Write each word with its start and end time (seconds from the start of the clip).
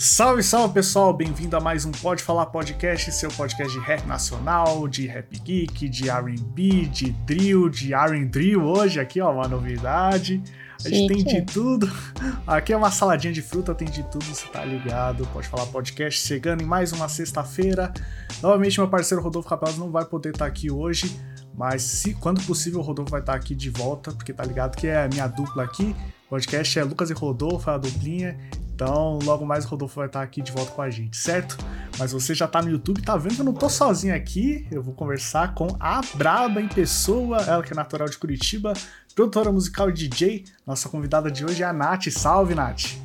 Salve, 0.00 0.44
salve 0.44 0.74
pessoal, 0.74 1.12
bem-vindo 1.12 1.56
a 1.56 1.60
mais 1.60 1.84
um 1.84 1.90
Pode 1.90 2.22
Falar 2.22 2.46
Podcast, 2.46 3.10
seu 3.10 3.28
podcast 3.30 3.76
de 3.76 3.84
rap 3.84 4.06
nacional, 4.06 4.86
de 4.86 5.08
rap 5.08 5.36
geek, 5.40 5.88
de 5.88 6.08
RB, 6.08 6.86
de 6.86 7.10
drill, 7.26 7.68
de 7.68 7.92
R 7.92 8.24
drill. 8.24 8.62
Hoje 8.62 9.00
aqui, 9.00 9.20
ó, 9.20 9.32
uma 9.32 9.48
novidade. 9.48 10.40
A 10.84 10.88
gente 10.88 11.12
tem 11.12 11.24
de 11.24 11.42
tudo. 11.42 11.90
Aqui 12.46 12.72
é 12.72 12.76
uma 12.76 12.92
saladinha 12.92 13.32
de 13.32 13.42
fruta, 13.42 13.74
tem 13.74 13.90
de 13.90 14.04
tudo, 14.04 14.24
você 14.24 14.46
tá 14.46 14.64
ligado. 14.64 15.26
Pode 15.32 15.48
Falar 15.48 15.66
Podcast 15.66 16.24
chegando 16.24 16.62
em 16.62 16.64
mais 16.66 16.92
uma 16.92 17.08
sexta-feira. 17.08 17.92
Novamente, 18.40 18.78
meu 18.78 18.88
parceiro 18.88 19.20
Rodolfo 19.20 19.48
Capelas 19.48 19.76
não 19.76 19.90
vai 19.90 20.04
poder 20.04 20.28
estar 20.28 20.46
aqui 20.46 20.70
hoje, 20.70 21.18
mas 21.58 21.82
se 21.82 22.14
quando 22.14 22.40
possível 22.46 22.78
o 22.78 22.82
Rodolfo 22.82 23.10
vai 23.10 23.18
estar 23.18 23.34
aqui 23.34 23.52
de 23.52 23.68
volta, 23.68 24.12
porque 24.12 24.32
tá 24.32 24.44
ligado 24.44 24.76
que 24.76 24.86
é 24.86 25.02
a 25.04 25.08
minha 25.08 25.26
dupla 25.26 25.64
aqui. 25.64 25.94
O 26.26 26.30
podcast 26.30 26.78
é 26.78 26.84
Lucas 26.84 27.10
e 27.10 27.12
Rodolfo, 27.12 27.68
é 27.68 27.74
a 27.74 27.78
duplinha. 27.78 28.38
Então, 28.72 29.18
logo 29.24 29.44
mais 29.44 29.64
o 29.64 29.68
Rodolfo 29.68 29.96
vai 29.96 30.06
estar 30.06 30.22
aqui 30.22 30.40
de 30.40 30.52
volta 30.52 30.70
com 30.70 30.80
a 30.80 30.88
gente, 30.88 31.16
certo? 31.16 31.58
Mas 31.98 32.12
você 32.12 32.32
já 32.32 32.46
tá 32.46 32.62
no 32.62 32.70
YouTube, 32.70 33.02
tá 33.02 33.16
vendo 33.16 33.34
que 33.34 33.40
eu 33.40 33.44
não 33.44 33.52
tô 33.52 33.68
sozinho 33.68 34.14
aqui. 34.14 34.68
Eu 34.70 34.84
vou 34.84 34.94
conversar 34.94 35.52
com 35.52 35.66
a 35.80 36.00
Braba 36.14 36.60
em 36.60 36.68
pessoa, 36.68 37.38
ela 37.38 37.60
que 37.64 37.72
é 37.72 37.76
natural 37.76 38.08
de 38.08 38.16
Curitiba, 38.16 38.72
produtora 39.12 39.50
musical 39.50 39.90
e 39.90 39.92
DJ. 39.92 40.44
Nossa 40.64 40.88
convidada 40.88 41.28
de 41.28 41.44
hoje 41.44 41.64
é 41.64 41.66
a 41.66 41.72
Nath. 41.72 42.08
Salve, 42.12 42.54
Nath! 42.54 42.96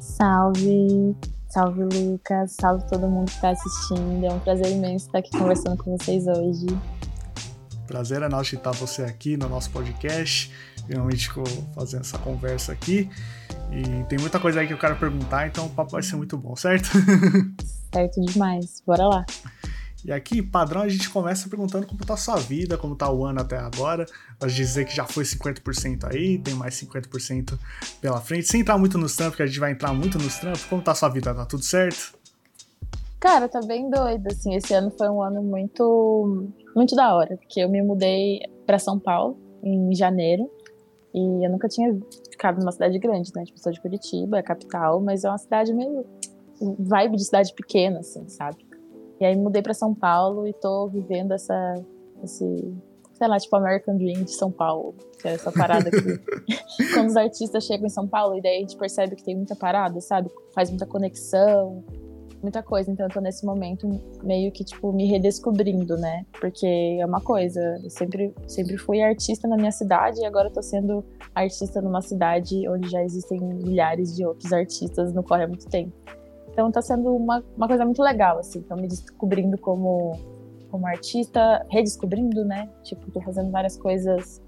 Salve! 0.00 1.14
Salve, 1.46 1.84
Lucas! 1.84 2.56
Salve 2.58 2.88
todo 2.88 3.06
mundo 3.06 3.30
que 3.30 3.38
tá 3.38 3.50
assistindo. 3.50 4.24
É 4.24 4.32
um 4.32 4.38
prazer 4.38 4.72
imenso 4.72 5.08
estar 5.08 5.18
aqui 5.18 5.30
conversando 5.36 5.76
com 5.76 5.94
vocês 5.98 6.26
hoje. 6.26 6.68
Prazer 7.92 8.22
é 8.22 8.28
nosso 8.28 8.54
estar 8.54 8.70
você 8.70 9.02
aqui 9.02 9.36
no 9.36 9.50
nosso 9.50 9.70
podcast. 9.70 10.50
Finalmente 10.86 11.28
ficou 11.28 11.44
fazendo 11.74 12.00
essa 12.00 12.16
conversa 12.16 12.72
aqui. 12.72 13.10
E 13.70 14.04
tem 14.04 14.18
muita 14.18 14.40
coisa 14.40 14.60
aí 14.60 14.66
que 14.66 14.72
eu 14.72 14.78
quero 14.78 14.96
perguntar, 14.96 15.46
então 15.46 15.66
o 15.66 15.68
papo 15.68 15.90
vai 15.90 16.02
ser 16.02 16.16
muito 16.16 16.38
bom, 16.38 16.56
certo? 16.56 16.88
certo 17.92 18.18
demais. 18.22 18.82
Bora 18.86 19.06
lá. 19.06 19.26
E 20.02 20.10
aqui, 20.10 20.40
padrão, 20.40 20.80
a 20.80 20.88
gente 20.88 21.10
começa 21.10 21.50
perguntando 21.50 21.86
como 21.86 22.02
tá 22.02 22.14
a 22.14 22.16
sua 22.16 22.36
vida, 22.36 22.78
como 22.78 22.96
tá 22.96 23.12
o 23.12 23.26
ano 23.26 23.42
até 23.42 23.58
agora. 23.58 24.06
Pode 24.40 24.54
dizer 24.54 24.86
que 24.86 24.96
já 24.96 25.04
foi 25.04 25.24
50% 25.24 26.10
aí, 26.10 26.38
tem 26.38 26.54
mais 26.54 26.74
50% 26.76 27.58
pela 28.00 28.22
frente. 28.22 28.48
Sem 28.48 28.62
entrar 28.62 28.78
muito 28.78 28.96
nos 28.96 29.14
trampos, 29.14 29.36
que 29.36 29.42
a 29.42 29.46
gente 29.46 29.60
vai 29.60 29.70
entrar 29.70 29.92
muito 29.92 30.16
nos 30.18 30.38
trampos. 30.38 30.64
Como 30.64 30.80
tá 30.80 30.92
a 30.92 30.94
sua 30.94 31.10
vida? 31.10 31.34
Tá 31.34 31.44
tudo 31.44 31.62
certo? 31.62 32.14
Cara, 33.20 33.48
tá 33.48 33.60
bem 33.60 33.88
doido, 33.88 34.26
assim. 34.28 34.54
Esse 34.56 34.72
ano 34.72 34.90
foi 34.90 35.08
um 35.08 35.22
ano 35.22 35.42
muito, 35.42 36.48
muito 36.74 36.94
da 36.94 37.14
hora, 37.14 37.36
porque 37.36 37.60
eu 37.60 37.68
me 37.68 37.82
mudei 37.82 38.40
para 38.66 38.78
São 38.78 38.98
Paulo 38.98 39.36
em 39.62 39.94
janeiro. 39.94 40.50
E 41.14 41.46
eu 41.46 41.50
nunca 41.50 41.68
tinha 41.68 41.94
ficado 42.30 42.58
numa 42.58 42.72
cidade 42.72 42.98
grande, 42.98 43.30
né? 43.34 43.44
Tipo, 43.44 43.60
sou 43.60 43.70
de 43.70 43.80
Curitiba, 43.80 44.38
é 44.38 44.42
capital, 44.42 45.00
mas 45.00 45.24
é 45.24 45.28
uma 45.28 45.38
cidade 45.38 45.72
meio 45.74 46.06
vibe 46.78 47.16
de 47.16 47.24
cidade 47.24 47.52
pequena, 47.54 48.00
assim, 48.00 48.26
sabe? 48.28 48.66
E 49.20 49.24
aí 49.24 49.36
mudei 49.36 49.62
para 49.62 49.74
São 49.74 49.94
Paulo 49.94 50.46
e 50.46 50.52
tô 50.52 50.88
vivendo 50.88 51.32
essa 51.32 51.74
esse, 52.24 52.74
sei 53.14 53.28
lá, 53.28 53.38
tipo 53.38 53.54
American 53.56 53.96
Dream 53.96 54.22
de 54.24 54.32
São 54.32 54.50
Paulo, 54.50 54.94
que 55.20 55.28
é 55.28 55.32
essa 55.32 55.50
parada 55.50 55.90
que 55.90 55.98
quando 56.94 57.08
os 57.08 57.16
artistas 57.16 57.64
chegam 57.64 57.86
em 57.86 57.90
São 57.90 58.06
Paulo 58.06 58.36
e 58.36 58.42
daí 58.42 58.58
a 58.58 58.60
gente 58.60 58.76
percebe 58.76 59.16
que 59.16 59.24
tem 59.24 59.36
muita 59.36 59.56
parada, 59.56 60.00
sabe? 60.00 60.30
Faz 60.54 60.70
muita 60.70 60.86
conexão, 60.86 61.84
muita 62.42 62.62
coisa. 62.62 62.90
Então 62.90 63.06
eu 63.06 63.12
tô 63.12 63.20
nesse 63.20 63.44
momento 63.44 63.88
meio 64.22 64.50
que, 64.52 64.64
tipo, 64.64 64.92
me 64.92 65.06
redescobrindo, 65.06 65.96
né? 65.96 66.24
Porque 66.40 66.98
é 67.00 67.06
uma 67.06 67.20
coisa, 67.20 67.80
eu 67.82 67.90
sempre, 67.90 68.34
sempre 68.46 68.76
fui 68.76 69.00
artista 69.02 69.48
na 69.48 69.56
minha 69.56 69.72
cidade 69.72 70.20
e 70.20 70.24
agora 70.24 70.50
tô 70.50 70.62
sendo 70.62 71.04
artista 71.34 71.80
numa 71.80 72.02
cidade 72.02 72.68
onde 72.68 72.88
já 72.88 73.02
existem 73.02 73.40
milhares 73.40 74.14
de 74.14 74.24
outros 74.26 74.52
artistas 74.52 75.12
no 75.12 75.22
corre 75.22 75.44
há 75.44 75.48
muito 75.48 75.68
tempo. 75.68 75.92
Então 76.52 76.70
tá 76.70 76.82
sendo 76.82 77.14
uma, 77.16 77.42
uma 77.56 77.66
coisa 77.66 77.84
muito 77.84 78.02
legal, 78.02 78.38
assim. 78.38 78.60
Tô 78.62 78.76
me 78.76 78.86
descobrindo 78.86 79.56
como, 79.56 80.18
como 80.70 80.86
artista, 80.86 81.64
redescobrindo, 81.70 82.44
né? 82.44 82.68
Tipo, 82.82 83.10
tô 83.10 83.20
fazendo 83.22 83.50
várias 83.50 83.76
coisas 83.76 84.42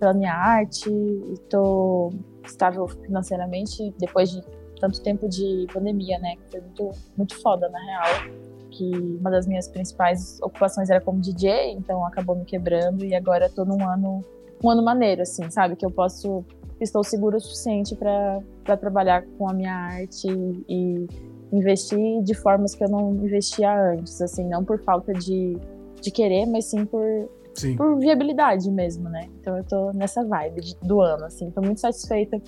pela 0.00 0.12
minha 0.12 0.34
arte 0.34 0.90
e 0.90 1.38
tô 1.48 2.12
estável 2.44 2.86
financeiramente 2.88 3.94
depois 3.98 4.30
de 4.30 4.42
tanto 4.80 5.00
tempo 5.02 5.28
de 5.28 5.66
pandemia, 5.72 6.18
né? 6.18 6.36
Que 6.36 6.50
foi 6.50 6.60
muito, 6.60 6.90
muito 7.16 7.40
foda, 7.40 7.68
na 7.68 7.78
real. 7.78 8.30
Que 8.70 8.90
uma 9.20 9.30
das 9.30 9.46
minhas 9.46 9.68
principais 9.68 10.40
ocupações 10.42 10.90
era 10.90 11.00
como 11.00 11.20
DJ, 11.20 11.72
então 11.72 12.04
acabou 12.04 12.36
me 12.36 12.44
quebrando 12.44 13.04
e 13.04 13.14
agora 13.14 13.48
tô 13.48 13.64
num 13.64 13.88
ano, 13.88 14.20
um 14.62 14.70
ano 14.70 14.82
maneiro, 14.82 15.22
assim, 15.22 15.48
sabe? 15.50 15.76
Que 15.76 15.86
eu 15.86 15.90
posso, 15.90 16.44
estou 16.80 17.04
seguro 17.04 17.36
o 17.36 17.40
suficiente 17.40 17.94
para 17.94 18.76
trabalhar 18.76 19.24
com 19.38 19.48
a 19.48 19.52
minha 19.52 19.74
arte 19.74 20.26
e, 20.68 21.06
investir 21.52 22.20
de 22.22 22.34
formas 22.34 22.74
que 22.74 22.82
eu 22.82 22.88
não 22.88 23.14
investia 23.14 23.72
antes, 23.92 24.20
assim, 24.20 24.48
não 24.48 24.64
por 24.64 24.82
falta 24.82 25.12
de, 25.12 25.56
de 26.00 26.10
querer, 26.10 26.46
mas 26.46 26.64
sim 26.64 26.84
por, 26.84 27.30
sim. 27.54 27.76
por 27.76 27.96
viabilidade 27.98 28.68
mesmo, 28.70 29.08
né? 29.08 29.28
Então 29.40 29.56
eu 29.56 29.62
tô 29.62 29.92
nessa 29.92 30.24
vibe 30.24 30.74
do 30.82 31.00
ano, 31.00 31.24
assim, 31.26 31.50
tô 31.50 31.60
muito 31.60 31.80
satisfeita 31.80 32.40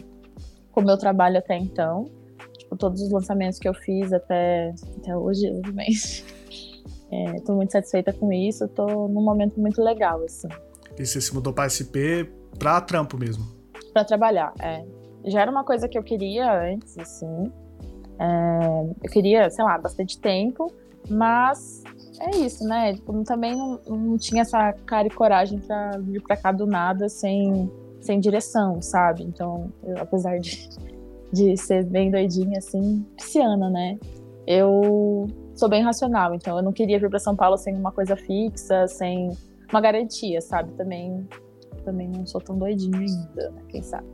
com 0.77 0.83
o 0.83 0.85
meu 0.85 0.99
trabalho 0.99 1.39
até 1.39 1.57
então 1.57 2.11
tipo, 2.67 2.77
todos 2.77 3.01
os 3.01 3.11
lançamentos 3.11 3.59
que 3.59 3.69
eu 3.69 3.75
fiz 3.75 4.13
até, 4.13 4.75
até 4.99 5.17
hoje, 5.17 5.51
hoje 5.51 5.73
mês. 5.73 6.25
É, 7.09 7.35
tô 7.43 7.55
muito 7.55 7.71
satisfeita 7.71 8.13
com 8.13 8.33
isso, 8.33 8.67
tô 8.67 9.07
num 9.07 9.23
momento 9.23 9.61
muito 9.61 9.81
legal, 9.81 10.21
assim. 10.25 10.49
E 10.99 11.07
você 11.07 11.21
se 11.21 11.33
mudou 11.33 11.53
para 11.53 11.71
SP 11.71 12.27
pra 12.59 12.81
trampo 12.81 13.17
mesmo? 13.17 13.47
Para 13.93 14.03
trabalhar, 14.03 14.53
é. 14.59 14.85
Já 15.25 15.43
era 15.43 15.49
uma 15.49 15.63
coisa 15.63 15.89
que 15.89 15.97
eu 15.97 16.03
queria 16.03 16.53
antes, 16.53 16.99
assim. 16.99 17.53
É, 18.19 18.91
eu 19.05 19.09
queria, 19.13 19.49
sei 19.51 19.65
lá, 19.65 19.79
bastante 19.79 20.19
tempo, 20.19 20.75
mas 21.09 21.85
é 22.19 22.39
isso, 22.39 22.65
né? 22.65 22.95
Tipo, 22.95 23.23
também 23.23 23.55
não, 23.55 23.81
não 23.87 24.19
tinha 24.19 24.43
essa 24.43 24.73
cara 24.85 25.07
e 25.07 25.11
coragem 25.11 25.61
para 25.61 25.99
vir 25.99 26.21
para 26.21 26.37
cá 26.37 26.51
do 26.51 26.67
nada 26.67 27.09
sem, 27.09 27.71
sem 28.06 28.21
direção, 28.21 28.81
sabe? 28.81 29.22
Então, 29.25 29.72
eu, 29.84 29.99
apesar 29.99 30.39
de 30.39 30.69
de 31.33 31.56
ser 31.56 31.84
bem 31.84 32.11
doidinha, 32.11 32.59
assim, 32.59 33.05
pisciana, 33.17 33.69
né? 33.69 33.99
Eu 34.47 35.27
sou 35.55 35.69
bem 35.69 35.83
racional, 35.83 36.34
então 36.34 36.56
eu 36.56 36.62
não 36.62 36.72
queria 36.72 36.99
vir 36.99 37.11
para 37.11 37.19
São 37.19 37.34
Paulo 37.34 37.56
sem 37.56 37.75
uma 37.75 37.93
coisa 37.93 38.16
fixa, 38.16 38.87
sem 38.87 39.31
uma 39.71 39.81
garantia, 39.81 40.41
sabe? 40.41 40.72
Também, 40.75 41.28
também 41.84 42.09
não 42.09 42.27
sou 42.27 42.41
tão 42.41 42.56
doidinha 42.56 42.99
ainda, 42.99 43.50
né? 43.50 43.62
Quem 43.69 43.83
sabe? 43.83 44.06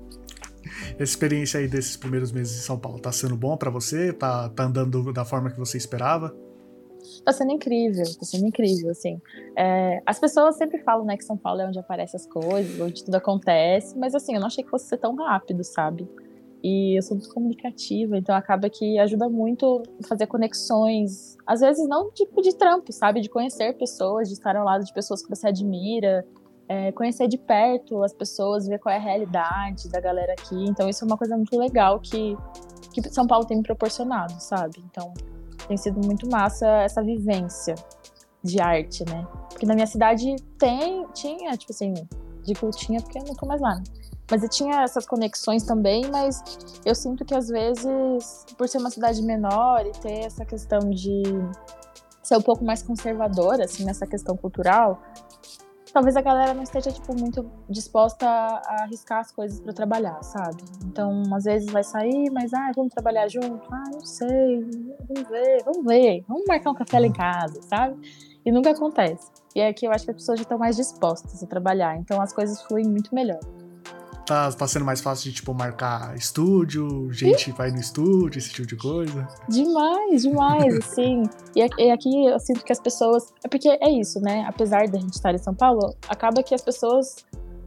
Essa 0.95 1.03
experiência 1.03 1.61
aí 1.61 1.69
desses 1.69 1.97
primeiros 1.97 2.33
meses 2.33 2.59
em 2.59 2.63
São 2.63 2.79
Paulo 2.79 2.99
tá 2.99 3.13
sendo 3.13 3.37
bom 3.37 3.57
para 3.57 3.71
você? 3.71 4.13
Tá, 4.13 4.49
tá 4.49 4.65
andando 4.65 5.13
da 5.13 5.25
forma 5.25 5.51
que 5.51 5.59
você 5.59 5.77
esperava? 5.77 6.35
Tá 7.25 7.33
sendo 7.33 7.53
incrível, 7.53 8.05
tá 8.05 8.25
sendo 8.25 8.47
incrível, 8.47 8.91
assim. 8.91 9.21
É, 9.57 10.03
as 10.05 10.19
pessoas 10.19 10.57
sempre 10.57 10.79
falam, 10.79 11.05
né, 11.05 11.17
que 11.17 11.25
São 11.25 11.37
Paulo 11.37 11.61
é 11.61 11.67
onde 11.67 11.79
aparecem 11.79 12.19
as 12.19 12.27
coisas, 12.27 12.81
onde 12.81 13.05
tudo 13.05 13.15
acontece, 13.15 13.97
mas 13.97 14.15
assim, 14.15 14.35
eu 14.35 14.41
não 14.41 14.49
achei 14.49 14.65
que 14.65 14.71
fosse 14.71 14.87
ser 14.87 14.99
tão 14.99 15.15
rápido, 15.15 15.63
sabe? 15.63 16.09
E 16.63 16.97
eu 16.97 17.03
sou 17.03 17.17
muito 17.17 17.33
comunicativa, 17.33 18.17
então 18.17 18.35
acaba 18.35 18.71
que 18.71 18.99
ajuda 18.99 19.29
muito 19.29 19.83
fazer 20.09 20.27
conexões. 20.27 21.37
Às 21.45 21.61
vezes 21.61 21.89
não 21.89 22.11
tipo 22.11 22.41
de 22.41 22.55
trampo, 22.55 22.93
sabe? 22.93 23.21
De 23.21 23.29
conhecer 23.29 23.77
pessoas, 23.77 24.29
de 24.29 24.35
estar 24.35 24.57
ao 24.57 24.65
lado 24.65 24.85
de 24.85 24.93
pessoas 24.93 25.23
que 25.23 25.29
você 25.29 25.49
admira, 25.49 26.25
é, 26.69 26.93
conhecer 26.93 27.27
de 27.27 27.37
perto 27.37 28.03
as 28.03 28.13
pessoas, 28.13 28.67
ver 28.67 28.79
qual 28.79 28.93
é 28.93 28.97
a 28.97 29.01
realidade 29.01 29.89
da 29.91 30.01
galera 30.01 30.33
aqui. 30.33 30.65
Então 30.69 30.89
isso 30.89 31.05
é 31.05 31.07
uma 31.07 31.19
coisa 31.19 31.37
muito 31.37 31.57
legal 31.59 31.99
que, 31.99 32.37
que 32.93 33.03
São 33.11 33.27
Paulo 33.27 33.45
tem 33.45 33.57
me 33.57 33.63
proporcionado, 33.65 34.35
sabe? 34.41 34.83
Então 34.89 35.13
tem 35.67 35.77
sido 35.77 36.01
muito 36.05 36.29
massa 36.29 36.67
essa 36.83 37.03
vivência 37.03 37.75
de 38.43 38.61
arte, 38.61 39.05
né? 39.09 39.27
Porque 39.51 39.67
na 39.67 39.75
minha 39.75 39.87
cidade 39.87 40.35
tem, 40.59 41.07
tinha, 41.15 41.57
tipo 41.57 41.73
assim, 41.73 41.95
digo 42.43 42.71
tinha 42.71 43.01
porque 43.01 43.19
eu 43.19 43.25
não 43.25 43.35
tô 43.35 43.47
mais 43.47 43.61
lá, 43.61 43.77
né? 43.77 43.83
Mas 44.31 44.43
eu 44.43 44.49
tinha 44.49 44.83
essas 44.83 45.07
conexões 45.07 45.63
também, 45.65 46.09
mas 46.11 46.43
eu 46.85 46.95
sinto 46.95 47.25
que 47.25 47.35
às 47.35 47.49
vezes, 47.49 48.47
por 48.57 48.69
ser 48.69 48.79
uma 48.79 48.91
cidade 48.91 49.23
menor 49.23 49.85
e 49.87 49.93
ter 49.93 50.21
essa 50.21 50.45
questão 50.45 50.81
de 50.91 51.23
ser 52.23 52.37
um 52.37 52.43
pouco 52.43 52.65
mais 52.65 52.83
conservadora, 52.83 53.65
assim, 53.65 53.85
nessa 53.85 54.07
questão 54.07 54.37
cultural, 54.37 55.03
talvez 55.93 56.17
a 56.17 56.21
galera 56.21 56.55
não 56.55 56.63
esteja, 56.63 56.91
tipo, 56.91 57.15
muito 57.19 57.51
disposta 57.69 58.27
a, 58.27 58.83
arriscar 58.83 59.21
as 59.21 59.31
coisas 59.31 59.61
para 59.61 59.73
trabalhar, 59.73 60.23
sabe? 60.23 60.63
Então, 60.85 61.23
às 61.35 61.45
vezes 61.45 61.71
vai 61.71 61.85
sair, 61.85 62.31
mas, 62.31 62.53
ah, 62.55 62.73
vamos 62.75 62.93
trabalhar 62.93 63.29
junto? 63.29 63.63
Ah, 63.73 63.85
não 63.93 64.01
sei, 64.01 64.61
vamos 65.09 65.29
ver, 65.29 65.63
vamos 65.65 65.85
ver, 65.85 66.25
vamos 66.27 66.45
marcar 66.47 66.71
um 66.71 66.75
café 66.75 66.99
lá 66.99 67.07
em 67.07 67.13
casa, 67.13 67.61
sabe? 67.63 67.97
E 68.45 68.51
nunca 68.51 68.71
acontece. 68.71 69.31
E 69.55 69.61
é 69.61 69.73
que 69.73 69.87
eu 69.87 69.93
acho 69.93 70.05
que 70.05 70.11
as 70.11 70.17
pessoas 70.17 70.39
já 70.39 70.43
estão 70.43 70.59
mais 70.59 70.77
dispostas 70.77 71.43
a 71.43 71.47
trabalhar, 71.47 71.97
então 71.97 72.21
as 72.21 72.33
coisas 72.33 72.63
fluem 72.63 72.87
muito 72.87 73.15
melhor. 73.15 73.41
Tá, 74.33 74.51
tá 74.51 74.67
sendo 74.67 74.87
mais 74.87 75.03
fácil 75.03 75.29
de, 75.29 75.37
tipo, 75.37 75.53
marcar 75.53 76.17
estúdio, 76.17 77.13
gente 77.13 77.53
vai 77.53 77.71
no 77.71 77.79
estúdio, 77.79 78.39
esse 78.39 78.51
tipo 78.51 78.67
de 78.67 78.77
coisa? 78.77 79.29
Demais, 79.47 80.23
demais, 80.23 80.75
assim. 80.83 81.25
E, 81.55 81.91
aqui 81.91 82.25
eu 82.25 82.41
sinto 82.41 82.65
que 82.65 82.73
as 82.73 82.81
pessoas. 82.81 83.31
É 83.45 83.49
porque 83.49 83.69
é 83.69 83.91
isso, 83.91 84.19
né? 84.21 84.47
Apesar 84.49 84.89
da 84.89 84.99
gente 84.99 85.13
estar 85.13 85.35
em 85.35 85.39
São 85.39 85.55
Paulo, 85.55 85.95
acaba 86.09 86.43
que 86.43 86.55
as 86.55 86.63
pessoas 86.63 87.17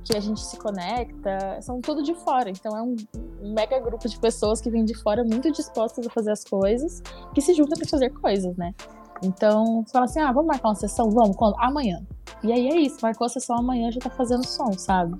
que 0.03 0.17
a 0.17 0.19
gente 0.19 0.43
se 0.43 0.57
conecta 0.57 1.61
são 1.61 1.79
tudo 1.79 2.01
de 2.01 2.15
fora. 2.15 2.49
Então 2.49 2.75
é 2.75 2.81
um, 2.81 2.95
um 3.43 3.53
mega 3.53 3.79
grupo 3.79 4.09
de 4.09 4.17
pessoas 4.17 4.59
que 4.59 4.71
vêm 4.71 4.85
de 4.85 4.95
fora 4.95 5.23
muito 5.23 5.51
dispostas 5.51 6.07
a 6.07 6.09
fazer 6.09 6.31
as 6.31 6.43
coisas, 6.43 6.99
que 7.35 7.41
se 7.41 7.53
juntam 7.53 7.77
para 7.77 7.87
fazer 7.87 8.09
coisas, 8.09 8.57
né? 8.57 8.73
Então, 9.21 9.83
você 9.85 9.91
fala 9.91 10.05
assim: 10.05 10.19
ah, 10.19 10.31
vamos 10.31 10.47
marcar 10.47 10.69
uma 10.69 10.75
sessão? 10.75 11.11
Vamos, 11.11 11.37
quando? 11.37 11.53
Amanhã. 11.59 12.03
E 12.43 12.51
aí 12.51 12.69
é 12.69 12.79
isso, 12.79 12.97
marcou 13.03 13.25
a 13.25 13.29
sessão 13.29 13.55
amanhã 13.59 13.91
já 13.91 13.99
tá 13.99 14.09
fazendo 14.09 14.43
som, 14.47 14.71
sabe? 14.73 15.15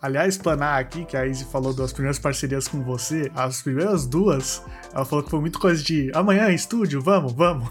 Aliás, 0.00 0.38
planar 0.38 0.78
aqui, 0.78 1.04
que 1.04 1.16
a 1.16 1.26
Izzy 1.26 1.44
falou 1.44 1.74
das 1.74 1.92
primeiras 1.92 2.20
parcerias 2.20 2.68
com 2.68 2.82
você, 2.84 3.32
as 3.34 3.62
primeiras 3.62 4.06
duas, 4.06 4.62
ela 4.94 5.04
falou 5.04 5.24
que 5.24 5.30
foi 5.30 5.40
muito 5.40 5.58
coisa 5.58 5.82
de 5.82 6.12
amanhã 6.14 6.50
estúdio, 6.50 7.02
vamos, 7.02 7.32
vamos. 7.32 7.68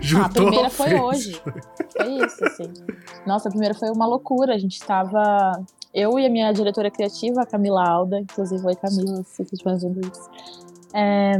Juntou, 0.00 0.46
ah, 0.48 0.48
a 0.48 0.50
primeira 0.50 0.70
foi 0.70 0.88
fez. 0.88 1.00
hoje. 1.00 1.42
Foi 1.96 2.26
isso, 2.26 2.44
assim. 2.44 2.72
Nossa, 3.24 3.48
a 3.48 3.50
primeira 3.52 3.74
foi 3.74 3.88
uma 3.90 4.04
loucura. 4.04 4.54
A 4.54 4.58
gente 4.58 4.80
tava. 4.80 5.64
Eu 5.94 6.18
e 6.18 6.26
a 6.26 6.30
minha 6.30 6.52
diretora 6.52 6.90
criativa, 6.90 7.42
a 7.42 7.46
Camila 7.46 7.88
Alda, 7.88 8.18
inclusive, 8.18 8.64
oi 8.66 8.74
Camila, 8.74 9.22
se 9.22 9.36
você 9.36 9.54
estiver 9.54 9.78
vendo 9.78 10.00
isso. 10.00 10.30
É, 10.92 11.32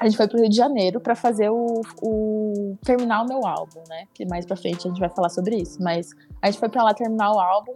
a 0.00 0.04
gente 0.06 0.16
foi 0.16 0.26
pro 0.26 0.38
Rio 0.38 0.48
de 0.48 0.56
Janeiro 0.56 1.00
para 1.00 1.14
fazer 1.14 1.50
o, 1.50 1.82
o 2.02 2.78
terminar 2.82 3.22
o 3.22 3.28
meu 3.28 3.46
álbum, 3.46 3.82
né? 3.88 4.06
Que 4.14 4.24
mais 4.26 4.46
para 4.46 4.56
frente 4.56 4.86
a 4.86 4.90
gente 4.90 5.00
vai 5.00 5.10
falar 5.10 5.28
sobre 5.28 5.56
isso. 5.56 5.82
Mas 5.82 6.10
a 6.40 6.50
gente 6.50 6.58
foi 6.58 6.70
para 6.70 6.82
lá 6.82 6.94
terminar 6.94 7.30
o 7.30 7.38
álbum 7.38 7.74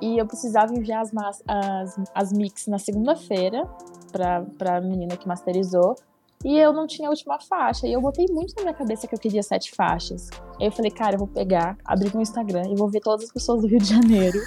e 0.00 0.18
eu 0.18 0.26
precisava 0.26 0.72
enviar 0.74 1.02
as, 1.02 1.12
as, 1.46 1.96
as 2.14 2.32
mix 2.32 2.66
na 2.66 2.78
segunda-feira 2.78 3.68
pra, 4.10 4.42
pra 4.58 4.80
menina 4.80 5.16
que 5.16 5.26
masterizou. 5.26 5.94
E 6.44 6.58
eu 6.58 6.72
não 6.72 6.86
tinha 6.86 7.08
a 7.08 7.10
última 7.10 7.38
faixa. 7.40 7.86
E 7.86 7.92
eu 7.92 8.00
botei 8.00 8.26
muito 8.28 8.54
na 8.56 8.62
minha 8.62 8.74
cabeça 8.74 9.06
que 9.06 9.14
eu 9.14 9.18
queria 9.18 9.42
sete 9.42 9.72
faixas. 9.74 10.28
Aí 10.60 10.66
eu 10.66 10.72
falei, 10.72 10.90
cara, 10.90 11.14
eu 11.14 11.18
vou 11.18 11.28
pegar, 11.28 11.76
abrir 11.84 12.12
meu 12.12 12.20
Instagram 12.20 12.64
e 12.68 12.74
vou 12.74 12.88
ver 12.88 13.00
todas 13.00 13.26
as 13.26 13.32
pessoas 13.32 13.62
do 13.62 13.68
Rio 13.68 13.78
de 13.78 13.88
Janeiro 13.88 14.40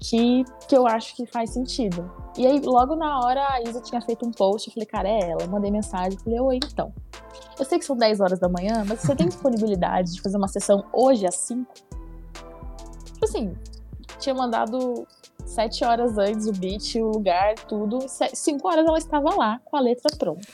que, 0.00 0.44
que 0.68 0.76
eu 0.76 0.86
acho 0.86 1.14
que 1.14 1.26
faz 1.26 1.50
sentido. 1.50 2.10
E 2.36 2.46
aí, 2.46 2.60
logo 2.60 2.94
na 2.96 3.20
hora, 3.20 3.40
a 3.48 3.62
Isa 3.62 3.80
tinha 3.80 4.00
feito 4.00 4.26
um 4.26 4.30
post. 4.30 4.68
Eu 4.68 4.74
falei, 4.74 4.86
cara, 4.86 5.08
é 5.08 5.30
ela. 5.30 5.42
Eu 5.42 5.48
mandei 5.48 5.70
mensagem. 5.70 6.18
Falei, 6.18 6.40
oi, 6.40 6.56
então. 6.56 6.92
Eu 7.58 7.64
sei 7.64 7.78
que 7.78 7.84
são 7.84 7.96
10 7.96 8.20
horas 8.20 8.38
da 8.38 8.48
manhã, 8.48 8.84
mas 8.86 9.00
você 9.00 9.14
tem 9.16 9.28
disponibilidade 9.28 10.12
de 10.12 10.20
fazer 10.20 10.36
uma 10.36 10.48
sessão 10.48 10.84
hoje 10.92 11.26
às 11.26 11.36
5? 11.36 11.72
Tipo 13.04 13.24
assim, 13.24 13.54
tinha 14.18 14.34
mandado 14.34 15.06
sete 15.44 15.84
horas 15.84 16.18
antes 16.18 16.46
o 16.46 16.52
beat, 16.52 16.96
o 16.96 17.10
lugar, 17.10 17.54
tudo. 17.68 17.98
Cinco 18.34 18.68
horas 18.68 18.86
ela 18.86 18.98
estava 18.98 19.34
lá, 19.34 19.60
com 19.64 19.76
a 19.76 19.80
letra 19.80 20.14
pronta. 20.16 20.46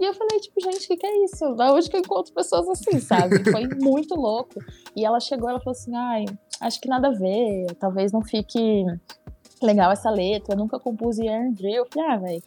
E 0.00 0.04
eu 0.04 0.14
falei, 0.14 0.40
tipo, 0.40 0.60
gente, 0.60 0.84
o 0.84 0.88
que, 0.88 0.96
que 0.96 1.06
é 1.06 1.24
isso? 1.24 1.54
Da 1.54 1.72
onde 1.72 1.88
que 1.88 1.96
eu 1.96 2.00
encontro 2.00 2.32
pessoas 2.32 2.68
assim, 2.68 2.98
sabe? 2.98 3.44
Foi 3.50 3.66
muito 3.80 4.14
louco. 4.14 4.60
E 4.96 5.04
ela 5.04 5.20
chegou, 5.20 5.48
ela 5.48 5.60
falou 5.60 5.72
assim, 5.72 5.94
ai, 5.94 6.24
acho 6.60 6.80
que 6.80 6.88
nada 6.88 7.08
a 7.08 7.12
ver, 7.12 7.66
talvez 7.78 8.10
não 8.10 8.22
fique 8.22 8.84
legal 9.62 9.92
essa 9.92 10.10
letra, 10.10 10.54
eu 10.54 10.58
nunca 10.58 10.78
compus 10.80 11.18
em 11.18 11.52
Drill. 11.52 11.84
Eu 11.84 11.86
falei, 11.86 12.10
ah, 12.10 12.16
velho, 12.16 12.42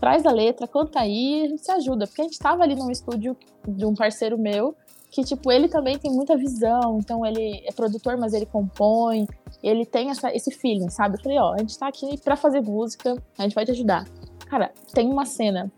traz 0.00 0.26
a 0.26 0.32
letra, 0.32 0.66
canta 0.66 1.00
aí, 1.00 1.44
a 1.44 1.48
gente 1.48 1.64
se 1.64 1.70
ajuda. 1.70 2.06
Porque 2.06 2.22
a 2.22 2.24
gente 2.24 2.38
tava 2.38 2.62
ali 2.62 2.74
num 2.74 2.90
estúdio 2.90 3.36
de 3.66 3.84
um 3.84 3.94
parceiro 3.94 4.36
meu, 4.36 4.74
que, 5.10 5.24
tipo, 5.24 5.50
ele 5.50 5.68
também 5.68 5.98
tem 5.98 6.10
muita 6.10 6.36
visão, 6.36 6.98
então 6.98 7.26
ele 7.26 7.62
é 7.66 7.72
produtor, 7.72 8.16
mas 8.16 8.32
ele 8.32 8.46
compõe, 8.46 9.26
ele 9.62 9.84
tem 9.84 10.10
essa, 10.10 10.34
esse 10.34 10.50
feeling, 10.52 10.88
sabe? 10.88 11.16
Eu 11.16 11.22
falei, 11.22 11.38
ó, 11.38 11.54
a 11.54 11.58
gente 11.58 11.76
tá 11.78 11.88
aqui 11.88 12.18
pra 12.18 12.36
fazer 12.36 12.60
música, 12.60 13.20
a 13.36 13.42
gente 13.42 13.54
vai 13.54 13.64
te 13.64 13.72
ajudar. 13.72 14.06
Cara, 14.46 14.72
tem 14.94 15.08
uma 15.08 15.26
cena 15.26 15.70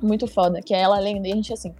muito 0.00 0.26
foda, 0.26 0.62
que 0.62 0.72
é 0.72 0.80
ela 0.80 0.98
lendo 0.98 1.26
e 1.26 1.32
a 1.32 1.34
gente 1.34 1.52
assim. 1.52 1.74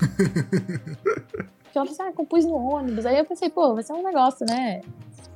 ela 1.74 1.86
falou 1.86 1.90
assim, 1.90 2.02
ah, 2.02 2.12
compus 2.12 2.44
no 2.44 2.56
ônibus. 2.56 3.06
Aí 3.06 3.18
eu 3.18 3.24
pensei, 3.24 3.50
pô, 3.50 3.74
vai 3.74 3.82
ser 3.82 3.92
um 3.92 4.02
negócio, 4.02 4.44
né? 4.46 4.80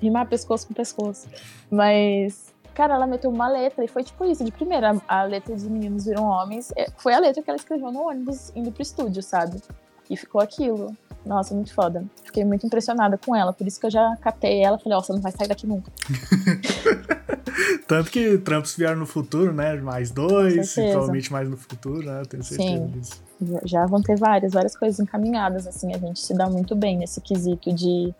Rimar 0.00 0.28
pescoço 0.28 0.66
com 0.66 0.74
pescoço. 0.74 1.28
Mas, 1.70 2.51
cara, 2.74 2.94
ela 2.94 3.06
meteu 3.06 3.30
uma 3.30 3.48
letra 3.48 3.84
e 3.84 3.88
foi 3.88 4.02
tipo 4.02 4.24
isso, 4.24 4.44
de 4.44 4.52
primeira, 4.52 5.00
a 5.06 5.22
letra 5.24 5.54
dos 5.54 5.64
meninos 5.64 6.04
viram 6.04 6.24
homens. 6.24 6.72
É, 6.76 6.86
foi 6.98 7.14
a 7.14 7.18
letra 7.18 7.42
que 7.42 7.50
ela 7.50 7.56
escreveu 7.56 7.92
no 7.92 8.08
ônibus 8.08 8.52
indo 8.54 8.72
pro 8.72 8.82
estúdio, 8.82 9.22
sabe? 9.22 9.60
E 10.08 10.16
ficou 10.16 10.40
aquilo. 10.40 10.94
Nossa, 11.24 11.54
muito 11.54 11.72
foda. 11.72 12.04
Fiquei 12.24 12.44
muito 12.44 12.66
impressionada 12.66 13.16
com 13.16 13.34
ela, 13.34 13.52
por 13.52 13.66
isso 13.66 13.78
que 13.78 13.86
eu 13.86 13.90
já 13.90 14.16
catei 14.20 14.62
ela 14.62 14.78
falei, 14.78 14.96
ó, 14.96 15.00
oh, 15.00 15.04
você 15.04 15.12
não 15.12 15.20
vai 15.20 15.32
sair 15.32 15.48
daqui 15.48 15.66
nunca. 15.66 15.90
Tanto 17.86 18.10
que 18.10 18.38
trampos 18.38 18.74
vieram 18.74 18.96
no 18.96 19.06
futuro, 19.06 19.52
né? 19.52 19.74
Mais 19.76 20.10
dois, 20.10 20.74
provavelmente 20.74 21.30
mais 21.30 21.48
no 21.48 21.56
futuro, 21.56 22.06
né? 22.06 22.22
Tenho 22.28 22.42
certeza 22.42 22.70
Sim. 22.70 22.86
disso. 22.86 23.22
Já 23.64 23.86
vão 23.86 24.00
ter 24.00 24.16
várias, 24.16 24.52
várias 24.52 24.76
coisas 24.76 25.00
encaminhadas, 25.00 25.66
assim, 25.66 25.94
a 25.94 25.98
gente 25.98 26.20
se 26.20 26.34
dá 26.34 26.48
muito 26.48 26.74
bem 26.74 26.96
nesse 26.96 27.20
quesito 27.20 27.72
de. 27.72 28.14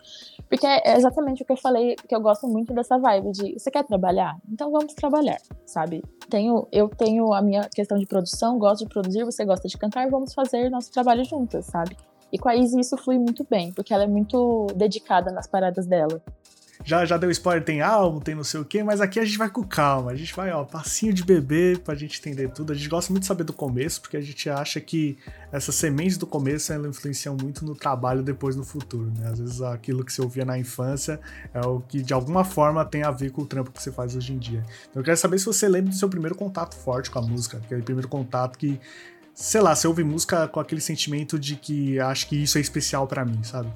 Porque 0.49 0.65
é 0.67 0.95
exatamente 0.95 1.41
o 1.41 1.45
que 1.45 1.51
eu 1.51 1.57
falei, 1.57 1.95
que 1.95 2.15
eu 2.15 2.21
gosto 2.21 2.47
muito 2.47 2.73
dessa 2.73 2.97
vibe 2.97 3.31
de 3.31 3.53
você 3.53 3.71
quer 3.71 3.83
trabalhar? 3.83 4.37
Então 4.51 4.71
vamos 4.71 4.93
trabalhar, 4.93 5.39
sabe? 5.65 6.03
Tenho, 6.29 6.67
eu 6.71 6.89
tenho 6.89 7.33
a 7.33 7.41
minha 7.41 7.67
questão 7.73 7.97
de 7.97 8.05
produção, 8.05 8.57
gosto 8.57 8.83
de 8.83 8.89
produzir, 8.89 9.23
você 9.23 9.43
gosta 9.45 9.67
de 9.67 9.77
cantar, 9.77 10.09
vamos 10.09 10.33
fazer 10.33 10.69
nosso 10.69 10.91
trabalho 10.91 11.23
juntas, 11.23 11.65
sabe? 11.65 11.97
E 12.31 12.39
com 12.39 12.49
a 12.49 12.55
Izzy 12.55 12.79
isso 12.79 12.97
flui 12.97 13.19
muito 13.19 13.45
bem, 13.47 13.71
porque 13.71 13.93
ela 13.93 14.05
é 14.05 14.07
muito 14.07 14.65
dedicada 14.75 15.31
nas 15.31 15.45
paradas 15.45 15.85
dela. 15.85 16.19
Já, 16.85 17.05
já 17.05 17.17
deu 17.17 17.31
spoiler, 17.31 17.63
tem 17.63 17.81
álbum, 17.81 18.19
tem 18.19 18.35
não 18.35 18.43
sei 18.43 18.59
o 18.59 18.65
quê, 18.65 18.83
mas 18.83 18.99
aqui 18.99 19.19
a 19.19 19.25
gente 19.25 19.37
vai 19.37 19.49
com 19.49 19.63
calma. 19.63 20.11
A 20.11 20.15
gente 20.15 20.35
vai, 20.35 20.51
ó, 20.51 20.65
passinho 20.65 21.13
de 21.13 21.23
bebê 21.23 21.79
pra 21.81 21.95
gente 21.95 22.19
entender 22.19 22.49
tudo. 22.49 22.73
A 22.73 22.75
gente 22.75 22.89
gosta 22.89 23.11
muito 23.11 23.21
de 23.23 23.27
saber 23.27 23.45
do 23.45 23.53
começo, 23.53 24.01
porque 24.01 24.17
a 24.17 24.21
gente 24.21 24.49
acha 24.49 24.81
que 24.81 25.17
essas 25.51 25.75
sementes 25.75 26.17
do 26.17 26.27
começo 26.27 26.73
ela 26.73 26.87
influenciam 26.87 27.37
muito 27.39 27.63
no 27.63 27.73
trabalho 27.73 28.21
depois 28.21 28.55
no 28.55 28.65
futuro, 28.65 29.11
né? 29.17 29.29
Às 29.29 29.39
vezes 29.39 29.61
aquilo 29.61 30.03
que 30.03 30.11
você 30.11 30.21
ouvia 30.21 30.43
na 30.43 30.57
infância 30.57 31.19
é 31.53 31.61
o 31.65 31.79
que 31.79 32.01
de 32.01 32.13
alguma 32.13 32.43
forma 32.43 32.83
tem 32.83 33.03
a 33.03 33.11
ver 33.11 33.31
com 33.31 33.43
o 33.43 33.45
trampo 33.45 33.71
que 33.71 33.81
você 33.81 33.91
faz 33.91 34.15
hoje 34.15 34.33
em 34.33 34.37
dia. 34.37 34.63
Então 34.89 35.01
eu 35.01 35.05
quero 35.05 35.17
saber 35.17 35.39
se 35.39 35.45
você 35.45 35.69
lembra 35.69 35.91
do 35.91 35.95
seu 35.95 36.09
primeiro 36.09 36.35
contato 36.35 36.75
forte 36.75 37.09
com 37.09 37.19
a 37.19 37.21
música, 37.21 37.57
aquele 37.57 37.81
primeiro 37.81 38.09
contato 38.09 38.57
que 38.57 38.79
sei 39.33 39.61
lá, 39.61 39.75
você 39.75 39.87
ouve 39.87 40.03
música 40.03 40.47
com 40.47 40.59
aquele 40.59 40.81
sentimento 40.81 41.39
de 41.39 41.55
que 41.55 41.99
acho 41.99 42.27
que 42.27 42.43
isso 42.43 42.57
é 42.57 42.61
especial 42.61 43.07
para 43.07 43.25
mim, 43.25 43.41
sabe? 43.43 43.71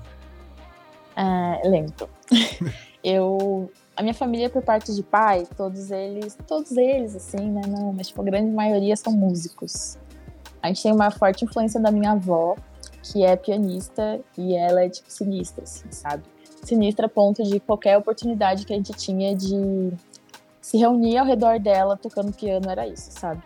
É, 1.15 1.67
lembro. 1.67 2.09
eu. 3.07 3.71
A 3.95 4.01
minha 4.03 4.13
família, 4.13 4.49
por 4.49 4.61
parte 4.61 4.93
de 4.93 5.01
pai, 5.01 5.47
todos 5.55 5.89
eles. 5.89 6.37
Todos 6.45 6.75
eles, 6.75 7.15
assim, 7.15 7.49
né? 7.49 7.61
Não, 7.67 7.93
mas 7.93 8.07
tipo, 8.07 8.21
a 8.21 8.25
grande 8.25 8.51
maioria 8.51 8.95
são 8.95 9.13
músicos. 9.13 9.97
A 10.61 10.67
gente 10.67 10.83
tem 10.83 10.91
uma 10.91 11.09
forte 11.09 11.45
influência 11.45 11.79
da 11.79 11.89
minha 11.89 12.11
avó, 12.11 12.55
que 13.01 13.23
é 13.23 13.35
pianista, 13.35 14.19
e 14.37 14.53
ela 14.53 14.83
é, 14.83 14.89
tipo, 14.89 15.09
sinistra, 15.09 15.63
assim, 15.63 15.89
sabe? 15.91 16.23
Sinistra 16.63 17.05
a 17.05 17.09
ponto 17.09 17.43
de 17.43 17.59
qualquer 17.59 17.97
oportunidade 17.97 18.65
que 18.65 18.73
a 18.73 18.75
gente 18.75 18.91
tinha 18.93 19.35
de 19.35 19.93
se 20.59 20.77
reunir 20.77 21.17
ao 21.17 21.25
redor 21.25 21.59
dela 21.59 21.95
tocando 21.95 22.33
piano 22.33 22.69
era 22.69 22.85
isso, 22.85 23.11
sabe? 23.11 23.41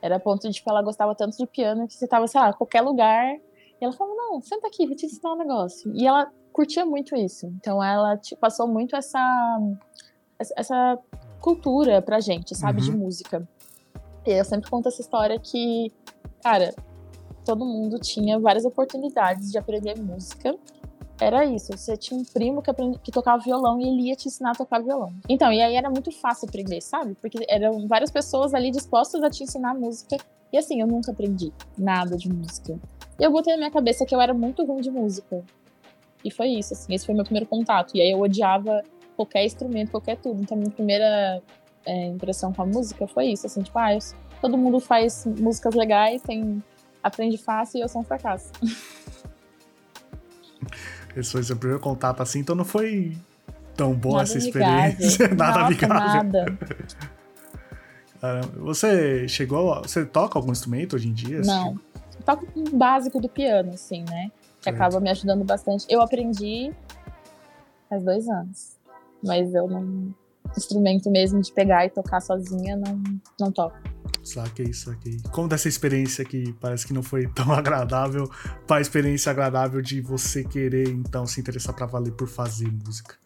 Era 0.00 0.16
a 0.16 0.20
ponto 0.20 0.48
de, 0.48 0.54
tipo, 0.54 0.70
ela 0.70 0.80
gostava 0.80 1.14
tanto 1.14 1.36
de 1.36 1.46
piano 1.46 1.86
que 1.86 1.94
você 1.94 2.06
tava, 2.06 2.26
sei 2.26 2.40
lá, 2.40 2.52
qualquer 2.52 2.80
lugar. 2.80 3.34
E 3.34 3.84
ela 3.84 3.92
falava, 3.92 4.16
não, 4.16 4.40
senta 4.40 4.66
aqui, 4.66 4.86
vou 4.86 4.96
te 4.96 5.06
ensinar 5.06 5.34
um 5.34 5.38
negócio. 5.38 5.92
E 5.94 6.06
ela 6.06 6.30
curtia 6.54 6.86
muito 6.86 7.16
isso. 7.16 7.46
Então 7.58 7.82
ela 7.82 8.16
tipo, 8.16 8.40
passou 8.40 8.66
muito 8.66 8.94
essa, 8.94 9.60
essa 10.56 10.98
cultura 11.40 12.00
pra 12.00 12.20
gente, 12.20 12.54
sabe, 12.54 12.80
uhum. 12.80 12.86
de 12.86 12.96
música. 12.96 13.48
E 14.24 14.30
eu 14.30 14.44
sempre 14.44 14.70
conto 14.70 14.88
essa 14.88 15.02
história 15.02 15.38
que, 15.38 15.92
cara, 16.42 16.72
todo 17.44 17.66
mundo 17.66 17.98
tinha 17.98 18.38
várias 18.38 18.64
oportunidades 18.64 19.50
de 19.50 19.58
aprender 19.58 20.00
música 20.00 20.56
era 21.20 21.44
isso. 21.44 21.76
Você 21.76 21.96
tinha 21.96 22.18
um 22.18 22.24
primo 22.24 22.62
que, 22.62 22.70
aprendi, 22.70 22.98
que 22.98 23.12
tocava 23.12 23.42
violão 23.42 23.80
e 23.80 23.88
ele 23.88 24.08
ia 24.08 24.16
te 24.16 24.28
ensinar 24.28 24.52
a 24.52 24.54
tocar 24.54 24.82
violão. 24.82 25.12
Então, 25.28 25.52
e 25.52 25.60
aí 25.60 25.74
era 25.74 25.90
muito 25.90 26.10
fácil 26.10 26.48
aprender, 26.48 26.80
sabe? 26.80 27.16
Porque 27.20 27.38
eram 27.48 27.86
várias 27.86 28.10
pessoas 28.10 28.54
ali 28.54 28.70
dispostas 28.70 29.22
a 29.22 29.30
te 29.30 29.42
ensinar 29.42 29.74
música. 29.74 30.16
E 30.52 30.58
assim, 30.58 30.80
eu 30.80 30.86
nunca 30.86 31.12
aprendi 31.12 31.52
nada 31.76 32.16
de 32.16 32.28
música. 32.28 32.78
E 33.18 33.22
eu 33.22 33.30
botei 33.30 33.52
na 33.52 33.58
minha 33.58 33.70
cabeça 33.70 34.04
que 34.04 34.14
eu 34.14 34.20
era 34.20 34.34
muito 34.34 34.64
ruim 34.64 34.80
de 34.80 34.90
música. 34.90 35.44
E 36.24 36.30
foi 36.30 36.48
isso, 36.48 36.72
assim. 36.72 36.94
Esse 36.94 37.04
foi 37.06 37.14
meu 37.14 37.24
primeiro 37.24 37.46
contato. 37.46 37.94
E 37.94 38.00
aí 38.00 38.10
eu 38.10 38.20
odiava 38.20 38.82
qualquer 39.14 39.44
instrumento, 39.44 39.90
qualquer 39.90 40.16
tudo. 40.16 40.40
Então, 40.40 40.56
minha 40.56 40.70
primeira 40.70 41.42
é, 41.86 42.06
impressão 42.06 42.52
com 42.52 42.62
a 42.62 42.66
música 42.66 43.06
foi 43.06 43.26
isso, 43.26 43.46
assim, 43.46 43.62
tipo, 43.62 43.78
ah, 43.78 43.94
eu, 43.94 43.98
todo 44.40 44.56
mundo 44.56 44.80
faz 44.80 45.26
músicas 45.26 45.74
legais, 45.74 46.22
tem, 46.22 46.62
aprende 47.02 47.36
fácil 47.36 47.78
e 47.78 47.82
eu 47.82 47.88
sou 47.88 48.00
um 48.00 48.04
fracasso. 48.04 48.50
Esse 51.16 51.30
foi 51.30 51.42
seu 51.44 51.56
primeiro 51.56 51.80
contato 51.80 52.22
assim, 52.22 52.40
então 52.40 52.56
não 52.56 52.64
foi 52.64 53.16
tão 53.76 53.94
boa 53.94 54.18
Nada 54.18 54.24
essa 54.24 54.38
amigável. 54.38 54.88
experiência. 54.88 55.28
nada 55.36 55.46
Nossa, 55.46 55.66
amigável. 55.66 55.98
Nada. 55.98 56.58
Caramba. 58.20 58.48
Você 58.64 59.28
chegou. 59.28 59.82
Você 59.82 60.04
toca 60.04 60.38
algum 60.38 60.50
instrumento 60.50 60.96
hoje 60.96 61.08
em 61.08 61.12
dia? 61.12 61.40
Não. 61.42 61.78
Toco 62.24 62.46
o 62.56 62.76
básico 62.76 63.20
do 63.20 63.28
piano, 63.28 63.74
assim, 63.74 64.02
né? 64.08 64.30
Que 64.64 64.70
acaba 64.70 64.98
me 65.00 65.10
ajudando 65.10 65.44
bastante. 65.44 65.86
Eu 65.88 66.00
aprendi 66.00 66.72
faz 67.88 68.02
dois 68.02 68.28
anos. 68.28 68.76
Mas 69.22 69.54
eu 69.54 69.68
não. 69.68 70.14
Instrumento 70.56 71.10
mesmo 71.10 71.40
de 71.40 71.50
pegar 71.52 71.86
e 71.86 71.90
tocar 71.90 72.20
sozinha, 72.20 72.76
não, 72.76 73.02
não 73.40 73.50
toco. 73.50 73.76
Saquei, 74.22 74.72
saquei. 74.72 75.18
Como 75.32 75.48
dessa 75.48 75.68
experiência 75.68 76.24
que 76.24 76.52
parece 76.60 76.86
que 76.86 76.92
não 76.92 77.02
foi 77.02 77.26
tão 77.28 77.50
agradável, 77.52 78.30
para 78.66 78.76
a 78.76 78.80
experiência 78.80 79.30
agradável 79.32 79.80
de 79.82 80.00
você 80.00 80.44
querer, 80.44 80.88
então, 80.88 81.26
se 81.26 81.40
interessar 81.40 81.74
pra 81.74 81.86
valer 81.86 82.12
por 82.12 82.28
fazer 82.28 82.70
música? 82.70 83.16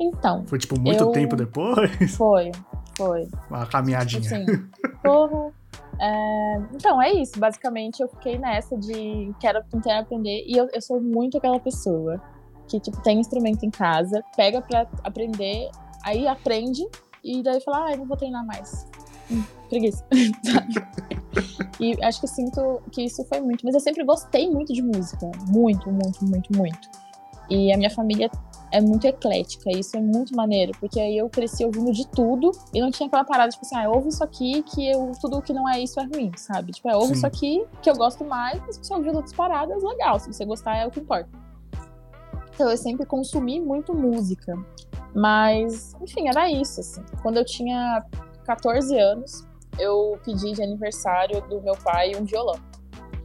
Então, 0.00 0.44
Foi, 0.46 0.58
tipo, 0.58 0.78
muito 0.78 1.02
Eu- 1.04 1.10
tempo 1.12 1.36
depois? 1.36 2.14
foi. 2.16 2.50
Foi. 2.96 3.28
Uma 3.50 3.66
caminhadinha. 3.66 4.20
Assim, 4.20 4.46
porra. 5.02 5.52
É, 6.02 6.56
então, 6.74 7.00
é 7.00 7.12
isso. 7.12 7.38
Basicamente, 7.38 8.02
eu 8.02 8.08
fiquei 8.08 8.36
nessa 8.36 8.76
de 8.76 9.32
quero 9.38 9.62
tentar 9.70 10.00
aprender. 10.00 10.44
E 10.48 10.56
eu, 10.56 10.68
eu 10.72 10.82
sou 10.82 11.00
muito 11.00 11.38
aquela 11.38 11.60
pessoa 11.60 12.20
que, 12.66 12.80
tipo, 12.80 13.00
tem 13.02 13.20
instrumento 13.20 13.64
em 13.64 13.70
casa, 13.70 14.24
pega 14.36 14.60
pra 14.60 14.86
aprender, 15.04 15.70
aí 16.04 16.26
aprende, 16.26 16.82
e 17.22 17.42
daí 17.42 17.60
fala, 17.60 17.86
ah, 17.86 17.92
eu 17.92 17.98
não 17.98 18.06
vou 18.06 18.16
treinar 18.16 18.44
mais. 18.44 18.86
Hum, 19.30 19.44
preguiça. 19.68 20.04
e 21.78 22.02
acho 22.04 22.20
que 22.20 22.26
sinto 22.26 22.82
que 22.90 23.02
isso 23.04 23.24
foi 23.26 23.40
muito. 23.40 23.64
Mas 23.64 23.74
eu 23.74 23.80
sempre 23.80 24.02
gostei 24.04 24.50
muito 24.50 24.72
de 24.72 24.82
música. 24.82 25.30
Muito, 25.48 25.90
muito, 25.92 26.24
muito, 26.24 26.56
muito. 26.56 26.90
E 27.48 27.72
a 27.72 27.76
minha 27.76 27.90
família 27.90 28.28
é 28.72 28.80
muito 28.80 29.06
eclética, 29.06 29.70
e 29.70 29.80
isso 29.80 29.96
é 29.96 30.00
muito 30.00 30.34
maneiro, 30.34 30.72
porque 30.80 30.98
aí 30.98 31.18
eu 31.18 31.28
cresci 31.28 31.64
ouvindo 31.64 31.92
de 31.92 32.08
tudo 32.08 32.50
e 32.72 32.80
não 32.80 32.90
tinha 32.90 33.06
aquela 33.06 33.22
parada, 33.22 33.50
tipo 33.50 33.64
assim, 33.64 33.76
ah, 33.76 33.88
ouve 33.90 34.08
isso 34.08 34.24
aqui 34.24 34.62
que 34.62 34.90
eu, 34.90 35.12
tudo 35.20 35.42
que 35.42 35.52
não 35.52 35.68
é 35.68 35.78
isso 35.80 36.00
é 36.00 36.04
ruim, 36.04 36.32
sabe? 36.36 36.72
Tipo, 36.72 36.88
é, 36.88 36.96
ouve 36.96 37.08
Sim. 37.08 37.12
isso 37.12 37.26
aqui 37.26 37.66
que 37.82 37.90
eu 37.90 37.94
gosto 37.94 38.24
mais, 38.24 38.58
mas 38.60 38.76
se 38.76 38.84
você 38.84 38.94
ouvir 38.94 39.10
outras 39.10 39.34
paradas, 39.34 39.82
legal, 39.82 40.18
se 40.18 40.32
você 40.32 40.44
gostar 40.44 40.76
é 40.78 40.86
o 40.86 40.90
que 40.90 41.00
importa. 41.00 41.28
Então 42.54 42.70
eu 42.70 42.76
sempre 42.76 43.04
consumi 43.04 43.60
muito 43.60 43.94
música, 43.94 44.56
mas, 45.14 45.94
enfim, 46.00 46.28
era 46.28 46.50
isso, 46.50 46.80
assim. 46.80 47.02
Quando 47.22 47.36
eu 47.36 47.44
tinha 47.44 48.04
14 48.44 48.98
anos, 48.98 49.46
eu 49.78 50.18
pedi 50.24 50.52
de 50.52 50.62
aniversário 50.62 51.40
do 51.48 51.60
meu 51.60 51.74
pai 51.76 52.12
um 52.18 52.24
violão. 52.24 52.56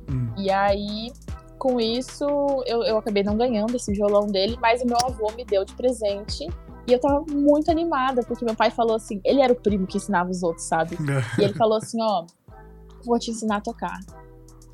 Hum. 0.10 0.34
E 0.38 0.50
aí, 0.50 1.12
com 1.58 1.80
isso, 1.80 2.24
eu, 2.66 2.84
eu 2.84 2.98
acabei 2.98 3.24
não 3.24 3.36
ganhando 3.36 3.76
esse 3.76 3.92
violão 3.92 4.28
dele, 4.28 4.58
mas 4.62 4.82
o 4.82 4.86
meu 4.86 4.98
avô 5.06 5.32
me 5.36 5.44
deu 5.46 5.66
de 5.66 5.74
presente. 5.74 6.48
E 6.88 6.94
eu 6.94 7.00
tava 7.00 7.24
muito 7.30 7.70
animada, 7.70 8.24
porque 8.24 8.46
meu 8.46 8.56
pai 8.56 8.72
falou 8.72 8.96
assim: 8.96 9.20
ele 9.26 9.42
era 9.42 9.52
o 9.52 9.56
primo 9.56 9.86
que 9.86 9.98
ensinava 9.98 10.30
os 10.30 10.42
outros, 10.44 10.66
sabe? 10.66 10.98
E 11.38 11.44
ele 11.44 11.54
falou 11.54 11.78
assim: 11.78 11.98
ó, 12.02 12.26
vou 13.06 13.20
te 13.20 13.32
ensinar 13.32 13.58
a 13.58 13.62
tocar. 13.62 14.00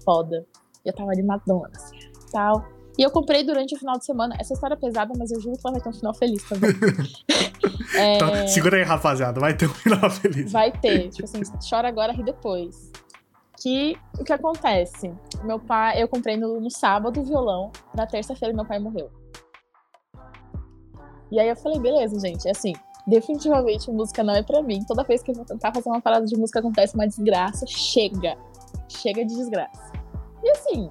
Foda. 0.06 0.46
E 0.86 0.90
eu 0.90 0.94
tava 0.94 1.12
animadona, 1.12 1.72
assim, 1.76 1.98
tal. 2.32 2.66
E 2.98 3.02
eu 3.02 3.10
comprei 3.10 3.44
durante 3.44 3.74
o 3.74 3.80
final 3.80 3.98
de 3.98 4.06
semana. 4.06 4.36
Essa 4.40 4.54
história 4.54 4.76
é 4.76 4.78
pesada, 4.78 5.12
mas 5.18 5.32
eu 5.32 5.42
juro 5.42 5.56
que 5.58 5.62
ela 5.66 5.74
vai 5.74 5.82
ter 5.82 5.90
um 5.90 5.94
final 5.94 6.14
feliz 6.14 6.44
também. 6.44 6.70
É, 7.96 8.16
Então, 8.16 8.48
segura 8.48 8.78
aí, 8.78 8.84
rapaziada. 8.84 9.40
Vai 9.40 9.56
ter 9.56 9.66
um 9.68 9.74
final 9.74 10.10
feliz. 10.12 10.52
Vai 10.52 10.72
ter, 10.72 11.10
tipo 11.10 11.24
assim, 11.24 11.42
chora 11.68 11.88
agora, 11.88 12.14
ri 12.14 12.24
depois. 12.24 12.92
Que 13.64 13.98
o 14.20 14.26
que 14.26 14.34
acontece? 14.34 15.10
Meu 15.42 15.58
pai, 15.58 16.04
eu 16.04 16.08
comprei 16.10 16.36
no, 16.36 16.60
no 16.60 16.70
sábado 16.70 17.22
o 17.22 17.24
violão, 17.24 17.72
na 17.96 18.06
terça-feira 18.06 18.54
meu 18.54 18.66
pai 18.66 18.78
morreu. 18.78 19.10
E 21.32 21.40
aí 21.40 21.48
eu 21.48 21.56
falei, 21.56 21.80
beleza, 21.80 22.20
gente, 22.20 22.46
é 22.46 22.52
assim, 22.52 22.74
definitivamente 23.08 23.90
música 23.90 24.22
não 24.22 24.36
é 24.36 24.44
pra 24.44 24.62
mim. 24.62 24.84
Toda 24.86 25.06
vez 25.06 25.24
que 25.24 25.32
eu 25.32 25.36
vou 25.36 25.46
tentar 25.46 25.74
fazer 25.74 25.88
uma 25.88 26.02
parada 26.02 26.26
de 26.26 26.36
música 26.36 26.60
acontece 26.60 26.94
uma 26.94 27.08
desgraça, 27.08 27.66
chega. 27.66 28.38
Chega 28.90 29.26
de 29.26 29.34
desgraça. 29.34 29.94
E 30.44 30.52
assim, 30.52 30.90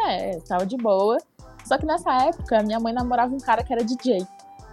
é, 0.00 0.40
tava 0.40 0.64
de 0.64 0.78
boa. 0.78 1.18
Só 1.66 1.76
que 1.76 1.84
nessa 1.84 2.10
época, 2.24 2.62
minha 2.62 2.80
mãe 2.80 2.94
namorava 2.94 3.34
um 3.34 3.38
cara 3.38 3.62
que 3.62 3.70
era 3.70 3.84
DJ. 3.84 4.26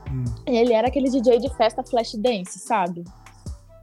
Hum. 0.09 0.23
E 0.47 0.55
ele 0.55 0.71
era 0.71 0.87
aquele 0.87 1.09
DJ 1.09 1.39
de 1.39 1.53
festa 1.55 1.83
flash 1.83 2.15
dance, 2.15 2.57
sabe? 2.59 3.03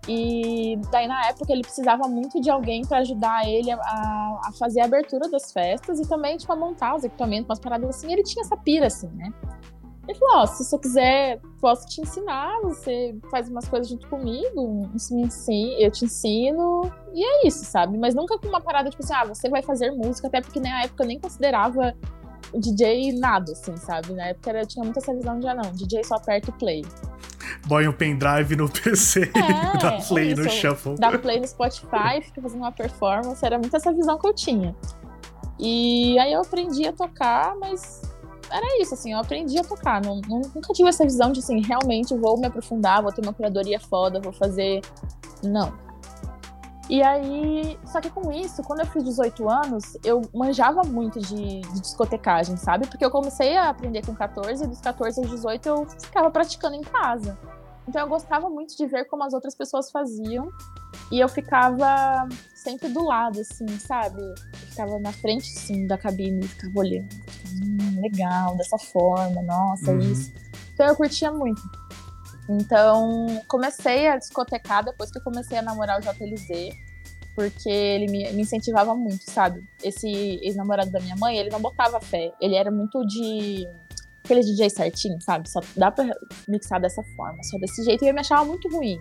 E 0.09 0.76
daí 0.90 1.06
na 1.06 1.28
época 1.28 1.52
ele 1.52 1.62
precisava 1.62 2.09
muito 2.09 2.40
de 2.40 2.50
alguém 2.50 2.82
pra 2.85 2.99
ajudar 2.99 3.49
ele 3.49 3.71
a, 3.71 3.78
a 3.78 4.52
fazer 4.59 4.80
a 4.80 4.85
abertura 4.85 5.28
das 5.28 5.52
festas 5.52 6.00
e 6.00 6.09
também, 6.09 6.37
tipo, 6.37 6.52
a 6.52 6.56
montar 6.56 6.97
os 6.97 7.04
equipamentos, 7.04 7.49
umas 7.49 7.61
paradas 7.61 7.88
assim. 7.88 8.12
Ele 8.12 8.23
tinha 8.23 8.42
essa 8.42 8.56
pira, 8.56 8.88
assim, 8.88 9.09
né? 9.09 9.32
Ele 10.09 10.18
falou, 10.18 10.42
ó, 10.42 10.47
se 10.47 10.64
você 10.64 10.78
quiser, 10.78 11.40
posso 11.61 11.87
te 11.87 12.00
ensinar, 12.00 12.61
você 12.62 13.16
faz 13.30 13.49
umas 13.49 13.68
coisas 13.68 13.88
junto 13.88 14.09
comigo, 14.09 14.90
eu 15.78 15.90
te 15.92 16.04
ensino, 16.04 16.92
e 17.14 17.25
é 17.25 17.47
isso, 17.47 17.64
sabe? 17.64 17.97
Mas 17.97 18.12
nunca 18.12 18.37
com 18.37 18.49
uma 18.49 18.61
parada, 18.61 18.90
tipo 18.90 19.04
assim, 19.04 19.14
ah, 19.14 19.25
você 19.25 19.49
vai 19.49 19.62
fazer 19.62 19.92
música, 19.92 20.26
até 20.26 20.40
porque 20.40 20.59
na 20.59 20.82
época 20.82 21.04
eu 21.04 21.06
nem 21.06 21.21
considerava 21.21 21.94
DJ 22.52 23.12
nada, 23.12 23.52
assim, 23.52 23.76
sabe? 23.76 24.12
Na 24.12 24.26
época 24.26 24.50
era, 24.50 24.66
tinha 24.66 24.85
muita 24.85 24.99
essa 24.99 25.14
visão 25.14 25.38
de, 25.38 25.47
ah, 25.47 25.54
não, 25.54 25.71
DJ 25.71 26.02
só 26.02 26.16
aperta 26.16 26.50
o 26.50 26.54
play. 26.54 26.82
Põe 27.68 27.88
um 27.88 27.92
pendrive 27.92 28.56
no 28.56 28.68
PC, 28.68 29.30
É, 29.35 29.78
dá 29.78 29.92
play 30.09 30.32
é 30.32 30.35
no 30.35 30.47
isso. 30.47 30.56
shuffle. 30.56 30.94
Dá 30.99 31.18
play 31.18 31.40
no 31.40 31.47
Spotify, 31.47 32.21
fica 32.23 32.40
fazendo 32.42 32.61
uma 32.61 32.73
performance, 32.73 33.44
era 33.44 33.59
muito 33.59 33.76
essa 33.76 33.92
visão 33.92 34.18
que 34.18 34.26
eu 34.26 34.35
tinha. 34.35 34.75
E 35.59 36.18
aí 36.18 36.32
eu 36.32 36.40
aprendi 36.40 36.87
a 36.87 36.92
tocar, 36.92 37.54
mas 37.61 38.02
era 38.50 38.82
isso, 38.82 38.94
assim, 38.94 39.12
eu 39.12 39.18
aprendi 39.18 39.59
a 39.59 39.64
tocar. 39.64 40.02
Não- 40.02 40.21
nunca 40.28 40.73
tive 40.73 40.88
essa 40.88 41.04
visão 41.04 41.30
de, 41.32 41.40
assim, 41.40 41.61
realmente 41.62 42.14
vou 42.16 42.38
me 42.38 42.47
aprofundar, 42.47 43.02
vou 43.02 43.12
ter 43.12 43.23
uma 43.23 43.32
curadoria 43.32 43.78
foda, 43.80 44.21
vou 44.21 44.32
fazer. 44.32 44.80
Não. 45.42 45.73
E 46.93 47.03
aí, 47.03 47.79
só 47.87 48.03
que 48.03 48.11
com 48.11 48.31
isso, 48.31 48.63
quando 48.63 48.81
eu 48.81 48.87
fiz 48.87 49.03
18 49.03 49.49
anos, 49.49 49.97
eu 50.05 50.21
manjava 50.35 50.83
muito 50.83 51.19
de, 51.21 51.63
de 51.63 51.81
discotecagem, 51.81 52.55
sabe? 52.59 52.87
Porque 52.87 53.03
eu 53.03 53.11
comecei 53.11 53.57
a 53.57 53.71
aprender 53.71 54.05
com 54.05 54.15
14, 54.15 54.63
e 54.63 54.67
dos 54.67 54.79
14 54.83 55.19
aos 55.21 55.31
18 55.31 55.67
eu 55.71 55.87
ficava 55.89 56.31
praticando 56.31 56.77
em 56.77 56.83
casa. 56.83 57.39
Então 57.89 58.03
eu 58.03 58.09
gostava 58.09 58.51
muito 58.51 58.77
de 58.77 58.87
ver 58.87 59.07
como 59.07 59.25
as 59.25 59.33
outras 59.33 59.55
pessoas 59.55 59.91
faziam. 59.91 60.51
E 61.11 61.19
eu 61.19 61.31
ficava 61.31 62.29
sempre 62.55 62.91
do 62.91 63.03
lado, 63.03 63.41
assim, 63.41 63.67
sabe? 63.79 64.21
Eu 64.21 64.59
ficava 64.69 64.99
na 64.99 65.13
frente, 65.13 65.51
assim, 65.51 65.87
da 65.87 65.97
cabine 65.97 66.45
e 66.45 66.49
ficava 66.49 66.79
olhando. 66.79 67.09
Hum, 67.55 68.03
legal, 68.03 68.55
dessa 68.59 68.77
forma, 68.77 69.41
nossa, 69.41 69.93
Uhum. 69.93 69.99
isso. 70.01 70.31
Então 70.75 70.87
eu 70.87 70.97
curtia 70.97 71.33
muito. 71.33 71.63
Então, 72.61 73.40
comecei 73.49 74.06
a 74.09 74.16
discotecar 74.16 74.85
depois 74.85 75.11
que 75.11 75.18
eu 75.18 75.23
comecei 75.23 75.59
a 75.59 75.62
namorar 75.62 75.99
o 75.99 76.02
JLZ, 76.02 76.76
porque 77.35 77.68
ele 77.68 78.11
me, 78.11 78.32
me 78.32 78.42
incentivava 78.42 78.94
muito, 78.94 79.30
sabe? 79.30 79.62
Esse 79.82 80.09
ex-namorado 80.42 80.90
da 80.90 81.00
minha 81.00 81.16
mãe, 81.16 81.38
ele 81.38 81.50
não 81.50 81.61
botava 81.61 82.00
fé. 82.00 82.32
Ele 82.40 82.54
era 82.54 82.71
muito 82.71 83.04
de. 83.06 83.66
aquele 84.25 84.40
DJ 84.40 84.71
certinho, 84.71 85.21
sabe? 85.21 85.49
Só 85.49 85.61
dá 85.76 85.90
pra 85.90 86.04
mixar 86.47 86.80
dessa 86.80 87.02
forma, 87.16 87.42
só 87.42 87.59
desse 87.59 87.82
jeito. 87.85 88.04
E 88.04 88.09
eu 88.09 88.14
me 88.14 88.21
achava 88.21 88.44
muito 88.44 88.68
ruim. 88.68 89.00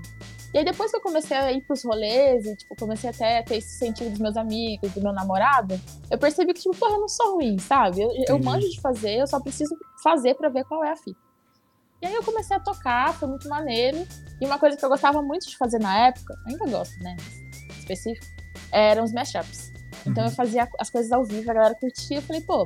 E 0.54 0.58
aí, 0.58 0.66
depois 0.66 0.92
que 0.92 0.98
eu 0.98 1.02
comecei 1.02 1.36
a 1.36 1.52
ir 1.52 1.62
pros 1.62 1.84
rolês 1.84 2.46
e, 2.46 2.56
tipo, 2.58 2.76
comecei 2.76 3.10
até 3.10 3.40
a 3.40 3.44
ter 3.44 3.58
esse 3.58 3.78
sentido 3.78 4.10
dos 4.10 4.20
meus 4.20 4.36
amigos, 4.36 4.92
do 4.92 5.02
meu 5.02 5.14
namorado, 5.14 5.80
eu 6.10 6.18
percebi 6.18 6.54
que, 6.54 6.62
tipo, 6.62 6.76
porra, 6.76 6.96
eu 6.96 7.02
não 7.02 7.08
sou 7.08 7.36
ruim, 7.36 7.58
sabe? 7.58 8.02
Eu, 8.02 8.10
eu 8.28 8.40
manjo 8.40 8.70
de 8.70 8.82
fazer, 8.82 9.22
eu 9.22 9.28
só 9.28 9.40
preciso 9.40 9.74
fazer 10.04 10.36
pra 10.36 10.50
ver 10.50 10.66
qual 10.66 10.84
é 10.84 10.92
a 10.92 10.96
fita. 10.98 11.31
E 12.02 12.08
aí 12.08 12.14
eu 12.14 12.24
comecei 12.24 12.56
a 12.56 12.60
tocar, 12.60 13.14
foi 13.14 13.28
muito 13.28 13.48
maneiro. 13.48 14.08
E 14.40 14.46
uma 14.46 14.58
coisa 14.58 14.76
que 14.76 14.84
eu 14.84 14.90
gostava 14.90 15.22
muito 15.22 15.48
de 15.48 15.56
fazer 15.56 15.80
na 15.80 16.08
época, 16.08 16.36
ainda 16.48 16.66
gosto, 16.66 17.02
né? 17.04 17.16
Específico, 17.78 18.26
eram 18.72 19.04
os 19.04 19.14
mashups. 19.14 19.72
Então 20.06 20.26
eu 20.26 20.32
fazia 20.32 20.68
as 20.80 20.90
coisas 20.90 21.12
ao 21.12 21.24
vivo, 21.24 21.50
a 21.52 21.54
galera 21.54 21.76
curtia. 21.76 22.18
Eu 22.18 22.22
falei, 22.24 22.42
pô, 22.42 22.66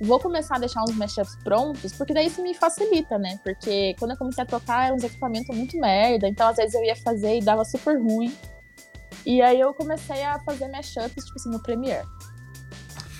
vou 0.00 0.20
começar 0.20 0.56
a 0.56 0.58
deixar 0.58 0.82
uns 0.84 0.94
mashups 0.94 1.36
prontos, 1.42 1.92
porque 1.94 2.14
daí 2.14 2.26
isso 2.26 2.42
me 2.42 2.54
facilita, 2.54 3.18
né? 3.18 3.40
Porque 3.42 3.94
quando 3.98 4.12
eu 4.12 4.16
comecei 4.16 4.44
a 4.44 4.46
tocar, 4.46 4.86
eram 4.86 4.96
uns 4.96 5.04
equipamentos 5.04 5.54
muito 5.56 5.76
merda. 5.78 6.28
Então 6.28 6.46
às 6.48 6.56
vezes 6.56 6.74
eu 6.74 6.84
ia 6.84 6.96
fazer 6.96 7.38
e 7.38 7.40
dava 7.40 7.64
super 7.64 8.00
ruim. 8.00 8.32
E 9.24 9.42
aí 9.42 9.58
eu 9.58 9.74
comecei 9.74 10.22
a 10.22 10.38
fazer 10.40 10.68
mashups, 10.68 11.24
tipo 11.24 11.36
assim, 11.36 11.50
no 11.50 11.60
Premiere. 11.60 12.06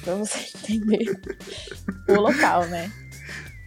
Pra 0.04 0.14
você 0.14 0.38
entender 0.70 1.20
o 2.08 2.20
local, 2.20 2.64
né? 2.66 2.92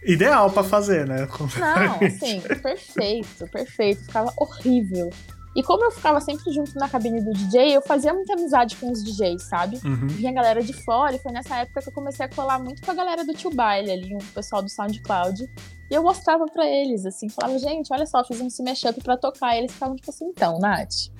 Ideal 0.04 0.50
pra 0.50 0.64
fazer, 0.64 1.06
né? 1.06 1.26
Não, 1.26 1.98
assim, 2.06 2.40
perfeito, 2.40 3.46
perfeito. 3.50 4.04
Ficava 4.04 4.32
horrível. 4.36 5.10
E 5.54 5.62
como 5.64 5.84
eu 5.84 5.90
ficava 5.90 6.20
sempre 6.20 6.52
junto 6.52 6.78
na 6.78 6.88
cabine 6.88 7.20
do 7.20 7.32
DJ, 7.32 7.76
eu 7.76 7.82
fazia 7.82 8.14
muita 8.14 8.34
amizade 8.34 8.76
com 8.76 8.90
os 8.90 9.02
DJs, 9.02 9.42
sabe? 9.42 9.80
Uhum. 9.84 10.06
Vinha 10.06 10.30
a 10.30 10.34
galera 10.34 10.62
de 10.62 10.72
fora, 10.72 11.16
e 11.16 11.18
foi 11.18 11.32
nessa 11.32 11.56
época 11.56 11.82
que 11.82 11.88
eu 11.88 11.92
comecei 11.92 12.24
a 12.24 12.28
colar 12.28 12.60
muito 12.60 12.80
com 12.82 12.90
a 12.90 12.94
galera 12.94 13.24
do 13.24 13.34
Tio 13.34 13.50
Baile 13.50 13.90
ali, 13.90 14.14
o 14.14 14.24
pessoal 14.32 14.62
do 14.62 14.68
SoundCloud. 14.68 15.42
E 15.90 15.94
eu 15.94 16.04
mostrava 16.04 16.46
pra 16.46 16.64
eles, 16.64 17.04
assim, 17.04 17.28
falava, 17.28 17.58
gente, 17.58 17.92
olha 17.92 18.06
só, 18.06 18.24
fiz 18.24 18.40
um 18.40 18.48
se 18.48 18.62
mashup 18.62 19.02
pra 19.02 19.16
tocar. 19.16 19.56
E 19.56 19.58
eles 19.58 19.72
ficavam 19.72 19.96
tipo 19.96 20.10
assim, 20.10 20.26
então, 20.26 20.60
Nath. 20.60 21.10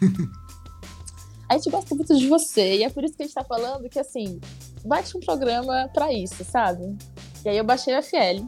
a 1.50 1.54
gente 1.54 1.68
gosta 1.68 1.92
muito 1.92 2.16
de 2.16 2.28
você, 2.28 2.76
e 2.76 2.84
é 2.84 2.90
por 2.90 3.02
isso 3.02 3.14
que 3.16 3.24
a 3.24 3.26
gente 3.26 3.34
tá 3.34 3.42
falando 3.42 3.88
que, 3.88 3.98
assim, 3.98 4.40
bate 4.84 5.16
um 5.16 5.20
programa 5.20 5.90
pra 5.92 6.12
isso, 6.12 6.44
sabe? 6.44 6.96
E 7.44 7.48
aí 7.48 7.56
eu 7.56 7.64
baixei 7.64 7.96
o 7.96 8.02
FL. 8.02 8.46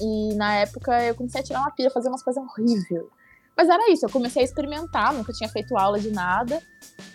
E 0.00 0.34
na 0.34 0.56
época 0.56 1.02
eu 1.04 1.14
comecei 1.14 1.40
a 1.40 1.44
tirar 1.44 1.60
uma 1.60 1.70
pilha, 1.70 1.90
fazer 1.90 2.08
umas 2.08 2.22
coisas 2.22 2.42
horríveis. 2.42 3.04
Mas 3.56 3.68
era 3.68 3.90
isso, 3.90 4.04
eu 4.04 4.10
comecei 4.10 4.42
a 4.42 4.44
experimentar, 4.44 5.14
nunca 5.14 5.32
tinha 5.32 5.48
feito 5.48 5.76
aula 5.76 5.98
de 5.98 6.10
nada. 6.10 6.60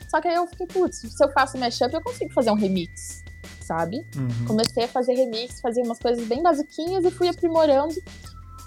Só 0.09 0.19
que 0.19 0.27
aí 0.27 0.35
eu 0.35 0.47
fiquei, 0.47 0.65
putz, 0.65 0.97
se 0.97 1.23
eu 1.23 1.31
faço 1.31 1.57
mashup, 1.57 1.93
eu 1.93 2.01
consigo 2.01 2.33
fazer 2.33 2.49
um 2.49 2.55
remix, 2.55 3.23
sabe? 3.61 3.97
Uhum. 4.15 4.45
Comecei 4.47 4.85
a 4.85 4.87
fazer 4.87 5.13
remix, 5.13 5.61
fazia 5.61 5.83
umas 5.83 5.99
coisas 5.99 6.27
bem 6.27 6.41
basiquinhas 6.41 7.05
e 7.05 7.11
fui 7.11 7.29
aprimorando. 7.29 7.93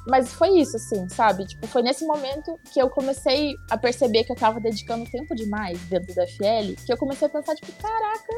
Mas 0.07 0.33
foi 0.33 0.51
isso, 0.61 0.77
assim, 0.77 1.09
sabe? 1.09 1.47
Tipo, 1.47 1.67
foi 1.67 1.83
nesse 1.83 2.07
momento 2.07 2.59
que 2.73 2.81
eu 2.81 2.89
comecei 2.91 3.55
a 3.71 3.77
perceber 3.77 4.25
que 4.25 4.33
eu 4.33 4.37
tava 4.37 4.61
dedicando 4.61 5.11
tempo 5.11 5.35
demais 5.35 5.79
dentro 5.89 6.15
do 6.15 6.27
FL, 6.29 6.75
que 6.85 6.93
eu 6.93 6.97
comecei 6.97 7.27
a 7.27 7.31
pensar, 7.31 7.55
tipo, 7.55 7.73
caraca, 7.83 8.33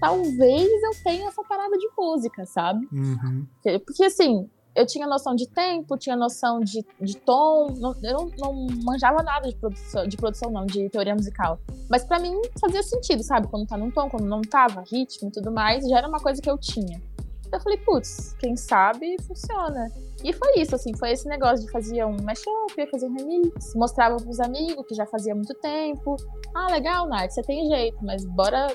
talvez 0.00 0.82
eu 0.82 0.90
tenha 1.02 1.28
essa 1.28 1.42
parada 1.44 1.76
de 1.76 1.88
música, 1.96 2.44
sabe? 2.46 2.86
Uhum. 2.92 3.46
Porque, 3.84 4.04
assim, 4.04 4.48
eu 4.76 4.86
tinha 4.86 5.06
noção 5.06 5.34
de 5.34 5.48
tempo, 5.48 5.96
tinha 5.96 6.14
noção 6.14 6.60
de, 6.60 6.84
de 7.00 7.16
tom, 7.16 7.74
não, 7.78 7.94
eu 8.02 8.12
não, 8.12 8.30
não, 8.36 8.66
manjava 8.84 9.22
nada 9.22 9.48
de 9.48 9.56
produção, 9.56 10.06
de 10.06 10.16
produção, 10.18 10.50
não, 10.50 10.66
de 10.66 10.90
teoria 10.90 11.14
musical. 11.14 11.58
Mas 11.88 12.04
para 12.04 12.18
mim 12.18 12.40
fazia 12.60 12.82
sentido, 12.82 13.22
sabe? 13.22 13.48
Quando 13.48 13.66
tá 13.66 13.78
num 13.78 13.90
tom, 13.90 14.10
quando 14.10 14.26
não 14.26 14.42
tava, 14.42 14.84
ritmo 14.92 15.28
e 15.28 15.32
tudo 15.32 15.50
mais, 15.50 15.88
já 15.88 15.98
era 15.98 16.06
uma 16.08 16.20
coisa 16.20 16.42
que 16.42 16.50
eu 16.50 16.58
tinha. 16.58 17.00
Então 17.46 17.58
eu 17.58 17.62
falei, 17.62 17.78
putz, 17.78 18.34
quem 18.38 18.56
sabe 18.56 19.16
funciona. 19.26 19.88
E 20.22 20.32
foi 20.32 20.58
isso, 20.58 20.74
assim, 20.74 20.94
foi 20.94 21.12
esse 21.12 21.26
negócio 21.26 21.64
de 21.64 21.72
fazer 21.72 22.04
um 22.04 22.16
mashup, 22.22 22.74
ia 22.76 22.90
fazer 22.90 23.06
um 23.06 23.14
remix, 23.14 23.74
mostrava 23.74 24.16
pros 24.16 24.40
amigos 24.40 24.84
que 24.86 24.94
já 24.94 25.06
fazia 25.06 25.34
muito 25.34 25.54
tempo. 25.54 26.16
Ah, 26.54 26.66
legal, 26.70 27.08
Nath, 27.08 27.30
você 27.30 27.42
tem 27.42 27.66
jeito, 27.68 27.96
mas 28.02 28.24
bora 28.24 28.66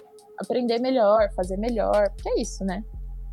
aprender 0.42 0.80
melhor, 0.80 1.30
fazer 1.36 1.58
melhor, 1.58 2.10
porque 2.12 2.30
é 2.30 2.42
isso, 2.42 2.64
né? 2.64 2.84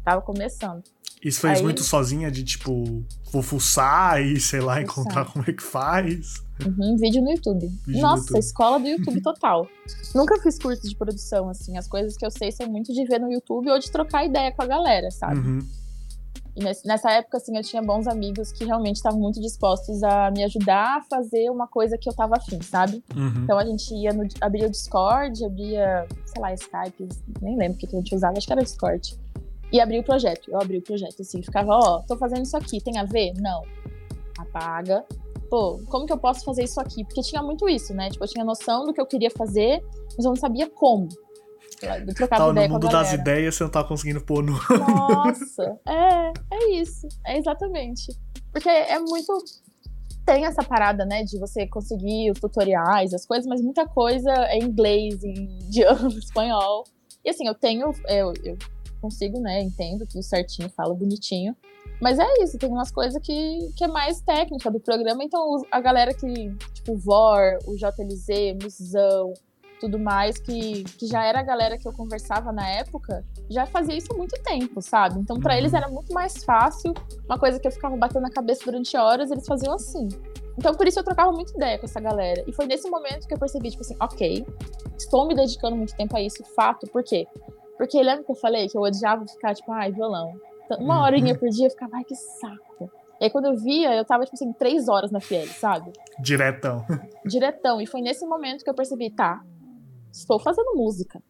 Tava 0.04 0.22
começando. 0.22 0.82
Isso 1.24 1.40
fez 1.40 1.58
Aí- 1.58 1.64
muito 1.64 1.82
sozinha 1.82 2.30
de 2.30 2.44
tipo, 2.44 3.04
vou 3.32 3.42
fuçar 3.42 4.22
e 4.22 4.38
sei 4.40 4.60
lá, 4.60 4.74
Fuçar. 4.74 4.82
encontrar 4.82 5.24
como 5.32 5.44
é 5.48 5.52
que 5.52 5.62
faz. 5.62 6.34
Uhum, 6.64 6.96
vídeo 6.96 7.20
no 7.22 7.30
YouTube. 7.30 7.68
no 7.88 8.00
Nossa, 8.00 8.22
YouTube. 8.22 8.38
escola 8.38 8.78
do 8.78 8.86
YouTube 8.86 9.20
total. 9.22 9.66
Nunca 10.14 10.40
fiz 10.40 10.58
curso 10.58 10.88
de 10.88 10.94
produção, 10.96 11.48
assim. 11.48 11.76
As 11.76 11.88
coisas 11.88 12.16
que 12.16 12.24
eu 12.24 12.30
sei 12.30 12.52
são 12.52 12.68
muito 12.68 12.92
de 12.92 13.04
ver 13.04 13.18
no 13.20 13.30
YouTube 13.32 13.68
ou 13.70 13.78
de 13.80 13.90
trocar 13.90 14.24
ideia 14.24 14.52
com 14.52 14.62
a 14.62 14.66
galera, 14.66 15.10
sabe? 15.10 15.38
Uhum. 15.40 15.58
E 16.58 16.88
nessa 16.88 17.12
época, 17.12 17.36
assim, 17.36 17.56
eu 17.56 17.62
tinha 17.62 17.80
bons 17.80 18.08
amigos 18.08 18.50
que 18.50 18.64
realmente 18.64 18.96
estavam 18.96 19.20
muito 19.20 19.40
dispostos 19.40 20.02
a 20.02 20.28
me 20.32 20.42
ajudar 20.42 20.98
a 20.98 21.02
fazer 21.02 21.48
uma 21.50 21.68
coisa 21.68 21.96
que 21.96 22.08
eu 22.08 22.12
tava 22.12 22.36
afim, 22.36 22.60
sabe? 22.60 23.00
Uhum. 23.16 23.44
Então 23.44 23.56
a 23.56 23.64
gente 23.64 23.94
ia 23.94 24.12
no, 24.12 24.26
abria 24.40 24.66
o 24.66 24.70
Discord, 24.70 25.44
abria, 25.44 26.04
sei 26.26 26.42
lá, 26.42 26.52
Skype, 26.52 27.08
nem 27.40 27.56
lembro 27.56 27.76
o 27.76 27.78
que 27.78 27.86
que 27.86 27.94
a 27.94 27.98
gente 28.00 28.12
usava, 28.12 28.36
acho 28.36 28.46
que 28.48 28.52
era 28.52 28.60
o 28.60 28.64
Discord. 28.64 29.16
E 29.72 29.80
abria 29.80 30.00
o 30.00 30.04
projeto. 30.04 30.50
Eu 30.50 30.60
abria 30.60 30.80
o 30.80 30.82
projeto, 30.82 31.22
assim, 31.22 31.40
ficava, 31.40 31.70
ó, 31.70 32.02
tô 32.02 32.16
fazendo 32.16 32.42
isso 32.42 32.56
aqui, 32.56 32.80
tem 32.80 32.98
a 32.98 33.04
ver? 33.04 33.34
Não. 33.36 33.62
Apaga. 34.36 35.04
Pô, 35.48 35.80
como 35.86 36.06
que 36.06 36.12
eu 36.12 36.18
posso 36.18 36.44
fazer 36.44 36.64
isso 36.64 36.80
aqui? 36.80 37.04
Porque 37.04 37.20
tinha 37.20 37.40
muito 37.40 37.68
isso, 37.68 37.94
né? 37.94 38.10
Tipo, 38.10 38.24
eu 38.24 38.28
tinha 38.28 38.44
noção 38.44 38.84
do 38.84 38.92
que 38.92 39.00
eu 39.00 39.06
queria 39.06 39.30
fazer, 39.30 39.80
mas 40.16 40.24
eu 40.24 40.30
não 40.30 40.36
sabia 40.36 40.68
como. 40.68 41.08
Tá, 41.80 41.98
ideia 41.98 42.68
no 42.68 42.74
mundo 42.74 42.88
das 42.88 43.12
ideias 43.12 43.54
você 43.54 43.64
não 43.64 43.70
tá 43.70 43.84
conseguindo 43.84 44.20
pôr 44.20 44.42
no. 44.42 44.52
Nossa, 44.52 45.78
é, 45.86 46.32
é 46.52 46.70
isso, 46.72 47.06
é 47.26 47.38
exatamente. 47.38 48.16
Porque 48.52 48.68
é 48.68 48.98
muito. 48.98 49.32
Tem 50.24 50.44
essa 50.44 50.62
parada, 50.62 51.06
né, 51.06 51.24
de 51.24 51.38
você 51.38 51.66
conseguir 51.66 52.30
os 52.30 52.38
tutoriais, 52.38 53.14
as 53.14 53.24
coisas, 53.24 53.46
mas 53.46 53.62
muita 53.62 53.86
coisa 53.86 54.30
é 54.30 54.58
em 54.58 54.64
inglês, 54.64 55.22
em 55.24 55.60
indiano, 55.64 56.08
espanhol. 56.08 56.84
E 57.24 57.30
assim, 57.30 57.46
eu 57.46 57.54
tenho. 57.54 57.92
Eu, 58.06 58.32
eu 58.44 58.58
consigo, 59.00 59.40
né, 59.40 59.62
entendo 59.62 60.06
tudo 60.06 60.22
certinho, 60.22 60.68
falo 60.70 60.94
bonitinho. 60.94 61.56
Mas 62.00 62.18
é 62.18 62.26
isso, 62.42 62.58
tem 62.58 62.68
umas 62.68 62.90
coisas 62.90 63.20
que, 63.22 63.72
que 63.76 63.84
é 63.84 63.88
mais 63.88 64.20
técnica 64.20 64.70
do 64.70 64.78
programa, 64.78 65.24
então 65.24 65.62
a 65.70 65.80
galera 65.80 66.14
que, 66.14 66.54
tipo, 66.72 66.92
o 66.92 66.96
VOR, 66.98 67.58
o 67.66 67.74
JLZ, 67.74 68.62
Musão, 68.62 69.32
tudo 69.80 69.98
mais, 69.98 70.38
que, 70.38 70.84
que 70.84 71.06
já 71.06 71.24
era 71.24 71.40
a 71.40 71.42
galera 71.42 71.78
que 71.78 71.86
eu 71.86 71.92
conversava 71.92 72.52
na 72.52 72.68
época, 72.68 73.24
já 73.48 73.64
fazia 73.66 73.96
isso 73.96 74.12
há 74.12 74.16
muito 74.16 74.34
tempo, 74.42 74.80
sabe? 74.82 75.18
Então, 75.20 75.38
pra 75.38 75.52
Uhum. 75.52 75.58
eles 75.58 75.74
era 75.74 75.88
muito 75.88 76.12
mais 76.12 76.42
fácil, 76.44 76.92
uma 77.28 77.38
coisa 77.38 77.58
que 77.60 77.66
eu 77.68 77.72
ficava 77.72 77.96
batendo 77.96 78.22
na 78.22 78.30
cabeça 78.30 78.62
durante 78.64 78.96
horas, 78.96 79.30
eles 79.30 79.46
faziam 79.46 79.74
assim. 79.74 80.08
Então, 80.58 80.74
por 80.74 80.86
isso 80.88 80.98
eu 80.98 81.04
trocava 81.04 81.30
muita 81.30 81.52
ideia 81.56 81.78
com 81.78 81.86
essa 81.86 82.00
galera. 82.00 82.42
E 82.46 82.52
foi 82.52 82.66
nesse 82.66 82.90
momento 82.90 83.28
que 83.28 83.34
eu 83.34 83.38
percebi, 83.38 83.70
tipo 83.70 83.82
assim, 83.82 83.94
ok, 84.00 84.44
estou 84.96 85.26
me 85.28 85.34
dedicando 85.34 85.76
muito 85.76 85.94
tempo 85.96 86.16
a 86.16 86.20
isso, 86.20 86.42
fato. 86.56 86.86
Por 86.88 87.04
quê? 87.04 87.26
Porque 87.76 88.02
lembra 88.02 88.24
que 88.24 88.32
eu 88.32 88.34
falei 88.34 88.68
que 88.68 88.76
eu 88.76 88.82
odiava 88.82 89.24
ficar, 89.28 89.54
tipo, 89.54 89.70
ai, 89.70 89.92
violão. 89.92 90.34
Então, 90.64 90.78
Uma 90.78 90.96
Uhum. 90.98 91.02
horinha 91.04 91.38
por 91.38 91.48
dia 91.48 91.66
eu 91.66 91.70
ficava, 91.70 91.92
ai, 91.96 92.04
que 92.04 92.14
saco. 92.16 92.90
E 93.20 93.24
aí, 93.24 93.30
quando 93.30 93.46
eu 93.46 93.56
via, 93.56 93.94
eu 93.94 94.04
tava, 94.04 94.24
tipo 94.24 94.34
assim, 94.34 94.52
três 94.52 94.88
horas 94.88 95.10
na 95.12 95.20
FL, 95.20 95.46
sabe? 95.60 95.92
Diretão. 96.18 96.84
diretão. 97.24 97.80
E 97.80 97.86
foi 97.86 98.00
nesse 98.00 98.26
momento 98.26 98.64
que 98.64 98.70
eu 98.70 98.74
percebi, 98.74 99.10
tá, 99.10 99.40
estou 100.18 100.38
fazendo 100.38 100.74
música. 100.74 101.22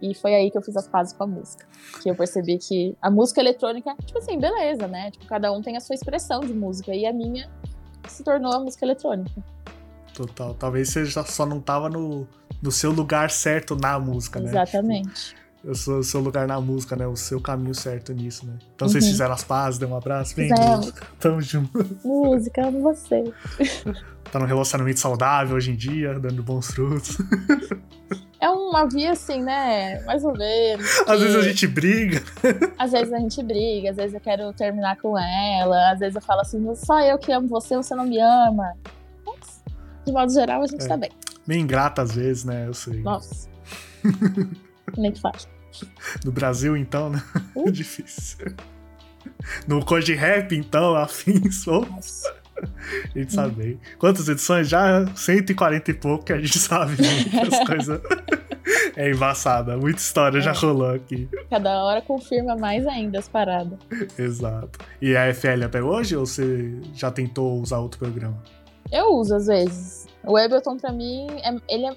E 0.00 0.14
foi 0.14 0.34
aí 0.34 0.50
que 0.50 0.56
eu 0.56 0.62
fiz 0.62 0.76
as 0.76 0.86
pazes 0.86 1.12
com 1.12 1.24
a 1.24 1.26
música. 1.26 1.66
Que 2.02 2.10
eu 2.10 2.14
percebi 2.14 2.56
que 2.58 2.96
a 3.02 3.10
música 3.10 3.40
eletrônica, 3.40 3.94
tipo 4.04 4.18
assim, 4.18 4.38
beleza, 4.38 4.86
né? 4.86 5.10
Tipo, 5.10 5.26
cada 5.26 5.52
um 5.52 5.60
tem 5.60 5.76
a 5.76 5.80
sua 5.80 5.94
expressão 5.94 6.40
de 6.40 6.54
música. 6.54 6.94
E 6.94 7.04
a 7.04 7.12
minha 7.12 7.50
se 8.08 8.22
tornou 8.22 8.52
a 8.52 8.60
música 8.60 8.84
eletrônica. 8.84 9.42
Total. 10.14 10.54
Talvez 10.54 10.90
você 10.90 11.04
já 11.04 11.24
só 11.24 11.44
não 11.44 11.60
tava 11.60 11.88
no, 11.88 12.26
no 12.62 12.70
seu 12.70 12.92
lugar 12.92 13.30
certo 13.30 13.74
na 13.74 13.98
música, 13.98 14.40
né? 14.40 14.50
Exatamente. 14.50 15.36
O 15.64 15.74
seu, 15.74 15.98
o 15.98 16.04
seu 16.04 16.20
lugar 16.20 16.46
na 16.46 16.60
música, 16.60 16.94
né? 16.94 17.06
O 17.06 17.16
seu 17.16 17.40
caminho 17.40 17.74
certo 17.74 18.12
nisso, 18.12 18.46
né? 18.46 18.54
Então 18.74 18.88
vocês 18.88 19.04
Uhum. 19.04 19.10
fizeram 19.10 19.34
as 19.34 19.42
pazes, 19.44 19.78
deu 19.78 19.88
um 19.88 19.96
abraço. 19.96 20.34
Fizemos. 20.34 20.92
Tamo 21.18 21.40
junto. 21.42 21.98
Música, 22.04 22.66
amo 22.66 22.80
você. 22.82 23.24
Tá 24.30 24.38
num 24.38 24.46
relacionamento 24.46 25.00
saudável 25.00 25.56
hoje 25.56 25.72
em 25.72 25.76
dia, 25.76 26.18
dando 26.18 26.42
bons 26.42 26.68
frutos. 26.70 27.18
É 28.40 28.48
uma 28.48 28.86
via 28.86 29.12
assim, 29.12 29.42
né? 29.42 30.00
Mais 30.04 30.22
ou 30.22 30.32
menos. 30.32 30.86
Às 31.08 31.20
vezes 31.20 31.34
a 31.36 31.42
gente 31.42 31.66
briga. 31.66 32.22
Às 32.78 32.92
vezes 32.92 33.12
a 33.12 33.18
gente 33.18 33.42
briga, 33.42 33.90
às 33.90 33.96
vezes 33.96 34.14
eu 34.14 34.20
quero 34.20 34.52
terminar 34.52 34.96
com 34.98 35.18
ela, 35.18 35.90
às 35.92 35.98
vezes 35.98 36.14
eu 36.14 36.22
falo 36.22 36.42
assim, 36.42 36.64
só 36.76 37.00
eu 37.00 37.18
que 37.18 37.32
amo 37.32 37.48
você, 37.48 37.74
você 37.76 37.94
não 37.96 38.06
me 38.06 38.20
ama. 38.20 38.74
Mas, 39.26 39.60
de 40.06 40.12
modo 40.12 40.32
geral, 40.32 40.62
a 40.62 40.66
gente 40.68 40.84
É. 40.84 40.88
tá 40.88 40.96
bem. 40.96 41.10
Meio 41.46 41.60
ingrata 41.62 42.02
às 42.02 42.12
vezes, 42.14 42.44
né? 42.44 42.66
Eu 42.68 42.74
sei. 42.74 43.00
Nossa. 43.00 43.48
Nem 44.96 45.12
que 45.12 45.20
faz. 45.20 45.48
No 46.24 46.32
Brasil, 46.32 46.76
então, 46.76 47.10
né? 47.10 47.22
Uh. 47.54 47.70
Difícil. 47.72 48.54
No 49.66 49.84
Code 49.84 50.14
Rap, 50.14 50.52
então, 50.56 50.94
afins, 50.96 51.66
Nossa. 51.66 52.34
a 53.14 53.18
gente 53.18 53.32
sabe 53.32 53.54
bem. 53.54 53.80
Quantas 53.98 54.28
edições? 54.28 54.68
Já 54.68 55.06
140 55.14 55.90
e 55.90 55.94
pouco 55.94 56.24
que 56.24 56.32
a 56.32 56.38
gente 56.40 56.58
sabe 56.58 56.96
que 56.96 57.38
as 57.38 57.64
coisas. 57.66 58.00
É 58.96 59.10
embaçada. 59.10 59.76
Muita 59.76 60.00
história 60.00 60.40
já 60.40 60.50
É. 60.50 60.54
rolou 60.54 60.90
aqui. 60.90 61.28
Cada 61.50 61.84
hora 61.84 62.02
confirma 62.02 62.56
mais 62.56 62.86
ainda 62.86 63.18
as 63.18 63.28
paradas. 63.28 63.78
Exato. 64.18 64.78
E 65.00 65.16
a 65.16 65.32
FL 65.32 65.64
até 65.64 65.82
hoje 65.82 66.16
ou 66.16 66.26
você 66.26 66.74
já 66.94 67.10
tentou 67.10 67.60
usar 67.60 67.78
outro 67.78 67.98
programa? 67.98 68.42
Eu 68.90 69.06
uso 69.14 69.34
às 69.36 69.46
vezes. 69.46 70.06
O 70.24 70.36
Ableton 70.36 70.76
pra 70.78 70.92
mim, 70.92 71.26
é- 71.44 71.74
ele 71.74 71.86
é, 71.86 71.96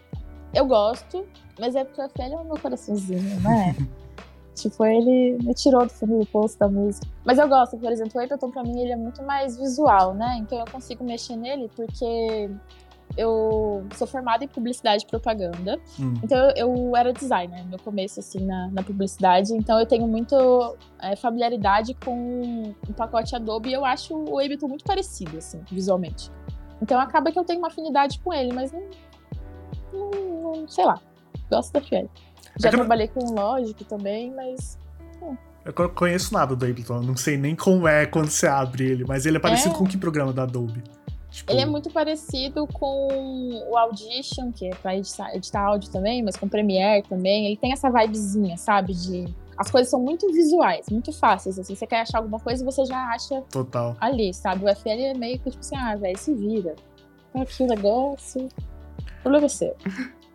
eu 0.54 0.66
gosto, 0.66 1.26
mas 1.62 1.76
é 1.76 1.86
porque 1.86 2.02
o 2.02 2.10
FL 2.10 2.34
é 2.34 2.36
o 2.38 2.43
meu 2.43 2.60
coraçãozinho, 2.60 3.39
né? 3.41 3.76
tipo, 4.56 4.84
ele 4.84 5.38
me 5.43 5.54
tirou 5.54 5.86
do 5.86 5.91
fundo 5.93 6.19
do 6.19 6.26
poço 6.26 6.58
da 6.60 6.67
música. 6.67 7.08
Mas 7.24 7.38
eu 7.38 7.47
gosto, 7.47 7.78
por 7.78 7.91
exemplo, 7.91 8.19
o 8.19 8.24
Ableton 8.24 8.50
pra 8.52 8.63
mim 8.63 8.82
ele 8.82 8.91
é 8.91 8.97
muito 8.97 9.21
mais 9.24 9.58
visual, 9.58 10.13
né? 10.15 10.38
Então 10.39 10.60
eu 10.60 10.65
consigo 10.65 11.04
mexer 11.04 11.36
nele 11.36 11.69
porque 11.76 12.50
eu 13.15 13.86
sou 13.95 14.08
formada 14.08 14.43
em 14.43 14.47
publicidade 14.47 15.04
e 15.04 15.08
propaganda. 15.08 15.80
Hum. 16.00 16.15
Então 16.24 16.38
eu, 16.56 16.76
eu 16.76 16.95
era 16.95 17.13
designer 17.13 17.65
no 17.67 17.78
começo, 17.80 18.19
assim, 18.19 18.43
na, 18.45 18.69
na 18.71 18.82
publicidade. 18.84 19.54
Então 19.54 19.80
eu 19.80 19.86
tenho 19.86 20.08
muito 20.08 20.36
é, 21.00 21.15
familiaridade 21.15 21.93
com 22.04 22.74
o 22.89 22.93
pacote 22.93 23.36
Adobe 23.36 23.69
e 23.69 23.74
eu 23.74 23.86
acho 23.86 24.15
o 24.15 24.39
Ableton 24.39 24.67
muito 24.67 24.84
parecido, 24.84 25.38
assim, 25.38 25.62
visualmente. 25.71 26.32
Então 26.82 27.00
acaba 27.00 27.32
que 27.32 27.38
eu 27.38 27.43
tenho 27.43 27.60
uma 27.60 27.67
afinidade 27.67 28.19
com 28.19 28.34
ele, 28.34 28.52
mas 28.52 28.71
não. 28.71 28.82
não, 29.93 30.54
não- 30.56 30.67
sei 30.67 30.86
lá. 30.86 31.00
Gosto 31.52 31.74
da 31.74 31.82
FL. 31.82 32.08
Já 32.60 32.70
É 32.70 32.74
eu- 32.74 32.78
trabalhei 32.78 33.08
com 33.08 33.20
o 33.24 33.34
Logic 33.34 33.84
também, 33.86 34.32
mas. 34.34 34.78
Eu 35.64 35.74
não 35.78 35.90
conheço 35.90 36.34
nada 36.34 36.56
do 36.56 36.66
Ableton, 36.66 36.96
eu 36.96 37.04
não 37.04 37.16
sei 37.16 37.38
nem 37.38 37.56
como 37.56 37.88
é 37.88 38.08
quando 38.08 38.30
você 38.32 38.48
abre 38.48 38.84
ele, 38.84 39.06
mas 39.08 39.28
ele 39.28 39.38
é 39.38 39.40
parecido 39.40 39.76
É. 39.76 39.78
com 39.78 39.86
que 39.86 39.96
programa 39.96 40.34
da 40.34 40.42
Adobe? 40.44 40.82
Tipo, 41.30 41.52
Ele 41.52 41.62
é 41.62 41.66
muito 41.66 41.90
parecido 41.92 42.66
com 42.68 43.08
o 43.70 43.78
Audition, 43.78 44.52
que 44.52 44.66
é 44.68 44.76
pra 44.76 44.98
editar, 44.98 45.34
editar 45.36 45.62
áudio 45.62 45.90
também, 45.92 46.22
mas 46.24 46.36
com 46.36 46.50
Premiere 46.50 47.04
também. 47.08 47.46
Ele 47.46 47.56
tem 47.58 47.72
essa 47.72 47.90
vibezinha, 47.92 48.58
sabe? 48.58 48.94
De. 48.94 49.26
As 49.58 49.70
coisas 49.70 49.90
são 49.92 50.02
muito 50.02 50.28
visuais, 50.34 50.88
muito 50.90 51.14
fáceis. 51.14 51.58
Assim, 51.60 51.76
você 51.76 51.86
quer 51.86 52.02
achar 52.02 52.18
alguma 52.18 52.40
coisa, 52.40 52.66
você 52.66 52.84
já 52.84 52.98
acha 53.14 53.42
Total. 53.52 53.96
ali, 54.02 54.34
sabe? 54.34 54.66
O 54.66 54.68
FL 54.68 54.90
é 54.90 55.14
meio 55.14 55.40
que 55.40 55.52
tipo 55.52 55.62
assim, 55.62 55.78
ah, 55.78 55.96
velho, 55.96 56.18
se 56.18 56.34
vira. 56.34 56.76
Tá 57.32 57.44
aqui 57.44 57.64
o 57.64 57.68
negócio. 57.68 58.46
O 58.46 59.22
problema 59.22 59.46
é 59.46 59.50
seu. 59.50 59.76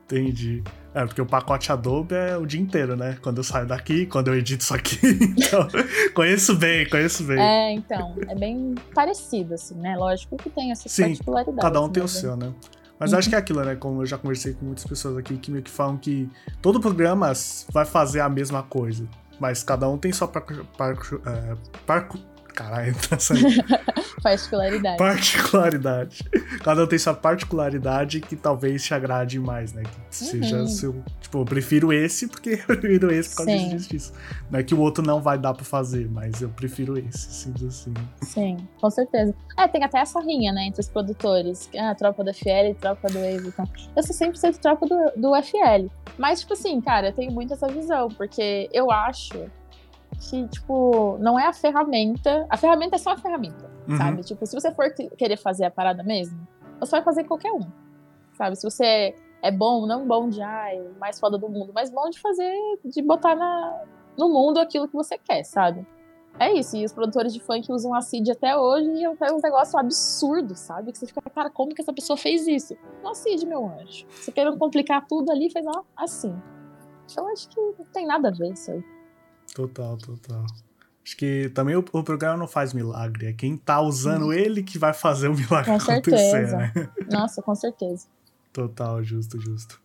Entendi. 0.05 0.63
É, 0.97 1.05
porque 1.05 1.21
o 1.21 1.27
pacote 1.27 1.71
Adobe 1.71 2.15
é 2.15 2.39
o 2.39 2.47
dia 2.47 2.59
inteiro, 2.59 2.97
né? 2.97 3.19
Quando 3.21 3.37
eu 3.37 3.45
saio 3.45 3.67
daqui, 3.67 4.07
quando 4.07 4.29
eu 4.29 4.35
edito 4.35 4.63
isso 4.63 4.75
aqui. 4.75 4.97
Então, 5.37 5.69
conheço 6.15 6.57
bem, 6.57 6.89
conheço 6.89 7.23
bem. 7.25 7.39
É, 7.39 7.73
então, 7.73 8.17
é 8.27 8.35
bem 8.35 8.75
parecido, 8.95 9.53
assim, 9.53 9.75
né? 9.75 9.95
Lógico 9.95 10.39
que 10.39 10.49
tem 10.49 10.73
essas 10.73 10.91
Sim, 10.91 11.03
particularidades. 11.03 11.61
cada 11.61 11.83
um 11.83 11.91
tem 11.91 12.03
o 12.03 12.05
mas 12.05 12.17
é- 12.17 12.21
seu, 12.21 12.35
né? 12.35 12.51
Mas 12.99 13.13
acho 13.13 13.29
que 13.29 13.35
é 13.35 13.39
aquilo, 13.39 13.63
né? 13.63 13.77
Como 13.77 14.01
eu 14.01 14.07
já 14.07 14.17
conversei 14.17 14.55
com 14.55 14.65
muitas 14.65 14.87
pessoas 14.87 15.19
aqui 15.19 15.37
que 15.37 15.51
meio 15.51 15.63
que 15.63 15.71
falam 15.71 15.99
que 15.99 16.31
todo 16.63 16.81
programa 16.81 17.31
vai 17.71 17.85
fazer 17.85 18.21
a 18.21 18.29
mesma 18.31 18.63
coisa. 18.63 19.07
Mas 19.39 19.63
cada 19.63 19.87
um 19.87 19.99
tem 19.99 20.11
sua 20.13 20.27
par... 20.27 20.47
par... 20.79 20.97
é, 21.27 21.57
par... 21.85 22.09
Caralho, 22.57 22.95
tá 23.09 23.19
saindo. 23.19 23.63
Particularidade. 24.23 24.97
particularidade. 24.99 26.25
Cada 26.65 26.83
um 26.83 26.87
tem 26.87 26.99
sua 26.99 27.15
particularidade 27.15 28.21
que 28.21 28.35
talvez 28.35 28.83
te 28.83 28.93
agrade 28.95 29.39
mais, 29.39 29.73
né? 29.73 29.83
Que 30.11 30.17
seja 30.17 30.57
Uhum. 30.57 30.67
seu. 30.67 31.05
Tipo, 31.21 31.41
eu 31.41 31.45
prefiro 31.45 31.93
esse 31.93 32.27
porque 32.27 32.59
eu 32.69 32.77
prefiro 32.79 33.13
esse 33.13 33.31
por 33.31 33.45
causa 33.45 33.53
disso, 33.69 33.89
disso. 33.91 34.13
Não 34.51 34.59
é 34.59 34.63
que 34.65 34.75
o 34.75 34.81
outro 34.81 35.05
não 35.05 35.21
vai 35.21 35.39
dar 35.39 35.55
pra 35.55 35.65
fazer, 35.65 36.09
mas 36.11 36.41
eu 36.43 36.49
prefiro 36.49 36.99
esse, 36.99 37.33
simples 37.33 37.63
assim. 37.65 37.95
Sim, 38.23 38.57
com 38.81 38.91
certeza. 38.91 39.33
É, 39.57 39.69
tem 39.69 39.85
até 39.85 39.99
essa 40.01 40.19
rinha, 40.21 40.53
né, 40.53 40.65
entre 40.67 40.81
os 40.81 40.89
produtores. 40.89 41.69
Ah, 41.79 41.95
tropa 41.95 42.25
do 42.25 42.33
FL 42.35 42.71
e 42.71 42.75
tropa 42.75 43.07
do 43.09 43.21
Wave. 43.21 43.49
Então, 43.49 43.69
eu 43.95 44.03
sou 44.03 44.15
sempre 44.15 44.39
ser 44.39 44.57
tropa 44.57 44.87
do, 44.87 45.13
do 45.21 45.43
FL. 45.43 45.89
Mas, 46.19 46.41
tipo 46.41 46.55
assim, 46.55 46.81
cara, 46.81 47.09
eu 47.09 47.13
tenho 47.13 47.31
muito 47.31 47.53
essa 47.53 47.69
visão, 47.69 48.09
porque 48.09 48.69
eu 48.73 48.91
acho 48.91 49.35
que, 50.21 50.47
tipo, 50.49 51.17
não 51.21 51.39
é 51.39 51.47
a 51.47 51.53
ferramenta. 51.53 52.47
A 52.51 52.57
ferramenta 52.57 52.97
é 52.97 52.99
só 52.99 53.11
a 53.13 53.17
ferramenta, 53.17 53.71
Uhum. 53.89 53.97
sabe? 53.97 54.23
Tipo, 54.23 54.47
se 54.47 54.55
você 54.59 54.73
for 54.73 54.91
que- 54.93 55.11
querer 55.11 55.37
fazer 55.37 55.65
a 55.65 55.71
parada 55.71 56.03
mesmo, 56.03 56.39
você 56.81 56.91
vai 56.93 57.03
fazer 57.03 57.25
qualquer 57.25 57.53
um. 57.53 57.61
Sabe? 58.37 58.57
Se 58.57 58.69
você 58.69 59.15
é 59.43 59.51
bom, 59.51 59.87
não 59.87 60.07
bom 60.07 60.29
de 60.29 60.43
ai, 60.43 60.79
mais 60.99 61.19
foda 61.21 61.39
do 61.39 61.49
mundo, 61.49 61.73
mas 61.75 61.91
bom 61.91 62.09
de 62.11 62.21
fazer, 62.21 62.53
de 62.85 63.01
botar 63.03 63.35
na, 63.37 63.83
no 64.19 64.29
mundo 64.29 64.59
aquilo 64.59 64.89
que 64.89 64.95
você 64.95 65.17
quer, 65.19 65.45
sabe? 65.45 65.87
É 66.39 66.53
isso, 66.53 66.77
e 66.77 66.85
os 66.85 66.93
produtores 66.93 67.33
de 67.33 67.41
funk 67.41 67.73
usam 67.73 67.95
a 67.95 68.03
CID 68.03 68.31
até 68.33 68.55
hoje 68.55 68.91
e 68.91 69.05
é 69.05 69.09
um 69.11 69.41
negócio 69.43 69.79
absurdo, 69.79 70.55
sabe? 70.55 70.93
Que 70.93 70.99
você 70.99 71.07
fica, 71.07 71.23
cara, 71.31 71.49
como 71.49 71.75
que 71.75 71.81
essa 71.81 71.95
pessoa 71.95 72.15
fez 72.17 72.47
isso? 72.47 72.77
Não 73.03 73.15
CID, 73.15 73.47
meu 73.47 73.65
anjo. 73.67 74.07
Você 74.11 74.31
querendo 74.31 74.59
complicar 74.59 75.07
tudo 75.07 75.31
ali, 75.33 75.49
fez 75.51 75.65
ó, 75.67 75.83
assim. 75.97 76.35
Então 77.11 77.27
acho 77.33 77.49
que 77.49 77.59
não 77.59 77.87
tem 77.91 78.07
nada 78.07 78.29
a 78.29 78.33
ver 78.33 78.53
isso 78.53 78.71
aí. 78.71 78.85
Total, 79.57 79.97
total. 79.97 80.45
Acho 81.03 81.17
que 81.17 81.49
também 81.55 81.75
o, 81.75 81.79
o 81.79 82.03
programa 82.03 82.37
não 82.37 82.47
faz 82.47 82.75
milagre. 82.75 83.29
É 83.29 83.33
quem 83.33 83.57
tá 83.57 83.81
usando 83.81 84.35
ele 84.35 84.63
que 84.63 84.79
vai 84.79 84.93
fazer 84.93 85.29
o 85.29 85.33
milagre 85.35 85.65
Com 85.65 85.77
acontecer, 85.77 86.31
certeza. 86.31 86.57
né? 86.59 86.73
Nossa, 87.11 87.41
com 87.41 87.55
certeza. 87.55 88.07
Total, 88.53 89.03
justo, 89.03 89.41
justo. 89.41 89.81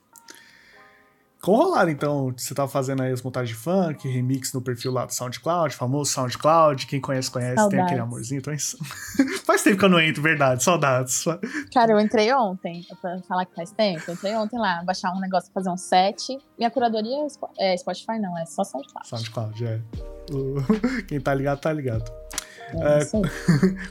Com 1.42 1.56
rolar, 1.56 1.90
então, 1.90 2.32
você 2.38 2.54
tá 2.54 2.68
fazendo 2.68 3.02
aí 3.02 3.12
as 3.12 3.24
montagens 3.24 3.58
de 3.58 3.64
funk, 3.64 4.08
remix 4.08 4.54
no 4.54 4.62
perfil 4.62 4.92
lá 4.92 5.06
do 5.06 5.14
SoundCloud, 5.14 5.76
famoso 5.76 6.12
SoundCloud, 6.12 6.86
quem 6.86 7.02
conhece, 7.02 7.32
conhece, 7.32 7.56
tem 7.56 7.64
Saudades. 7.64 7.86
aquele 7.86 8.00
amorzinho. 8.00 8.38
Então, 8.38 8.54
é 8.54 8.58
isso. 8.58 8.78
faz 9.44 9.64
tempo 9.64 9.80
que 9.80 9.86
eu 9.86 9.90
não 9.90 10.00
entro, 10.00 10.22
verdade, 10.22 10.64
saudades. 10.64 11.26
Cara, 11.74 11.94
eu 11.94 12.00
entrei 12.00 12.32
ontem, 12.32 12.86
pra 13.02 13.20
falar 13.24 13.46
que 13.46 13.56
faz 13.56 13.72
tempo, 13.72 14.04
eu 14.08 14.14
entrei 14.14 14.36
ontem 14.36 14.60
lá, 14.60 14.84
baixar 14.84 15.12
um 15.16 15.20
negócio, 15.20 15.52
fazer 15.52 15.72
um 15.72 15.78
set. 15.78 16.38
Minha 16.60 16.70
curadoria 16.70 17.26
é 17.58 17.72
é 17.74 17.78
Spotify, 17.78 18.20
não, 18.20 18.38
é 18.38 18.46
só 18.46 18.64
SoundCloud. 18.64 19.08
SoundCloud, 19.08 19.66
é. 19.66 19.82
Quem 21.08 21.20
tá 21.20 21.34
ligado, 21.34 21.60
tá 21.60 21.74
ligado. 21.74 22.12
É, 22.80 23.02
É. 23.02 23.06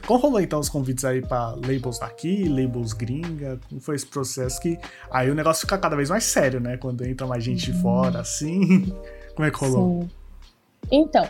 Como 0.07 0.19
rolou 0.19 0.39
então 0.39 0.59
os 0.59 0.69
convites 0.69 1.05
aí 1.05 1.21
pra 1.21 1.51
labels 1.51 1.99
daqui, 1.99 2.47
labels 2.47 2.93
gringa? 2.93 3.59
Como 3.69 3.81
foi 3.81 3.95
esse 3.95 4.05
processo 4.05 4.59
que 4.59 4.77
aí 5.09 5.29
o 5.29 5.35
negócio 5.35 5.61
fica 5.61 5.77
cada 5.77 5.95
vez 5.95 6.09
mais 6.09 6.23
sério, 6.23 6.59
né? 6.59 6.77
Quando 6.77 7.05
entra 7.05 7.27
mais 7.27 7.43
gente 7.43 7.71
de 7.71 7.81
fora, 7.81 8.19
assim. 8.19 8.93
Como 9.35 9.47
é 9.47 9.51
que 9.51 9.57
rolou? 9.57 10.01
Sim. 10.03 10.09
Então, 10.91 11.27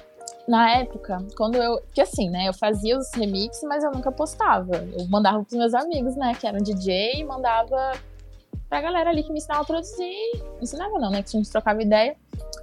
na 0.47 0.77
época, 0.77 1.25
quando 1.37 1.55
eu. 1.55 1.81
Que 1.93 2.01
assim, 2.01 2.29
né? 2.29 2.47
Eu 2.47 2.53
fazia 2.53 2.97
os 2.97 3.11
remixes, 3.13 3.63
mas 3.63 3.83
eu 3.83 3.91
nunca 3.91 4.11
postava. 4.11 4.75
Eu 4.97 5.07
mandava 5.07 5.43
pros 5.43 5.57
meus 5.57 5.73
amigos, 5.73 6.15
né? 6.15 6.33
Que 6.39 6.47
eram 6.47 6.59
DJ, 6.59 7.19
e 7.19 7.23
mandava 7.23 7.93
pra 8.67 8.81
galera 8.81 9.09
ali 9.09 9.23
que 9.23 9.31
me 9.31 9.37
ensinava 9.37 9.61
a 9.61 9.65
produzir. 9.65 10.43
Ensinava 10.61 10.97
não, 10.97 11.11
né? 11.11 11.21
Que 11.21 11.29
a 11.29 11.39
gente 11.39 11.51
trocava 11.51 11.81
ideia. 11.81 12.15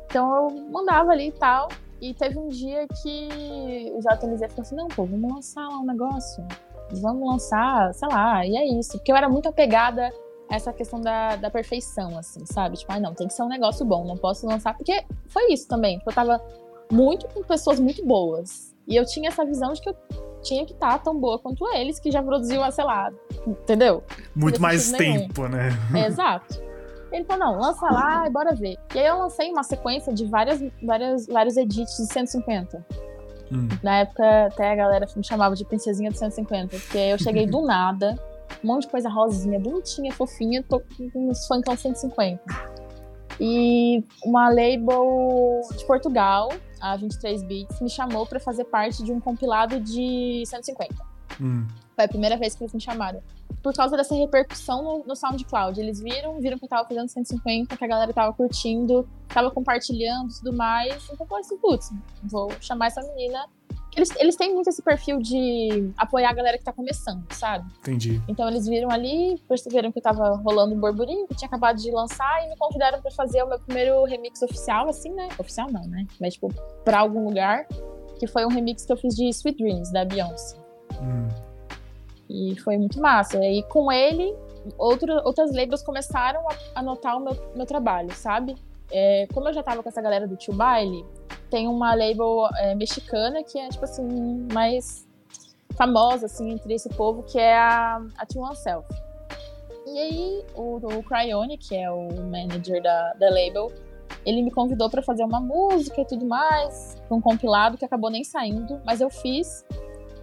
Então 0.06 0.34
eu 0.34 0.50
mandava 0.70 1.12
ali 1.12 1.28
e 1.28 1.32
tal. 1.32 1.68
E 2.00 2.14
teve 2.14 2.38
um 2.38 2.48
dia 2.48 2.86
que 3.02 3.92
o 3.92 4.00
JLZ 4.00 4.40
falou 4.40 4.60
assim: 4.60 4.76
não, 4.76 4.88
pô, 4.88 5.04
vamos 5.04 5.32
lançar 5.32 5.68
lá 5.68 5.78
um 5.78 5.86
negócio. 5.86 6.46
Vamos 6.92 7.28
lançar, 7.28 7.92
sei 7.92 8.08
lá, 8.08 8.46
e 8.46 8.56
é 8.56 8.66
isso. 8.78 8.92
Porque 8.92 9.12
eu 9.12 9.16
era 9.16 9.28
muito 9.28 9.48
apegada 9.48 10.10
a 10.48 10.54
essa 10.54 10.72
questão 10.72 11.00
da, 11.00 11.36
da 11.36 11.50
perfeição, 11.50 12.16
assim, 12.16 12.46
sabe? 12.46 12.76
Tipo, 12.78 12.92
ai, 12.92 13.00
não, 13.00 13.14
tem 13.14 13.26
que 13.26 13.34
ser 13.34 13.42
um 13.42 13.48
negócio 13.48 13.84
bom, 13.84 14.04
não 14.04 14.16
posso 14.16 14.46
lançar. 14.46 14.74
Porque 14.74 15.04
foi 15.28 15.52
isso 15.52 15.68
também. 15.68 16.00
Eu 16.06 16.12
tava 16.12 16.40
muito 16.90 17.26
com 17.28 17.42
pessoas 17.42 17.78
muito 17.78 18.04
boas. 18.06 18.74
E 18.86 18.96
eu 18.96 19.04
tinha 19.04 19.28
essa 19.28 19.44
visão 19.44 19.72
de 19.74 19.82
que 19.82 19.88
eu 19.90 19.96
tinha 20.42 20.64
que 20.64 20.72
estar 20.72 20.98
tão 21.00 21.18
boa 21.18 21.38
quanto 21.38 21.68
eles, 21.74 21.98
que 21.98 22.10
já 22.10 22.22
produziam, 22.22 22.68
sei 22.70 22.84
lá, 22.84 23.12
entendeu? 23.46 24.02
Muito 24.34 24.62
mais 24.62 24.82
sentido 24.82 25.00
nenhum. 25.00 25.20
tempo, 25.28 25.48
né? 25.48 25.68
Exato. 26.06 26.62
Ele 27.10 27.24
falou, 27.24 27.46
não, 27.46 27.60
lança 27.60 27.86
lá 27.86 28.26
e 28.26 28.30
bora 28.30 28.54
ver. 28.54 28.76
E 28.94 28.98
aí 28.98 29.06
eu 29.06 29.18
lancei 29.18 29.50
uma 29.50 29.62
sequência 29.62 30.12
de 30.12 30.26
várias, 30.26 30.62
várias, 30.82 31.26
vários 31.26 31.56
edits 31.56 31.96
de 31.96 32.12
150. 32.12 32.84
Hum. 33.50 33.68
Na 33.82 34.00
época, 34.00 34.46
até 34.46 34.72
a 34.72 34.76
galera 34.76 35.06
me 35.16 35.24
chamava 35.24 35.54
de 35.54 35.64
princesinha 35.64 36.10
de 36.10 36.18
150, 36.18 36.76
porque 36.76 36.98
eu 36.98 37.18
cheguei 37.18 37.46
do 37.46 37.62
nada, 37.66 38.14
um 38.62 38.66
monte 38.66 38.82
de 38.82 38.88
coisa 38.88 39.08
rosinha, 39.08 39.58
bonitinha, 39.58 40.12
fofinha, 40.12 40.62
tô 40.62 40.80
com 40.80 41.30
uns 41.30 41.46
funkão 41.46 41.76
150. 41.76 42.40
E 43.40 44.04
uma 44.24 44.48
label 44.48 45.60
de 45.76 45.84
Portugal, 45.86 46.48
a 46.80 46.96
23 46.96 47.42
Beats, 47.44 47.80
me 47.80 47.88
chamou 47.88 48.26
pra 48.26 48.40
fazer 48.40 48.64
parte 48.64 49.02
de 49.02 49.12
um 49.12 49.20
compilado 49.20 49.80
de 49.80 50.42
150. 50.46 51.17
Hum. 51.40 51.66
Foi 51.94 52.04
a 52.04 52.08
primeira 52.08 52.36
vez 52.36 52.54
que 52.54 52.62
eles 52.62 52.72
me 52.72 52.80
chamaram. 52.80 53.20
Por 53.62 53.74
causa 53.74 53.96
dessa 53.96 54.14
repercussão 54.14 54.82
no, 54.82 55.04
no 55.04 55.16
SoundCloud. 55.16 55.80
Eles 55.80 56.00
viram, 56.00 56.40
viram 56.40 56.58
que 56.58 56.64
eu 56.64 56.68
tava 56.68 56.88
fazendo 56.88 57.08
150, 57.08 57.76
que 57.76 57.84
a 57.84 57.88
galera 57.88 58.12
tava 58.12 58.32
curtindo, 58.32 59.08
tava 59.28 59.50
compartilhando 59.50 60.30
e 60.30 60.34
tudo 60.36 60.52
mais. 60.52 60.94
Então 61.04 61.16
eu 61.20 61.26
falei 61.26 61.44
assim, 61.44 61.58
putz, 61.58 61.90
vou 62.22 62.50
chamar 62.60 62.86
essa 62.86 63.02
menina. 63.02 63.46
Eles, 63.96 64.14
eles 64.16 64.36
têm 64.36 64.54
muito 64.54 64.70
esse 64.70 64.80
perfil 64.80 65.18
de 65.18 65.92
apoiar 65.96 66.30
a 66.30 66.32
galera 66.32 66.56
que 66.56 66.62
tá 66.62 66.72
começando, 66.72 67.24
sabe? 67.32 67.68
Entendi. 67.80 68.22
Então 68.28 68.48
eles 68.48 68.68
viram 68.68 68.90
ali, 68.90 69.42
perceberam 69.48 69.90
que 69.90 70.00
tava 70.00 70.36
rolando 70.36 70.74
um 70.76 70.78
burburinho, 70.78 71.26
que 71.26 71.32
eu 71.32 71.36
tinha 71.36 71.48
acabado 71.48 71.78
de 71.78 71.90
lançar 71.90 72.44
e 72.44 72.48
me 72.48 72.56
convidaram 72.56 73.02
pra 73.02 73.10
fazer 73.10 73.42
o 73.42 73.48
meu 73.48 73.58
primeiro 73.58 74.04
remix 74.04 74.40
oficial, 74.40 74.88
assim, 74.88 75.10
né? 75.10 75.28
Oficial 75.36 75.68
não, 75.72 75.82
né? 75.88 76.06
Mas, 76.20 76.34
tipo, 76.34 76.48
pra 76.84 77.00
algum 77.00 77.24
lugar. 77.24 77.66
Que 78.20 78.26
foi 78.26 78.44
um 78.44 78.48
remix 78.48 78.84
que 78.84 78.92
eu 78.92 78.96
fiz 78.96 79.14
de 79.14 79.28
Sweet 79.28 79.62
Dreams, 79.62 79.92
da 79.92 80.04
Beyoncé. 80.04 80.67
Hum. 81.00 81.28
E 82.28 82.58
foi 82.60 82.76
muito 82.76 83.00
massa. 83.00 83.42
E 83.44 83.62
com 83.64 83.90
ele, 83.90 84.34
outro, 84.76 85.12
outras 85.24 85.54
labels 85.54 85.82
começaram 85.82 86.40
a, 86.48 86.80
a 86.80 86.82
notar 86.82 87.16
o 87.16 87.20
meu, 87.20 87.36
meu 87.54 87.66
trabalho, 87.66 88.12
sabe? 88.14 88.56
É, 88.90 89.26
como 89.32 89.48
eu 89.48 89.52
já 89.52 89.62
tava 89.62 89.82
com 89.82 89.88
essa 89.88 90.00
galera 90.00 90.26
do 90.26 90.36
Tio 90.36 90.54
Baile, 90.54 91.04
tem 91.50 91.66
uma 91.68 91.94
label 91.94 92.48
é, 92.56 92.74
mexicana 92.74 93.42
que 93.42 93.58
é, 93.58 93.68
tipo 93.68 93.84
assim, 93.84 94.46
mais 94.52 95.06
famosa, 95.76 96.26
assim, 96.26 96.50
entre 96.50 96.74
esse 96.74 96.88
povo, 96.88 97.22
que 97.22 97.38
é 97.38 97.56
a, 97.56 98.02
a 98.16 98.26
Tio 98.26 98.44
Self. 98.54 98.86
E 99.86 99.98
aí, 99.98 100.44
o, 100.54 100.76
o 100.76 101.02
Cryone, 101.02 101.56
que 101.56 101.74
é 101.74 101.90
o 101.90 102.08
manager 102.30 102.82
da, 102.82 103.14
da 103.14 103.30
label, 103.30 103.72
ele 104.24 104.42
me 104.42 104.50
convidou 104.50 104.90
para 104.90 105.02
fazer 105.02 105.24
uma 105.24 105.40
música 105.40 106.00
e 106.00 106.04
tudo 106.04 106.26
mais, 106.26 106.96
um 107.10 107.20
compilado 107.20 107.78
que 107.78 107.84
acabou 107.84 108.10
nem 108.10 108.24
saindo, 108.24 108.80
mas 108.84 109.00
eu 109.00 109.08
fiz 109.08 109.64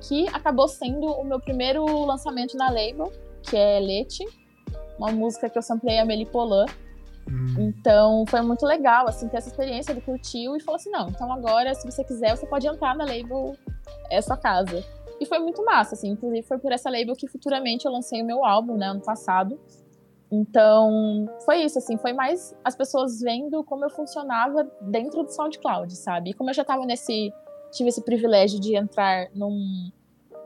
que 0.02 0.28
acabou 0.30 0.68
sendo 0.68 1.08
o 1.08 1.24
meu 1.24 1.40
primeiro 1.40 1.86
lançamento 2.06 2.56
na 2.58 2.70
label, 2.70 3.12
que 3.44 3.56
é 3.56 3.80
Lete, 3.80 4.26
uma 4.98 5.12
música 5.12 5.50
que 5.50 5.58
eu 5.58 5.62
samplei 5.62 6.00
a 6.00 6.06
Meli 6.06 6.26
Polan. 6.26 6.66
Hum. 7.28 7.56
Então 7.60 8.26
foi 8.28 8.42
muito 8.42 8.66
legal, 8.66 9.08
assim, 9.08 9.28
ter 9.28 9.38
essa 9.38 9.50
experiência, 9.50 9.92
ele 9.92 10.02
curtiu 10.02 10.56
e 10.56 10.62
falou 10.62 10.76
assim, 10.76 10.92
não, 10.92 11.10
então 11.10 11.32
agora, 11.32 11.74
se 11.74 11.90
você 11.90 12.04
quiser, 12.04 12.36
você 12.36 12.46
pode 12.46 12.68
entrar 12.68 12.96
na 12.96 13.04
label, 13.04 13.56
é 14.10 14.22
sua 14.22 14.38
casa. 14.38 14.84
E 15.20 15.26
foi 15.26 15.40
muito 15.40 15.64
massa, 15.64 15.96
assim, 15.96 16.10
inclusive 16.10 16.44
foi 16.44 16.58
por 16.60 16.72
essa 16.72 16.90
label 16.90 17.16
que 17.16 17.28
futuramente 17.28 17.86
eu 17.86 17.92
lancei 17.92 18.22
o 18.22 18.26
meu 18.26 18.46
álbum, 18.46 18.76
né, 18.76 18.88
ano 18.88 19.02
passado. 19.02 19.60
Então, 20.32 21.28
foi 21.46 21.64
isso, 21.64 21.78
assim, 21.78 21.98
foi 21.98 22.12
mais 22.12 22.56
as 22.64 22.76
pessoas 22.76 23.22
vendo 23.22 23.64
como 23.64 23.86
eu 23.86 23.90
funcionava 23.90 24.70
dentro 24.82 25.24
do 25.24 25.32
SoundCloud, 25.32 25.96
sabe? 25.96 26.32
E 26.32 26.34
como 26.34 26.50
eu 26.50 26.54
já 26.54 26.66
tava 26.66 26.86
nesse, 26.86 27.32
tive 27.76 27.90
esse 27.90 28.02
privilégio 28.04 28.60
de 28.60 28.76
entrar 28.76 29.30
num, 29.36 29.92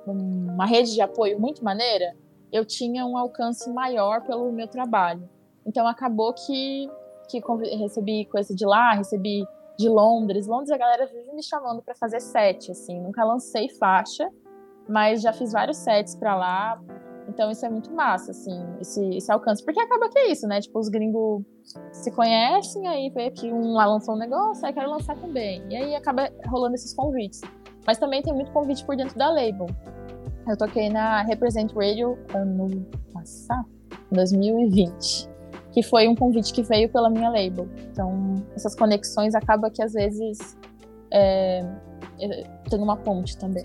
numa 0.05 0.65
rede 0.65 0.93
de 0.93 1.01
apoio 1.01 1.39
muito 1.39 1.63
maneira, 1.63 2.15
eu 2.51 2.65
tinha 2.65 3.05
um 3.05 3.17
alcance 3.17 3.71
maior 3.71 4.21
pelo 4.23 4.51
meu 4.51 4.67
trabalho. 4.67 5.29
Então 5.65 5.87
acabou 5.87 6.33
que, 6.33 6.89
que 7.29 7.39
recebi 7.77 8.25
coisa 8.25 8.55
de 8.55 8.65
lá, 8.65 8.93
recebi 8.93 9.45
de 9.77 9.87
Londres. 9.87 10.47
Londres 10.47 10.71
a 10.71 10.77
galera 10.77 11.05
vive 11.05 11.31
me 11.33 11.43
chamando 11.43 11.81
para 11.81 11.93
fazer 11.95 12.19
set, 12.19 12.71
assim. 12.71 12.99
Nunca 12.99 13.23
lancei 13.23 13.69
faixa, 13.69 14.27
mas 14.87 15.21
já 15.21 15.31
fiz 15.31 15.51
vários 15.51 15.77
sets 15.77 16.15
para 16.15 16.35
lá, 16.35 16.81
Então 17.29 17.51
isso 17.51 17.63
é 17.65 17.69
muito 17.69 17.91
massa, 17.93 18.31
assim, 18.31 18.59
esse, 18.81 19.07
esse 19.15 19.31
alcance. 19.31 19.63
Porque 19.63 19.79
acaba 19.79 20.09
que 20.09 20.17
é 20.17 20.31
isso, 20.31 20.47
né? 20.47 20.59
Tipo, 20.59 20.79
os 20.79 20.89
gringos 20.89 21.43
se 21.93 22.11
conhecem, 22.11 22.87
aí 22.87 23.09
vê 23.11 23.29
que 23.29 23.53
um 23.53 23.73
lá 23.73 23.85
lançou 23.85 24.15
um 24.15 24.17
negócio, 24.17 24.65
aí 24.65 24.73
quero 24.73 24.89
lançar 24.89 25.15
também. 25.15 25.63
E 25.69 25.75
aí 25.75 25.95
acaba 25.95 26.29
rolando 26.47 26.75
esses 26.75 26.93
convites. 26.93 27.41
Mas 27.85 27.97
também 27.97 28.21
tem 28.21 28.33
muito 28.33 28.51
convite 28.51 28.83
por 28.83 28.95
dentro 28.95 29.17
da 29.17 29.29
label. 29.29 29.67
Eu 30.47 30.57
toquei 30.57 30.89
na 30.89 31.21
Represent 31.21 31.71
Radio 31.73 32.17
ano 32.33 32.85
passado, 33.13 33.67
2020. 34.11 35.29
Que 35.71 35.83
foi 35.83 36.07
um 36.07 36.15
convite 36.15 36.51
que 36.51 36.63
veio 36.63 36.89
pela 36.89 37.11
minha 37.11 37.29
label. 37.29 37.69
Então, 37.91 38.35
essas 38.55 38.75
conexões 38.75 39.35
acaba 39.35 39.69
que 39.69 39.83
às 39.83 39.93
vezes 39.93 40.57
é, 41.13 41.63
tem 42.69 42.81
uma 42.81 42.97
ponte 42.97 43.37
também. 43.37 43.63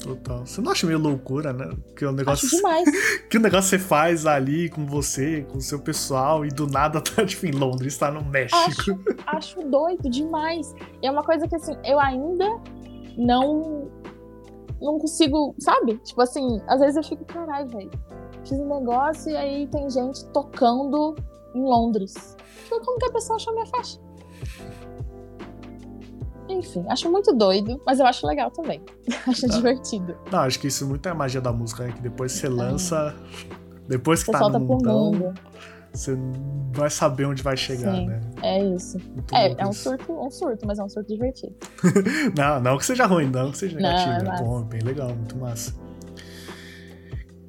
Total. 0.00 0.46
Você 0.46 0.60
não 0.60 0.72
acha 0.72 0.86
meio 0.86 0.98
loucura, 0.98 1.52
né? 1.52 1.70
Que 1.94 2.04
o 2.04 2.12
negócio. 2.12 2.46
Acho 2.46 2.56
demais. 2.56 2.88
que 3.28 3.36
o 3.36 3.40
negócio 3.40 3.70
você 3.70 3.78
faz 3.78 4.26
ali 4.26 4.68
com 4.70 4.86
você, 4.86 5.42
com 5.50 5.58
o 5.58 5.60
seu 5.60 5.78
pessoal, 5.78 6.44
e 6.44 6.48
do 6.48 6.66
nada 6.66 7.00
tá, 7.00 7.24
tipo, 7.26 7.46
em 7.46 7.52
Londres, 7.52 7.96
tá 7.98 8.10
no 8.10 8.24
México. 8.24 8.56
Acho, 8.56 8.98
acho 9.26 9.62
doido 9.68 10.08
demais. 10.08 10.74
E 11.02 11.06
é 11.06 11.10
uma 11.10 11.22
coisa 11.22 11.46
que, 11.46 11.54
assim, 11.54 11.76
eu 11.84 12.00
ainda 12.00 12.46
não. 13.16 13.90
Não 14.80 14.98
consigo, 14.98 15.54
sabe? 15.58 15.98
Tipo 15.98 16.22
assim, 16.22 16.58
às 16.66 16.80
vezes 16.80 16.96
eu 16.96 17.02
fico, 17.02 17.22
caralho, 17.26 17.68
velho. 17.68 17.90
Fiz 18.46 18.58
um 18.58 18.78
negócio 18.78 19.30
e 19.30 19.36
aí 19.36 19.66
tem 19.66 19.90
gente 19.90 20.24
tocando 20.28 21.14
em 21.54 21.62
Londres. 21.62 22.14
Tipo, 22.64 22.80
como 22.82 22.98
que 22.98 23.04
a 23.04 23.12
pessoa 23.12 23.36
achou 23.36 23.52
minha 23.52 23.66
faixa? 23.66 23.98
Enfim, 26.50 26.84
acho 26.88 27.10
muito 27.10 27.32
doido, 27.32 27.80
mas 27.86 28.00
eu 28.00 28.06
acho 28.06 28.26
legal 28.26 28.50
também. 28.50 28.82
acho 29.26 29.46
tá. 29.46 29.54
divertido. 29.54 30.16
Não, 30.30 30.40
acho 30.40 30.58
que 30.58 30.66
isso 30.66 30.86
muito 30.86 31.06
é 31.06 31.12
a 31.12 31.14
magia 31.14 31.40
da 31.40 31.52
música, 31.52 31.84
né? 31.84 31.92
Que 31.92 32.02
depois 32.02 32.32
você 32.32 32.48
lança. 32.48 33.14
Depois 33.88 34.22
que 34.22 34.30
você 34.30 34.38
tá 34.38 34.48
no 34.48 34.60
mundão, 34.60 35.12
mundo. 35.12 35.34
você 35.92 36.16
vai 36.72 36.90
saber 36.90 37.24
onde 37.24 37.42
vai 37.42 37.56
chegar, 37.56 37.94
Sim, 37.94 38.06
né? 38.06 38.20
É 38.42 38.64
isso. 38.64 38.98
Muito 38.98 39.34
é, 39.34 39.54
é 39.58 39.66
um 39.66 39.72
surto, 39.72 40.12
um 40.12 40.30
surto, 40.30 40.66
mas 40.66 40.78
é 40.78 40.84
um 40.84 40.88
surto 40.88 41.08
divertido. 41.08 41.54
não, 42.36 42.60
não 42.60 42.78
que 42.78 42.86
seja 42.86 43.06
ruim, 43.06 43.28
não 43.28 43.50
que 43.50 43.58
seja 43.58 43.76
negativo. 43.76 44.24
Não, 44.24 44.32
é, 44.32 44.36
é 44.36 44.42
bom, 44.42 44.62
bem 44.62 44.80
legal, 44.80 45.08
muito 45.08 45.36
massa. 45.36 45.74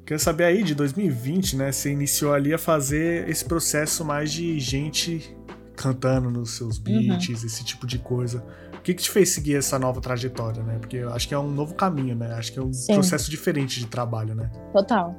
Quero 0.04 0.20
saber 0.20 0.44
aí, 0.44 0.62
de 0.62 0.74
2020, 0.74 1.56
né? 1.56 1.72
Você 1.72 1.90
iniciou 1.90 2.34
ali 2.34 2.52
a 2.52 2.58
fazer 2.58 3.28
esse 3.28 3.44
processo 3.44 4.04
mais 4.04 4.32
de 4.32 4.58
gente 4.58 5.34
cantando 5.76 6.30
nos 6.30 6.56
seus 6.56 6.76
uhum. 6.78 6.84
beats, 6.84 7.28
uhum. 7.28 7.46
esse 7.46 7.64
tipo 7.64 7.86
de 7.86 7.98
coisa. 7.98 8.44
O 8.82 8.84
que, 8.84 8.94
que 8.94 9.02
te 9.04 9.12
fez 9.12 9.28
seguir 9.28 9.54
essa 9.54 9.78
nova 9.78 10.00
trajetória, 10.00 10.60
né? 10.60 10.76
Porque 10.76 10.96
eu 10.96 11.12
acho 11.12 11.28
que 11.28 11.32
é 11.32 11.38
um 11.38 11.48
novo 11.48 11.72
caminho, 11.72 12.16
né? 12.16 12.34
Acho 12.34 12.52
que 12.52 12.58
é 12.58 12.62
um 12.62 12.72
Sim. 12.72 12.94
processo 12.94 13.30
diferente 13.30 13.78
de 13.78 13.86
trabalho, 13.86 14.34
né? 14.34 14.50
Total. 14.72 15.14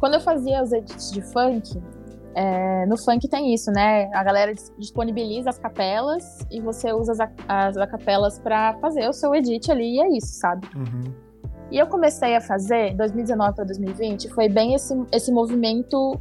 Quando 0.00 0.14
eu 0.14 0.20
fazia 0.22 0.62
os 0.62 0.72
edits 0.72 1.12
de 1.12 1.20
funk, 1.20 1.78
é, 2.34 2.86
no 2.86 2.96
funk 2.96 3.28
tem 3.28 3.52
isso, 3.52 3.70
né? 3.72 4.10
A 4.14 4.24
galera 4.24 4.54
disponibiliza 4.78 5.50
as 5.50 5.58
capelas 5.58 6.38
e 6.50 6.62
você 6.62 6.90
usa 6.90 7.12
as, 7.12 7.20
as, 7.46 7.76
as 7.76 7.90
capelas 7.90 8.38
para 8.38 8.72
fazer 8.78 9.06
o 9.06 9.12
seu 9.12 9.34
edit 9.34 9.70
ali 9.70 9.96
e 9.96 10.00
é 10.00 10.16
isso, 10.16 10.38
sabe? 10.38 10.66
Uhum. 10.74 11.12
E 11.70 11.76
eu 11.76 11.86
comecei 11.88 12.36
a 12.36 12.40
fazer, 12.40 12.96
2019 12.96 13.54
para 13.54 13.64
2020, 13.66 14.30
foi 14.30 14.48
bem 14.48 14.72
esse, 14.72 14.94
esse 15.12 15.30
movimento, 15.30 16.18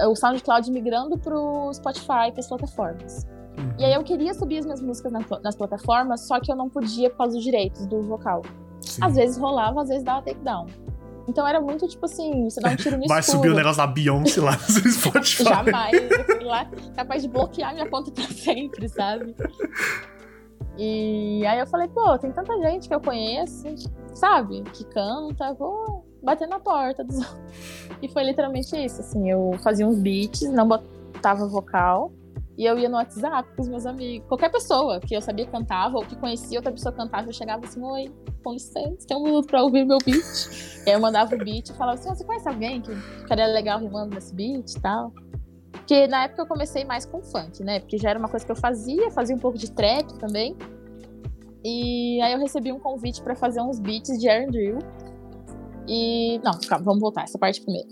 o 0.00 0.16
SoundCloud 0.16 0.72
migrando 0.72 1.16
para 1.16 1.38
o 1.38 1.72
Spotify, 1.72 2.32
para 2.32 2.40
as 2.40 2.48
plataformas. 2.48 3.28
Uhum. 3.58 3.74
E 3.78 3.84
aí 3.84 3.94
eu 3.94 4.02
queria 4.02 4.32
subir 4.34 4.58
as 4.58 4.64
minhas 4.64 4.80
músicas 4.80 5.12
nas, 5.12 5.24
nas, 5.42 5.56
plataformas, 5.56 6.26
só 6.26 6.40
que 6.40 6.50
eu 6.50 6.56
não 6.56 6.68
podia 6.68 7.10
por 7.10 7.18
causa 7.18 7.34
dos 7.34 7.44
direitos 7.44 7.86
do 7.86 8.02
vocal. 8.02 8.42
Sim. 8.80 9.04
Às 9.04 9.16
vezes 9.16 9.36
rolava, 9.36 9.82
às 9.82 9.88
vezes 9.88 10.04
dava 10.04 10.22
takedown. 10.22 10.66
Então 11.28 11.46
era 11.46 11.60
muito 11.60 11.86
tipo 11.86 12.04
assim, 12.06 12.48
você 12.48 12.60
dá 12.60 12.70
um 12.70 12.76
tiro 12.76 12.98
no 12.98 13.06
Vai 13.06 13.20
escuro. 13.20 13.38
subir 13.38 13.50
o 13.50 13.54
negócio 13.54 13.76
da 13.76 13.86
Beyoncé 13.86 14.40
lá 14.40 14.52
no 14.68 14.90
Spotify. 14.90 15.44
Jamais. 15.44 16.10
Eu 16.10 16.24
fui 16.24 16.44
lá 16.44 16.68
capaz 16.96 17.22
de 17.22 17.28
bloquear 17.28 17.72
minha 17.72 17.88
conta 17.88 18.10
pra 18.10 18.24
sempre, 18.24 18.88
sabe? 18.88 19.34
E 20.76 21.44
aí 21.46 21.58
eu 21.58 21.66
falei, 21.66 21.88
pô, 21.88 22.18
tem 22.18 22.32
tanta 22.32 22.58
gente 22.60 22.88
que 22.88 22.94
eu 22.94 23.00
conheço, 23.00 23.64
sabe? 24.14 24.62
Que 24.72 24.84
canta, 24.84 25.52
vou 25.54 26.04
bater 26.22 26.48
na 26.48 26.58
porta 26.58 27.04
dos 27.04 27.20
E 28.02 28.08
foi 28.08 28.24
literalmente 28.24 28.74
isso, 28.76 29.00
assim, 29.00 29.30
eu 29.30 29.52
fazia 29.62 29.86
uns 29.86 29.98
beats, 29.98 30.42
não 30.50 30.66
botava 30.66 31.46
vocal, 31.46 32.10
e 32.60 32.66
eu 32.66 32.78
ia 32.78 32.90
no 32.90 32.96
WhatsApp 32.96 33.48
com 33.56 33.62
os 33.62 33.68
meus 33.68 33.86
amigos. 33.86 34.28
Qualquer 34.28 34.50
pessoa 34.50 35.00
que 35.00 35.16
eu 35.16 35.22
sabia 35.22 35.46
cantava 35.46 35.96
ou 35.96 36.04
que 36.04 36.14
conhecia 36.14 36.58
outra 36.58 36.70
pessoa 36.70 36.94
cantava, 36.94 37.26
eu 37.26 37.32
chegava 37.32 37.64
assim: 37.64 37.82
Oi, 37.82 38.12
com 38.44 38.52
licença, 38.52 39.06
tem 39.08 39.16
um 39.16 39.22
minuto 39.22 39.46
pra 39.46 39.62
ouvir 39.62 39.82
meu 39.86 39.96
beat. 40.04 40.84
e 40.84 40.90
aí 40.90 40.94
eu 40.94 41.00
mandava 41.00 41.34
o 41.34 41.38
beat 41.38 41.70
e 41.70 41.72
falava 41.72 41.98
assim: 41.98 42.10
Você 42.10 42.22
conhece 42.22 42.46
alguém 42.46 42.82
que 42.82 42.94
ficaria 42.94 43.46
legal 43.46 43.80
rimando 43.80 44.14
nesse 44.14 44.34
beat 44.34 44.72
e 44.72 44.80
tal? 44.82 45.10
Porque 45.72 46.06
na 46.06 46.24
época 46.24 46.42
eu 46.42 46.46
comecei 46.46 46.84
mais 46.84 47.06
com 47.06 47.22
funk, 47.22 47.64
né? 47.64 47.80
Porque 47.80 47.96
já 47.96 48.10
era 48.10 48.18
uma 48.18 48.28
coisa 48.28 48.44
que 48.44 48.52
eu 48.52 48.56
fazia, 48.56 49.10
fazia 49.10 49.34
um 49.34 49.38
pouco 49.38 49.56
de 49.56 49.70
trap 49.70 50.12
também. 50.18 50.54
E 51.64 52.20
aí 52.20 52.34
eu 52.34 52.38
recebi 52.38 52.70
um 52.72 52.78
convite 52.78 53.22
para 53.22 53.34
fazer 53.34 53.62
uns 53.62 53.80
beats 53.80 54.18
de 54.20 54.28
R&B. 54.28 54.76
E 55.88 56.38
não, 56.44 56.52
calma, 56.68 56.84
vamos 56.84 57.00
voltar 57.00 57.22
essa 57.22 57.38
parte 57.38 57.62
primeiro. 57.62 57.88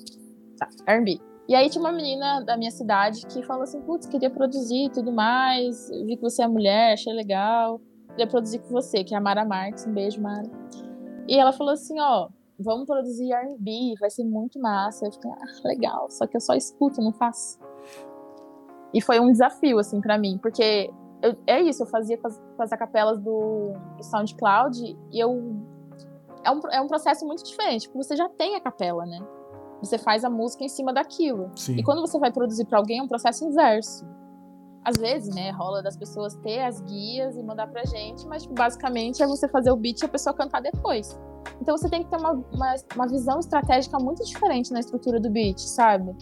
Tá, 0.59 0.69
R&B. 0.87 1.28
E 1.49 1.55
aí 1.55 1.71
tinha 1.71 1.83
uma 1.83 1.93
menina 1.93 2.45
da 2.45 2.59
minha 2.59 2.71
cidade 2.71 3.27
que 3.27 3.43
falou 3.43 3.63
assim, 3.63 3.81
putz, 3.81 4.07
queria 4.07 4.29
produzir 4.29 4.85
e 4.85 4.91
tudo 4.91 5.11
mais, 5.11 5.89
vi 6.05 6.15
que 6.17 6.21
você 6.21 6.43
é 6.43 6.47
mulher, 6.47 6.93
achei 6.93 7.11
legal, 7.15 7.81
queria 8.11 8.27
produzir 8.27 8.59
com 8.59 8.69
você, 8.69 9.03
que 9.03 9.15
é 9.15 9.17
a 9.17 9.21
Mara 9.21 9.47
Marques, 9.47 9.87
um 9.87 9.95
beijo, 9.95 10.21
Mara. 10.21 10.47
E 11.27 11.39
ela 11.39 11.51
falou 11.51 11.73
assim, 11.73 11.99
ó, 11.99 12.29
vamos 12.59 12.87
produzir 12.87 13.33
R&B, 13.33 13.95
vai 13.99 14.11
ser 14.11 14.25
muito 14.25 14.61
massa. 14.61 15.07
Eu 15.07 15.13
fiquei, 15.13 15.31
ah, 15.31 15.69
legal, 15.69 16.11
só 16.11 16.27
que 16.27 16.37
eu 16.37 16.41
só 16.41 16.55
escuto, 16.55 17.01
não 17.01 17.15
faço. 17.15 17.59
E 18.93 19.01
foi 19.01 19.19
um 19.19 19.33
desafio, 19.33 19.79
assim, 19.79 20.03
para 20.03 20.19
mim, 20.19 20.39
porque 20.43 20.91
eu, 21.23 21.35
é 21.47 21.63
isso, 21.63 21.83
eu 21.83 21.87
fazia 21.87 22.19
com 22.19 22.29
as, 22.63 22.71
capelas 22.71 23.19
do, 23.21 23.73
do 23.97 24.03
SoundCloud 24.05 24.99
e 25.11 25.19
eu... 25.19 25.57
É 26.45 26.51
um, 26.51 26.61
é 26.73 26.81
um 26.81 26.87
processo 26.87 27.27
muito 27.27 27.43
diferente, 27.43 27.89
porque 27.89 28.05
você 28.05 28.17
já 28.17 28.29
tem 28.29 28.55
a 28.55 28.61
capela, 28.61 29.05
né? 29.05 29.19
Você 29.81 29.99
faz 29.99 30.25
a 30.25 30.31
música 30.31 30.65
em 30.65 30.69
cima 30.69 30.93
daquilo. 30.93 31.51
Sim. 31.55 31.77
E 31.77 31.83
quando 31.83 32.01
você 32.01 32.19
vai 32.19 32.33
produzir 32.33 32.65
para 32.65 32.79
alguém, 32.79 32.99
é 32.99 33.03
um 33.03 33.09
processo 33.09 33.45
inverso. 33.45 34.07
Às 34.85 34.97
vezes, 34.97 35.35
né, 35.35 35.51
rola 35.51 35.83
das 35.83 35.97
pessoas 35.97 36.35
ter 36.37 36.61
as 36.61 36.81
guias 36.81 37.37
e 37.37 37.43
mandar 37.43 37.67
pra 37.67 37.85
gente, 37.85 38.27
mas 38.27 38.43
tipo, 38.43 38.55
basicamente 38.55 39.23
é 39.23 39.27
você 39.27 39.47
fazer 39.49 39.71
o 39.71 39.77
beat 39.77 40.01
e 40.01 40.05
a 40.05 40.09
pessoa 40.09 40.35
cantar 40.35 40.61
depois. 40.63 41.19
Então 41.61 41.77
você 41.77 41.89
tem 41.89 42.03
que 42.03 42.11
ter 42.11 42.17
uma, 42.17 42.33
uma, 42.33 42.75
uma 42.95 43.07
visão 43.07 43.39
estratégica 43.39 43.99
muito 43.99 44.25
diferente 44.25 44.73
na 44.73 44.81
estrutura 44.81 45.21
do 45.21 45.31
beat, 45.31 45.59
sabe? 45.59 46.15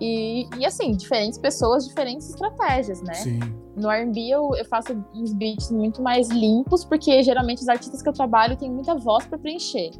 E, 0.00 0.46
e, 0.58 0.66
assim, 0.66 0.92
diferentes 0.92 1.38
pessoas, 1.38 1.86
diferentes 1.86 2.28
estratégias, 2.28 3.00
né? 3.02 3.14
Sim. 3.14 3.40
No 3.74 3.90
R&B 3.90 4.28
eu, 4.28 4.54
eu, 4.54 4.64
faço 4.64 4.92
uns 5.14 5.32
beats 5.32 5.70
muito 5.70 6.02
mais 6.02 6.28
limpos, 6.28 6.84
porque 6.84 7.22
geralmente 7.22 7.62
os 7.62 7.68
artistas 7.68 8.02
que 8.02 8.08
eu 8.08 8.12
trabalho 8.12 8.56
têm 8.56 8.70
muita 8.70 8.94
voz 8.94 9.26
para 9.26 9.38
preencher. 9.38 9.90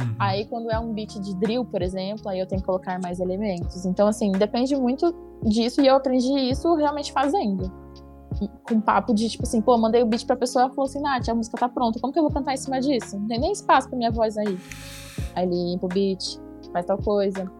Uhum. 0.00 0.14
Aí, 0.18 0.46
quando 0.46 0.70
é 0.70 0.78
um 0.78 0.92
beat 0.92 1.18
de 1.20 1.34
drill, 1.36 1.64
por 1.64 1.82
exemplo, 1.82 2.28
aí 2.28 2.40
eu 2.40 2.46
tenho 2.46 2.60
que 2.60 2.66
colocar 2.66 2.98
mais 3.00 3.20
elementos. 3.20 3.84
Então, 3.84 4.08
assim, 4.08 4.32
depende 4.32 4.74
muito 4.76 5.14
disso 5.44 5.80
e 5.80 5.86
eu 5.86 5.96
aprendi 5.96 6.32
isso 6.50 6.74
realmente 6.74 7.12
fazendo. 7.12 7.70
Com 8.66 8.80
papo 8.80 9.14
de 9.14 9.28
tipo 9.28 9.42
assim, 9.44 9.60
pô, 9.60 9.76
mandei 9.76 10.02
o 10.02 10.06
beat 10.06 10.26
pra 10.26 10.36
pessoa, 10.36 10.64
ela 10.64 10.70
falou 10.70 10.88
assim, 10.88 11.00
Nath, 11.00 11.28
a 11.28 11.34
música 11.34 11.58
tá 11.58 11.68
pronta, 11.68 12.00
como 12.00 12.12
que 12.12 12.18
eu 12.18 12.22
vou 12.22 12.32
cantar 12.32 12.54
em 12.54 12.56
cima 12.56 12.80
disso? 12.80 13.18
Não 13.18 13.26
tem 13.26 13.38
nem 13.38 13.52
espaço 13.52 13.88
pra 13.88 13.96
minha 13.96 14.10
voz 14.10 14.36
aí. 14.36 14.58
Aí 15.34 15.46
limpa 15.46 15.86
o 15.86 15.88
beat, 15.88 16.40
faz 16.72 16.86
tal 16.86 16.98
coisa. 16.98 17.50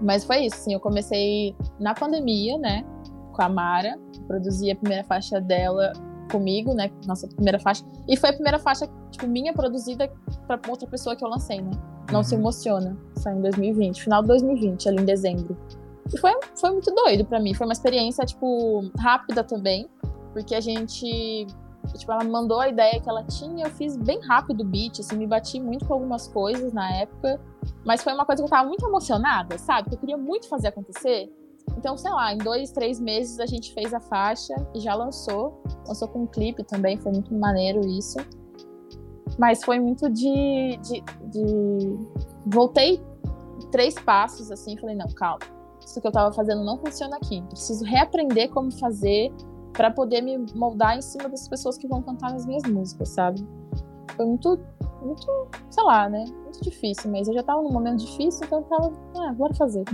Mas 0.00 0.24
foi 0.24 0.44
isso, 0.44 0.56
assim, 0.56 0.74
eu 0.74 0.80
comecei 0.80 1.56
na 1.80 1.94
pandemia, 1.94 2.58
né, 2.58 2.84
com 3.32 3.42
a 3.42 3.48
Mara, 3.48 3.98
produzi 4.26 4.70
a 4.70 4.76
primeira 4.76 5.02
faixa 5.04 5.40
dela 5.40 5.92
comigo, 6.30 6.74
né? 6.74 6.90
Nossa 7.06 7.26
primeira 7.28 7.58
faixa. 7.58 7.84
E 8.08 8.16
foi 8.16 8.30
a 8.30 8.32
primeira 8.32 8.58
faixa, 8.58 8.88
tipo, 9.10 9.26
minha 9.26 9.52
produzida 9.52 10.10
pra 10.46 10.58
outra 10.68 10.86
pessoa 10.86 11.16
que 11.16 11.24
eu 11.24 11.28
lancei, 11.28 11.60
né? 11.60 11.70
Não 12.10 12.18
uhum. 12.18 12.24
se 12.24 12.34
emociona. 12.34 12.96
Saiu 13.16 13.38
em 13.38 13.42
2020, 13.42 14.02
final 14.02 14.22
de 14.22 14.28
2020, 14.28 14.88
ali 14.88 15.02
em 15.02 15.04
dezembro. 15.04 15.56
E 16.12 16.18
foi, 16.18 16.32
foi 16.54 16.70
muito 16.70 16.90
doido 16.94 17.24
para 17.24 17.40
mim. 17.40 17.54
Foi 17.54 17.66
uma 17.66 17.72
experiência, 17.72 18.24
tipo, 18.24 18.90
rápida 18.98 19.42
também. 19.42 19.88
Porque 20.32 20.54
a 20.54 20.60
gente. 20.60 21.46
Tipo, 21.96 22.12
ela 22.12 22.24
mandou 22.24 22.60
a 22.60 22.68
ideia 22.68 22.98
que 22.98 23.08
ela 23.08 23.22
tinha, 23.24 23.66
eu 23.66 23.70
fiz 23.70 23.94
bem 23.94 24.18
rápido 24.22 24.62
o 24.62 24.64
beat, 24.64 25.00
assim, 25.00 25.16
me 25.16 25.26
bati 25.26 25.60
muito 25.60 25.84
com 25.84 25.92
algumas 25.92 26.26
coisas 26.26 26.72
na 26.72 26.90
época. 26.96 27.38
Mas 27.84 28.02
foi 28.02 28.12
uma 28.14 28.24
coisa 28.24 28.42
que 28.42 28.46
eu 28.46 28.50
tava 28.50 28.66
muito 28.66 28.86
emocionada, 28.86 29.58
sabe? 29.58 29.90
Que 29.90 29.94
eu 29.94 29.98
queria 29.98 30.16
muito 30.16 30.48
fazer 30.48 30.68
acontecer. 30.68 31.30
Então, 31.76 31.96
sei 31.96 32.10
lá, 32.10 32.32
em 32.32 32.38
dois, 32.38 32.70
três 32.70 33.00
meses 33.00 33.40
a 33.40 33.46
gente 33.46 33.72
fez 33.74 33.92
a 33.92 34.00
faixa 34.00 34.54
e 34.74 34.80
já 34.80 34.94
lançou. 34.94 35.62
Lançou 35.86 36.08
com 36.08 36.22
um 36.22 36.26
clipe 36.26 36.62
também, 36.64 36.96
foi 36.96 37.12
muito 37.12 37.34
maneiro 37.34 37.86
isso. 37.86 38.18
Mas 39.38 39.62
foi 39.64 39.78
muito 39.80 40.08
de. 40.10 40.78
de, 40.82 41.02
de... 41.30 41.98
Voltei 42.46 43.02
três 43.70 43.94
passos 43.94 44.50
assim, 44.50 44.76
falei: 44.76 44.96
não, 44.96 45.08
calma. 45.08 45.40
Isso 45.84 46.00
que 46.00 46.06
eu 46.06 46.12
tava 46.12 46.32
fazendo 46.32 46.64
não 46.64 46.78
funciona 46.78 47.16
aqui. 47.16 47.42
Preciso 47.42 47.84
reaprender 47.84 48.50
como 48.50 48.70
fazer 48.72 49.32
para 49.72 49.90
poder 49.90 50.22
me 50.22 50.38
moldar 50.54 50.96
em 50.96 51.02
cima 51.02 51.28
das 51.28 51.48
pessoas 51.48 51.76
que 51.76 51.86
vão 51.86 52.00
cantar 52.00 52.32
nas 52.32 52.46
minhas 52.46 52.62
músicas, 52.64 53.08
sabe? 53.10 53.46
Foi 54.16 54.24
muito 54.24 54.58
muito, 55.04 55.26
sei 55.70 55.84
lá, 55.84 56.08
né? 56.08 56.24
Muito 56.42 56.62
difícil, 56.62 57.10
mas 57.10 57.28
eu 57.28 57.34
já 57.34 57.42
tava 57.42 57.62
num 57.62 57.70
momento 57.70 57.98
difícil, 57.98 58.46
então 58.46 58.60
eu 58.60 58.64
tava, 58.64 58.92
ah, 59.18 59.32
bora 59.34 59.54
fazer. 59.54 59.84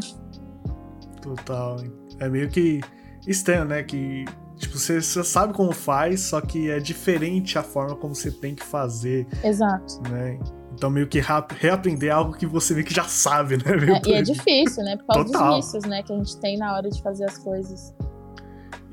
Total. 1.20 1.76
É 2.18 2.28
meio 2.28 2.48
que 2.48 2.80
estranho, 3.26 3.64
né? 3.64 3.82
Que 3.82 4.24
tipo, 4.56 4.78
você, 4.78 5.00
você 5.00 5.24
sabe 5.24 5.52
como 5.52 5.72
faz, 5.72 6.20
só 6.20 6.40
que 6.40 6.70
é 6.70 6.78
diferente 6.78 7.58
a 7.58 7.62
forma 7.62 7.96
como 7.96 8.14
você 8.14 8.30
tem 8.30 8.54
que 8.54 8.64
fazer. 8.64 9.26
Exato. 9.42 10.00
Né? 10.08 10.38
Então, 10.72 10.88
meio 10.88 11.08
que 11.08 11.20
reaprender 11.20 12.14
algo 12.14 12.32
que 12.32 12.46
você 12.46 12.72
meio 12.74 12.86
que 12.86 12.94
já 12.94 13.04
sabe, 13.04 13.56
né? 13.56 13.64
É, 14.06 14.08
e 14.08 14.12
é 14.14 14.22
difícil, 14.22 14.84
né? 14.84 14.96
Por 14.96 15.06
causa 15.06 15.24
Total. 15.24 15.56
dos 15.56 15.66
vícios, 15.66 15.84
né? 15.84 16.02
Que 16.02 16.12
a 16.12 16.16
gente 16.16 16.36
tem 16.38 16.56
na 16.56 16.74
hora 16.74 16.88
de 16.88 17.02
fazer 17.02 17.24
as 17.24 17.38
coisas. 17.38 17.94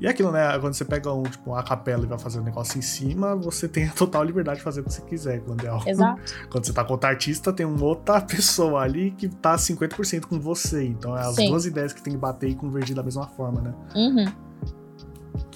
E 0.00 0.06
é 0.06 0.10
aquilo, 0.10 0.30
né? 0.30 0.56
Quando 0.60 0.74
você 0.74 0.84
pega 0.84 1.12
um, 1.12 1.24
tipo, 1.24 1.50
uma 1.50 1.62
capela 1.62 2.04
e 2.04 2.06
vai 2.06 2.18
fazer 2.18 2.38
um 2.38 2.44
negócio 2.44 2.78
em 2.78 2.82
cima, 2.82 3.34
você 3.34 3.68
tem 3.68 3.86
a 3.86 3.92
total 3.92 4.22
liberdade 4.22 4.58
de 4.58 4.64
fazer 4.64 4.80
o 4.80 4.84
que 4.84 4.92
você 4.92 5.02
quiser. 5.02 5.40
Quando 5.40 5.64
é 5.64 5.68
algo. 5.68 5.88
Exato. 5.88 6.20
Quando 6.50 6.66
você 6.66 6.72
tá 6.72 6.84
com 6.84 6.92
outro 6.92 7.08
artista, 7.08 7.52
tem 7.52 7.66
uma 7.66 7.84
outra 7.84 8.20
pessoa 8.22 8.82
ali 8.82 9.10
que 9.10 9.28
tá 9.28 9.56
50% 9.56 10.26
com 10.26 10.38
você. 10.38 10.84
Então 10.84 11.16
é 11.16 11.22
as 11.22 11.34
Sim. 11.34 11.48
duas 11.48 11.66
ideias 11.66 11.92
que 11.92 12.00
tem 12.00 12.12
que 12.12 12.18
bater 12.18 12.48
e 12.48 12.54
convergir 12.54 12.94
da 12.94 13.02
mesma 13.02 13.26
forma, 13.26 13.60
né? 13.60 13.74
Uhum. 13.96 14.24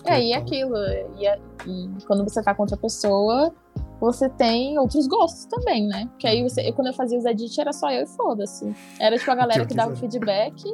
É, 0.05 0.21
e 0.21 0.35
aquilo. 0.35 0.77
E, 1.17 1.29
e, 1.69 2.05
quando 2.05 2.25
você 2.25 2.43
tá 2.43 2.53
com 2.53 2.63
outra 2.63 2.77
pessoa, 2.77 3.55
você 4.01 4.29
tem 4.29 4.77
outros 4.77 5.07
gostos 5.07 5.45
também, 5.45 5.87
né? 5.87 6.07
Porque 6.11 6.27
aí 6.27 6.43
você, 6.43 6.73
quando 6.73 6.89
eu 6.89 6.95
fazia 6.95 7.17
os 7.17 7.25
edits, 7.25 7.57
era 7.57 7.73
só 7.73 7.93
eu 7.93 8.03
e 8.03 8.07
foda-se. 8.09 8.75
Era 8.99 9.17
tipo 9.17 9.31
a 9.31 9.37
galera 9.37 9.65
que 9.65 9.75
dava 9.75 9.95
feedback 9.95 10.65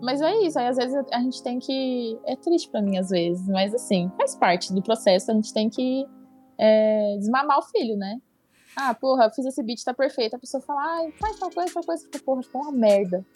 mas 0.00 0.20
é 0.20 0.34
isso, 0.46 0.58
aí 0.58 0.66
às 0.66 0.76
vezes 0.76 0.94
a 1.12 1.20
gente 1.20 1.42
tem 1.42 1.58
que. 1.58 2.18
É 2.24 2.36
triste 2.36 2.70
para 2.70 2.82
mim 2.82 2.98
às 2.98 3.10
vezes, 3.10 3.46
mas 3.48 3.74
assim, 3.74 4.10
faz 4.16 4.34
parte 4.36 4.72
do 4.72 4.82
processo, 4.82 5.30
a 5.30 5.34
gente 5.34 5.52
tem 5.52 5.68
que 5.68 6.06
é, 6.58 7.16
desmamar 7.18 7.58
o 7.58 7.62
filho, 7.62 7.96
né? 7.96 8.20
Ah, 8.76 8.94
porra, 8.94 9.30
fiz 9.30 9.44
esse 9.44 9.62
beat, 9.62 9.82
tá 9.82 9.92
perfeito. 9.92 10.36
A 10.36 10.38
pessoa 10.38 10.60
fala, 10.60 10.80
ah, 10.80 11.10
faz 11.18 11.38
tal 11.38 11.50
coisa, 11.50 11.72
tal 11.74 11.82
coisa. 11.82 12.04
Fica, 12.04 12.20
porra, 12.20 12.42
ficou 12.42 12.62
uma 12.62 12.70
merda. 12.72 13.26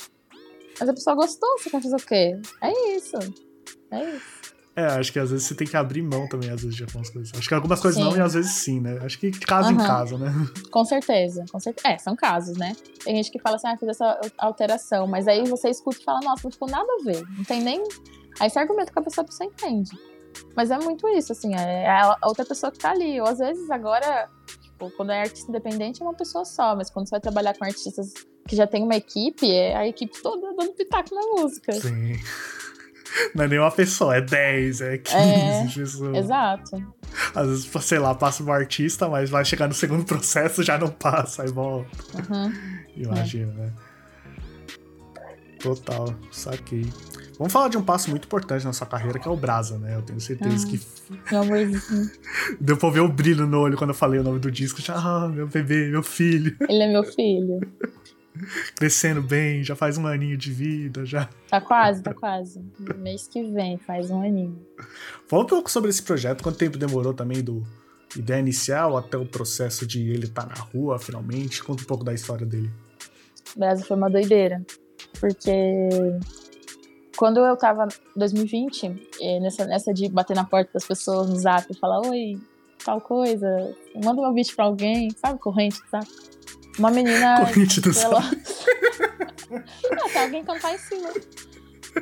Mas 0.79 0.89
a 0.89 0.93
pessoa 0.93 1.17
gostou, 1.17 1.59
você 1.59 1.69
quer 1.69 1.83
fazer 1.83 1.97
o 1.97 2.07
quê? 2.07 2.41
É 2.61 2.95
isso. 2.97 3.17
É 3.91 4.05
isso. 4.05 4.42
É, 4.75 4.87
acho 4.87 5.13
que 5.13 5.19
às 5.19 5.31
vezes 5.31 5.47
você 5.47 5.55
tem 5.55 5.67
que 5.67 5.77
abrir 5.77 6.03
mão 6.03 6.27
também, 6.27 6.49
às 6.49 6.63
vezes, 6.63 6.75
de 6.75 6.83
algumas 6.83 7.11
coisas. 7.11 7.31
Acho 7.37 7.47
que 7.47 7.55
algumas 7.55 7.79
coisas 7.79 8.03
sim. 8.03 8.09
não 8.09 8.17
e 8.17 8.21
às 8.21 8.33
vezes 8.33 8.53
sim, 8.53 8.81
né? 8.81 8.99
Acho 9.03 9.19
que 9.19 9.31
de 9.31 9.41
casa 9.41 9.69
uhum. 9.69 9.75
em 9.75 9.77
casa, 9.77 10.17
né? 10.17 10.33
Com 10.71 10.85
certeza, 10.85 11.45
com 11.53 11.61
certeza. 11.61 11.89
É, 11.89 11.99
são 11.99 12.17
casos, 12.17 12.57
né? 12.57 12.75
Tem 13.05 13.15
gente 13.17 13.31
que 13.31 13.39
fala 13.39 13.57
assim, 13.57 13.69
ah, 13.69 13.77
fiz 13.77 13.89
essa 13.91 14.19
alteração, 14.39 15.07
mas 15.07 15.29
aí 15.29 15.47
você 15.47 15.69
escuta 15.69 15.99
e 16.01 16.05
fala, 16.05 16.21
nossa, 16.21 16.43
não 16.45 16.51
ficou 16.51 16.69
nada 16.69 16.89
a 17.01 17.05
ver. 17.05 17.23
Não 17.37 17.45
tem 17.45 17.63
nem. 17.63 17.83
Aí 18.41 18.49
você 18.49 18.59
argumenta 18.59 18.91
com 18.91 19.01
a 19.01 19.03
pessoa, 19.03 19.25
a 19.25 19.29
pessoa 19.29 19.51
entende. 19.51 19.91
Mas 20.57 20.71
é 20.71 20.79
muito 20.79 21.07
isso, 21.09 21.33
assim, 21.33 21.55
é 21.55 21.91
a 21.91 22.17
outra 22.25 22.45
pessoa 22.45 22.73
que 22.73 22.79
tá 22.79 22.93
ali. 22.93 23.21
Ou 23.21 23.27
às 23.27 23.39
vezes 23.39 23.71
agora, 23.71 24.31
tipo, 24.63 24.91
quando 24.97 25.13
é 25.13 25.21
artista 25.21 25.51
independente 25.51 26.01
é 26.01 26.05
uma 26.05 26.15
pessoa 26.15 26.47
só, 26.47 26.75
mas 26.75 26.89
quando 26.89 27.09
você 27.09 27.11
vai 27.11 27.21
trabalhar 27.21 27.57
com 27.59 27.65
artistas 27.65 28.15
que 28.49 28.57
já 28.57 28.67
tem 28.67 28.83
uma 28.83 28.97
equipe, 28.97 29.51
é 29.51 29.77
a 29.77 29.87
equipe 29.87 30.21
toda 30.23 30.55
dando 30.55 30.73
pitaco 30.73 31.15
na 31.15 31.23
música. 31.23 31.73
Sim. 31.73 32.15
Não 33.35 33.45
é 33.45 33.49
nem 33.49 33.59
uma 33.59 33.71
pessoa, 33.71 34.17
é 34.17 34.21
10, 34.21 34.81
é 34.81 34.99
15 34.99 35.17
é, 35.19 35.69
pessoas. 35.75 36.17
Exato. 36.17 36.95
Às 37.35 37.47
vezes, 37.49 37.85
sei 37.85 37.99
lá, 37.99 38.15
passa 38.15 38.43
um 38.43 38.53
artista, 38.53 39.09
mas 39.09 39.31
vai 39.31 39.45
chegar 39.45 39.69
no 39.69 39.75
segundo 39.75 40.05
processo 40.07 40.63
já 40.63 40.79
não 40.79 40.89
passa, 40.89 41.43
aí 41.43 41.51
volta. 41.51 41.91
Uhum. 42.15 42.53
Imagina, 42.97 43.53
é. 43.53 43.57
né? 43.57 43.73
Total, 45.61 46.13
saquei. 46.33 46.91
Vamos 47.39 47.53
falar 47.53 47.69
de 47.69 47.79
um 47.79 47.83
passo 47.83 48.11
muito 48.11 48.25
importante 48.25 48.65
na 48.65 48.73
sua 48.73 48.87
carreira, 48.87 49.19
que 49.19 49.27
é 49.27 49.31
o 49.31 49.37
Brasa, 49.37 49.79
né? 49.79 49.95
Eu 49.97 50.03
tenho 50.03 50.21
certeza 50.21 50.67
ah, 50.67 50.71
que. 50.71 50.81
Meu 51.31 51.43
amorzinho. 51.43 52.11
Deu 52.61 52.77
pra 52.77 52.91
ver 52.91 53.01
o 53.01 53.09
brilho 53.09 53.47
no 53.47 53.61
olho 53.61 53.77
quando 53.77 53.91
eu 53.91 53.95
falei 53.95 54.21
o 54.21 54.23
nome 54.23 54.39
do 54.39 54.51
disco. 54.51 54.81
Já, 54.81 54.95
ah, 54.95 55.29
meu 55.29 55.47
bebê, 55.47 55.89
meu 55.89 56.03
filho. 56.03 56.57
Ele 56.69 56.83
é 56.83 56.89
meu 56.89 57.05
filho. 57.05 57.61
Crescendo 58.75 59.23
bem, 59.23 59.63
já 59.63 59.77
faz 59.77 59.99
um 59.99 60.07
aninho 60.07 60.37
de 60.37 60.53
vida, 60.53 61.05
já. 61.05 61.29
Tá 61.49 61.61
quase, 61.61 62.03
tá 62.03 62.15
quase. 62.15 62.65
Mês 62.97 63.29
que 63.29 63.43
vem, 63.43 63.79
faz 63.79 64.11
um 64.11 64.23
aninho. 64.23 64.67
Fala 65.29 65.43
um 65.43 65.47
pouco 65.47 65.71
sobre 65.71 65.91
esse 65.91 66.03
projeto, 66.03 66.43
quanto 66.43 66.59
tempo 66.59 66.79
demorou 66.79 67.15
também 67.15 67.43
do 67.43 67.63
ideia 68.17 68.41
inicial 68.41 68.97
até 68.97 69.17
o 69.17 69.27
processo 69.27 69.87
de 69.87 70.11
ele 70.11 70.25
estar 70.25 70.47
tá 70.47 70.55
na 70.55 70.63
rua, 70.63 70.99
finalmente. 70.99 71.63
Conta 71.63 71.83
um 71.83 71.87
pouco 71.87 72.05
da 72.05 72.13
história 72.13 72.47
dele. 72.47 72.71
Brasil 73.57 73.87
foi 73.87 73.97
uma 73.97 74.11
doideira, 74.11 74.63
porque 75.21 75.89
quando 77.17 77.41
eu 77.41 77.57
tava 77.57 77.89
em 78.17 78.19
2020, 78.19 79.09
nessa, 79.41 79.65
nessa 79.67 79.93
de 79.93 80.09
bater 80.09 80.35
na 80.35 80.45
porta 80.45 80.71
das 80.75 80.87
pessoas 80.87 81.29
no 81.29 81.37
zap 81.37 81.67
e 81.71 81.79
falar, 81.79 82.01
oi, 82.09 82.39
tal 82.85 83.01
coisa, 83.01 83.77
manda 84.03 84.23
um 84.23 84.33
beat 84.33 84.55
pra 84.55 84.65
alguém, 84.65 85.11
sabe, 85.11 85.39
corrente, 85.39 85.79
sabe? 85.91 86.07
Uma 86.79 86.91
menina. 86.91 87.41
Corrente 87.41 87.81
do 87.81 87.93
pela... 87.93 88.21
Zap. 88.21 88.37
ah, 89.93 90.09
tem 90.13 90.23
alguém 90.23 90.45
cantar 90.45 90.75
em 90.75 90.79
cima. 90.79 91.11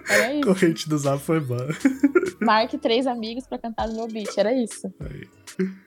Era 0.08 0.34
isso. 0.34 0.46
Corrente 0.46 0.88
do 0.88 0.98
Zap 0.98 1.18
foi 1.20 1.40
boa. 1.40 1.68
Marque 2.40 2.78
três 2.78 3.06
amigos 3.06 3.46
pra 3.46 3.58
cantar 3.58 3.88
no 3.88 3.94
meu 3.94 4.06
beat, 4.06 4.36
era 4.38 4.52
isso. 4.52 4.92
Aí. 5.00 5.28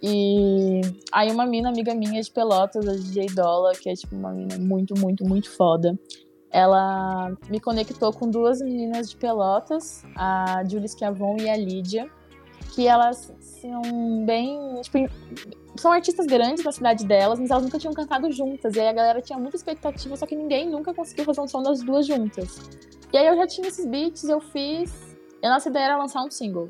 E 0.02 0.82
aí 1.12 1.32
uma 1.32 1.46
mina, 1.46 1.70
amiga 1.70 1.96
minha 1.96 2.22
de 2.22 2.30
Pelotas, 2.30 2.88
a 2.88 2.94
DJ 2.94 3.28
Dola, 3.28 3.74
que 3.74 3.90
é 3.90 3.94
tipo 3.94 4.16
uma 4.16 4.32
mina 4.32 4.58
muito, 4.58 4.94
muito, 5.00 5.24
muito 5.26 5.50
foda. 5.52 5.98
Ela 6.52 7.36
me 7.50 7.60
conectou 7.60 8.14
com 8.14 8.30
duas 8.30 8.62
meninas 8.62 9.10
de 9.10 9.18
Pelotas, 9.18 10.04
a 10.16 10.64
Julie 10.70 10.88
Schiavon 10.88 11.38
e 11.40 11.50
a 11.50 11.58
Lídia, 11.58 12.08
que 12.74 12.88
elas 12.88 13.32
são 13.40 14.26
bem, 14.26 14.82
tipo, 14.82 14.98
são 15.76 15.92
artistas 15.92 16.26
grandes 16.26 16.64
na 16.64 16.72
cidade 16.72 17.06
delas, 17.06 17.40
mas 17.40 17.52
elas 17.52 17.64
nunca 17.64 17.78
tinham 17.78 17.94
cantado 17.94 18.32
juntas. 18.32 18.76
E 18.76 18.80
aí 18.80 18.88
a 18.88 18.94
galera 18.94 19.22
tinha 19.22 19.38
muita 19.38 19.56
expectativa, 19.56 20.16
só 20.16 20.26
que 20.26 20.36
ninguém 20.36 20.70
nunca 20.70 20.94
conseguiu 20.94 21.24
fazer 21.24 21.42
um 21.42 21.48
som 21.48 21.62
das 21.62 21.82
duas 21.82 22.06
juntas. 22.06 22.60
E 23.12 23.18
aí 23.18 23.28
eu 23.28 23.36
já 23.36 23.46
tinha 23.46 23.68
esses 23.68 23.86
beats, 23.86 24.24
eu 24.24 24.40
fiz. 24.40 25.16
E 25.42 25.46
a 25.46 25.50
nossa 25.50 25.70
ideia 25.70 25.86
era 25.86 25.98
lançar 25.98 26.24
um 26.24 26.32
single. 26.32 26.70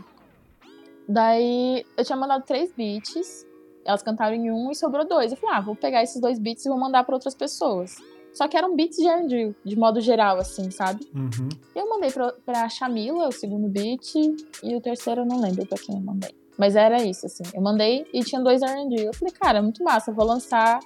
Daí 1.08 1.86
eu 1.98 2.04
tinha 2.04 2.18
mandado 2.18 2.44
três 2.44 2.72
beats, 2.74 3.46
elas 3.86 4.02
cantaram 4.02 4.36
em 4.36 4.52
um 4.52 4.72
e 4.72 4.76
sobrou 4.76 5.06
dois. 5.08 5.32
Eu 5.32 5.38
falei, 5.38 5.56
ah, 5.56 5.62
vou 5.62 5.76
pegar 5.76 6.04
esses 6.04 6.20
dois 6.20 6.38
beats 6.38 6.66
e 6.66 6.70
vou 6.70 6.78
mandar 6.78 7.04
para 7.04 7.16
outras 7.16 7.36
pessoas. 7.36 7.96
Só 8.34 8.48
que 8.48 8.58
eram 8.58 8.76
beats 8.76 8.98
de 8.98 9.08
R&B, 9.08 9.56
de 9.64 9.78
modo 9.78 10.02
geral, 10.02 10.38
assim, 10.38 10.72
sabe? 10.72 11.08
Uhum. 11.14 11.50
Eu 11.76 11.88
mandei 11.90 12.12
pra, 12.12 12.34
pra 12.46 12.70
Chamila, 12.70 13.28
o 13.28 13.32
segundo 13.32 13.70
beat, 13.70 14.16
e 14.16 14.76
o 14.76 14.82
terceiro 14.82 15.22
eu 15.22 15.26
não 15.26 15.40
lembro 15.40 15.66
pra 15.66 15.78
quem 15.78 15.96
eu 15.96 16.02
mandei. 16.02 16.36
Mas 16.58 16.76
era 16.76 17.04
isso, 17.04 17.26
assim. 17.26 17.44
Eu 17.54 17.62
mandei 17.62 18.06
e 18.14 18.24
tinha 18.24 18.42
dois 18.42 18.62
R&B. 18.62 19.08
Eu 19.08 19.14
falei, 19.14 19.34
cara, 19.34 19.62
muito 19.62 19.84
massa, 19.84 20.12
vou 20.12 20.26
lançar 20.26 20.80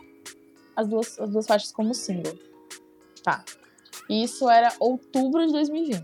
as 0.76 0.88
duas, 0.88 1.20
as 1.20 1.30
duas 1.30 1.48
faixas 1.48 1.72
como 1.72 1.94
single. 1.94 2.38
Tá. 3.24 3.44
E 4.10 4.24
isso 4.24 4.50
era 4.50 4.74
outubro 4.80 5.46
de 5.46 5.52
2020. 5.52 6.02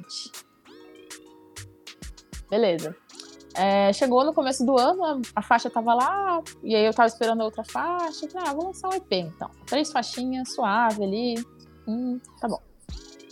Beleza. 2.50 2.96
É, 3.56 3.94
chegou 3.94 4.24
no 4.26 4.34
começo 4.34 4.66
do 4.66 4.78
ano, 4.80 5.22
a 5.36 5.42
faixa 5.42 5.70
tava 5.70 5.94
lá, 5.94 6.42
e 6.64 6.76
aí 6.76 6.86
eu 6.86 6.94
tava 6.94 7.08
esperando 7.08 7.42
a 7.42 7.46
outra 7.46 7.64
faixa. 7.64 8.28
Falei, 8.30 8.50
ah, 8.50 8.54
vou 8.54 8.66
lançar 8.66 8.90
um 8.90 8.94
EP 8.94 9.12
então. 9.12 9.50
Três 9.66 9.92
faixinhas, 9.92 10.54
suave 10.54 11.04
ali. 11.04 11.36
Hum, 11.88 12.20
tá 12.40 12.48
bom. 12.48 12.60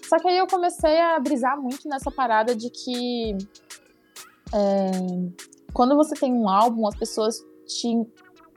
Só 0.07 0.19
que 0.19 0.27
aí 0.27 0.37
eu 0.37 0.47
comecei 0.47 0.99
a 0.99 1.19
brisar 1.19 1.59
muito 1.59 1.87
nessa 1.87 2.11
parada 2.11 2.53
de 2.53 2.69
que 2.69 3.37
é, 4.53 4.91
quando 5.73 5.95
você 5.95 6.13
tem 6.15 6.33
um 6.33 6.49
álbum, 6.49 6.87
as 6.87 6.95
pessoas 6.95 7.37
te, 7.65 8.05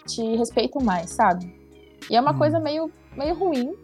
te 0.06 0.36
respeitam 0.36 0.82
mais, 0.82 1.10
sabe? 1.10 1.46
E 2.10 2.16
é 2.16 2.20
uma 2.20 2.32
hum. 2.32 2.38
coisa 2.38 2.58
meio, 2.58 2.90
meio 3.16 3.34
ruim, 3.34 3.74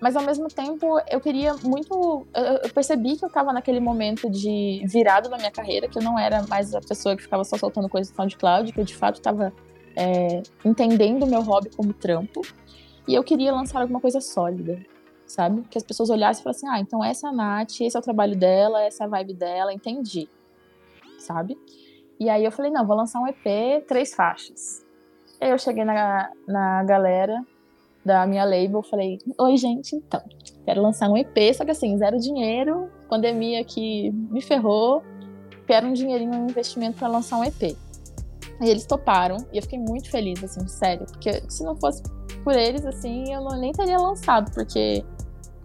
mas 0.00 0.14
ao 0.14 0.22
mesmo 0.22 0.48
tempo 0.48 1.00
eu 1.10 1.20
queria 1.20 1.54
muito. 1.62 2.26
Eu, 2.34 2.70
percebi 2.70 3.16
que 3.16 3.24
eu 3.24 3.30
tava 3.30 3.52
naquele 3.52 3.80
momento 3.80 4.28
de 4.28 4.82
virado 4.86 5.28
na 5.28 5.36
minha 5.36 5.50
carreira, 5.50 5.88
que 5.88 5.98
eu 5.98 6.02
não 6.02 6.18
era 6.18 6.42
mais 6.46 6.74
a 6.74 6.80
pessoa 6.80 7.16
que 7.16 7.22
ficava 7.22 7.44
só 7.44 7.56
soltando 7.56 7.88
coisas 7.88 8.10
no 8.10 8.16
SoundCloud, 8.16 8.72
que 8.72 8.80
eu 8.80 8.84
de 8.84 8.94
fato 8.94 9.20
tava 9.20 9.52
é, 9.96 10.42
entendendo 10.64 11.22
o 11.22 11.26
meu 11.26 11.40
hobby 11.40 11.70
como 11.74 11.92
trampo. 11.92 12.42
E 13.08 13.14
eu 13.14 13.24
queria 13.24 13.52
lançar 13.52 13.80
alguma 13.80 14.00
coisa 14.00 14.20
sólida, 14.20 14.84
sabe? 15.26 15.62
Que 15.70 15.78
as 15.78 15.84
pessoas 15.84 16.10
olhassem 16.10 16.40
e 16.40 16.44
falassem: 16.44 16.68
ah, 16.68 16.78
então 16.78 17.02
essa 17.02 17.28
é 17.28 17.30
a 17.30 17.32
Nath, 17.32 17.80
esse 17.80 17.96
é 17.96 17.98
o 18.00 18.02
trabalho 18.02 18.36
dela, 18.36 18.82
essa 18.82 19.04
é 19.04 19.06
a 19.06 19.08
vibe 19.08 19.34
dela, 19.34 19.72
entendi, 19.72 20.28
sabe? 21.18 21.56
E 22.18 22.28
aí 22.28 22.44
eu 22.44 22.52
falei, 22.52 22.70
não, 22.70 22.86
vou 22.86 22.96
lançar 22.96 23.20
um 23.20 23.26
EP, 23.26 23.86
três 23.86 24.14
faixas. 24.14 24.84
Aí 25.40 25.50
eu 25.50 25.58
cheguei 25.58 25.84
na, 25.84 26.30
na 26.46 26.82
galera 26.84 27.44
da 28.06 28.24
minha 28.24 28.44
label, 28.44 28.82
falei, 28.84 29.18
oi 29.38 29.56
gente, 29.56 29.96
então, 29.96 30.22
quero 30.64 30.80
lançar 30.80 31.10
um 31.10 31.16
EP, 31.16 31.36
só 31.54 31.64
que 31.64 31.72
assim, 31.72 31.98
zero 31.98 32.18
dinheiro, 32.18 32.88
pandemia 33.10 33.64
que 33.64 34.12
me 34.12 34.40
ferrou, 34.40 35.02
quero 35.66 35.88
um 35.88 35.92
dinheirinho, 35.92 36.32
um 36.32 36.46
investimento 36.48 36.98
para 36.98 37.08
lançar 37.08 37.36
um 37.38 37.44
EP. 37.44 37.76
E 38.60 38.68
eles 38.68 38.86
toparam, 38.86 39.36
e 39.52 39.58
eu 39.58 39.62
fiquei 39.62 39.78
muito 39.78 40.08
feliz, 40.08 40.42
assim, 40.42 40.66
sério, 40.68 41.04
porque 41.04 41.42
se 41.48 41.64
não 41.64 41.74
fosse 41.76 42.02
por 42.44 42.54
eles, 42.54 42.86
assim, 42.86 43.32
eu 43.32 43.40
não, 43.42 43.58
nem 43.58 43.72
teria 43.72 43.98
lançado, 43.98 44.52
porque 44.52 45.04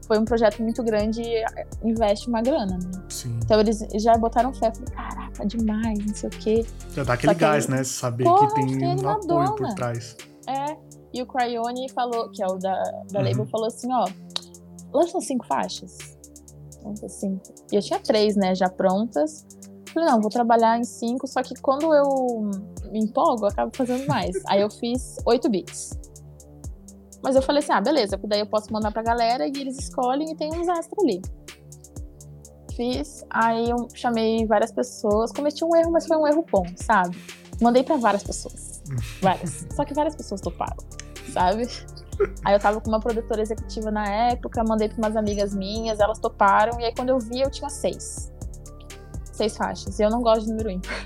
foi 0.08 0.18
um 0.18 0.26
projeto 0.26 0.62
muito 0.64 0.84
grande 0.84 1.22
e 1.22 1.46
investe 1.84 2.28
uma 2.28 2.42
grana, 2.42 2.78
né? 2.78 3.04
Sim. 3.08 3.40
Então 3.46 3.60
eles 3.60 3.86
já 3.96 4.18
botaram 4.18 4.52
fé, 4.52 4.74
falei, 4.74 4.94
caraca, 4.94 5.46
demais, 5.46 6.00
não 6.00 6.16
sei 6.16 6.28
o 6.28 6.32
quê. 6.32 6.66
Já 6.94 7.04
dá 7.04 7.14
aquele 7.14 7.36
gás, 7.36 7.68
né? 7.68 7.84
Saber 7.84 8.24
Porra, 8.24 8.48
que 8.48 8.56
tem 8.56 9.00
um 9.00 9.08
apoio 9.08 9.56
por 9.56 9.74
trás. 9.76 10.18
É. 10.48 10.91
E 11.14 11.22
o 11.22 11.26
Cryone 11.26 11.90
falou, 11.90 12.30
que 12.32 12.42
é 12.42 12.48
o 12.48 12.58
da, 12.58 12.74
da 13.12 13.20
Uhum. 13.20 13.26
label, 13.26 13.46
falou 13.48 13.68
assim, 13.68 13.92
ó, 13.92 14.06
lança 14.94 15.20
cinco 15.20 15.46
faixas. 15.46 15.98
Lança 16.84 17.08
cinco. 17.10 17.42
E 17.72 17.76
eu 17.76 17.82
tinha 17.82 18.00
três, 18.00 18.36
né, 18.36 18.56
já 18.56 18.70
prontas. 18.70 19.46
Falei, 19.94 20.10
não, 20.10 20.22
vou 20.22 20.30
trabalhar 20.30 20.80
em 20.80 20.86
cinco, 20.86 21.28
só 21.28 21.44
que 21.44 21.54
quando 21.62 21.94
eu 21.94 22.50
me 22.92 23.00
empolgo, 23.00 23.44
eu 23.44 23.50
acabo 23.50 23.76
fazendo 23.76 24.08
mais. 24.08 24.32
Aí 24.48 24.62
eu 24.62 24.70
fiz 24.70 25.18
oito 25.26 25.50
beats. 25.50 25.92
Mas 27.22 27.36
eu 27.36 27.42
falei 27.42 27.62
assim, 27.62 27.74
ah, 27.74 27.82
beleza, 27.82 28.18
porque 28.18 28.30
daí 28.30 28.40
eu 28.40 28.48
posso 28.48 28.72
mandar 28.74 28.92
pra 28.92 29.04
galera 29.04 29.46
e 29.46 29.52
eles 29.52 29.78
escolhem 29.78 30.32
e 30.32 30.36
tem 30.36 30.50
uns 30.50 30.68
extra 30.68 31.00
ali. 31.04 31.22
Fiz, 32.76 33.24
aí 33.30 33.70
eu 33.70 33.88
chamei 33.94 34.46
várias 34.48 34.72
pessoas, 34.72 35.32
cometi 35.32 35.64
um 35.64 35.76
erro, 35.76 35.92
mas 35.92 36.08
foi 36.08 36.16
um 36.18 36.26
erro 36.26 36.44
bom, 36.50 36.64
sabe? 36.78 37.16
Mandei 37.62 37.84
pra 37.84 37.98
várias 37.98 38.24
pessoas. 38.24 38.71
Várias. 39.22 39.68
Só 39.74 39.86
que 39.86 39.94
várias 39.94 40.16
pessoas 40.16 40.42
toparam, 40.42 40.78
sabe? 41.34 41.68
Aí 42.46 42.54
eu 42.54 42.60
tava 42.60 42.80
com 42.82 42.90
uma 42.90 43.00
produtora 43.00 43.42
executiva 43.42 43.90
na 43.90 44.08
época, 44.08 44.64
mandei 44.64 44.90
pra 44.90 44.98
umas 44.98 45.16
amigas 45.16 45.56
minhas, 45.56 46.00
elas 46.00 46.20
toparam, 46.20 46.80
e 46.80 46.86
aí 46.86 46.94
quando 46.96 47.10
eu 47.10 47.20
vi, 47.20 47.42
eu 47.42 47.50
tinha 47.50 47.70
seis. 47.70 48.32
Seis 49.32 49.58
faixas. 49.58 50.00
E 50.00 50.04
eu 50.04 50.10
não 50.10 50.22
gosto 50.22 50.46
de 50.46 50.52
número 50.52 50.70
ímpar. 50.70 51.06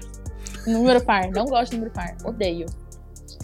Número 0.68 1.04
par, 1.04 1.30
não 1.32 1.46
gosto 1.46 1.72
de 1.72 1.78
número 1.78 1.94
par, 1.94 2.16
odeio. 2.26 2.66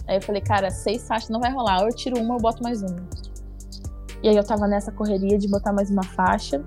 Aí 0.06 0.16
eu 0.16 0.22
falei, 0.22 0.42
cara, 0.42 0.70
seis 0.70 1.06
faixas 1.06 1.30
não 1.30 1.40
vai 1.40 1.52
rolar, 1.52 1.80
ou 1.80 1.88
eu 1.88 1.94
tiro 1.94 2.18
uma, 2.18 2.34
eu 2.34 2.38
boto 2.38 2.62
mais 2.62 2.82
uma. 2.82 3.02
E 4.22 4.28
aí 4.28 4.36
eu 4.36 4.44
tava 4.44 4.66
nessa 4.68 4.92
correria 4.92 5.38
de 5.38 5.48
botar 5.48 5.72
mais 5.72 5.90
uma 5.90 6.02
faixa. 6.02 6.62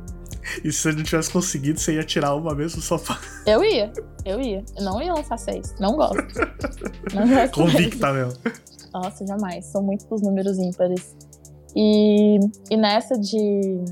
E 0.64 0.72
se 0.72 0.80
você 0.80 0.92
não 0.92 1.04
tivesse 1.04 1.32
conseguido, 1.32 1.80
você 1.80 1.96
ia 1.96 2.04
tirar 2.04 2.36
uma 2.36 2.54
mesmo 2.54 2.82
só 2.82 2.98
pra... 2.98 3.20
Eu 3.46 3.64
ia, 3.64 3.92
eu 4.24 4.42
ia. 4.42 4.64
Eu 4.78 4.84
não 4.84 5.02
ia 5.02 5.14
lançar 5.14 5.38
seis. 5.38 5.76
Não 5.80 5.96
gosto. 5.96 6.16
Não 7.14 7.28
gosto. 7.28 7.54
convicta 7.54 8.14
mesmo. 8.14 8.40
Nossa, 8.94 9.26
jamais. 9.26 9.66
São 9.66 9.84
muito 9.84 10.08
dos 10.08 10.22
números 10.22 10.58
ímpares. 10.58 11.16
E, 11.76 12.40
e 12.70 12.78
nessa 12.78 13.20
de 13.20 13.84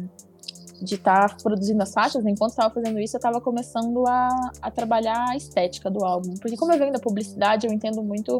de 0.83 0.95
estar 0.95 1.37
produzindo 1.37 1.81
as 1.81 1.93
faixas, 1.93 2.25
enquanto 2.25 2.51
estava 2.51 2.73
fazendo 2.73 2.99
isso, 2.99 3.15
eu 3.15 3.19
estava 3.19 3.39
começando 3.39 4.05
a, 4.05 4.51
a 4.61 4.69
trabalhar 4.69 5.29
a 5.29 5.37
estética 5.37 5.89
do 5.89 6.03
álbum. 6.03 6.33
Porque 6.35 6.57
como 6.57 6.73
eu 6.73 6.77
venho 6.77 6.91
da 6.91 6.99
publicidade, 6.99 7.65
eu 7.65 7.73
entendo 7.73 8.03
muito 8.03 8.39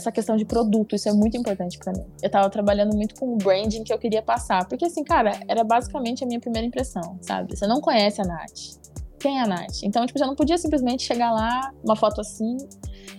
essa 0.00 0.10
questão 0.10 0.36
de 0.36 0.44
produto, 0.44 0.94
isso 0.94 1.08
é 1.08 1.12
muito 1.12 1.36
importante 1.36 1.78
para 1.78 1.92
mim. 1.92 2.04
Eu 2.22 2.30
tava 2.30 2.48
trabalhando 2.50 2.94
muito 2.96 3.14
com 3.14 3.34
o 3.34 3.36
branding 3.36 3.84
que 3.84 3.92
eu 3.92 3.98
queria 3.98 4.22
passar, 4.22 4.66
porque 4.66 4.84
assim, 4.86 5.04
cara, 5.04 5.32
era 5.46 5.62
basicamente 5.62 6.24
a 6.24 6.26
minha 6.26 6.40
primeira 6.40 6.66
impressão, 6.66 7.18
sabe? 7.20 7.56
Você 7.56 7.66
não 7.66 7.80
conhece 7.80 8.20
a 8.20 8.24
Nath. 8.24 8.80
Quem 9.18 9.38
é 9.38 9.42
a 9.42 9.46
Nath? 9.46 9.82
Então, 9.82 10.04
tipo, 10.06 10.18
já 10.18 10.26
não 10.26 10.34
podia 10.34 10.56
simplesmente 10.56 11.02
chegar 11.02 11.30
lá, 11.32 11.72
uma 11.84 11.94
foto 11.94 12.20
assim 12.22 12.56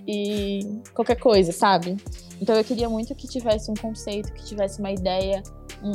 e 0.07 0.82
qualquer 0.95 1.15
coisa, 1.19 1.51
sabe? 1.51 1.95
Então 2.41 2.55
eu 2.55 2.63
queria 2.63 2.89
muito 2.89 3.13
que 3.13 3.27
tivesse 3.27 3.69
um 3.69 3.75
conceito, 3.75 4.34
que 4.34 4.43
tivesse 4.43 4.79
uma 4.79 4.91
ideia, 4.91 5.43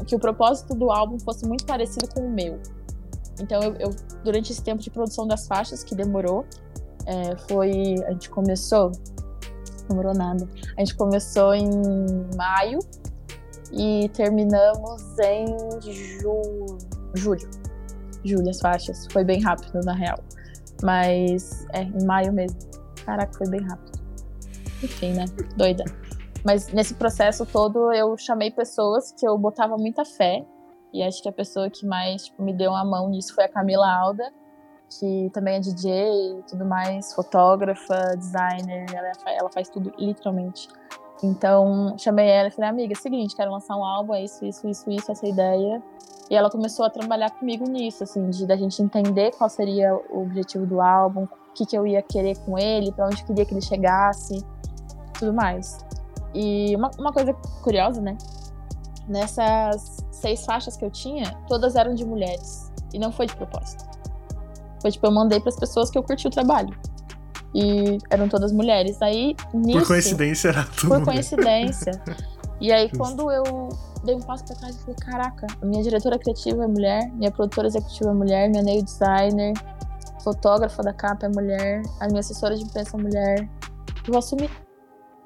que 0.06 0.14
o 0.14 0.18
propósito 0.18 0.74
do 0.74 0.90
álbum 0.90 1.18
fosse 1.18 1.46
muito 1.46 1.64
parecido 1.66 2.08
com 2.14 2.20
o 2.20 2.30
meu. 2.30 2.60
Então 3.40 3.60
eu, 3.62 3.74
eu- 3.76 3.90
durante 4.24 4.52
esse 4.52 4.62
tempo 4.62 4.80
de 4.80 4.90
produção 4.90 5.26
das 5.26 5.46
faixas, 5.46 5.82
que 5.82 5.94
demorou, 5.94 6.44
é, 7.04 7.36
foi. 7.48 7.96
A 8.06 8.12
gente 8.12 8.30
começou. 8.30 8.92
Demorou 9.88 10.14
nada. 10.14 10.48
A 10.76 10.80
gente 10.80 10.96
começou 10.96 11.54
em 11.54 11.68
maio 12.36 12.80
e 13.72 14.08
terminamos 14.10 15.18
em 15.18 15.46
ju- 15.80 16.78
julho. 17.14 17.48
Julho 18.24 18.50
as 18.50 18.60
faixas. 18.60 19.06
Foi 19.12 19.24
bem 19.24 19.40
rápido, 19.42 19.80
na 19.84 19.94
real. 19.94 20.18
Mas 20.82 21.66
é, 21.72 21.82
em 21.82 22.04
maio 22.04 22.32
mesmo. 22.32 22.58
Caraca, 23.04 23.32
foi 23.38 23.48
bem 23.48 23.60
rápido. 23.62 23.98
Enfim, 24.82 25.12
né? 25.14 25.24
Doida. 25.56 25.84
Mas 26.44 26.72
nesse 26.72 26.94
processo 26.94 27.46
todo 27.46 27.92
eu 27.92 28.16
chamei 28.18 28.50
pessoas 28.50 29.12
que 29.12 29.26
eu 29.26 29.36
botava 29.38 29.76
muita 29.76 30.04
fé. 30.04 30.44
E 30.92 31.02
acho 31.02 31.22
que 31.22 31.28
a 31.28 31.32
pessoa 31.32 31.68
que 31.68 31.84
mais 31.86 32.24
tipo, 32.26 32.42
me 32.42 32.52
deu 32.56 32.74
a 32.74 32.84
mão 32.84 33.08
nisso 33.10 33.34
foi 33.34 33.44
a 33.44 33.48
Camila 33.48 33.86
Alda, 33.86 34.24
que 34.88 35.30
também 35.32 35.56
é 35.56 35.60
DJ 35.60 36.38
e 36.38 36.42
tudo 36.48 36.64
mais, 36.64 37.12
fotógrafa, 37.12 38.16
designer, 38.16 38.86
ela, 38.94 39.12
ela 39.26 39.50
faz 39.50 39.68
tudo 39.68 39.92
literalmente. 39.98 40.68
Então, 41.22 41.96
chamei 41.98 42.28
ela 42.28 42.48
e 42.48 42.50
falei, 42.50 42.70
amiga, 42.70 42.92
é 42.92 42.96
o 42.96 43.00
seguinte, 43.00 43.34
quero 43.34 43.50
lançar 43.50 43.76
um 43.76 43.84
álbum, 43.84 44.14
é 44.14 44.24
isso, 44.24 44.44
isso, 44.44 44.68
isso, 44.68 44.90
isso, 44.90 45.10
essa 45.10 45.26
ideia. 45.26 45.82
E 46.30 46.34
ela 46.34 46.50
começou 46.50 46.84
a 46.84 46.90
trabalhar 46.90 47.30
comigo 47.30 47.68
nisso, 47.68 48.04
assim, 48.04 48.28
de 48.30 48.46
da 48.46 48.56
gente 48.56 48.82
entender 48.82 49.32
qual 49.36 49.48
seria 49.48 49.94
o 49.94 50.22
objetivo 50.22 50.66
do 50.66 50.80
álbum, 50.80 51.24
o 51.24 51.52
que, 51.54 51.64
que 51.64 51.76
eu 51.76 51.86
ia 51.86 52.02
querer 52.02 52.36
com 52.40 52.58
ele, 52.58 52.92
para 52.92 53.06
onde 53.06 53.24
queria 53.24 53.44
que 53.46 53.54
ele 53.54 53.62
chegasse, 53.62 54.44
tudo 55.18 55.32
mais. 55.32 55.78
E 56.34 56.76
uma, 56.76 56.90
uma 56.98 57.12
coisa 57.12 57.32
curiosa, 57.62 58.00
né? 58.00 58.18
Nessas 59.08 60.04
seis 60.10 60.44
faixas 60.44 60.76
que 60.76 60.84
eu 60.84 60.90
tinha, 60.90 61.32
todas 61.48 61.76
eram 61.76 61.94
de 61.94 62.04
mulheres. 62.04 62.72
E 62.92 62.98
não 62.98 63.12
foi 63.12 63.26
de 63.26 63.36
propósito. 63.36 63.95
Foi 64.80 64.90
tipo, 64.90 65.06
eu 65.06 65.12
mandei 65.12 65.40
para 65.40 65.50
as 65.50 65.58
pessoas 65.58 65.90
que 65.90 65.98
eu 65.98 66.02
curti 66.02 66.26
o 66.26 66.30
trabalho. 66.30 66.76
E 67.54 67.98
eram 68.10 68.28
todas 68.28 68.52
mulheres. 68.52 69.00
Aí, 69.00 69.34
nisso. 69.54 69.78
Por 69.78 69.88
coincidência, 69.88 70.48
era 70.48 70.64
tudo. 70.64 70.88
Por 70.88 71.04
coincidência. 71.04 71.92
E 72.58 72.72
aí, 72.72 72.90
quando 72.96 73.30
eu 73.30 73.68
dei 74.02 74.14
um 74.14 74.20
passo 74.20 74.44
pra 74.46 74.56
trás, 74.56 74.74
eu 74.76 74.80
falei: 74.80 74.96
caraca, 74.96 75.46
a 75.60 75.66
minha 75.66 75.82
diretora 75.82 76.18
criativa 76.18 76.64
é 76.64 76.66
mulher, 76.66 77.12
minha 77.12 77.30
produtora 77.30 77.66
executiva 77.66 78.10
é 78.10 78.14
mulher, 78.14 78.48
minha 78.48 78.62
nail 78.62 78.82
designer, 78.82 79.52
fotógrafa 80.22 80.82
da 80.82 80.92
capa 80.92 81.26
é 81.26 81.28
mulher, 81.28 81.82
a 82.00 82.06
minha 82.06 82.20
assessora 82.20 82.56
de 82.56 82.64
imprensa 82.64 82.96
é 82.96 83.00
mulher. 83.00 83.50
Eu 84.06 84.12
vou 84.12 84.18
assumir. 84.18 84.50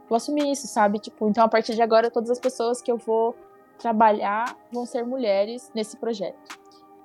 Vou 0.09 0.16
assumir 0.16 0.51
isso, 0.51 0.66
sabe? 0.66 0.98
Tipo, 0.98 1.28
então 1.28 1.44
a 1.44 1.48
partir 1.48 1.74
de 1.74 1.82
agora, 1.82 2.11
todas 2.11 2.30
as 2.30 2.40
pessoas 2.40 2.82
que 2.82 2.90
eu 2.90 2.98
vou 2.98 3.36
trabalhar 3.78 4.57
vão 4.72 4.84
ser 4.84 5.05
mulheres 5.05 5.70
nesse 5.72 5.96
projeto. 5.96 6.59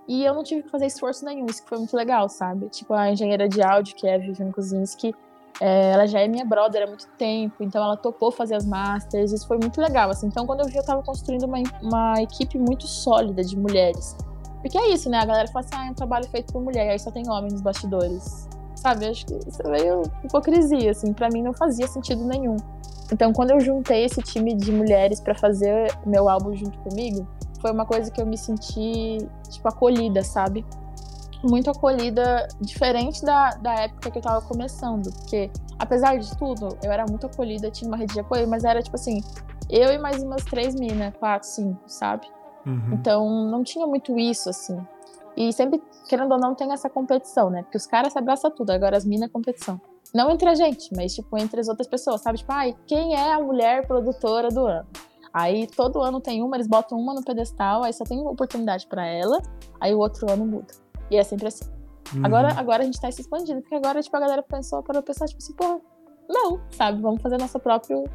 E 0.07 0.23
eu 0.23 0.33
não 0.33 0.43
tive 0.43 0.63
que 0.63 0.69
fazer 0.69 0.85
esforço 0.85 1.25
nenhum, 1.25 1.45
isso 1.47 1.63
que 1.63 1.69
foi 1.69 1.79
muito 1.79 1.95
legal, 1.95 2.29
sabe? 2.29 2.69
Tipo, 2.69 2.93
a 2.93 3.11
engenheira 3.11 3.49
de 3.49 3.61
áudio, 3.61 3.95
que 3.95 4.07
é 4.07 4.15
a 4.15 4.17
Vivian 4.17 4.51
Kuzinski, 4.51 5.15
é, 5.59 5.91
ela 5.91 6.05
já 6.05 6.19
é 6.19 6.27
minha 6.27 6.45
brother 6.45 6.83
há 6.83 6.87
muito 6.87 7.07
tempo, 7.17 7.63
então 7.63 7.83
ela 7.83 7.95
topou 7.95 8.31
fazer 8.31 8.55
as 8.55 8.65
masters, 8.65 9.31
isso 9.31 9.47
foi 9.47 9.57
muito 9.57 9.81
legal, 9.81 10.09
assim. 10.09 10.27
Então, 10.27 10.45
quando 10.45 10.59
eu 10.61 10.67
vi, 10.67 10.75
eu 10.75 10.85
tava 10.85 11.01
construindo 11.01 11.43
uma, 11.43 11.57
uma 11.81 12.21
equipe 12.21 12.57
muito 12.57 12.85
sólida 12.85 13.43
de 13.43 13.57
mulheres. 13.57 14.15
Porque 14.61 14.77
é 14.77 14.89
isso, 14.89 15.09
né? 15.09 15.19
A 15.19 15.25
galera 15.25 15.47
fala 15.47 15.65
assim, 15.65 15.75
ah, 15.75 15.87
é 15.87 15.91
um 15.91 15.93
trabalho 15.93 16.27
feito 16.29 16.51
por 16.51 16.61
mulher, 16.61 16.89
aí 16.89 16.99
só 16.99 17.11
tem 17.11 17.29
homem 17.29 17.51
nos 17.51 17.61
bastidores. 17.61 18.47
Sabe? 18.75 19.07
Acho 19.07 19.25
que 19.25 19.33
isso 19.47 19.61
é 19.63 19.69
meio 19.69 20.03
hipocrisia, 20.23 20.91
assim. 20.91 21.13
Pra 21.13 21.29
mim 21.29 21.41
não 21.41 21.53
fazia 21.53 21.87
sentido 21.87 22.25
nenhum. 22.25 22.57
Então, 23.11 23.31
quando 23.31 23.51
eu 23.51 23.59
juntei 23.59 24.05
esse 24.05 24.21
time 24.21 24.55
de 24.55 24.71
mulheres 24.71 25.19
pra 25.19 25.35
fazer 25.35 25.91
meu 26.05 26.27
álbum 26.27 26.55
junto 26.55 26.77
comigo, 26.79 27.27
foi 27.65 27.71
uma 27.71 27.85
coisa 27.87 28.11
que 28.11 28.21
eu 28.21 28.27
me 28.27 28.37
senti, 28.37 29.27
tipo, 29.49 29.67
acolhida, 29.67 30.23
sabe? 30.23 30.63
Muito 31.43 31.71
acolhida, 31.71 32.47
diferente 32.61 33.25
da, 33.25 33.49
da 33.55 33.73
época 33.73 34.11
que 34.11 34.19
eu 34.19 34.21
tava 34.21 34.45
começando. 34.45 35.11
Porque, 35.11 35.49
apesar 35.79 36.15
de 36.19 36.37
tudo, 36.37 36.77
eu 36.83 36.91
era 36.91 37.07
muito 37.09 37.25
acolhida, 37.25 37.71
tinha 37.71 37.87
uma 37.87 37.97
rede 37.97 38.13
de 38.13 38.19
apoio, 38.19 38.47
mas 38.47 38.63
era 38.63 38.83
tipo 38.83 38.95
assim, 38.95 39.23
eu 39.67 39.91
e 39.91 39.97
mais 39.97 40.21
umas 40.21 40.45
três 40.45 40.75
minas, 40.75 41.11
quatro, 41.17 41.47
cinco, 41.47 41.81
sabe? 41.87 42.27
Uhum. 42.67 42.93
Então, 42.93 43.27
não 43.49 43.63
tinha 43.63 43.87
muito 43.87 44.15
isso, 44.15 44.47
assim. 44.47 44.79
E 45.35 45.51
sempre, 45.51 45.81
querendo 46.07 46.33
ou 46.33 46.39
não, 46.39 46.53
tem 46.53 46.71
essa 46.71 46.87
competição, 46.87 47.49
né? 47.49 47.63
Porque 47.63 47.77
os 47.77 47.87
caras 47.87 48.13
se 48.13 48.19
abraçam 48.19 48.51
tudo, 48.51 48.69
agora 48.69 48.95
as 48.95 49.05
minas 49.05 49.27
é 49.27 49.31
competição. 49.31 49.81
Não 50.13 50.29
entre 50.29 50.47
a 50.47 50.53
gente, 50.53 50.95
mas, 50.95 51.15
tipo, 51.15 51.35
entre 51.35 51.61
as 51.61 51.67
outras 51.67 51.87
pessoas, 51.87 52.21
sabe? 52.21 52.37
Tipo, 52.37 52.51
ai, 52.53 52.75
quem 52.85 53.15
é 53.15 53.33
a 53.33 53.39
mulher 53.39 53.87
produtora 53.87 54.49
do 54.49 54.67
ano? 54.67 54.85
Aí, 55.35 55.67
todo 55.67 56.01
ano 56.01 56.21
tem 56.21 56.41
uma, 56.41 56.55
eles 56.55 56.65
botam 56.65 56.97
uma 56.97 57.13
no 57.13 57.21
pedestal, 57.21 57.83
aí 57.83 57.91
só 57.91 58.05
tem 58.05 58.17
uma 58.17 58.31
oportunidade 58.31 58.87
pra 58.87 59.05
ela, 59.05 59.41
aí 59.81 59.93
o 59.93 59.99
outro 59.99 60.31
ano 60.31 60.45
muda. 60.45 60.73
E 61.11 61.17
é 61.17 61.23
sempre 61.23 61.49
assim. 61.49 61.65
Uhum. 62.15 62.25
Agora, 62.25 62.53
agora 62.57 62.83
a 62.83 62.85
gente 62.85 63.01
tá 63.01 63.11
se 63.11 63.19
expandindo, 63.19 63.59
porque 63.59 63.75
agora, 63.75 64.01
tipo, 64.01 64.15
a 64.15 64.19
galera 64.21 64.41
pensou, 64.41 64.81
para 64.81 65.01
pensar, 65.01 65.25
tipo 65.25 65.43
assim, 65.43 65.53
porra, 65.53 65.81
não, 66.29 66.61
sabe? 66.71 67.01
Vamos 67.01 67.21
fazer 67.21 67.37
nosso 67.37 67.59
próprio 67.59 68.05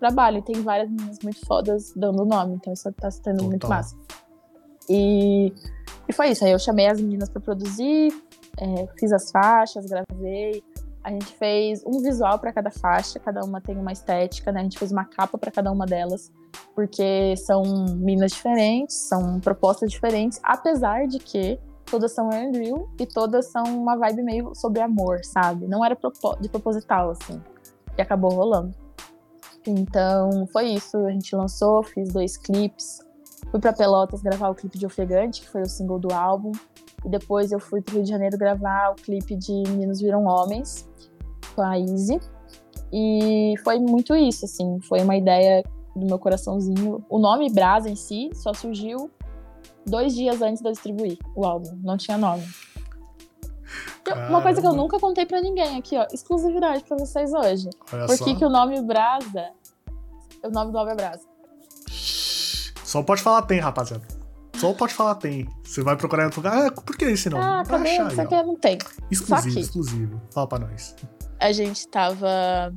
trabalho. 0.00 0.38
E 0.38 0.42
tem 0.42 0.62
várias 0.62 0.88
meninas 0.88 1.18
muito 1.22 1.44
fodas 1.44 1.92
dando 1.94 2.24
nome, 2.24 2.54
então 2.54 2.72
isso 2.72 2.90
tá 2.94 3.10
se 3.10 3.20
tendo 3.20 3.44
muito 3.44 3.68
massa. 3.68 3.94
E, 4.88 5.52
e 6.08 6.12
foi 6.14 6.30
isso. 6.30 6.42
Aí 6.42 6.52
eu 6.52 6.58
chamei 6.58 6.86
as 6.86 6.98
meninas 6.98 7.28
pra 7.28 7.42
produzir, 7.42 8.14
é, 8.58 8.88
fiz 8.98 9.12
as 9.12 9.30
faixas, 9.30 9.84
gravei. 9.84 10.64
A 11.04 11.10
gente 11.10 11.26
fez 11.26 11.84
um 11.84 12.00
visual 12.00 12.38
pra 12.38 12.52
cada 12.52 12.70
faixa, 12.70 13.18
cada 13.18 13.44
uma 13.44 13.60
tem 13.60 13.76
uma 13.76 13.92
estética, 13.92 14.52
né? 14.52 14.60
A 14.60 14.62
gente 14.62 14.78
fez 14.78 14.92
uma 14.92 15.04
capa 15.04 15.36
pra 15.36 15.50
cada 15.50 15.72
uma 15.72 15.84
delas, 15.84 16.30
porque 16.74 17.34
são 17.36 17.62
minas 17.96 18.32
diferentes, 18.32 19.08
são 19.08 19.40
propostas 19.40 19.90
diferentes, 19.90 20.38
apesar 20.42 21.08
de 21.08 21.18
que 21.18 21.58
todas 21.86 22.12
são 22.12 22.30
Andrew 22.32 22.88
e 22.98 23.06
todas 23.06 23.50
são 23.50 23.64
uma 23.64 23.96
vibe 23.96 24.22
meio 24.22 24.54
sobre 24.54 24.80
amor, 24.80 25.24
sabe? 25.24 25.66
Não 25.66 25.84
era 25.84 25.98
de 26.40 26.48
proposital, 26.48 27.10
assim. 27.10 27.42
E 27.98 28.00
acabou 28.00 28.30
rolando. 28.30 28.72
Então, 29.66 30.46
foi 30.46 30.70
isso. 30.70 30.96
A 30.98 31.10
gente 31.10 31.34
lançou, 31.36 31.82
fiz 31.82 32.12
dois 32.12 32.36
clipes. 32.36 33.00
Fui 33.50 33.60
pra 33.60 33.72
Pelotas 33.72 34.22
gravar 34.22 34.48
o 34.48 34.54
clipe 34.54 34.78
de 34.78 34.86
Ofegante, 34.86 35.42
que 35.42 35.48
foi 35.48 35.62
o 35.62 35.68
single 35.68 35.98
do 35.98 36.12
álbum. 36.14 36.52
E 37.04 37.08
depois 37.08 37.52
eu 37.52 37.58
fui 37.58 37.80
pro 37.82 37.96
Rio 37.96 38.04
de 38.04 38.10
Janeiro 38.10 38.38
gravar 38.38 38.90
o 38.90 38.94
clipe 38.94 39.36
de 39.36 39.52
Meninos 39.52 40.00
Viram 40.00 40.24
Homens, 40.24 40.88
com 41.54 41.62
a 41.62 41.78
Izzy. 41.78 42.20
E 42.92 43.54
foi 43.64 43.78
muito 43.78 44.14
isso, 44.14 44.44
assim. 44.44 44.78
Foi 44.82 45.00
uma 45.00 45.16
ideia 45.16 45.62
do 45.96 46.06
meu 46.06 46.18
coraçãozinho. 46.18 47.04
O 47.08 47.18
nome 47.18 47.50
Brasa 47.50 47.88
em 47.88 47.96
si 47.96 48.30
só 48.34 48.52
surgiu 48.52 49.10
dois 49.86 50.14
dias 50.14 50.40
antes 50.42 50.62
de 50.62 50.68
eu 50.68 50.72
distribuir 50.72 51.18
o 51.34 51.44
álbum. 51.44 51.78
Não 51.82 51.96
tinha 51.96 52.18
nome. 52.18 52.46
Uma 54.28 54.42
coisa 54.42 54.60
que 54.60 54.66
eu 54.66 54.74
nunca 54.74 54.98
contei 54.98 55.24
pra 55.24 55.40
ninguém 55.40 55.78
aqui, 55.78 55.96
ó. 55.96 56.06
Exclusividade 56.12 56.84
pra 56.84 56.96
vocês 56.96 57.32
hoje. 57.32 57.70
Olha 57.92 58.06
Por 58.06 58.18
que, 58.18 58.34
que 58.34 58.44
o 58.44 58.50
nome 58.50 58.80
Brasa. 58.82 59.50
O 60.44 60.50
nome 60.50 60.72
do 60.72 60.78
álbum 60.78 60.90
é 60.90 60.94
Brasa. 60.94 61.22
Só 62.84 63.02
pode 63.02 63.22
falar 63.22 63.42
tem, 63.42 63.58
rapaziada. 63.58 64.04
Só 64.62 64.70
o 64.70 64.74
pode 64.76 64.94
falar 64.94 65.16
tem. 65.16 65.48
Você 65.64 65.82
vai 65.82 65.96
procurar 65.96 66.22
em 66.22 66.26
outro 66.26 66.40
lugar. 66.40 66.68
Ah, 66.68 66.70
por 66.70 66.96
que 66.96 67.04
esse 67.04 67.28
nome? 67.28 67.42
Ah, 67.42 67.64
Vai 67.64 67.78
cadê? 67.78 67.90
achar 67.90 68.02
aí, 68.06 68.12
Isso 68.12 68.20
ó. 68.20 68.24
aqui 68.24 68.42
não 68.44 68.56
tem. 68.56 68.78
Exclusivo, 69.10 69.58
exclusivo. 69.58 70.22
Fala 70.32 70.46
pra 70.46 70.58
nós. 70.60 70.94
a 71.40 71.50
gente 71.50 71.88
tava. 71.88 72.72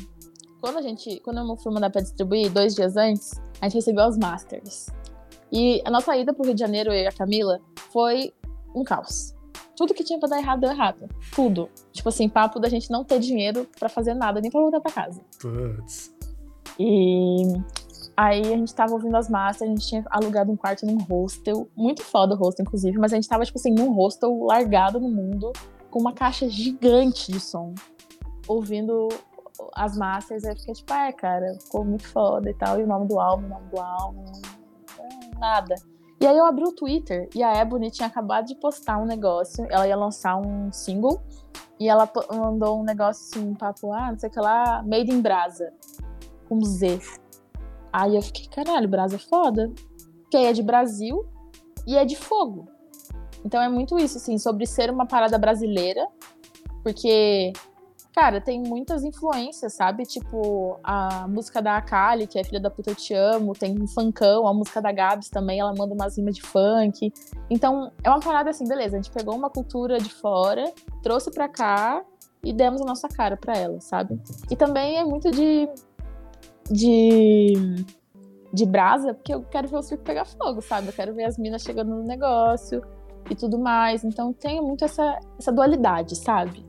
Quando 0.60 0.80
a 0.80 0.82
gente. 0.82 1.20
Quando 1.20 1.38
eu 1.40 1.58
fui 1.58 1.72
mandar 1.72 1.92
pra 1.92 2.02
distribuir, 2.02 2.52
dois 2.52 2.74
dias 2.74 2.98
antes, 2.98 3.34
a 3.62 3.66
gente 3.66 3.76
recebeu 3.76 4.08
os 4.08 4.18
masters. 4.18 4.88
E 5.52 5.80
a 5.86 5.92
nossa 5.92 6.18
ida 6.18 6.34
pro 6.34 6.44
Rio 6.44 6.56
de 6.56 6.60
Janeiro, 6.60 6.92
eu 6.92 7.04
e 7.04 7.08
a 7.08 7.12
Camila, 7.12 7.60
foi 7.94 8.34
um 8.76 8.84
caos. 8.84 9.36
Tudo 9.78 9.94
que 9.94 10.04
tinha 10.04 10.18
pra 10.20 10.28
dar 10.28 10.40
errado 10.40 10.62
deu 10.62 10.72
errado. 10.72 11.08
Tudo. 11.36 11.70
Tipo 11.92 12.10
assim, 12.10 12.28
papo 12.28 12.60
da 12.60 12.68
gente 12.68 12.90
não 12.90 13.04
ter 13.04 13.20
dinheiro 13.20 13.68
pra 13.80 13.90
fazer 13.90 14.16
nada, 14.16 14.42
nem 14.42 14.50
pra 14.50 14.60
voltar 14.60 14.82
pra 14.82 14.92
casa. 14.92 15.22
Putz. 15.40 16.12
E 16.80 17.44
aí 18.16 18.42
a 18.42 18.58
gente 18.58 18.74
tava 18.74 18.94
ouvindo 18.94 19.16
as 19.16 19.30
masters, 19.30 19.70
a 19.70 19.74
gente 19.74 19.88
tinha 19.88 20.04
alugado 20.10 20.52
um 20.52 20.56
quarto 20.56 20.86
num 20.86 20.98
hostel. 20.98 21.68
Muito 21.76 22.04
foda 22.04 22.36
o 22.36 22.38
hostel, 22.38 22.64
inclusive, 22.64 22.98
mas 22.98 23.12
a 23.12 23.16
gente 23.16 23.28
tava, 23.28 23.46
tipo 23.46 23.58
assim, 23.58 23.72
num 23.72 23.92
hostel 23.94 24.38
largado 24.44 25.00
no 25.00 25.10
mundo, 25.10 25.52
com 25.90 26.00
uma 26.00 26.14
caixa 26.14 26.48
gigante 26.50 27.32
de 27.32 27.40
som, 27.40 27.74
ouvindo 28.48 29.10
as 29.74 29.98
masters. 29.98 30.46
Aí 30.46 30.56
fiquei 30.58 30.74
tipo, 30.74 30.94
é, 30.94 31.12
cara, 31.12 31.58
ficou 31.62 31.84
muito 31.84 32.08
foda 32.08 32.50
e 32.50 32.54
tal. 32.54 32.80
E 32.80 32.84
o 32.84 32.88
nome 32.88 33.08
do 33.08 33.20
álbum, 33.20 33.46
o 33.46 33.50
nome 33.50 33.70
do 33.70 33.80
álbum, 33.80 34.26
nada. 35.40 35.76
E 36.22 36.26
aí 36.26 36.38
eu 36.38 36.46
abri 36.46 36.64
o 36.64 36.72
Twitter 36.72 37.30
e 37.36 37.44
a 37.44 37.54
Ebony 37.58 37.92
tinha 37.92 38.08
acabado 38.08 38.46
de 38.46 38.56
postar 38.56 38.98
um 38.98 39.06
negócio. 39.06 39.68
Ela 39.70 39.88
ia 39.88 39.96
lançar 39.96 40.38
um 40.38 40.72
single 40.72 41.22
e 41.80 41.90
ela 41.90 42.10
mandou 42.32 42.80
um 42.80 42.84
negócio 42.84 43.26
assim, 43.26 43.50
um 43.50 43.54
papo, 43.54 43.92
ah, 43.92 44.12
não 44.12 44.18
sei 44.18 44.30
o 44.30 44.32
que 44.32 44.40
lá, 44.40 44.82
Made 44.84 45.12
in 45.12 45.22
Brasa, 45.22 45.74
com 46.48 46.64
Z. 46.64 47.00
Aí 47.98 48.14
eu 48.14 48.22
fiquei, 48.22 48.46
caralho, 48.48 48.90
Brasa 48.90 49.16
é 49.16 49.20
foda. 49.20 49.72
Porque 50.24 50.36
aí 50.36 50.48
é 50.48 50.54
de 50.54 50.62
Brasil 50.62 51.26
e 51.88 51.96
é 51.96 52.04
de 52.04 52.18
fogo. 52.18 52.68
Então 53.46 53.62
é 53.62 53.70
muito 53.70 53.98
isso, 53.98 54.18
assim, 54.18 54.38
sobre 54.38 54.66
ser 54.66 54.90
uma 54.90 55.06
parada 55.06 55.38
brasileira, 55.38 56.06
porque, 56.84 57.54
cara, 58.14 58.42
tem 58.42 58.62
muitas 58.62 59.06
influências, 59.06 59.76
sabe? 59.76 60.04
Tipo, 60.04 60.78
a 60.84 61.26
música 61.30 61.62
da 61.62 61.78
Akali, 61.78 62.28
que 62.28 62.38
é 62.38 62.44
Filha 62.44 62.60
da 62.60 62.70
Puta 62.70 62.92
Eu 62.92 62.96
Te 62.96 63.14
Amo, 63.14 63.54
tem 63.54 63.82
um 63.82 63.88
funkão, 63.88 64.46
a 64.46 64.54
música 64.54 64.82
da 64.82 64.92
Gabs 64.92 65.30
também, 65.30 65.62
ela 65.62 65.74
manda 65.78 65.94
umas 65.94 66.18
rimas 66.18 66.36
de 66.36 66.42
funk. 66.42 67.14
Então, 67.50 67.94
é 68.04 68.10
uma 68.10 68.20
parada 68.20 68.50
assim, 68.50 68.68
beleza, 68.68 68.98
a 68.98 69.02
gente 69.02 69.12
pegou 69.12 69.36
uma 69.36 69.50
cultura 69.50 70.00
de 70.00 70.10
fora, 70.10 70.70
trouxe 71.02 71.32
pra 71.32 71.48
cá 71.48 72.04
e 72.44 72.52
demos 72.52 72.82
a 72.82 72.86
nossa 72.86 73.08
cara 73.08 73.38
pra 73.38 73.56
ela, 73.56 73.80
sabe? 73.80 74.20
E 74.52 74.56
também 74.56 74.98
é 74.98 75.06
muito 75.06 75.32
de. 75.32 75.70
De. 76.70 77.54
de 78.54 78.66
brasa, 78.66 79.14
porque 79.14 79.34
eu 79.34 79.44
quero 79.44 79.68
ver 79.68 79.78
o 79.78 79.82
circo 79.82 80.04
pegar 80.04 80.26
fogo, 80.26 80.62
sabe? 80.62 80.88
Eu 80.88 80.94
quero 80.94 81.14
ver 81.14 81.26
as 81.26 81.38
minas 81.38 81.62
chegando 81.62 81.96
no 81.96 82.04
negócio 82.04 82.82
e 83.30 83.36
tudo 83.36 83.58
mais. 83.58 84.04
Então 84.04 84.34
tem 84.34 84.62
muito 84.62 84.86
essa, 84.86 85.20
essa 85.38 85.52
dualidade, 85.52 86.16
sabe? 86.16 86.66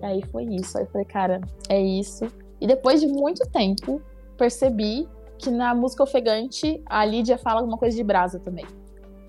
E 0.00 0.04
aí 0.04 0.22
foi 0.30 0.44
isso. 0.44 0.78
Aí 0.78 0.84
eu 0.84 0.90
falei, 0.90 1.06
cara, 1.06 1.40
é 1.68 1.80
isso. 1.80 2.26
E 2.60 2.66
depois 2.66 3.00
de 3.00 3.08
muito 3.08 3.48
tempo, 3.50 4.00
percebi 4.36 5.08
que 5.38 5.50
na 5.50 5.74
música 5.74 6.02
ofegante 6.02 6.80
a 6.86 7.04
Lídia 7.04 7.36
fala 7.36 7.60
alguma 7.60 7.76
coisa 7.76 7.96
de 7.96 8.04
brasa 8.04 8.38
também. 8.38 8.64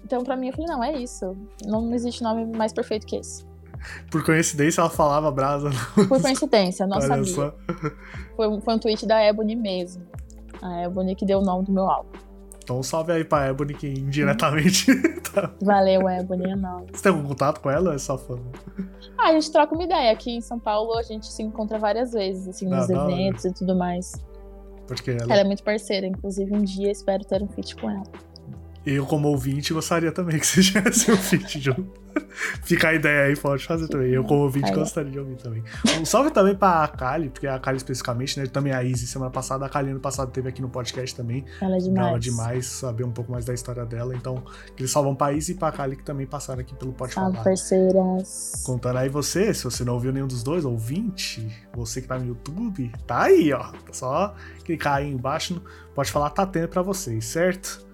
Então, 0.04 0.24
pra 0.24 0.36
mim, 0.36 0.48
eu 0.48 0.54
falei, 0.54 0.68
não, 0.68 0.84
é 0.84 0.94
isso. 0.98 1.36
Não 1.66 1.92
existe 1.94 2.22
nome 2.22 2.46
mais 2.46 2.74
perfeito 2.74 3.08
que 3.08 3.16
esse. 3.16 3.46
Por 4.12 4.24
coincidência, 4.24 4.82
ela 4.82 4.90
falava 4.90 5.32
brasa. 5.32 5.70
Por 5.96 6.08
coincidência, 6.22 6.86
não 6.88 6.98
Olha 6.98 7.08
sabia. 7.08 7.26
só. 7.26 7.54
Foi, 8.36 8.48
um- 8.48 8.62
foi 8.62 8.74
um 8.76 8.80
tweet 8.80 9.06
da 9.06 9.22
Ebony 9.24 9.56
mesmo. 9.56 10.04
A 10.62 10.82
Ebony 10.84 11.16
que 11.16 11.26
deu 11.26 11.40
o 11.40 11.44
nome 11.44 11.66
do 11.66 11.72
meu 11.72 11.84
álbum. 11.90 12.10
Então 12.64 12.82
salve 12.82 13.12
aí 13.12 13.26
pra 13.26 13.48
Ebony 13.50 13.74
que 13.74 13.88
indiretamente. 13.88 14.86
tá. 15.34 15.52
Valeu, 15.62 16.08
Ebony, 16.08 16.52
é 16.52 16.56
nóis. 16.56 16.86
Você 16.94 17.04
tem 17.04 17.12
algum 17.12 17.28
contato 17.28 17.60
com 17.60 17.70
ela 17.70 17.90
ou 17.90 17.96
é 17.96 17.98
só 17.98 18.18
fã? 18.18 18.40
Ah, 19.18 19.30
a 19.30 19.34
gente 19.34 19.52
troca 19.52 19.74
uma 19.76 19.84
ideia. 19.84 20.12
Aqui 20.14 20.32
em 20.38 20.42
São 20.42 20.58
Paulo 20.58 20.98
a 20.98 21.04
gente 21.04 21.26
se 21.28 21.44
encontra 21.44 21.78
várias 21.78 22.14
vezes, 22.14 22.48
assim, 22.48 22.68
Ah, 22.72 22.78
nos 22.78 22.88
da 22.88 23.04
hora. 23.04 23.12
eventos 23.12 23.44
e 23.44 23.54
tudo 23.54 23.76
mais. 23.76 24.14
Porque 24.88 25.12
ela, 25.12 25.24
Ela 25.24 25.42
é 25.42 25.44
muito 25.44 25.62
parceira, 25.64 26.08
inclusive 26.08 26.56
um 26.56 26.62
dia 26.62 26.90
espero 26.92 27.26
ter 27.26 27.44
um 27.44 27.48
feat 27.50 27.76
com 27.76 27.90
ela. 27.90 28.04
Eu, 28.86 29.06
como 29.06 29.30
ouvinte, 29.30 29.74
gostaria 29.74 30.12
também 30.12 30.40
que 30.40 30.46
você 30.46 30.62
tivesse 30.64 31.12
um 31.12 31.18
feat 31.18 31.60
junto. 31.60 32.04
Fica 32.64 32.90
a 32.90 32.94
ideia 32.94 33.26
aí, 33.26 33.36
pode 33.36 33.66
fazer 33.66 33.88
também. 33.88 34.12
Eu, 34.12 34.24
como 34.24 34.42
ouvinte, 34.42 34.70
Aí. 34.70 34.76
gostaria 34.76 35.12
de 35.12 35.20
ouvir 35.20 35.36
também. 35.36 35.64
Um 36.00 36.06
salve 36.06 36.32
também 36.32 36.56
pra 36.56 36.88
Kali, 36.88 37.30
porque 37.30 37.48
a 37.48 37.58
Kali 37.60 37.78
especificamente, 37.78 38.40
né? 38.40 38.46
Também 38.48 38.74
a 38.74 38.84
Izzy 38.84 39.08
semana 39.08 39.32
passada. 39.32 39.66
A 39.66 39.70
Kali 39.70 39.92
ano 39.92 40.00
passado 40.00 40.32
teve 40.32 40.50
aqui 40.50 40.62
no 40.62 40.70
podcast 40.70 41.16
também. 41.16 41.46
Ela 41.62 41.76
é 41.76 41.80
demais. 41.80 42.08
Gava 42.08 42.20
demais 42.20 42.66
saber 42.66 43.04
um 43.04 43.12
pouco 43.12 43.32
mais 43.32 43.46
da 43.46 43.54
história 43.54 43.86
dela. 43.86 44.16
Então, 44.16 44.44
eles 44.78 44.92
salvam 44.92 45.16
pra 45.16 45.32
Izzy 45.34 45.54
e 45.54 45.56
pra 45.56 45.72
Kali 45.72 45.96
que 45.96 46.04
também 46.04 46.26
passaram 46.28 46.62
aqui 46.62 46.76
pelo 46.76 46.94
Pode 46.94 47.14
Salve, 47.14 47.32
Falar. 47.34 47.44
parceiras. 47.44 48.64
Contando 48.66 48.98
aí 48.98 49.10
você, 49.10 49.54
se 49.54 49.64
você 49.64 49.84
não 49.84 49.94
ouviu 49.94 50.12
nenhum 50.12 50.28
dos 50.28 50.44
dois, 50.44 50.66
ouvinte, 50.66 51.48
você 51.76 52.02
que 52.02 52.08
tá 52.08 52.18
no 52.20 52.26
YouTube, 52.26 52.92
tá 53.08 53.24
aí, 53.24 53.52
ó. 53.54 53.72
Só 53.92 54.36
clicar 54.64 54.96
aí 54.98 55.12
embaixo, 55.12 55.62
pode 55.96 56.12
falar, 56.12 56.30
tá 56.32 56.46
tendo 56.46 56.68
pra 56.68 56.82
vocês, 56.82 57.26
certo? 57.26 57.86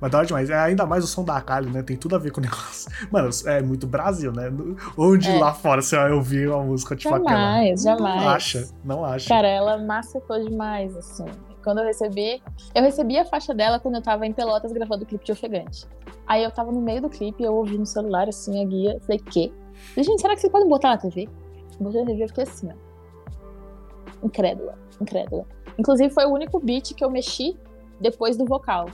Mas 0.00 0.10
da 0.10 0.18
hora 0.18 0.26
demais. 0.26 0.50
É 0.50 0.54
ainda 0.54 0.84
mais 0.84 1.02
o 1.04 1.06
som 1.06 1.24
da 1.24 1.40
Kali, 1.40 1.70
né? 1.70 1.82
Tem 1.82 1.96
tudo 1.96 2.16
a 2.16 2.18
ver 2.18 2.30
com 2.30 2.40
o 2.40 2.42
negócio. 2.44 2.90
Mano, 3.10 3.30
é 3.46 3.62
muito 3.62 3.86
Brasil, 3.86 4.32
né? 4.32 4.50
Onde 4.96 5.30
É. 5.30 5.38
lá 5.38 5.52
fora 5.54 5.80
você 5.82 5.96
vai 5.96 6.12
ouvir 6.12 6.48
uma 6.48 6.62
música 6.62 6.94
tipo 6.94 7.14
aquela? 7.14 7.30
Jamais, 7.30 7.82
jamais. 7.82 8.22
Não 8.22 8.28
acha, 8.28 8.68
não 8.84 9.04
acha. 9.04 9.28
Cara, 9.28 9.48
ela 9.48 9.78
massacrou 9.78 10.42
demais, 10.42 10.94
assim. 10.96 11.24
Quando 11.64 11.78
eu 11.78 11.84
recebi. 11.86 12.40
Eu 12.74 12.82
recebi 12.82 13.18
a 13.18 13.24
faixa 13.24 13.52
dela 13.54 13.80
quando 13.80 13.96
eu 13.96 14.02
tava 14.02 14.26
em 14.26 14.32
Pelotas 14.32 14.70
gravando 14.72 15.02
o 15.02 15.06
clipe 15.06 15.24
de 15.24 15.32
Ofegante. 15.32 15.86
Aí 16.26 16.42
eu 16.44 16.50
tava 16.50 16.70
no 16.70 16.80
meio 16.80 17.02
do 17.02 17.08
clipe, 17.08 17.42
eu 17.42 17.54
ouvi 17.54 17.78
no 17.78 17.86
celular, 17.86 18.28
assim, 18.28 18.62
a 18.62 18.66
guia. 18.66 18.98
Falei, 19.00 19.18
quê? 19.18 19.52
Falei, 19.90 20.04
gente, 20.04 20.20
será 20.20 20.34
que 20.34 20.40
vocês 20.40 20.52
podem 20.52 20.68
botar 20.68 20.90
na 20.90 20.98
TV? 20.98 21.28
Botei 21.80 22.00
na 22.02 22.06
TV 22.06 22.24
e 22.24 22.28
fiquei 22.28 22.44
assim, 22.44 22.68
ó. 22.70 22.86
Incrédula, 24.24 24.74
incrédula. 25.00 25.44
Inclusive, 25.78 26.12
foi 26.12 26.24
o 26.24 26.30
único 26.32 26.58
beat 26.58 26.94
que 26.94 27.04
eu 27.04 27.10
mexi 27.10 27.56
depois 28.00 28.36
do 28.36 28.44
vocal. 28.44 28.86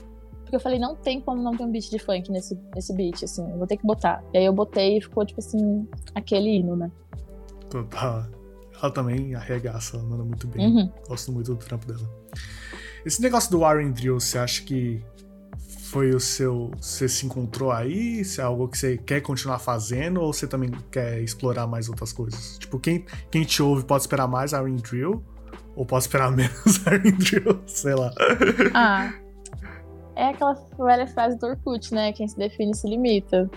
Porque 0.53 0.57
eu 0.57 0.61
falei, 0.61 0.79
não 0.79 0.95
tem 0.95 1.19
como 1.19 1.43
não 1.43 1.57
ter 1.57 1.65
um 1.65 1.71
beat 1.73 1.89
de 1.89 1.99
funk 1.99 2.31
nesse, 2.31 2.61
nesse 2.75 2.95
beat, 2.95 3.23
assim, 3.25 3.43
eu 3.51 3.57
vou 3.57 3.67
ter 3.67 3.79
que 3.79 3.87
botar. 3.87 4.23
E 4.35 4.37
aí 4.37 4.45
eu 4.45 4.53
botei 4.53 4.99
e 4.99 5.01
ficou, 5.01 5.25
tipo 5.25 5.41
assim, 5.41 5.89
aquele 6.15 6.59
hino, 6.59 6.77
né? 6.77 6.91
Total. 7.71 8.27
Ela 8.75 8.93
também 8.93 9.35
arregaça, 9.35 9.97
ela 9.97 10.05
manda 10.05 10.23
muito 10.23 10.47
bem. 10.47 10.67
Uhum. 10.67 10.93
Gosto 11.09 11.33
muito 11.33 11.55
do 11.55 11.57
trampo 11.57 11.87
dela. 11.87 12.07
Esse 13.03 13.23
negócio 13.23 13.51
do 13.51 13.61
Warren 13.61 13.93
Drill, 13.93 14.21
você 14.21 14.37
acha 14.37 14.63
que 14.63 15.03
foi 15.85 16.11
o 16.11 16.21
seu. 16.21 16.71
Você 16.79 17.09
se 17.09 17.25
encontrou 17.25 17.73
aí? 17.73 18.23
Se 18.23 18.43
é 18.43 18.45
algo 18.45 18.69
que 18.69 18.77
você 18.77 18.99
quer 18.99 19.23
continuar 19.23 19.59
fazendo? 19.59 20.21
Ou 20.21 20.35
você 20.35 20.47
também 20.47 20.71
quer 20.91 21.19
explorar 21.23 21.67
mais 21.67 21.89
outras 21.89 22.13
coisas? 22.13 22.59
Tipo, 22.59 22.79
quem, 22.79 23.07
quem 23.31 23.43
te 23.45 23.63
ouve 23.63 23.85
pode 23.85 24.03
esperar 24.03 24.29
mais 24.29 24.51
Warren 24.51 24.77
Drill? 24.77 25.25
Ou 25.75 25.87
pode 25.87 26.05
esperar 26.05 26.31
menos 26.37 26.77
Warren 26.85 27.13
Drill? 27.13 27.63
Sei 27.67 27.95
lá. 27.95 28.13
Ah, 28.75 29.15
é 30.17 30.29
aquela 30.29 30.55
velha 30.79 31.07
frase 31.07 31.39
do 31.39 31.47
Orkut, 31.47 31.95
né? 31.95 32.13
Quem 32.13 32.29
se 32.29 32.37
define 32.37 32.75
se 32.75 32.89
limita. 32.89 33.51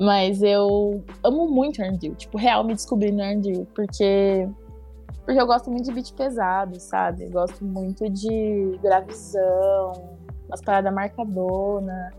Mas 0.00 0.42
eu 0.42 1.02
amo 1.24 1.48
muito 1.48 1.82
R&B, 1.82 2.10
tipo, 2.14 2.38
real 2.38 2.62
me 2.62 2.74
descobri 2.74 3.10
no 3.10 3.20
R&B, 3.20 3.66
porque 3.74 4.48
porque 5.24 5.38
eu 5.38 5.46
gosto 5.46 5.70
muito 5.70 5.84
de 5.84 5.92
beat 5.92 6.14
pesado, 6.14 6.80
sabe? 6.80 7.24
Eu 7.24 7.30
gosto 7.32 7.62
muito 7.62 8.08
de 8.08 8.78
gravizão, 8.82 9.92
umas 10.48 10.62
paradas 10.62 10.90
marcadona. 10.94 12.14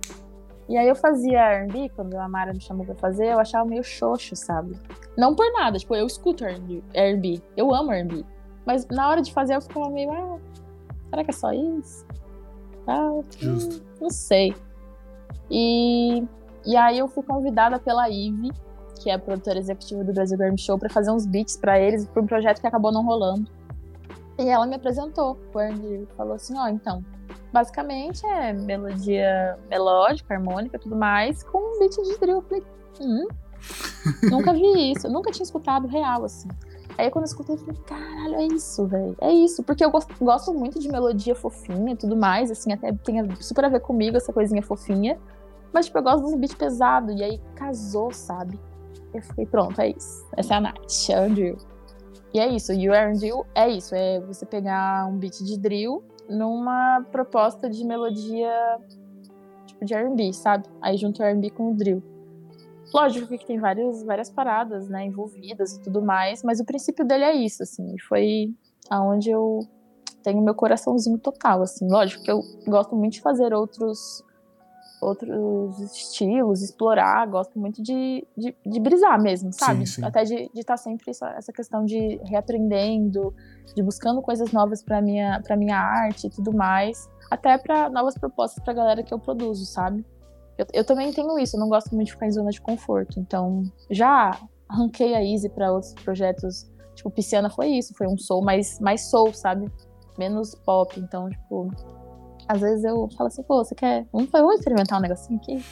E 0.68 0.78
aí 0.78 0.88
eu 0.88 0.96
fazia 0.96 1.40
R&B, 1.40 1.90
quando 1.96 2.16
a 2.16 2.30
Mara 2.30 2.54
me 2.54 2.62
chamou 2.62 2.86
pra 2.86 2.94
fazer, 2.94 3.34
eu 3.34 3.40
achava 3.40 3.68
meio 3.68 3.84
xoxo, 3.84 4.36
sabe? 4.36 4.78
Não 5.18 5.34
por 5.34 5.52
nada, 5.54 5.80
tipo, 5.80 5.96
eu 5.96 6.06
escuto 6.06 6.46
R&B, 6.46 7.42
eu 7.58 7.74
amo 7.74 7.92
R&B. 7.92 8.24
Mas 8.64 8.86
na 8.90 9.10
hora 9.10 9.24
de 9.24 9.34
fazer 9.34 9.56
eu 9.56 9.62
ficava 9.62 9.90
meio, 9.90 10.12
ah, 10.12 10.38
será 11.10 11.24
que 11.24 11.32
é 11.32 11.34
só 11.34 11.52
isso? 11.52 12.06
Ah, 12.90 13.22
Justo. 13.38 13.84
não 14.02 14.10
sei. 14.10 14.56
E, 15.50 16.24
e 16.66 16.76
aí 16.76 16.98
eu 16.98 17.08
fui 17.08 17.24
convidada 17.24 17.80
pela 17.80 18.10
Ive, 18.10 18.52
que 19.00 19.10
é 19.10 19.14
a 19.14 19.20
produtora 19.20 19.60
executiva 19.60 20.04
do 20.04 20.12
Brasil 20.12 20.38
Grammy 20.38 20.58
Show, 20.58 20.78
pra 20.78 20.90
fazer 20.90 21.12
uns 21.12 21.26
beats 21.26 21.56
pra 21.56 21.80
eles, 21.80 22.06
pra 22.08 22.22
um 22.22 22.26
projeto 22.26 22.60
que 22.60 22.68
acabou 22.68 22.92
não 22.92 23.06
rolando. 23.06 23.50
E 24.40 24.48
ela 24.48 24.66
me 24.66 24.76
apresentou 24.76 25.38
o 25.54 25.60
R&B, 25.60 26.08
falou 26.16 26.34
assim, 26.34 26.58
ó, 26.58 26.68
então, 26.68 27.04
basicamente 27.52 28.26
é 28.26 28.54
melodia 28.54 29.58
melódica, 29.70 30.34
harmônica, 30.34 30.80
tudo 30.80 30.96
mais, 30.96 31.44
com 31.44 31.58
um 31.58 31.80
beat 31.80 31.96
de 31.96 32.18
drill. 32.20 32.38
Eu 32.38 32.42
falei, 32.42 32.64
hum, 33.02 33.28
nunca 34.32 34.54
vi 34.54 34.92
isso, 34.94 35.10
nunca 35.10 35.32
tinha 35.32 35.44
escutado 35.44 35.88
real, 35.88 36.24
assim. 36.24 36.48
Aí 37.00 37.10
quando 37.12 37.24
eu 37.24 37.30
escutei, 37.30 37.56
eu 37.56 37.60
falei, 37.60 37.82
caralho, 37.86 38.36
é 38.36 38.47
isso, 38.47 38.86
velho. 38.86 39.16
É 39.22 39.32
isso. 39.32 39.64
Porque 39.64 39.84
eu 39.84 39.89
gosto, 39.89 40.14
gosto, 40.24 40.54
muito 40.54 40.80
de 40.80 40.89
melodia 40.89 41.34
fofinha 41.34 41.93
e 41.93 41.95
tudo 41.95 42.16
mais, 42.16 42.52
assim, 42.52 42.74
até 42.74 42.91
tem 42.91 43.30
super 43.39 43.66
a 43.66 43.70
ver 43.70 43.80
comigo 43.80 44.18
essa 44.18 44.34
coisinha 44.34 44.62
fofinha. 44.62 45.18
Mas, 45.72 45.86
tipo, 45.86 45.97
eu 45.97 46.04
gosto 46.04 46.28
de 46.28 46.34
um 46.34 46.38
beat 46.38 46.56
pesado. 46.56 47.12
E 47.12 47.24
aí 47.24 47.41
casou, 47.56 48.12
sabe? 48.12 48.60
Eu 49.14 49.22
fiquei, 49.22 49.45
pronto, 49.45 49.80
é 49.80 49.89
isso. 49.89 50.26
Essa 50.36 50.56
é 50.56 50.58
a 50.58 50.62
Nath, 50.62 51.10
é 51.10 51.14
a 51.14 51.22
Andrew. 51.24 51.58
E 52.34 52.39
é 52.39 52.47
isso, 52.47 52.72
o 52.72 52.93
R&D 52.93 53.32
é 53.56 53.70
isso, 53.70 53.95
é 53.95 54.20
você 54.20 54.45
pegar 54.45 55.08
um 55.08 55.18
beat 55.18 55.39
de 55.43 55.58
drill 55.58 56.04
numa 56.30 57.04
proposta 57.12 57.68
de 57.68 57.84
melodia 57.84 58.52
tipo 59.66 59.84
de 59.84 59.93
R&B, 59.95 60.32
sabe? 60.34 60.66
Aí 60.82 60.95
junto 60.97 61.22
o 61.22 61.26
R&B 61.26 61.50
com 61.50 61.72
o 61.72 61.74
drill. 61.76 62.04
Lógico 62.94 63.28
que 63.28 63.46
tem 63.46 63.60
várias, 63.60 64.04
várias 64.04 64.30
paradas, 64.30 64.90
né, 64.90 65.06
envolvidas 65.06 65.74
e 65.74 65.82
tudo 65.82 66.02
mais, 66.02 66.44
mas 66.44 66.60
o 66.60 66.66
princípio 66.66 67.06
dele 67.06 67.24
é 67.24 67.34
isso, 67.34 67.64
assim, 67.64 67.96
foi 68.08 68.54
aonde 68.90 69.30
eu 69.30 69.60
tenho 70.24 70.42
meu 70.42 70.56
coraçãozinho 70.56 71.18
total, 71.18 71.62
assim. 71.62 71.88
Lógico 71.90 72.24
que 72.24 72.32
eu 72.32 72.42
gosto 72.68 72.96
muito 72.96 73.14
de 73.14 73.22
fazer 73.22 73.54
outros 73.54 74.24
outros 75.02 75.80
estilos, 75.80 76.62
explorar, 76.62 77.26
gosto 77.26 77.58
muito 77.58 77.82
de, 77.82 78.28
de, 78.38 78.54
de 78.66 78.80
brisar 78.82 79.22
mesmo, 79.22 79.50
sabe? 79.54 79.86
Sim, 79.86 80.02
sim. 80.02 80.04
Até 80.04 80.24
de 80.26 80.50
estar 80.56 80.74
tá 80.74 80.78
sempre 80.78 81.10
essa, 81.10 81.30
essa 81.38 81.54
questão 81.54 81.86
de 81.86 82.20
reaprendendo, 82.26 83.34
de 83.74 83.82
buscando 83.82 84.22
coisas 84.22 84.52
novas 84.52 84.84
para 84.84 85.02
minha 85.02 85.42
para 85.42 85.56
minha 85.56 85.78
arte 85.78 86.28
e 86.28 86.30
tudo 86.30 86.52
mais, 86.54 87.10
até 87.32 87.58
para 87.58 87.90
novas 87.90 88.18
propostas 88.18 88.62
para 88.62 88.74
a 88.74 88.76
galera 88.76 89.04
que 89.04 89.14
eu 89.14 89.20
produzo, 89.20 89.66
sabe? 89.66 90.06
Eu, 90.60 90.66
eu 90.74 90.84
também 90.84 91.12
tenho 91.14 91.39
isso, 91.39 91.55
eu 91.55 91.60
não 91.60 91.70
gosto 91.70 91.95
muito 91.95 92.07
de 92.07 92.12
ficar 92.14 92.28
em 92.28 92.32
zona 92.32 92.51
de 92.51 92.60
conforto, 92.60 93.18
então 93.18 93.64
já 93.89 94.38
arranquei 94.68 95.16
a 95.16 95.24
Easy 95.24 95.47
para 95.47 95.72
outros 95.72 95.93
projetos, 95.93 96.70
tipo 96.95 97.10
Pisciana 97.10 97.49
foi 97.49 97.70
isso, 97.70 97.93
foi 97.97 98.07
um 98.07 98.18
soul 98.18 98.43
mais 98.43 98.78
mais 98.80 99.10
soul, 99.10 99.34
sabe? 99.34 99.72
Menos 100.18 100.53
pop, 100.53 100.99
então 100.99 101.30
tipo 101.30 101.72
às 102.49 102.60
vezes 102.60 102.84
eu 102.84 103.07
falo 103.16 103.28
assim, 103.28 103.43
pô, 103.43 103.64
você 103.64 103.76
quer. 103.76 104.07
Vamos, 104.12 104.30
vamos 104.32 104.55
experimentar 104.55 104.97
um 104.97 105.01
negocinho 105.01 105.39
aqui? 105.39 105.64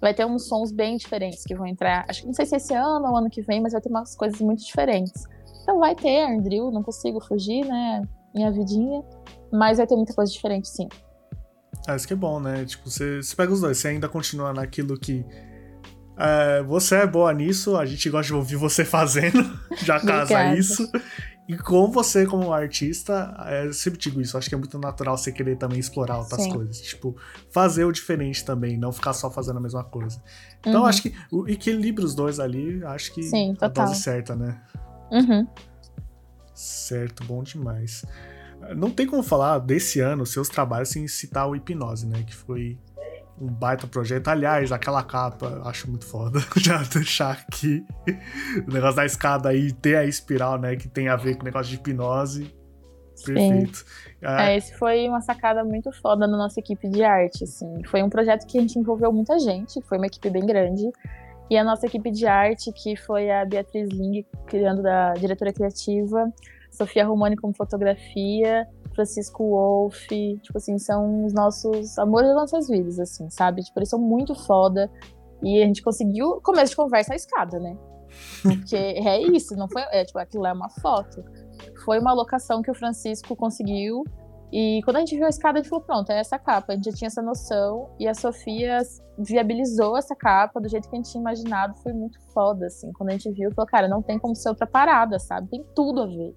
Vai 0.00 0.14
ter 0.14 0.24
uns 0.24 0.46
sons 0.46 0.70
bem 0.70 0.96
diferentes 0.96 1.42
que 1.42 1.52
vão 1.52 1.66
entrar. 1.66 2.06
Acho 2.08 2.20
que 2.20 2.26
não 2.28 2.32
sei 2.32 2.46
se 2.46 2.54
esse 2.54 2.72
ano 2.72 3.08
ou 3.08 3.16
ano 3.16 3.28
que 3.28 3.42
vem, 3.42 3.60
mas 3.60 3.72
vai 3.72 3.82
ter 3.82 3.88
umas 3.88 4.14
coisas 4.14 4.40
muito 4.40 4.64
diferentes. 4.64 5.24
Então 5.62 5.80
vai 5.80 5.96
ter 5.96 6.20
Andrew, 6.22 6.70
não 6.70 6.82
consigo 6.82 7.20
fugir, 7.20 7.66
né? 7.66 8.02
Minha 8.32 8.52
vidinha. 8.52 9.02
Mas 9.52 9.78
vai 9.78 9.86
ter 9.86 9.96
muita 9.96 10.14
coisa 10.14 10.30
diferente, 10.30 10.68
sim. 10.68 10.88
Ah, 11.86 11.94
isso 11.94 12.06
que 12.06 12.12
é 12.12 12.16
bom, 12.16 12.40
né? 12.40 12.64
Tipo, 12.64 12.90
você, 12.90 13.22
você 13.22 13.36
pega 13.36 13.52
os 13.52 13.60
dois, 13.60 13.78
você 13.78 13.88
ainda 13.88 14.08
continua 14.08 14.52
naquilo 14.52 14.98
que. 14.98 15.24
É, 16.18 16.62
você 16.62 16.96
é 16.96 17.06
boa 17.06 17.32
nisso, 17.32 17.76
a 17.76 17.84
gente 17.84 18.08
gosta 18.08 18.26
de 18.28 18.34
ouvir 18.34 18.56
você 18.56 18.84
fazendo, 18.86 19.58
já 19.84 20.00
casa 20.00 20.54
isso. 20.54 20.90
E 21.48 21.56
com 21.56 21.92
você, 21.92 22.26
como 22.26 22.52
artista, 22.52 23.32
é, 23.46 23.66
eu 23.66 23.72
sempre 23.72 24.00
digo 24.00 24.20
isso, 24.20 24.36
acho 24.36 24.48
que 24.48 24.54
é 24.54 24.58
muito 24.58 24.76
natural 24.80 25.16
você 25.16 25.30
querer 25.30 25.56
também 25.56 25.78
explorar 25.78 26.18
outras 26.18 26.42
Sim. 26.42 26.50
coisas. 26.50 26.80
Tipo, 26.80 27.16
fazer 27.52 27.84
o 27.84 27.92
diferente 27.92 28.44
também, 28.44 28.76
não 28.76 28.90
ficar 28.90 29.12
só 29.12 29.30
fazendo 29.30 29.58
a 29.58 29.60
mesma 29.60 29.84
coisa. 29.84 30.20
Então, 30.60 30.80
uhum. 30.80 30.86
acho 30.86 31.02
que 31.02 31.14
o 31.30 31.48
equilíbrio 31.48 32.04
os 32.04 32.16
dois 32.16 32.40
ali, 32.40 32.82
acho 32.84 33.14
que 33.14 33.22
Sim, 33.22 33.54
a 33.60 33.68
dose 33.68 33.94
certa, 33.94 34.34
né? 34.34 34.60
Uhum. 35.12 35.46
Certo, 36.52 37.22
bom 37.22 37.44
demais. 37.44 38.04
Não 38.74 38.90
tem 38.90 39.06
como 39.06 39.22
falar 39.22 39.58
desse 39.58 40.00
ano, 40.00 40.26
seus 40.26 40.48
trabalhos, 40.48 40.88
sem 40.88 41.06
citar 41.06 41.48
o 41.48 41.54
Hipnose, 41.54 42.06
né? 42.06 42.22
Que 42.22 42.34
foi 42.34 42.78
um 43.40 43.46
baita 43.46 43.86
projeto. 43.86 44.28
Aliás, 44.28 44.72
aquela 44.72 45.02
capa, 45.02 45.62
acho 45.64 45.88
muito 45.88 46.06
foda. 46.06 46.40
Já 46.56 46.82
deixar 46.82 47.32
aqui 47.32 47.84
o 48.66 48.72
negócio 48.72 48.96
da 48.96 49.04
escada 49.04 49.50
aí, 49.50 49.72
ter 49.72 49.96
a 49.96 50.04
espiral, 50.04 50.58
né? 50.58 50.76
Que 50.76 50.88
tem 50.88 51.08
a 51.08 51.16
ver 51.16 51.36
com 51.36 51.42
o 51.42 51.44
negócio 51.44 51.70
de 51.70 51.76
hipnose. 51.76 52.54
Perfeito. 53.24 53.84
É. 54.20 54.52
é, 54.52 54.56
esse 54.56 54.74
foi 54.76 55.08
uma 55.08 55.20
sacada 55.20 55.64
muito 55.64 55.90
foda 55.90 56.26
na 56.26 56.36
nossa 56.36 56.60
equipe 56.60 56.88
de 56.88 57.02
arte, 57.02 57.44
assim. 57.44 57.82
Foi 57.86 58.02
um 58.02 58.10
projeto 58.10 58.46
que 58.46 58.58
a 58.58 58.60
gente 58.60 58.78
envolveu 58.78 59.12
muita 59.12 59.38
gente, 59.38 59.80
foi 59.82 59.98
uma 59.98 60.06
equipe 60.06 60.28
bem 60.28 60.44
grande. 60.44 60.90
E 61.48 61.56
a 61.56 61.64
nossa 61.64 61.86
equipe 61.86 62.10
de 62.10 62.26
arte, 62.26 62.72
que 62.72 62.96
foi 62.96 63.30
a 63.30 63.44
Beatriz 63.44 63.88
Ling, 63.90 64.26
criando 64.46 64.82
da 64.82 65.14
diretora 65.14 65.52
criativa, 65.52 66.30
Sofia 66.76 67.06
Romani 67.06 67.36
como 67.36 67.54
fotografia, 67.54 68.66
Francisco 68.94 69.44
Wolff, 69.44 70.08
tipo 70.42 70.56
assim, 70.56 70.78
são 70.78 71.26
os 71.26 71.32
nossos 71.32 71.98
amores 71.98 72.28
das 72.28 72.36
nossas 72.36 72.68
vidas, 72.68 72.98
assim, 72.98 73.28
sabe? 73.30 73.62
Tipo, 73.62 73.78
eles 73.78 73.88
são 73.88 73.98
muito 73.98 74.34
foda. 74.34 74.90
E 75.42 75.62
a 75.62 75.66
gente 75.66 75.82
conseguiu, 75.82 76.40
começo 76.42 76.70
de 76.70 76.76
conversa, 76.76 77.12
a 77.12 77.16
escada, 77.16 77.58
né? 77.58 77.76
Porque 78.42 78.76
é 78.76 79.20
isso, 79.20 79.54
não 79.56 79.68
foi. 79.68 79.82
É, 79.90 80.04
tipo, 80.04 80.18
aquilo 80.18 80.46
é 80.46 80.52
uma 80.52 80.70
foto. 80.70 81.22
Foi 81.84 81.98
uma 81.98 82.12
locação 82.12 82.62
que 82.62 82.70
o 82.70 82.74
Francisco 82.74 83.36
conseguiu. 83.36 84.04
E 84.52 84.80
quando 84.84 84.96
a 84.96 85.00
gente 85.00 85.16
viu 85.16 85.26
a 85.26 85.28
escada, 85.28 85.58
a 85.58 85.62
gente 85.62 85.68
falou: 85.68 85.84
pronto, 85.84 86.10
é 86.10 86.18
essa 86.18 86.38
capa. 86.38 86.72
A 86.72 86.76
gente 86.76 86.90
já 86.90 86.96
tinha 86.96 87.08
essa 87.08 87.20
noção. 87.20 87.90
E 87.98 88.08
a 88.08 88.14
Sofia 88.14 88.78
viabilizou 89.18 89.96
essa 89.96 90.14
capa 90.14 90.60
do 90.60 90.68
jeito 90.68 90.88
que 90.88 90.96
a 90.96 90.98
gente 90.98 91.10
tinha 91.10 91.20
imaginado. 91.20 91.74
Foi 91.82 91.92
muito 91.92 92.18
foda, 92.32 92.66
assim. 92.66 92.90
Quando 92.92 93.10
a 93.10 93.12
gente 93.12 93.30
viu, 93.32 93.52
falou: 93.52 93.68
cara, 93.68 93.88
não 93.88 94.02
tem 94.02 94.18
como 94.18 94.34
ser 94.34 94.48
outra 94.48 94.66
parada, 94.66 95.18
sabe? 95.18 95.48
Tem 95.48 95.64
tudo 95.74 96.02
a 96.02 96.06
ver. 96.06 96.34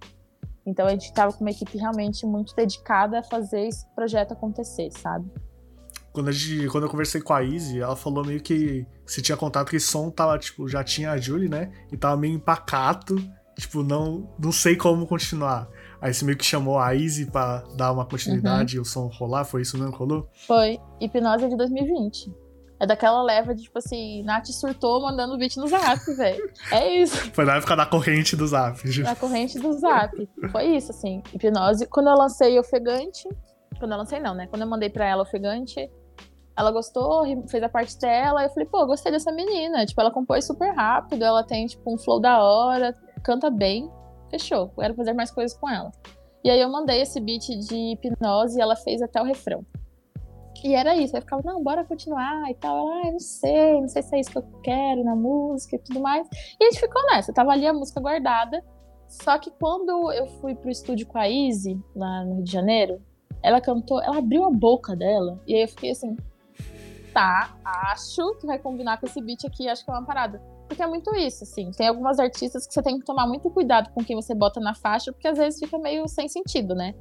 Então 0.69 0.85
a 0.85 0.91
gente 0.91 1.05
estava 1.05 1.33
com 1.33 1.43
uma 1.43 1.51
equipe 1.51 1.77
realmente 1.77 2.25
muito 2.25 2.55
dedicada 2.55 3.19
a 3.19 3.23
fazer 3.23 3.67
esse 3.67 3.85
projeto 3.95 4.33
acontecer, 4.33 4.91
sabe? 4.91 5.29
Quando, 6.11 6.29
a 6.29 6.31
gente, 6.31 6.67
quando 6.69 6.83
eu 6.85 6.89
conversei 6.89 7.21
com 7.21 7.33
a 7.33 7.43
Izzy, 7.43 7.79
ela 7.79 7.95
falou 7.95 8.25
meio 8.25 8.41
que 8.41 8.85
se 9.05 9.21
tinha 9.21 9.37
contato 9.37 9.69
que 9.69 9.77
o 9.77 9.81
som 9.81 10.09
tava, 10.09 10.37
tipo, 10.37 10.67
já 10.67 10.83
tinha 10.83 11.11
a 11.11 11.17
Julie, 11.17 11.49
né? 11.49 11.71
E 11.91 11.97
tava 11.97 12.17
meio 12.17 12.35
empacato, 12.35 13.15
tipo, 13.57 13.83
não, 13.83 14.29
não 14.39 14.51
sei 14.51 14.75
como 14.75 15.05
continuar. 15.05 15.69
Aí 16.01 16.13
você 16.13 16.25
meio 16.25 16.37
que 16.37 16.45
chamou 16.45 16.79
a 16.79 16.95
Izzy 16.95 17.25
pra 17.25 17.63
dar 17.75 17.91
uma 17.91 18.05
continuidade 18.05 18.77
uhum. 18.77 18.81
e 18.81 18.81
o 18.81 18.85
som 18.85 19.07
rolar, 19.07 19.43
foi 19.43 19.61
isso 19.61 19.77
mesmo 19.77 19.91
que 19.91 19.97
rolou? 19.97 20.29
Foi. 20.47 20.79
Hipnose 20.99 21.45
é 21.45 21.47
de 21.47 21.57
2020. 21.57 22.33
É 22.79 22.85
daquela 22.85 23.21
leva 23.21 23.53
de, 23.53 23.63
tipo 23.63 23.77
assim, 23.77 24.23
Nath 24.23 24.47
surtou 24.47 25.01
mandando 25.01 25.37
beat 25.37 25.57
no 25.57 25.67
zap, 25.67 25.99
velho. 26.13 26.49
É 26.71 26.95
isso. 26.95 27.17
Foi 27.33 27.43
na 27.43 27.57
época 27.57 27.75
da 27.75 27.85
corrente 27.85 28.37
do 28.37 28.47
zap. 28.47 28.81
Na 29.01 29.15
corrente 29.15 29.59
do 29.59 29.73
zap. 29.73 30.29
Foi 30.49 30.65
isso, 30.77 30.91
assim. 30.91 31.21
Hipnose. 31.33 31.85
Quando 31.87 32.09
eu 32.09 32.15
lancei 32.15 32.57
Ofegante. 32.57 33.27
Quando 33.77 33.91
eu 33.91 33.97
lancei, 33.97 34.19
não, 34.21 34.33
né? 34.33 34.47
Quando 34.47 34.61
eu 34.61 34.67
mandei 34.67 34.89
pra 34.89 35.05
ela 35.05 35.23
Ofegante, 35.23 35.91
ela 36.57 36.71
gostou, 36.71 37.25
fez 37.49 37.61
a 37.61 37.69
parte 37.69 37.99
dela. 37.99 38.43
Eu 38.43 38.49
falei, 38.49 38.65
pô, 38.65 38.85
gostei 38.85 39.11
dessa 39.11 39.31
menina. 39.31 39.85
Tipo, 39.85 39.99
ela 39.99 40.11
compôs 40.11 40.45
super 40.45 40.73
rápido, 40.73 41.23
ela 41.23 41.43
tem, 41.43 41.65
tipo, 41.65 41.93
um 41.93 41.97
flow 41.97 42.19
da 42.19 42.41
hora, 42.41 42.95
canta 43.23 43.49
bem. 43.49 43.91
Fechou. 44.31 44.69
Quero 44.69 44.95
fazer 44.95 45.13
mais 45.13 45.31
coisas 45.31 45.57
com 45.57 45.69
ela. 45.69 45.91
E 46.43 46.49
aí 46.49 46.61
eu 46.61 46.69
mandei 46.69 47.01
esse 47.01 47.19
beat 47.19 47.45
de 47.47 47.93
hipnose 47.93 48.57
e 48.57 48.61
ela 48.61 48.75
fez 48.77 49.01
até 49.01 49.21
o 49.21 49.25
refrão. 49.25 49.65
E 50.63 50.75
era 50.75 50.95
isso, 50.95 51.15
aí 51.15 51.21
ficava, 51.21 51.41
não, 51.43 51.63
bora 51.63 51.85
continuar 51.85 52.49
e 52.49 52.55
tal. 52.55 52.77
Ela, 52.77 53.07
ah, 53.07 53.11
não 53.11 53.19
sei, 53.19 53.81
não 53.81 53.87
sei 53.87 54.01
se 54.01 54.15
é 54.15 54.19
isso 54.19 54.31
que 54.31 54.37
eu 54.37 54.45
quero 54.63 55.03
na 55.03 55.15
música 55.15 55.75
e 55.75 55.79
tudo 55.79 55.99
mais. 55.99 56.27
E 56.59 56.63
a 56.63 56.69
gente 56.69 56.79
ficou 56.79 57.01
nessa, 57.07 57.33
tava 57.33 57.51
ali 57.51 57.65
a 57.65 57.73
música 57.73 57.99
guardada. 57.99 58.63
Só 59.07 59.39
que 59.39 59.49
quando 59.51 60.11
eu 60.11 60.27
fui 60.39 60.53
pro 60.53 60.69
estúdio 60.69 61.07
com 61.07 61.17
a 61.17 61.27
Izzy, 61.27 61.81
lá 61.95 62.23
no 62.23 62.35
Rio 62.35 62.43
de 62.43 62.51
Janeiro, 62.51 63.01
ela 63.41 63.59
cantou, 63.59 64.01
ela 64.01 64.17
abriu 64.17 64.43
a 64.45 64.51
boca 64.51 64.95
dela, 64.95 65.41
e 65.47 65.55
aí 65.55 65.61
eu 65.63 65.67
fiquei 65.67 65.91
assim, 65.91 66.15
tá, 67.13 67.57
acho 67.63 68.35
que 68.35 68.45
vai 68.45 68.59
combinar 68.59 68.99
com 68.99 69.05
esse 69.05 69.19
beat 69.21 69.45
aqui, 69.45 69.67
acho 69.67 69.83
que 69.83 69.89
é 69.89 69.93
uma 69.93 70.05
parada. 70.05 70.41
Porque 70.67 70.83
é 70.83 70.87
muito 70.87 71.15
isso, 71.15 71.43
assim. 71.43 71.71
Tem 71.71 71.87
algumas 71.87 72.19
artistas 72.19 72.67
que 72.67 72.73
você 72.73 72.83
tem 72.83 72.99
que 72.99 73.05
tomar 73.05 73.25
muito 73.25 73.49
cuidado 73.49 73.89
com 73.89 74.03
quem 74.03 74.15
você 74.15 74.35
bota 74.35 74.59
na 74.59 74.75
faixa, 74.75 75.11
porque 75.11 75.27
às 75.27 75.37
vezes 75.37 75.59
fica 75.59 75.79
meio 75.79 76.07
sem 76.07 76.29
sentido, 76.29 76.75
né? 76.75 76.93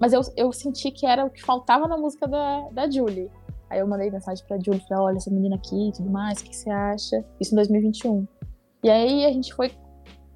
Mas 0.00 0.14
eu, 0.14 0.22
eu 0.34 0.50
senti 0.52 0.90
que 0.90 1.04
era 1.04 1.26
o 1.26 1.30
que 1.30 1.42
faltava 1.42 1.86
na 1.86 1.98
música 1.98 2.26
da, 2.26 2.68
da 2.70 2.90
Julie. 2.90 3.30
Aí 3.68 3.78
eu 3.78 3.86
mandei 3.86 4.10
mensagem 4.10 4.44
pra 4.46 4.58
Julie, 4.58 4.80
falei, 4.88 5.04
olha, 5.04 5.16
essa 5.18 5.30
menina 5.30 5.56
aqui 5.56 5.90
e 5.90 5.92
tudo 5.92 6.10
mais, 6.10 6.40
o 6.40 6.44
que, 6.44 6.56
você 6.56 6.70
acha? 6.70 7.24
Isso 7.38 7.54
em 7.54 7.56
2021. 7.56 8.26
E 8.82 8.90
aí 8.90 9.24
a 9.26 9.32
gente 9.32 9.54
foi 9.54 9.70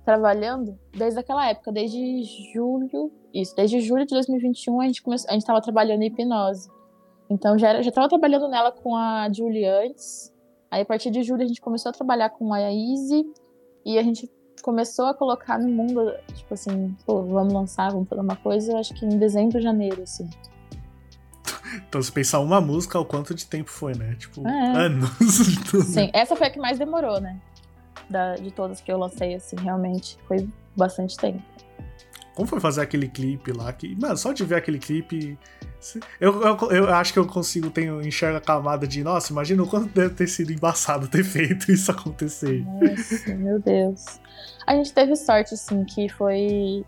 trabalhando 0.05 0.79
desde 0.95 1.19
aquela 1.19 1.49
época, 1.49 1.73
desde 1.73 2.23
julho, 2.53 3.11
isso, 3.33 3.57
desde 3.57 3.81
julho 3.81 4.05
de 4.05 4.15
2021 4.15 4.81
a 4.83 4.87
gente 4.87 5.03
começou, 5.03 5.31
a 5.31 5.33
gente 5.33 5.47
tava 5.47 5.61
trabalhando 5.63 6.03
em 6.03 6.07
hipnose. 6.07 6.69
Então 7.29 7.59
já 7.59 7.71
era, 7.71 7.83
já 7.83 7.91
tava 7.91 8.09
trabalhando 8.09 8.49
nela 8.49 8.71
com 8.71 8.95
a 8.95 9.33
Julie 9.33 9.65
antes. 9.65 10.33
Aí 10.71 10.83
a 10.83 10.85
partir 10.85 11.11
de 11.11 11.23
julho 11.23 11.43
a 11.43 11.47
gente 11.47 11.61
começou 11.61 11.89
a 11.89 11.93
trabalhar 11.93 12.31
com 12.31 12.53
a 12.53 12.61
Easy 12.61 13.25
e 13.85 13.99
a 13.99 14.03
gente 14.03 14.31
começou 14.65 15.05
a 15.05 15.15
colocar 15.15 15.59
no 15.59 15.69
mundo, 15.69 16.15
tipo 16.33 16.55
assim, 16.55 16.97
pô, 17.05 17.23
vamos 17.23 17.53
lançar, 17.53 17.93
vamos 17.93 18.09
fazer 18.09 18.23
uma 18.23 18.37
coisa, 18.37 18.79
acho 18.79 18.95
que 18.95 19.05
em 19.05 19.19
dezembro, 19.19 19.61
janeiro, 19.61 20.03
assim. 20.03 20.29
Então, 21.87 22.01
se 22.01 22.11
pensar 22.11 22.41
uma 22.41 22.63
música, 22.63 22.99
o 22.99 23.05
quanto 23.05 23.35
de 23.35 23.45
tempo 23.45 23.69
foi, 23.69 23.95
né? 23.95 24.15
Tipo, 24.19 24.47
é. 24.49 24.77
anos. 24.87 25.11
Sim, 25.85 26.09
essa 26.15 26.35
foi 26.35 26.47
a 26.47 26.51
que 26.51 26.59
mais 26.59 26.79
demorou, 26.79 27.21
né? 27.21 27.39
Da, 28.09 28.37
de 28.37 28.51
todas 28.51 28.81
que 28.81 28.91
eu 28.91 28.97
lancei, 28.97 29.35
assim, 29.35 29.57
realmente. 29.57 30.17
Foi 30.27 30.49
bastante 30.75 31.15
tempo. 31.19 31.43
Como 32.35 32.49
foi 32.49 32.61
fazer 32.61 32.81
aquele 32.81 33.09
clipe 33.09 33.53
lá? 33.53 33.73
Que, 33.73 33.95
mano, 33.95 34.17
só 34.17 34.33
de 34.33 34.45
ver 34.45 34.57
aquele 34.57 34.79
clipe. 34.79 35.39
Eu, 36.21 36.43
eu, 36.43 36.71
eu 36.71 36.95
acho 36.95 37.13
que 37.13 37.19
eu 37.19 37.27
consigo 37.27 37.71
tenho, 37.71 38.03
enxergar 38.03 38.39
a 38.39 38.41
camada 38.41 38.87
de, 38.87 39.05
nossa, 39.05 39.33
imagina 39.33 39.63
o 39.63 39.67
quanto 39.67 39.89
deve 39.95 40.15
ter 40.15 40.27
sido 40.27 40.53
embaçado 40.53 41.07
ter 41.07 41.23
feito 41.25 41.71
isso 41.71 41.91
acontecer. 41.91 42.65
Nossa, 42.65 43.35
meu 43.35 43.61
Deus. 43.61 44.19
A 44.67 44.75
gente 44.75 44.93
teve 44.93 45.15
sorte, 45.15 45.55
assim, 45.55 45.85
que 45.85 46.09
foi 46.09 46.85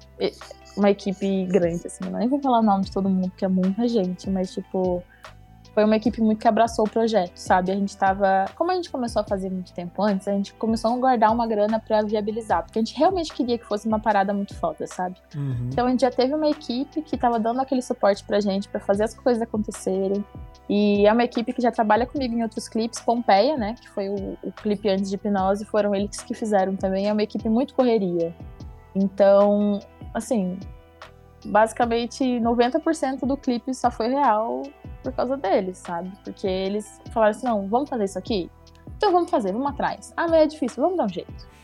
uma 0.76 0.90
equipe 0.90 1.46
grande, 1.46 1.86
assim. 1.86 2.04
Não 2.10 2.28
vou 2.28 2.40
falar 2.40 2.60
o 2.60 2.62
nome 2.62 2.84
de 2.84 2.92
todo 2.92 3.08
mundo, 3.08 3.28
porque 3.30 3.44
é 3.44 3.48
muita 3.48 3.86
gente, 3.86 4.28
mas, 4.28 4.52
tipo, 4.52 5.02
foi 5.76 5.84
uma 5.84 5.96
equipe 5.96 6.22
muito 6.22 6.38
que 6.38 6.48
abraçou 6.48 6.86
o 6.86 6.88
projeto, 6.88 7.36
sabe? 7.36 7.70
A 7.70 7.74
gente 7.74 7.94
tava. 7.94 8.46
Como 8.56 8.70
a 8.72 8.74
gente 8.74 8.90
começou 8.90 9.20
a 9.20 9.24
fazer 9.26 9.50
muito 9.50 9.74
tempo 9.74 10.02
antes, 10.02 10.26
a 10.26 10.32
gente 10.32 10.54
começou 10.54 10.90
a 10.90 10.96
guardar 10.96 11.30
uma 11.30 11.46
grana 11.46 11.78
para 11.78 12.00
viabilizar, 12.00 12.62
porque 12.62 12.78
a 12.78 12.82
gente 12.82 12.96
realmente 12.96 13.30
queria 13.30 13.58
que 13.58 13.66
fosse 13.66 13.86
uma 13.86 14.00
parada 14.00 14.32
muito 14.32 14.54
foda, 14.54 14.86
sabe? 14.86 15.16
Uhum. 15.34 15.68
Então 15.70 15.86
a 15.86 15.90
gente 15.90 16.00
já 16.00 16.10
teve 16.10 16.34
uma 16.34 16.48
equipe 16.48 17.02
que 17.02 17.14
tava 17.18 17.38
dando 17.38 17.60
aquele 17.60 17.82
suporte 17.82 18.24
pra 18.24 18.40
gente 18.40 18.70
para 18.70 18.80
fazer 18.80 19.04
as 19.04 19.12
coisas 19.12 19.42
acontecerem. 19.42 20.24
E 20.66 21.06
é 21.06 21.12
uma 21.12 21.24
equipe 21.24 21.52
que 21.52 21.60
já 21.60 21.70
trabalha 21.70 22.06
comigo 22.06 22.34
em 22.34 22.42
outros 22.42 22.70
clipes, 22.70 22.98
Pompeia, 22.98 23.58
né? 23.58 23.74
Que 23.78 23.90
foi 23.90 24.08
o, 24.08 24.38
o 24.42 24.52
clipe 24.52 24.88
antes 24.88 25.10
de 25.10 25.16
hipnose, 25.16 25.66
foram 25.66 25.94
eles 25.94 26.22
que 26.22 26.32
fizeram 26.32 26.74
também. 26.74 27.06
É 27.06 27.12
uma 27.12 27.22
equipe 27.22 27.50
muito 27.50 27.74
correria. 27.74 28.34
Então, 28.94 29.78
assim, 30.14 30.58
basicamente 31.46 32.24
90% 32.24 33.20
do 33.20 33.36
clipe 33.36 33.74
só 33.74 33.90
foi 33.90 34.08
real 34.08 34.62
por 35.02 35.12
causa 35.12 35.36
deles, 35.36 35.78
sabe? 35.78 36.12
Porque 36.24 36.46
eles 36.46 37.00
falaram 37.12 37.30
assim: 37.30 37.46
não, 37.46 37.68
vamos 37.68 37.88
fazer 37.88 38.04
isso 38.04 38.18
aqui? 38.18 38.50
Então 38.96 39.12
vamos 39.12 39.30
fazer, 39.30 39.52
vamos 39.52 39.68
atrás. 39.68 40.12
Ah, 40.16 40.26
mas 40.28 40.42
é 40.42 40.46
difícil, 40.46 40.82
vamos 40.82 40.96
dar 40.96 41.04
um 41.04 41.08
jeito. 41.08 41.56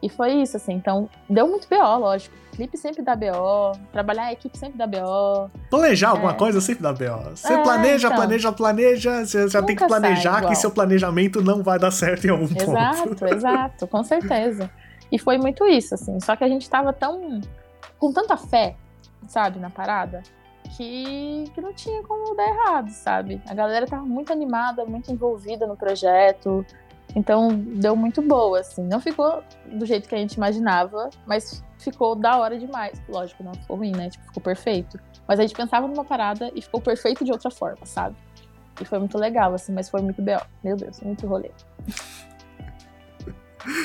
E 0.00 0.08
foi 0.08 0.32
isso, 0.34 0.56
assim. 0.56 0.74
Então, 0.74 1.08
deu 1.28 1.48
muito 1.48 1.66
BO, 1.68 1.98
lógico. 1.98 2.34
Clipe 2.52 2.76
sempre 2.76 3.02
dá 3.02 3.16
BO, 3.16 3.72
trabalhar 3.92 4.26
a 4.26 4.32
equipe 4.32 4.56
sempre 4.56 4.78
dá 4.78 4.86
BO. 4.86 5.50
Planejar 5.70 6.08
é. 6.08 6.10
alguma 6.10 6.34
coisa 6.34 6.60
sempre 6.60 6.82
dá 6.82 6.92
BO. 6.92 7.30
Você 7.34 7.52
é, 7.52 7.62
planeja, 7.62 8.06
então, 8.06 8.16
planeja, 8.16 8.52
planeja, 8.52 9.26
você 9.26 9.48
já 9.48 9.62
tem 9.62 9.74
que 9.74 9.86
planejar 9.86 10.46
que 10.46 10.54
seu 10.54 10.70
planejamento 10.70 11.42
não 11.42 11.62
vai 11.62 11.78
dar 11.78 11.90
certo 11.90 12.26
em 12.26 12.30
algum 12.30 12.44
exato, 12.44 12.64
ponto. 13.08 13.24
Exato, 13.24 13.34
exato, 13.34 13.86
com 13.88 14.04
certeza. 14.04 14.70
E 15.10 15.18
foi 15.18 15.38
muito 15.38 15.66
isso, 15.66 15.94
assim. 15.94 16.18
Só 16.20 16.36
que 16.36 16.44
a 16.44 16.48
gente 16.48 16.68
tava 16.68 16.92
tão. 16.92 17.40
com 17.98 18.12
tanta 18.12 18.36
fé 18.36 18.76
sabe, 19.26 19.58
na 19.58 19.70
parada, 19.70 20.22
que, 20.76 21.44
que 21.54 21.60
não 21.60 21.72
tinha 21.72 22.02
como 22.02 22.34
dar 22.34 22.48
errado, 22.48 22.90
sabe? 22.90 23.40
A 23.48 23.54
galera 23.54 23.86
tava 23.86 24.04
muito 24.04 24.32
animada, 24.32 24.84
muito 24.84 25.10
envolvida 25.10 25.66
no 25.66 25.76
projeto, 25.76 26.64
então 27.14 27.48
deu 27.48 27.96
muito 27.96 28.20
boa, 28.20 28.60
assim. 28.60 28.82
Não 28.84 29.00
ficou 29.00 29.42
do 29.66 29.86
jeito 29.86 30.08
que 30.08 30.14
a 30.14 30.18
gente 30.18 30.34
imaginava, 30.34 31.10
mas 31.26 31.64
ficou 31.78 32.14
da 32.14 32.38
hora 32.38 32.58
demais. 32.58 33.00
Lógico, 33.08 33.42
não 33.42 33.54
ficou 33.54 33.76
ruim, 33.76 33.92
né? 33.92 34.10
Tipo, 34.10 34.24
ficou 34.26 34.42
perfeito. 34.42 34.98
Mas 35.26 35.38
a 35.38 35.42
gente 35.42 35.54
pensava 35.54 35.86
numa 35.86 36.04
parada 36.04 36.50
e 36.54 36.62
ficou 36.62 36.80
perfeito 36.80 37.24
de 37.24 37.32
outra 37.32 37.50
forma, 37.50 37.84
sabe? 37.84 38.16
E 38.80 38.84
foi 38.84 38.98
muito 38.98 39.18
legal, 39.18 39.52
assim, 39.54 39.72
mas 39.72 39.88
foi 39.88 40.00
muito 40.00 40.22
B.O. 40.22 40.40
Meu 40.62 40.76
Deus, 40.76 41.00
muito 41.00 41.26
rolê. 41.26 41.50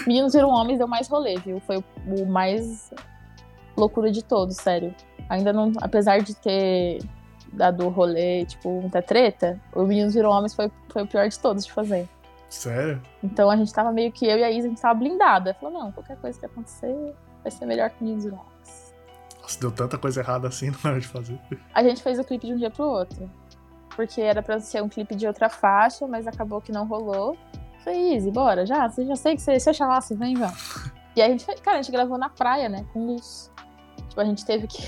Meninos 0.05 0.33
viram 0.33 0.49
homens 0.49 0.77
deu 0.77 0.87
mais 0.87 1.07
rolê, 1.07 1.35
viu? 1.39 1.59
Foi 1.61 1.77
o 1.77 2.25
mais 2.25 2.93
loucura 3.75 4.11
de 4.11 4.23
todos, 4.23 4.55
sério. 4.57 4.93
Ainda 5.33 5.51
não, 5.51 5.71
apesar 5.81 6.19
de 6.19 6.35
ter 6.35 7.01
dado 7.51 7.89
rolê, 7.89 8.45
tipo, 8.45 8.81
muita 8.81 9.01
treta, 9.01 9.59
o 9.73 9.83
Meninos 9.83 10.13
Viram 10.13 10.29
Homens 10.29 10.53
foi, 10.53 10.71
foi 10.89 11.01
o 11.01 11.07
pior 11.07 11.27
de 11.27 11.39
todos 11.39 11.65
de 11.65 11.71
fazer. 11.71 12.07
Sério? 12.47 13.01
Então 13.23 13.49
a 13.49 13.57
gente 13.57 13.73
tava 13.73 13.91
meio 13.91 14.11
que, 14.11 14.27
eu 14.27 14.37
e 14.37 14.43
a 14.43 14.51
Isa, 14.51 14.67
a 14.67 14.69
gente 14.69 14.79
tava 14.81 14.93
blindada. 14.93 15.55
Falou, 15.55 15.85
não, 15.85 15.91
qualquer 15.91 16.17
coisa 16.17 16.39
que 16.39 16.45
acontecer 16.45 17.15
vai 17.41 17.51
ser 17.51 17.65
melhor 17.65 17.89
que 17.89 18.03
Meninos 18.03 18.25
Viram 18.25 18.37
Homens. 18.37 18.93
Nossa, 19.41 19.59
deu 19.59 19.71
tanta 19.71 19.97
coisa 19.97 20.21
errada 20.21 20.47
assim 20.47 20.69
na 20.69 20.91
hora 20.91 20.99
de 20.99 21.07
fazer. 21.07 21.39
A 21.73 21.81
gente 21.81 22.03
fez 22.03 22.19
o 22.19 22.23
clipe 22.23 22.45
de 22.45 22.53
um 22.53 22.57
dia 22.57 22.69
pro 22.69 22.85
outro. 22.85 23.27
Porque 23.95 24.21
era 24.21 24.43
pra 24.43 24.59
ser 24.59 24.83
um 24.83 24.89
clipe 24.89 25.15
de 25.15 25.25
outra 25.25 25.49
faixa, 25.49 26.07
mas 26.07 26.27
acabou 26.27 26.61
que 26.61 26.71
não 26.71 26.85
rolou. 26.85 27.35
Falei, 27.83 28.15
Izzy, 28.15 28.29
bora, 28.29 28.67
já? 28.67 28.87
Você 28.87 29.03
já 29.03 29.15
sei 29.15 29.35
que 29.35 29.41
você, 29.41 29.59
se 29.59 29.67
eu 29.67 29.73
chamasse, 29.73 30.13
vem, 30.13 30.35
vamos. 30.35 30.91
E 31.15 31.21
aí 31.23 31.31
a 31.31 31.37
gente, 31.37 31.45
cara, 31.61 31.79
a 31.79 31.81
gente 31.81 31.91
gravou 31.91 32.19
na 32.19 32.29
praia, 32.29 32.69
né? 32.69 32.85
Com 32.93 33.07
luz. 33.07 33.51
Tipo, 34.13 34.21
a 34.21 34.25
gente 34.25 34.45
teve 34.45 34.67
que. 34.67 34.83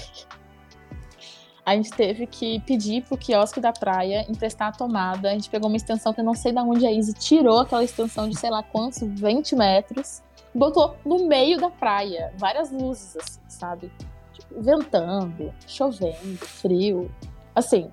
A 1.65 1.75
gente 1.75 1.89
teve 1.89 2.27
que 2.27 2.59
pedir 2.59 3.03
pro 3.03 3.17
quiosque 3.17 3.59
da 3.59 3.73
praia 3.73 4.23
emprestar 4.29 4.67
a 4.67 4.71
tomada. 4.71 5.29
A 5.29 5.31
gente 5.31 5.49
pegou 5.49 5.67
uma 5.67 5.77
extensão 5.77 6.13
que 6.13 6.21
eu 6.21 6.23
não 6.23 6.35
sei 6.35 6.51
de 6.51 6.59
onde 6.59 6.85
a 6.85 6.91
Izzy 6.91 7.13
tirou 7.13 7.61
aquela 7.61 7.83
extensão 7.83 8.29
de 8.29 8.37
sei 8.37 8.51
lá 8.51 8.61
quantos, 8.61 9.01
20 9.01 9.55
metros, 9.55 10.21
botou 10.53 10.95
no 11.03 11.27
meio 11.27 11.57
da 11.57 11.71
praia. 11.71 12.31
Várias 12.37 12.71
luzes, 12.71 13.17
assim, 13.17 13.39
sabe? 13.47 13.91
Tipo, 14.31 14.61
ventando, 14.61 15.51
chovendo, 15.65 16.37
frio. 16.37 17.11
Assim, 17.55 17.89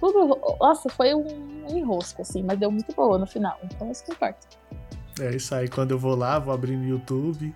tudo. 0.00 0.36
Nossa, 0.58 0.88
foi 0.88 1.14
um 1.14 1.28
enrosco, 1.68 2.22
assim, 2.22 2.42
mas 2.42 2.58
deu 2.58 2.72
muito 2.72 2.92
boa 2.92 3.16
no 3.18 3.26
final. 3.26 3.56
Então 3.62 3.88
isso 3.88 4.04
que 4.04 4.10
importa. 4.10 4.48
É 5.20 5.30
isso 5.36 5.54
aí. 5.54 5.68
Quando 5.68 5.92
eu 5.92 5.98
vou 5.98 6.16
lá, 6.16 6.40
vou 6.40 6.52
abrir 6.52 6.76
no 6.76 6.88
YouTube 6.88 7.54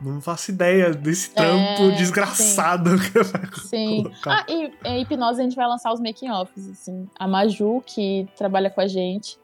não 0.00 0.20
faço 0.20 0.50
ideia 0.50 0.90
desse 0.90 1.30
trampo 1.30 1.82
é, 1.82 1.90
desgraçado 1.96 2.96
sim. 2.98 3.10
que 3.10 3.22
vai 3.22 3.42
Sim. 3.64 4.02
Colocar. 4.04 4.40
Ah, 4.40 4.46
e 4.48 4.72
em 4.84 5.02
hipnose 5.02 5.40
a 5.40 5.44
gente 5.44 5.56
vai 5.56 5.66
lançar 5.66 5.92
os 5.92 6.00
making-offs, 6.00 6.68
assim. 6.68 7.08
A 7.18 7.26
Maju, 7.26 7.82
que 7.84 8.28
trabalha 8.36 8.70
com 8.70 8.80
a 8.80 8.86
gente, 8.86 9.38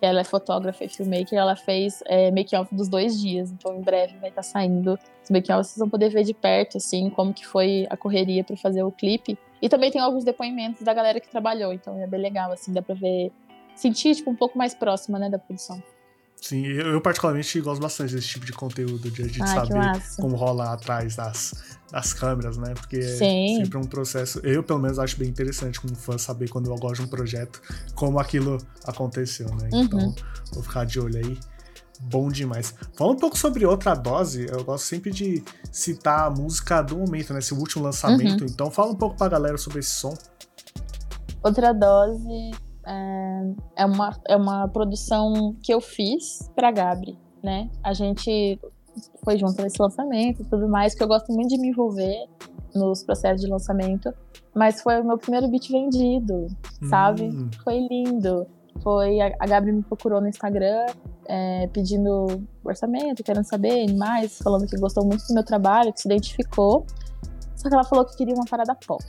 ela 0.00 0.20
é 0.20 0.24
fotógrafa 0.24 0.84
e 0.84 0.88
filmmaker, 0.88 1.38
ela 1.38 1.54
fez 1.54 2.02
é, 2.06 2.30
make-off 2.30 2.74
dos 2.74 2.88
dois 2.88 3.20
dias. 3.20 3.50
Então, 3.50 3.76
em 3.76 3.82
breve 3.82 4.16
vai 4.18 4.30
estar 4.30 4.42
tá 4.42 4.48
saindo 4.48 4.98
os 5.22 5.30
make-offs. 5.30 5.68
Vocês 5.68 5.78
vão 5.78 5.88
poder 5.88 6.08
ver 6.08 6.24
de 6.24 6.34
perto, 6.34 6.78
assim, 6.78 7.10
como 7.10 7.32
que 7.32 7.46
foi 7.46 7.86
a 7.90 7.96
correria 7.96 8.42
para 8.42 8.56
fazer 8.56 8.82
o 8.82 8.90
clipe. 8.90 9.38
E 9.60 9.68
também 9.68 9.90
tem 9.90 10.00
alguns 10.00 10.24
depoimentos 10.24 10.82
da 10.82 10.94
galera 10.94 11.20
que 11.20 11.28
trabalhou. 11.28 11.72
Então, 11.72 12.00
é 12.00 12.06
bem 12.06 12.20
legal, 12.20 12.50
assim, 12.52 12.72
dá 12.72 12.82
pra 12.82 12.94
ver... 12.94 13.30
Sentir, 13.76 14.14
tipo, 14.14 14.30
um 14.30 14.36
pouco 14.36 14.58
mais 14.58 14.74
próxima, 14.74 15.18
né, 15.18 15.30
da 15.30 15.38
produção. 15.38 15.82
Sim, 16.40 16.64
eu, 16.66 16.92
eu, 16.92 17.00
particularmente 17.00 17.60
gosto 17.60 17.80
bastante 17.82 18.14
desse 18.14 18.28
tipo 18.28 18.46
de 18.46 18.52
conteúdo, 18.52 19.10
de, 19.10 19.24
de 19.24 19.38
saber 19.46 20.02
como 20.16 20.36
rola 20.36 20.72
atrás 20.72 21.14
das, 21.14 21.54
das 21.92 22.14
câmeras, 22.14 22.56
né? 22.56 22.72
Porque 22.74 23.02
Sim. 23.02 23.56
é 23.56 23.64
sempre 23.64 23.76
um 23.76 23.84
processo. 23.84 24.40
Eu, 24.40 24.62
pelo 24.62 24.78
menos, 24.80 24.98
acho 24.98 25.18
bem 25.18 25.28
interessante 25.28 25.78
como 25.78 25.94
fã 25.94 26.16
saber 26.16 26.48
quando 26.48 26.70
eu 26.70 26.76
gosto 26.76 27.02
de 27.02 27.02
um 27.02 27.08
projeto, 27.08 27.60
como 27.94 28.18
aquilo 28.18 28.56
aconteceu, 28.84 29.48
né? 29.56 29.68
Uhum. 29.70 29.82
Então, 29.82 30.14
vou 30.52 30.62
ficar 30.62 30.86
de 30.86 30.98
olho 30.98 31.18
aí. 31.18 31.38
Bom 32.00 32.30
demais. 32.30 32.74
Fala 32.96 33.12
um 33.12 33.16
pouco 33.16 33.36
sobre 33.36 33.66
outra 33.66 33.94
dose. 33.94 34.46
Eu 34.50 34.64
gosto 34.64 34.86
sempre 34.86 35.10
de 35.10 35.44
citar 35.70 36.26
a 36.26 36.30
música 36.30 36.80
do 36.80 36.96
momento, 36.96 37.34
né? 37.34 37.40
Esse 37.40 37.52
último 37.52 37.84
lançamento. 37.84 38.40
Uhum. 38.40 38.50
Então, 38.50 38.70
fala 38.70 38.92
um 38.92 38.96
pouco 38.96 39.16
pra 39.18 39.28
galera 39.28 39.58
sobre 39.58 39.80
esse 39.80 39.90
som. 39.90 40.16
Outra 41.42 41.74
dose 41.74 42.69
é, 42.86 43.52
é, 43.76 43.86
uma, 43.86 44.16
é 44.28 44.36
uma 44.36 44.68
produção 44.68 45.56
que 45.62 45.72
eu 45.72 45.80
fiz 45.80 46.50
pra 46.54 46.70
Gabri, 46.70 47.18
né? 47.42 47.70
A 47.82 47.92
gente 47.92 48.58
foi 49.24 49.38
junto 49.38 49.60
nesse 49.62 49.80
lançamento 49.80 50.42
e 50.42 50.44
tudo 50.44 50.68
mais, 50.68 50.94
que 50.94 51.02
eu 51.02 51.08
gosto 51.08 51.32
muito 51.32 51.48
de 51.48 51.58
me 51.58 51.68
envolver 51.68 52.26
nos 52.74 53.02
processos 53.02 53.40
de 53.40 53.48
lançamento, 53.48 54.12
mas 54.54 54.80
foi 54.82 55.00
o 55.00 55.04
meu 55.04 55.18
primeiro 55.18 55.48
beat 55.48 55.68
vendido, 55.70 56.46
sabe? 56.88 57.24
Hum. 57.24 57.50
Foi 57.62 57.78
lindo. 57.88 58.46
Foi 58.82 59.20
a, 59.20 59.34
a 59.38 59.46
Gabri 59.46 59.72
me 59.72 59.82
procurou 59.82 60.20
no 60.20 60.28
Instagram 60.28 60.86
é, 61.26 61.66
pedindo 61.68 62.42
orçamento, 62.64 63.22
querendo 63.22 63.44
saber 63.44 63.92
mais, 63.94 64.38
falando 64.38 64.66
que 64.66 64.76
gostou 64.76 65.04
muito 65.04 65.26
do 65.26 65.34
meu 65.34 65.44
trabalho, 65.44 65.92
que 65.92 66.00
se 66.00 66.08
identificou. 66.08 66.86
Só 67.56 67.68
que 67.68 67.74
ela 67.74 67.84
falou 67.84 68.04
que 68.04 68.16
queria 68.16 68.34
uma 68.34 68.46
parada 68.46 68.74
pop. 68.74 69.04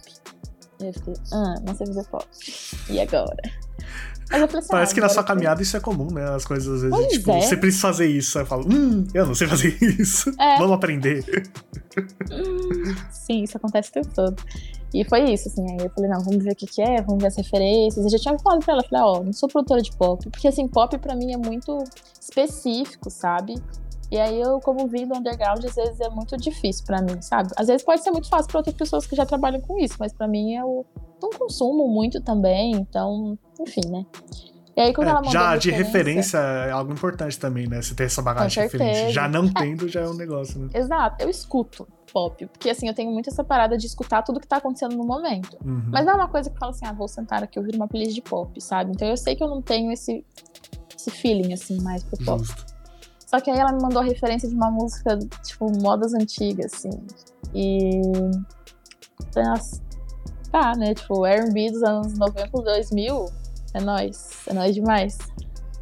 E 0.81 0.87
eu 0.87 0.93
fiquei, 0.93 1.13
ah, 1.31 1.55
não 1.65 1.75
sei 1.75 1.87
fazer 1.87 2.03
pop. 2.07 2.25
E 2.89 2.99
agora? 2.99 3.41
Assim, 4.31 4.67
Parece 4.69 4.93
ah, 4.93 4.95
que 4.95 5.01
na 5.01 5.09
sua 5.09 5.23
caminhada 5.23 5.61
isso 5.61 5.75
é 5.75 5.79
comum, 5.81 6.07
né? 6.09 6.23
As 6.29 6.45
coisas 6.45 6.75
às 6.75 6.81
vezes, 6.81 6.95
pois 6.95 7.11
tipo, 7.11 7.31
é. 7.31 7.41
você 7.41 7.57
precisa 7.57 7.81
fazer 7.81 8.07
isso. 8.07 8.37
Aí 8.37 8.43
eu 8.43 8.47
falo, 8.47 8.65
hum, 8.65 9.05
eu 9.13 9.25
não 9.25 9.35
sei 9.35 9.45
fazer 9.47 9.77
isso. 9.99 10.29
É. 10.39 10.57
Vamos 10.57 10.71
aprender. 10.71 11.25
Sim, 13.11 13.43
isso 13.43 13.57
acontece 13.57 13.89
o 13.89 13.93
tempo 13.93 14.09
todo. 14.15 14.41
E 14.93 15.03
foi 15.03 15.31
isso, 15.31 15.49
assim. 15.49 15.65
Aí 15.71 15.85
eu 15.85 15.89
falei, 15.89 16.09
não, 16.09 16.23
vamos 16.23 16.43
ver 16.43 16.53
o 16.53 16.55
que, 16.55 16.65
que 16.65 16.81
é, 16.81 17.01
vamos 17.01 17.21
ver 17.21 17.27
as 17.27 17.35
referências. 17.35 18.05
Eu 18.05 18.09
já 18.09 18.17
tinha 18.17 18.39
falado 18.39 18.63
pra 18.63 18.73
ela, 18.73 18.83
falei, 18.83 19.03
ó, 19.03 19.19
oh, 19.19 19.23
não 19.23 19.33
sou 19.33 19.49
produtora 19.49 19.81
de 19.81 19.91
pop. 19.97 20.29
Porque, 20.29 20.47
assim, 20.47 20.65
pop 20.67 20.97
pra 20.97 21.13
mim 21.13 21.33
é 21.33 21.37
muito 21.37 21.83
específico, 22.19 23.09
sabe? 23.09 23.55
E 24.11 24.19
aí 24.19 24.41
eu, 24.41 24.59
como 24.59 24.87
vim 24.87 25.07
do 25.07 25.17
underground, 25.17 25.63
às 25.63 25.73
vezes 25.73 25.99
é 26.01 26.09
muito 26.09 26.35
difícil 26.35 26.85
para 26.85 27.01
mim, 27.01 27.21
sabe? 27.21 27.49
Às 27.55 27.67
vezes 27.67 27.81
pode 27.81 28.03
ser 28.03 28.11
muito 28.11 28.27
fácil 28.27 28.49
para 28.49 28.59
outras 28.59 28.75
pessoas 28.75 29.07
que 29.07 29.15
já 29.15 29.25
trabalham 29.25 29.61
com 29.61 29.79
isso, 29.79 29.95
mas 29.97 30.11
para 30.11 30.27
mim 30.27 30.53
eu 30.53 30.85
não 31.21 31.29
consumo 31.29 31.87
muito 31.87 32.19
também, 32.19 32.73
então, 32.73 33.37
enfim, 33.57 33.87
né? 33.89 34.05
E 34.75 34.81
aí, 34.81 34.93
quando 34.93 35.07
é, 35.07 35.11
ela 35.11 35.19
mandou 35.19 35.33
Já 35.33 35.57
de 35.57 35.69
referência 35.69 36.37
é 36.37 36.71
algo 36.71 36.93
importante 36.93 37.37
também, 37.37 37.67
né? 37.67 37.81
Você 37.81 37.93
ter 37.93 38.05
essa 38.05 38.21
bagagem 38.21 38.63
diferente. 38.63 39.11
Já 39.11 39.27
não 39.27 39.45
é. 39.45 39.51
tendo, 39.53 39.87
já 39.87 40.01
é 40.01 40.07
um 40.07 40.13
negócio, 40.13 40.59
né? 40.59 40.69
Exato, 40.73 41.23
eu 41.23 41.29
escuto 41.29 41.87
pop. 42.11 42.45
Porque 42.47 42.69
assim, 42.69 42.87
eu 42.87 42.93
tenho 42.93 43.11
muito 43.11 43.29
essa 43.29 43.43
parada 43.43 43.77
de 43.77 43.85
escutar 43.85 44.21
tudo 44.23 44.39
que 44.39 44.47
tá 44.47 44.57
acontecendo 44.57 44.95
no 44.95 45.05
momento. 45.05 45.57
Uhum. 45.63 45.83
Mas 45.89 46.05
não 46.05 46.13
é 46.13 46.15
uma 46.15 46.27
coisa 46.27 46.49
que 46.49 46.57
fala 46.57 46.71
assim, 46.71 46.85
ah, 46.85 46.93
vou 46.93 47.07
sentar 47.07 47.43
aqui 47.43 47.57
e 47.57 47.61
ouvir 47.61 47.75
uma 47.75 47.87
playlist 47.87 48.15
de 48.15 48.21
pop, 48.21 48.59
sabe? 48.61 48.91
Então 48.91 49.07
eu 49.07 49.17
sei 49.17 49.35
que 49.35 49.43
eu 49.43 49.47
não 49.47 49.61
tenho 49.61 49.91
esse, 49.91 50.25
esse 50.95 51.11
feeling, 51.11 51.53
assim, 51.53 51.81
mais 51.81 52.03
pro 52.03 52.17
pop. 52.23 52.39
Justo. 52.39 52.70
Só 53.31 53.39
que 53.39 53.49
aí 53.49 53.57
ela 53.57 53.71
me 53.71 53.81
mandou 53.81 54.01
a 54.01 54.05
referência 54.05 54.49
de 54.49 54.53
uma 54.53 54.69
música, 54.69 55.17
tipo, 55.41 55.71
modas 55.81 56.13
antigas, 56.13 56.73
assim. 56.73 56.89
E. 57.55 58.01
Nossa, 59.33 59.81
tá, 60.51 60.73
né? 60.75 60.93
Tipo, 60.93 61.25
R&B 61.25 61.71
dos 61.71 61.81
anos 61.81 62.17
90 62.17 62.49
2000, 62.51 63.25
é 63.73 63.79
nóis, 63.79 64.31
é 64.47 64.53
nóis 64.53 64.75
demais. 64.75 65.17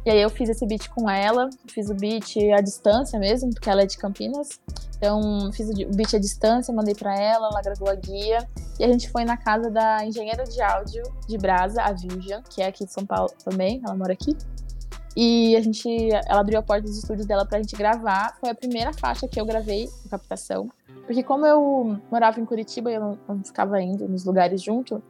E 0.06 0.10
aí 0.10 0.22
eu 0.22 0.30
fiz 0.30 0.48
esse 0.48 0.64
beat 0.64 0.88
com 0.90 1.10
ela, 1.10 1.50
fiz 1.66 1.90
o 1.90 1.94
beat 1.94 2.36
à 2.56 2.60
distância 2.60 3.18
mesmo, 3.18 3.50
porque 3.50 3.68
ela 3.68 3.82
é 3.82 3.86
de 3.86 3.98
Campinas. 3.98 4.60
Então, 4.96 5.50
fiz 5.52 5.68
o 5.68 5.96
beat 5.96 6.14
à 6.14 6.20
distância, 6.20 6.72
mandei 6.72 6.94
para 6.94 7.18
ela, 7.18 7.48
ela 7.48 7.60
gravou 7.60 7.90
a 7.90 7.96
guia. 7.96 8.48
E 8.78 8.84
a 8.84 8.86
gente 8.86 9.10
foi 9.10 9.24
na 9.24 9.36
casa 9.36 9.68
da 9.68 10.04
engenheira 10.04 10.44
de 10.44 10.62
áudio 10.62 11.02
de 11.26 11.36
Brasa, 11.36 11.82
a 11.82 11.92
Vivian, 11.92 12.42
que 12.48 12.62
é 12.62 12.66
aqui 12.66 12.86
de 12.86 12.92
São 12.92 13.04
Paulo 13.04 13.32
também, 13.44 13.82
ela 13.84 13.96
mora 13.96 14.12
aqui. 14.12 14.36
E 15.16 15.56
a 15.56 15.60
gente, 15.60 15.88
ela 16.26 16.40
abriu 16.40 16.58
a 16.58 16.62
porta 16.62 16.82
dos 16.82 16.96
estúdios 16.96 17.26
dela 17.26 17.44
pra 17.44 17.58
gente 17.58 17.76
gravar. 17.76 18.36
Foi 18.38 18.50
a 18.50 18.54
primeira 18.54 18.92
faixa 18.92 19.26
que 19.26 19.40
eu 19.40 19.44
gravei 19.44 19.88
com 19.88 20.08
captação. 20.08 20.70
Porque 21.04 21.22
como 21.22 21.44
eu 21.44 21.98
morava 22.10 22.40
em 22.40 22.44
Curitiba 22.44 22.90
e 22.90 22.94
eu 22.94 23.00
não, 23.00 23.18
não 23.28 23.44
ficava 23.44 23.80
indo 23.82 24.08
nos 24.08 24.24
lugares 24.24 24.62
junto, 24.62 25.02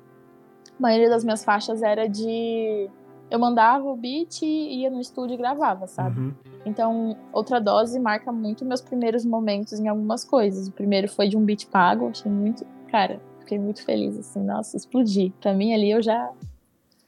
a 0.79 0.83
maioria 0.83 1.11
das 1.11 1.23
minhas 1.23 1.45
faixas 1.45 1.83
era 1.83 2.09
de 2.09 2.89
eu 3.31 3.39
mandava 3.39 3.85
o 3.85 3.97
beat 3.97 4.43
e 4.43 4.81
ia 4.81 4.91
no 4.91 5.01
estúdio 5.01 5.35
e 5.35 5.37
gravava, 5.37 5.87
sabe? 5.87 6.19
Uhum. 6.19 6.35
Então, 6.67 7.17
outra 7.33 7.61
dose 7.61 7.99
marca 8.01 8.33
muito 8.33 8.65
meus 8.65 8.81
primeiros 8.81 9.25
momentos 9.25 9.79
em 9.79 9.87
algumas 9.87 10.25
coisas. 10.25 10.67
O 10.67 10.73
primeiro 10.73 11.09
foi 11.09 11.29
de 11.29 11.37
um 11.37 11.45
beat 11.45 11.67
pago, 11.67 12.09
achei 12.09 12.31
muito. 12.31 12.67
Cara, 12.89 13.21
fiquei 13.39 13.59
muito 13.59 13.85
feliz, 13.85 14.19
assim, 14.19 14.41
nossa, 14.43 14.77
explodi. 14.77 15.33
Pra 15.41 15.55
mim 15.55 15.73
ali 15.73 15.91
eu 15.91 16.03
já 16.03 16.31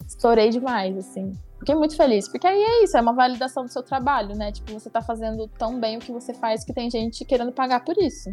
estourei 0.06 0.50
demais, 0.50 0.96
assim. 0.96 1.32
Fiquei 1.62 1.76
muito 1.76 1.96
feliz, 1.96 2.28
porque 2.28 2.44
aí 2.44 2.60
é 2.60 2.82
isso, 2.82 2.96
é 2.96 3.00
uma 3.00 3.12
validação 3.12 3.64
do 3.64 3.70
seu 3.70 3.84
trabalho, 3.84 4.34
né? 4.34 4.50
Tipo, 4.50 4.72
você 4.72 4.90
tá 4.90 5.00
fazendo 5.00 5.46
tão 5.46 5.78
bem 5.78 5.96
o 5.96 6.00
que 6.00 6.10
você 6.10 6.34
faz 6.34 6.64
que 6.64 6.72
tem 6.72 6.90
gente 6.90 7.24
querendo 7.24 7.52
pagar 7.52 7.84
por 7.84 7.96
isso. 7.98 8.30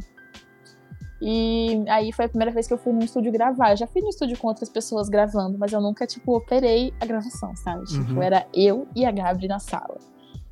E 1.22 1.84
aí 1.88 2.12
foi 2.12 2.26
a 2.26 2.30
primeira 2.30 2.52
vez 2.52 2.66
que 2.66 2.74
eu 2.74 2.78
fui 2.80 2.92
no 2.92 3.04
estúdio 3.04 3.32
gravar. 3.32 3.74
Eu 3.74 3.78
já 3.78 3.86
fui 3.86 4.02
no 4.02 4.10
estúdio 4.10 4.36
com 4.36 4.48
outras 4.48 4.68
pessoas 4.68 5.10
gravando, 5.10 5.60
mas 5.60 5.72
eu 5.72 5.80
nunca, 5.80 6.08
tipo, 6.08 6.36
operei 6.36 6.92
a 7.00 7.06
gravação, 7.06 7.56
sabe? 7.56 7.86
Tipo, 7.86 8.14
uhum. 8.14 8.24
era 8.24 8.48
eu 8.52 8.88
e 8.96 9.06
a 9.06 9.12
Gabri 9.12 9.48
na 9.48 9.60
sala. 9.60 10.00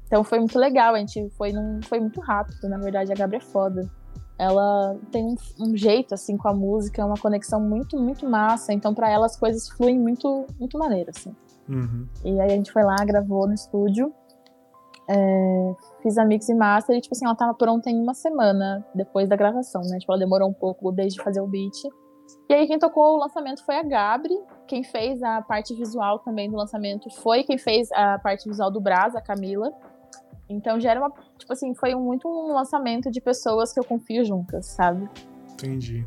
Então 0.06 0.24
foi 0.24 0.38
muito 0.38 0.60
legal, 0.60 0.94
a 0.94 1.00
gente 1.00 1.32
foi 1.32 1.52
num. 1.52 1.82
Foi 1.82 2.00
muito 2.00 2.22
rápido, 2.22 2.70
na 2.70 2.78
verdade, 2.78 3.12
a 3.12 3.16
Gabri 3.16 3.38
é 3.38 3.42
foda. 3.42 3.90
Ela 4.38 4.96
tem 5.12 5.26
um, 5.26 5.36
um 5.60 5.76
jeito, 5.76 6.14
assim, 6.14 6.38
com 6.38 6.48
a 6.48 6.54
música, 6.54 7.04
uma 7.04 7.18
conexão 7.18 7.60
muito, 7.60 8.00
muito 8.00 8.30
massa. 8.30 8.72
Então, 8.72 8.94
para 8.94 9.10
ela, 9.10 9.26
as 9.26 9.36
coisas 9.36 9.68
fluem 9.68 9.98
muito, 9.98 10.46
muito 10.60 10.78
maneiro, 10.78 11.10
assim. 11.10 11.36
Uhum. 11.68 12.08
E 12.24 12.40
aí 12.40 12.52
a 12.52 12.56
gente 12.56 12.72
foi 12.72 12.84
lá, 12.84 12.96
gravou 13.06 13.48
no 13.48 13.54
estúdio. 13.54 14.14
É, 15.10 15.76
fiz 16.02 16.18
a 16.18 16.26
mix 16.26 16.50
e 16.50 16.54
master 16.54 16.98
e, 16.98 17.02
tipo 17.02 17.16
assim, 17.16 17.26
ela 17.26 17.36
tava 17.36 17.54
pronta 17.54 17.90
em 17.90 18.02
uma 18.02 18.14
semana 18.14 18.86
depois 18.94 19.30
da 19.30 19.36
gravação, 19.36 19.82
né? 19.84 20.00
Tipo, 20.00 20.12
ela 20.12 20.20
demorou 20.20 20.50
um 20.50 20.54
pouco 20.54 20.92
desde 20.92 21.22
fazer 21.22 21.40
o 21.40 21.48
beat. 21.48 21.76
E 22.50 22.54
aí 22.54 22.68
quem 22.68 22.78
tocou 22.78 23.16
o 23.16 23.20
lançamento 23.20 23.64
foi 23.64 23.76
a 23.76 23.84
Gabri. 23.84 24.38
Quem 24.68 24.84
fez 24.84 25.24
a 25.24 25.42
parte 25.42 25.74
visual 25.74 26.20
também 26.20 26.50
do 26.50 26.58
lançamento 26.58 27.10
foi 27.22 27.44
quem 27.44 27.58
fez 27.58 27.90
a 27.94 28.20
parte 28.20 28.48
visual 28.48 28.70
do 28.70 28.82
Brás, 28.82 29.16
a 29.16 29.22
Camila. 29.22 29.72
Então 30.50 30.80
já 30.80 30.92
era 30.92 31.00
uma, 31.00 31.12
tipo 31.38 31.52
assim, 31.52 31.74
foi 31.76 31.94
muito 31.96 32.28
um 32.28 32.54
lançamento 32.54 33.12
de 33.12 33.20
pessoas 33.22 33.74
que 33.74 33.80
eu 33.80 33.84
confio 33.84 34.24
juntas, 34.26 34.68
sabe? 34.68 35.10
Entendi. 35.54 36.06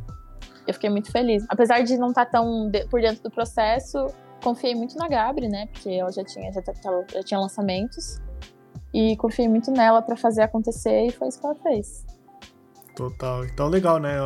Eu 0.67 0.75
fiquei 0.75 0.91
muito 0.91 1.11
feliz. 1.11 1.45
Apesar 1.49 1.83
de 1.83 1.97
não 1.99 2.09
estar 2.09 2.27
tá 2.27 2.33
tão 2.33 2.71
por 2.91 3.01
dentro 3.01 3.23
do 3.23 3.31
processo, 3.31 4.07
confiei 4.43 4.75
muito 4.75 4.97
na 4.97 5.09
Gabri, 5.09 5.49
né? 5.49 5.67
Porque 5.67 5.91
ela 5.91 6.11
já 6.11 6.25
tinha, 6.25 6.53
já, 6.53 6.63
já 7.13 7.23
tinha 7.23 7.41
lançamentos. 7.41 8.21
E 8.93 9.17
confiei 9.17 9.49
muito 9.49 9.71
nela 9.71 10.03
para 10.03 10.17
fazer 10.17 10.43
acontecer 10.43 11.07
e 11.07 11.13
foi 11.13 11.29
isso 11.29 11.41
que 11.41 11.47
ela 11.47 11.55
fez. 11.57 12.05
Total. 12.95 13.45
Então 13.45 13.69
legal, 13.69 13.99
né? 13.99 14.17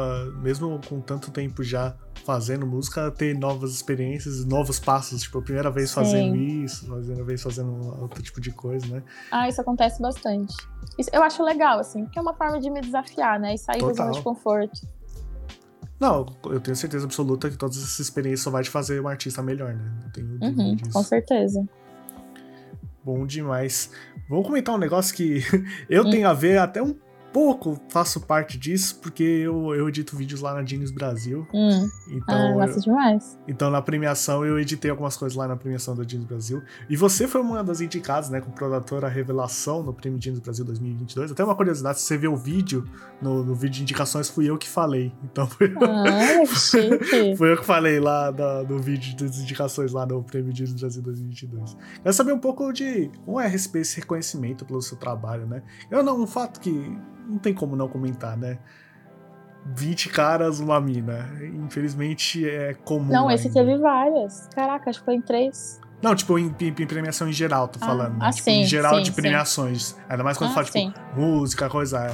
Mesmo 0.43 0.81
com 0.89 1.01
tanto 1.01 1.31
tempo 1.31 1.63
já 1.63 1.95
fazendo 2.25 2.67
música, 2.67 3.11
ter 3.11 3.39
novas 3.39 3.73
experiências, 3.73 4.45
novos 4.45 4.81
passos. 4.81 5.23
Tipo, 5.23 5.39
a 5.39 5.43
primeira 5.43 5.71
vez 5.71 5.91
Sim. 5.91 5.95
fazendo 5.97 6.37
isso, 6.37 6.93
a 6.93 6.97
primeira 6.97 7.25
vez 7.25 7.43
fazendo 7.43 8.01
outro 8.01 8.23
tipo 8.23 8.41
de 8.41 8.51
coisa, 8.51 8.87
né? 8.87 9.03
Ah, 9.31 9.49
isso 9.49 9.61
acontece 9.61 10.01
bastante. 10.01 10.55
Isso, 10.99 11.11
eu 11.13 11.23
acho 11.23 11.43
legal, 11.43 11.79
assim, 11.79 12.05
porque 12.05 12.19
é 12.19 12.23
uma 12.23 12.35
forma 12.35 12.59
de 12.59 12.71
me 12.71 12.81
desafiar, 12.81 13.39
né? 13.39 13.55
E 13.55 13.59
sair 13.59 13.79
Total. 13.79 13.95
da 13.95 14.03
zona 14.05 14.13
de 14.13 14.23
conforto. 14.23 14.81
Não, 15.99 16.27
eu 16.47 16.61
tenho 16.61 16.77
certeza 16.77 17.05
absoluta 17.05 17.49
que 17.49 17.57
todas 17.57 17.77
essas 17.77 17.99
experiências 18.01 18.41
só 18.41 18.51
vai 18.51 18.63
te 18.63 18.71
fazer 18.71 19.01
um 19.01 19.09
artista 19.09 19.43
melhor, 19.43 19.75
né? 19.75 19.93
Não 20.03 20.11
tenho 20.11 20.39
uhum, 20.41 20.75
disso. 20.77 20.91
Com 20.91 21.03
certeza. 21.03 21.67
Bom 23.05 23.27
demais. 23.27 23.91
Vamos 24.29 24.47
comentar 24.47 24.75
um 24.75 24.79
negócio 24.79 25.15
que 25.15 25.41
eu 25.89 26.11
tenho 26.11 26.29
a 26.29 26.33
ver 26.33 26.59
até 26.59 26.83
um 26.83 26.95
pouco 27.35 27.77
faço 27.89 28.21
parte 28.21 28.57
disso, 28.57 29.01
porque 29.03 29.25
eu, 29.25 29.75
eu 29.75 29.89
edito 29.89 30.17
vídeos 30.17 30.41
lá 30.41 30.55
na 30.55 30.65
Genius 30.65 30.93
Brasil. 30.93 31.45
Hum. 31.53 31.91
Então, 32.09 32.61
ah, 32.61 32.67
eu, 32.67 32.81
demais. 32.81 33.37
Então, 33.49 33.71
na 33.73 33.83
premiação, 33.83 34.47
eu 34.47 34.57
editei 34.57 34.89
algumas 34.89 35.17
coisas 35.17 35.37
lá 35.37 35.49
na 35.49 35.57
premiação 35.57 35.97
da 35.97 36.05
Genius 36.05 36.29
Brasil. 36.29 36.63
E 36.89 36.97
você 36.97 37.27
foi 37.27 37.41
uma 37.41 37.65
das 37.65 37.81
indicadas, 37.81 38.31
né, 38.31 38.41
com 38.41 38.53
produtora 38.53 39.09
Revelação 39.09 39.83
no 39.83 39.93
Prêmio 39.93 40.23
Genius 40.23 40.41
Brasil 40.41 40.65
2022. 40.65 41.33
Até 41.33 41.43
uma 41.43 41.57
curiosidade, 41.57 41.99
se 41.99 42.07
você 42.07 42.17
vê 42.17 42.29
o 42.29 42.37
vídeo, 42.37 42.89
no, 43.21 43.43
no 43.43 43.55
vídeo 43.57 43.75
de 43.75 43.83
indicações, 43.83 44.31
fui 44.31 44.49
eu 44.49 44.57
que 44.57 44.69
falei. 44.69 45.13
Então, 45.25 45.49
foi, 45.49 45.75
ah, 45.83 46.47
foi 47.37 47.53
eu 47.53 47.57
que 47.57 47.65
falei 47.65 47.99
lá 47.99 48.31
da, 48.31 48.63
no 48.63 48.79
vídeo 48.79 49.17
das 49.17 49.39
indicações 49.39 49.91
lá 49.91 50.07
no 50.07 50.23
Prêmio 50.23 50.55
Genius 50.55 50.81
Brasil 50.81 51.03
2022. 51.03 51.77
Quero 52.01 52.15
saber 52.15 52.33
um 52.33 52.39
pouco 52.39 52.73
de 52.73 53.11
como 53.25 53.41
é 53.41 53.53
esse 53.53 53.97
reconhecimento 53.97 54.65
pelo 54.65 54.81
seu 54.81 54.97
trabalho, 54.97 55.47
né? 55.49 55.65
Eu 55.91 56.01
não, 56.05 56.23
um 56.23 56.29
fato 56.29 56.61
que 56.61 56.97
não 57.27 57.39
tem 57.39 57.55
como 57.55 57.77
não 57.77 57.89
comentar, 57.89 58.37
né? 58.37 58.59
20 59.67 60.11
caras, 60.11 60.61
uma 60.61 60.81
mina. 60.81 61.29
Infelizmente 61.65 62.49
é 62.49 62.75
comum. 62.75 63.13
Não, 63.13 63.31
esse 63.31 63.49
ainda. 63.49 63.61
teve 63.61 63.79
várias. 63.79 64.49
Caraca, 64.55 64.91
acho 64.91 64.99
que 64.99 65.05
foi 65.05 65.15
em 65.15 65.23
três. 65.23 65.81
Não, 66.03 66.15
tipo, 66.15 66.39
em, 66.39 66.55
em, 66.61 66.69
em 66.69 66.87
premiação 66.87 67.29
em 67.29 67.33
geral, 67.33 67.67
tô 67.67 67.79
ah, 67.83 67.87
falando. 67.87 68.17
Ah, 68.21 68.31
tipo, 68.31 68.45
sim, 68.45 68.61
em 68.61 68.67
geral 68.67 68.97
sim, 68.97 69.05
de 69.05 69.13
premiações. 69.13 69.83
Sim. 69.85 70.01
Ainda 70.09 70.23
mais 70.23 70.37
quando 70.37 70.51
ah, 70.51 70.55
fala, 70.55 70.67
tipo, 70.67 70.79
sim. 70.79 70.93
música, 71.17 71.69
coisa. 71.71 72.09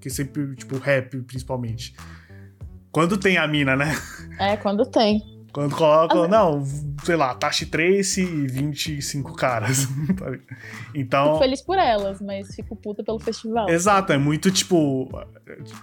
Que 0.00 0.08
sempre, 0.08 0.54
tipo, 0.56 0.78
rap, 0.78 1.14
principalmente. 1.22 1.94
Quando 2.90 3.18
tem 3.18 3.36
a 3.36 3.46
mina, 3.46 3.76
né? 3.76 3.92
É, 4.38 4.56
quando 4.56 4.86
tem. 4.86 5.33
Quando 5.54 5.76
colocam, 5.76 6.26
não, 6.26 6.64
sei 7.04 7.14
lá, 7.14 7.32
Tashi 7.32 7.66
Trace 7.66 8.22
e 8.22 8.46
25 8.48 9.34
caras. 9.34 9.86
então. 10.92 11.26
Fico 11.26 11.38
feliz 11.38 11.62
por 11.62 11.78
elas, 11.78 12.20
mas 12.20 12.52
fico 12.56 12.74
puta 12.74 13.04
pelo 13.04 13.20
festival. 13.20 13.68
Exato, 13.68 14.12
é 14.12 14.18
muito 14.18 14.50
tipo. 14.50 15.08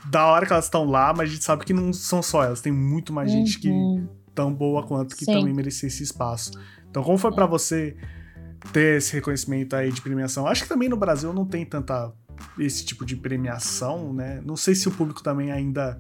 Da 0.10 0.26
hora 0.26 0.46
que 0.46 0.52
elas 0.52 0.66
estão 0.66 0.84
lá, 0.84 1.14
mas 1.14 1.30
a 1.30 1.32
gente 1.32 1.46
sabe 1.46 1.64
que 1.64 1.72
não 1.72 1.94
são 1.94 2.22
só 2.22 2.44
elas, 2.44 2.60
tem 2.60 2.74
muito 2.74 3.14
mais 3.14 3.32
uhum. 3.32 3.38
gente 3.38 3.60
que 3.60 3.70
uhum. 3.70 4.10
tão 4.36 4.54
boa 4.54 4.86
quanto 4.86 5.16
que 5.16 5.24
Sim. 5.24 5.36
também 5.36 5.54
merecia 5.54 5.88
esse 5.88 6.04
espaço. 6.04 6.52
Então, 6.90 7.02
como 7.02 7.18
foi 7.18 7.32
para 7.32 7.46
você 7.46 7.96
ter 8.74 8.98
esse 8.98 9.14
reconhecimento 9.14 9.74
aí 9.74 9.90
de 9.90 10.02
premiação? 10.02 10.48
Acho 10.48 10.64
que 10.64 10.70
também 10.70 10.90
no 10.90 10.98
Brasil 10.98 11.32
não 11.32 11.46
tem 11.46 11.66
tanta 11.66 12.12
esse 12.60 12.84
tipo 12.84 13.06
de 13.06 13.16
premiação, 13.16 14.12
né? 14.14 14.42
Não 14.44 14.58
sei 14.58 14.76
se 14.76 14.90
o 14.90 14.92
público 14.92 15.24
também 15.24 15.50
ainda 15.50 15.98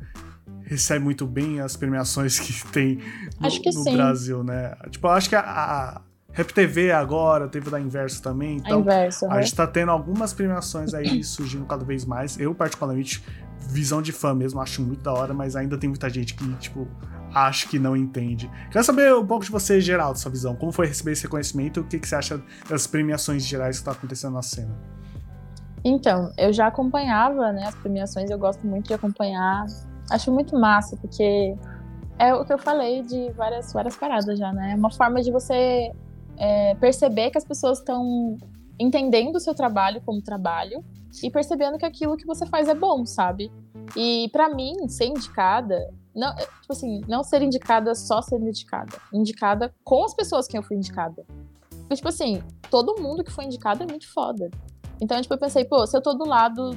recebe 0.71 1.03
muito 1.03 1.27
bem 1.27 1.59
as 1.59 1.75
premiações 1.75 2.39
que 2.39 2.65
tem 2.71 2.99
no, 3.39 3.47
acho 3.47 3.61
que 3.61 3.69
no. 3.71 3.83
Brasil, 3.83 4.43
né? 4.43 4.73
Tipo, 4.89 5.07
eu 5.07 5.11
acho 5.11 5.27
que 5.27 5.35
a, 5.35 5.41
a 5.41 6.01
Rap 6.31 6.53
TV 6.53 6.93
agora 6.93 7.49
teve 7.49 7.69
da 7.69 7.79
Inverso 7.79 8.23
também. 8.23 8.57
Então, 8.57 8.77
a, 8.77 8.81
Inverso, 8.81 9.29
a 9.29 9.41
gente 9.41 9.53
tá 9.53 9.67
tendo 9.67 9.91
algumas 9.91 10.33
premiações 10.33 10.93
aí 10.93 11.21
surgindo 11.25 11.65
cada 11.65 11.83
vez 11.83 12.05
mais. 12.05 12.39
Eu, 12.39 12.55
particularmente, 12.55 13.21
visão 13.59 14.01
de 14.01 14.13
fã 14.13 14.33
mesmo, 14.33 14.61
acho 14.61 14.81
muito 14.81 15.03
da 15.03 15.11
hora, 15.11 15.33
mas 15.33 15.57
ainda 15.57 15.77
tem 15.77 15.89
muita 15.89 16.09
gente 16.09 16.33
que, 16.35 16.53
tipo, 16.55 16.87
acha 17.33 17.67
que 17.67 17.77
não 17.77 17.95
entende. 17.95 18.49
Quero 18.71 18.85
saber 18.85 19.13
um 19.13 19.25
pouco 19.25 19.43
de 19.43 19.51
você, 19.51 19.81
Geraldo, 19.81 20.17
sua 20.17 20.31
visão. 20.31 20.55
Como 20.55 20.71
foi 20.71 20.87
receber 20.87 21.11
esse 21.11 21.23
reconhecimento? 21.23 21.81
O 21.81 21.83
que, 21.83 21.99
que 21.99 22.07
você 22.07 22.15
acha 22.15 22.41
das 22.69 22.87
premiações 22.87 23.45
gerais 23.45 23.79
que 23.79 23.85
tá 23.85 23.91
acontecendo 23.91 24.33
na 24.33 24.41
cena? 24.41 24.73
Então, 25.83 26.31
eu 26.37 26.53
já 26.53 26.67
acompanhava, 26.67 27.51
né, 27.51 27.65
as 27.65 27.75
premiações, 27.75 28.29
eu 28.29 28.37
gosto 28.37 28.65
muito 28.65 28.87
de 28.87 28.93
acompanhar 28.93 29.65
Acho 30.11 30.31
muito 30.31 30.57
massa, 30.59 30.97
porque 30.97 31.55
é 32.19 32.33
o 32.35 32.45
que 32.45 32.53
eu 32.53 32.57
falei 32.57 33.01
de 33.01 33.31
várias, 33.31 33.73
várias 33.73 33.95
paradas 33.95 34.37
já, 34.37 34.51
né? 34.51 34.73
É 34.73 34.75
uma 34.75 34.91
forma 34.91 35.21
de 35.21 35.31
você 35.31 35.91
é, 36.37 36.75
perceber 36.75 37.31
que 37.31 37.37
as 37.37 37.45
pessoas 37.45 37.79
estão 37.79 38.37
entendendo 38.79 39.35
o 39.35 39.39
seu 39.39 39.55
trabalho 39.55 40.01
como 40.05 40.21
trabalho 40.21 40.83
e 41.23 41.29
percebendo 41.29 41.77
que 41.77 41.85
aquilo 41.85 42.17
que 42.17 42.25
você 42.25 42.45
faz 42.45 42.67
é 42.67 42.75
bom, 42.75 43.05
sabe? 43.05 43.51
E 43.95 44.29
para 44.31 44.53
mim, 44.53 44.87
ser 44.87 45.05
indicada, 45.05 45.91
não, 46.15 46.29
é, 46.29 46.45
tipo 46.61 46.71
assim, 46.73 47.01
não 47.07 47.23
ser 47.23 47.41
indicada 47.41 47.95
só 47.95 48.21
ser 48.21 48.39
indicada, 48.39 48.97
indicada 49.13 49.73
com 49.83 50.03
as 50.03 50.13
pessoas 50.13 50.47
que 50.47 50.57
eu 50.57 50.63
fui 50.63 50.77
indicada. 50.77 51.25
Porque, 51.69 51.95
tipo 51.95 52.07
assim, 52.07 52.41
todo 52.69 53.01
mundo 53.01 53.23
que 53.23 53.31
foi 53.31 53.45
indicado 53.45 53.83
é 53.83 53.85
muito 53.87 54.11
foda. 54.13 54.49
Então, 55.01 55.19
tipo, 55.21 55.33
eu 55.33 55.37
pensei, 55.37 55.65
pô, 55.65 55.85
se 55.85 55.97
eu 55.97 56.01
tô 56.01 56.13
do 56.13 56.25
lado 56.25 56.71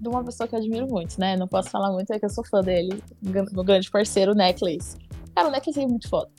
de 0.00 0.08
uma 0.08 0.24
pessoa 0.24 0.46
que 0.48 0.54
eu 0.54 0.58
admiro 0.58 0.86
muito, 0.88 1.18
né? 1.18 1.36
Não 1.36 1.48
posso 1.48 1.70
falar 1.70 1.92
muito, 1.92 2.12
é 2.12 2.18
que 2.18 2.24
eu 2.24 2.30
sou 2.30 2.44
fã 2.44 2.60
dele, 2.60 3.02
meu 3.22 3.64
grande 3.64 3.90
parceiro, 3.90 4.32
o 4.32 4.34
Necklace. 4.34 4.96
Cara, 5.34 5.48
o 5.48 5.50
Necklace 5.50 5.80
é 5.80 5.86
muito 5.86 6.08
foda. 6.08 6.30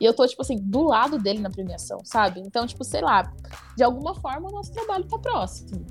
E 0.00 0.04
eu 0.04 0.14
tô, 0.14 0.26
tipo 0.26 0.42
assim, 0.42 0.56
do 0.56 0.82
lado 0.82 1.18
dele 1.18 1.40
na 1.40 1.50
premiação, 1.50 1.98
sabe? 2.04 2.40
Então, 2.40 2.66
tipo, 2.66 2.82
sei 2.84 3.00
lá, 3.00 3.32
de 3.76 3.82
alguma 3.84 4.14
forma 4.14 4.48
o 4.48 4.52
nosso 4.52 4.72
trabalho 4.72 5.04
tá 5.04 5.18
próximo. 5.18 5.84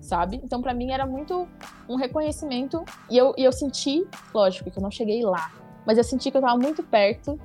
sabe? 0.00 0.40
Então, 0.42 0.60
para 0.60 0.74
mim, 0.74 0.90
era 0.90 1.06
muito 1.06 1.46
um 1.88 1.96
reconhecimento. 1.96 2.84
E 3.10 3.16
eu, 3.16 3.32
e 3.36 3.44
eu 3.44 3.52
senti, 3.52 4.06
lógico, 4.34 4.70
que 4.70 4.78
eu 4.78 4.82
não 4.82 4.90
cheguei 4.90 5.22
lá, 5.22 5.52
mas 5.86 5.98
eu 5.98 6.04
senti 6.04 6.30
que 6.30 6.36
eu 6.36 6.40
tava 6.40 6.56
muito 6.58 6.82
perto 6.82 7.38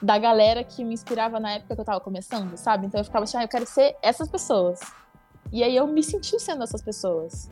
da 0.00 0.18
galera 0.18 0.62
que 0.64 0.84
me 0.84 0.94
inspirava 0.94 1.40
na 1.40 1.52
época 1.52 1.74
que 1.74 1.80
eu 1.80 1.84
tava 1.84 2.00
começando, 2.00 2.56
sabe? 2.56 2.86
Então 2.86 3.00
eu 3.00 3.04
ficava 3.04 3.24
assim, 3.24 3.36
ah, 3.36 3.42
eu 3.44 3.48
quero 3.48 3.66
ser 3.66 3.96
essas 4.02 4.28
pessoas. 4.28 4.80
E 5.52 5.62
aí 5.62 5.76
eu 5.76 5.86
me 5.86 6.02
senti 6.02 6.38
sendo 6.40 6.62
essas 6.62 6.82
pessoas. 6.82 7.50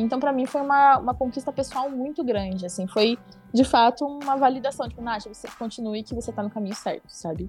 Então 0.00 0.18
para 0.18 0.32
mim 0.32 0.46
foi 0.46 0.60
uma, 0.60 0.98
uma 0.98 1.14
conquista 1.14 1.52
pessoal 1.52 1.90
muito 1.90 2.24
grande, 2.24 2.66
assim, 2.66 2.86
foi 2.86 3.18
de 3.52 3.64
fato 3.64 4.04
uma 4.04 4.36
validação, 4.36 4.88
tipo, 4.88 5.00
Nath, 5.00 5.26
você 5.26 5.48
continue 5.58 6.02
que 6.02 6.14
você 6.14 6.32
tá 6.32 6.42
no 6.42 6.50
caminho 6.50 6.74
certo, 6.74 7.08
sabe? 7.08 7.48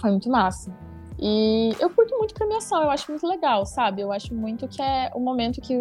Foi 0.00 0.10
muito 0.10 0.30
massa. 0.30 0.72
E 1.18 1.76
eu 1.78 1.90
curto 1.90 2.16
muito 2.16 2.32
premiação, 2.32 2.82
eu 2.82 2.90
acho 2.90 3.10
muito 3.10 3.26
legal, 3.26 3.66
sabe? 3.66 4.00
Eu 4.00 4.10
acho 4.10 4.34
muito 4.34 4.66
que 4.66 4.80
é 4.80 5.10
o 5.14 5.20
momento 5.20 5.60
que, 5.60 5.78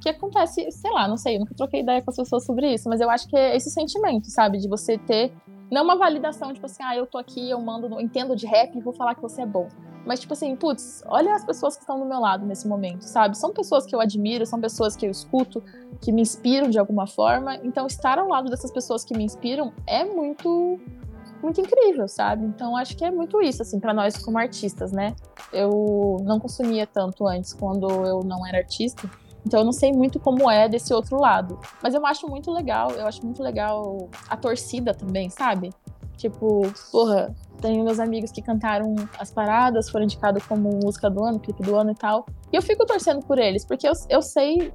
que 0.00 0.08
acontece, 0.08 0.70
sei 0.70 0.92
lá, 0.92 1.08
não 1.08 1.16
sei, 1.16 1.34
eu 1.34 1.40
nunca 1.40 1.54
troquei 1.56 1.80
ideia 1.80 2.00
com 2.00 2.10
as 2.10 2.16
pessoas 2.16 2.44
sobre 2.44 2.72
isso, 2.72 2.88
mas 2.88 3.00
eu 3.00 3.10
acho 3.10 3.26
que 3.26 3.36
é 3.36 3.56
esse 3.56 3.68
sentimento, 3.68 4.30
sabe? 4.30 4.58
De 4.58 4.68
você 4.68 4.96
ter 4.96 5.32
não 5.70 5.82
uma 5.82 5.96
validação, 5.96 6.52
tipo 6.52 6.66
assim, 6.66 6.82
ah, 6.82 6.96
eu 6.96 7.06
tô 7.06 7.18
aqui, 7.18 7.50
eu 7.50 7.60
mando, 7.60 7.86
eu 7.86 8.00
entendo 8.00 8.36
de 8.36 8.46
rap 8.46 8.76
e 8.76 8.80
vou 8.80 8.92
falar 8.92 9.14
que 9.14 9.22
você 9.22 9.42
é 9.42 9.46
bom. 9.46 9.68
Mas, 10.06 10.20
tipo 10.20 10.32
assim, 10.32 10.54
putz, 10.54 11.02
olha 11.08 11.34
as 11.34 11.44
pessoas 11.44 11.74
que 11.74 11.80
estão 11.80 11.98
do 11.98 12.06
meu 12.06 12.20
lado 12.20 12.46
nesse 12.46 12.68
momento, 12.68 13.02
sabe? 13.02 13.36
São 13.36 13.52
pessoas 13.52 13.84
que 13.84 13.94
eu 13.94 14.00
admiro, 14.00 14.46
são 14.46 14.60
pessoas 14.60 14.94
que 14.94 15.04
eu 15.04 15.10
escuto, 15.10 15.60
que 16.00 16.12
me 16.12 16.22
inspiram 16.22 16.70
de 16.70 16.78
alguma 16.78 17.08
forma. 17.08 17.56
Então, 17.56 17.88
estar 17.88 18.16
ao 18.16 18.28
lado 18.28 18.48
dessas 18.48 18.70
pessoas 18.70 19.04
que 19.04 19.16
me 19.16 19.24
inspiram 19.24 19.72
é 19.84 20.04
muito, 20.04 20.78
muito 21.42 21.60
incrível, 21.60 22.06
sabe? 22.06 22.46
Então, 22.46 22.76
acho 22.76 22.96
que 22.96 23.04
é 23.04 23.10
muito 23.10 23.42
isso, 23.42 23.62
assim, 23.62 23.80
para 23.80 23.92
nós 23.92 24.16
como 24.24 24.38
artistas, 24.38 24.92
né? 24.92 25.16
Eu 25.52 26.18
não 26.22 26.38
consumia 26.38 26.86
tanto 26.86 27.26
antes 27.26 27.52
quando 27.52 27.88
eu 28.06 28.20
não 28.20 28.46
era 28.46 28.58
artista. 28.58 29.10
Então 29.46 29.60
eu 29.60 29.64
não 29.64 29.72
sei 29.72 29.92
muito 29.92 30.18
como 30.18 30.50
é 30.50 30.68
desse 30.68 30.92
outro 30.92 31.20
lado. 31.20 31.56
Mas 31.80 31.94
eu 31.94 32.04
acho 32.04 32.28
muito 32.28 32.50
legal, 32.50 32.90
eu 32.90 33.06
acho 33.06 33.24
muito 33.24 33.40
legal 33.40 34.10
a 34.28 34.36
torcida 34.36 34.92
também, 34.92 35.30
sabe? 35.30 35.70
Tipo, 36.16 36.62
porra, 36.90 37.32
tenho 37.60 37.84
meus 37.84 38.00
amigos 38.00 38.32
que 38.32 38.42
cantaram 38.42 38.96
as 39.20 39.30
paradas, 39.30 39.88
foram 39.88 40.04
indicados 40.04 40.44
como 40.46 40.80
música 40.82 41.08
do 41.08 41.22
ano, 41.22 41.38
clipe 41.38 41.62
do 41.62 41.76
ano 41.76 41.92
e 41.92 41.94
tal. 41.94 42.26
E 42.52 42.56
eu 42.56 42.62
fico 42.62 42.84
torcendo 42.84 43.24
por 43.24 43.38
eles, 43.38 43.64
porque 43.64 43.86
eu, 43.86 43.92
eu 44.08 44.20
sei, 44.20 44.72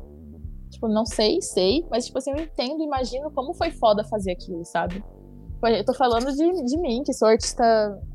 tipo, 0.69 0.87
não 0.87 1.05
sei, 1.05 1.41
sei, 1.41 1.85
mas 1.91 2.05
tipo 2.05 2.19
assim, 2.19 2.31
eu 2.31 2.41
entendo, 2.41 2.81
imagino 2.81 3.29
como 3.31 3.53
foi 3.53 3.71
foda 3.71 4.05
fazer 4.05 4.31
aquilo, 4.31 4.63
sabe? 4.63 5.03
Eu 5.63 5.85
tô 5.85 5.93
falando 5.93 6.31
de, 6.31 6.63
de 6.63 6.77
mim, 6.79 7.03
que 7.05 7.13
sou 7.13 7.27
artista 7.27 7.63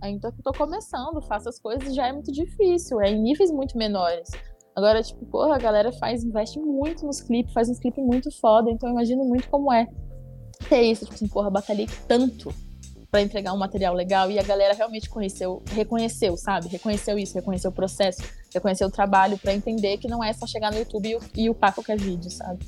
ainda 0.01 0.33
que 0.33 0.43
tô 0.43 0.53
começando, 0.53 1.21
faço 1.29 1.49
as 1.49 1.61
coisas, 1.61 1.95
já 1.95 2.09
é 2.09 2.13
muito 2.13 2.33
difícil, 2.33 3.01
é 3.01 3.11
em 3.11 3.21
níveis 3.21 3.53
muito 3.53 3.77
menores. 3.77 4.29
Agora, 4.77 5.03
tipo, 5.03 5.25
porra, 5.25 5.55
a 5.55 5.59
galera 5.59 5.91
faz, 5.91 6.23
investe 6.23 6.61
muito 6.61 7.07
nos 7.07 7.23
clipes, 7.23 7.55
faz 7.55 7.71
uns 7.71 7.79
clipes 7.79 8.05
muito 8.05 8.31
foda, 8.31 8.71
então 8.71 8.91
eu 8.91 8.93
imagino 8.93 9.25
muito 9.25 9.49
como 9.49 9.73
é 9.73 9.89
ter 10.69 10.83
isso, 10.83 11.05
tipo 11.05 11.15
assim, 11.15 11.27
porra, 11.29 11.51
batalhei 11.51 11.89
tanto 12.07 12.53
para 13.11 13.23
entregar 13.23 13.55
um 13.55 13.57
material 13.57 13.95
legal 13.95 14.31
e 14.31 14.39
a 14.39 14.43
galera 14.43 14.75
realmente 14.75 15.09
conheceu, 15.09 15.63
reconheceu, 15.73 16.37
sabe? 16.37 16.69
Reconheceu 16.69 17.19
isso, 17.19 17.35
reconheceu 17.35 17.71
o 17.71 17.75
processo, 17.75 18.23
reconheceu 18.53 18.89
o 18.89 18.91
trabalho 18.91 19.39
para 19.39 19.55
entender 19.55 19.97
que 19.97 20.09
não 20.09 20.23
é 20.23 20.35
só 20.35 20.47
chegar 20.47 20.71
no 20.71 20.79
YouTube 20.79 21.09
e, 21.09 21.17
o, 21.17 21.21
e 21.35 21.49
upar 21.49 21.75
qualquer 21.75 21.99
vídeo, 21.99 22.31
sabe? 22.31 22.67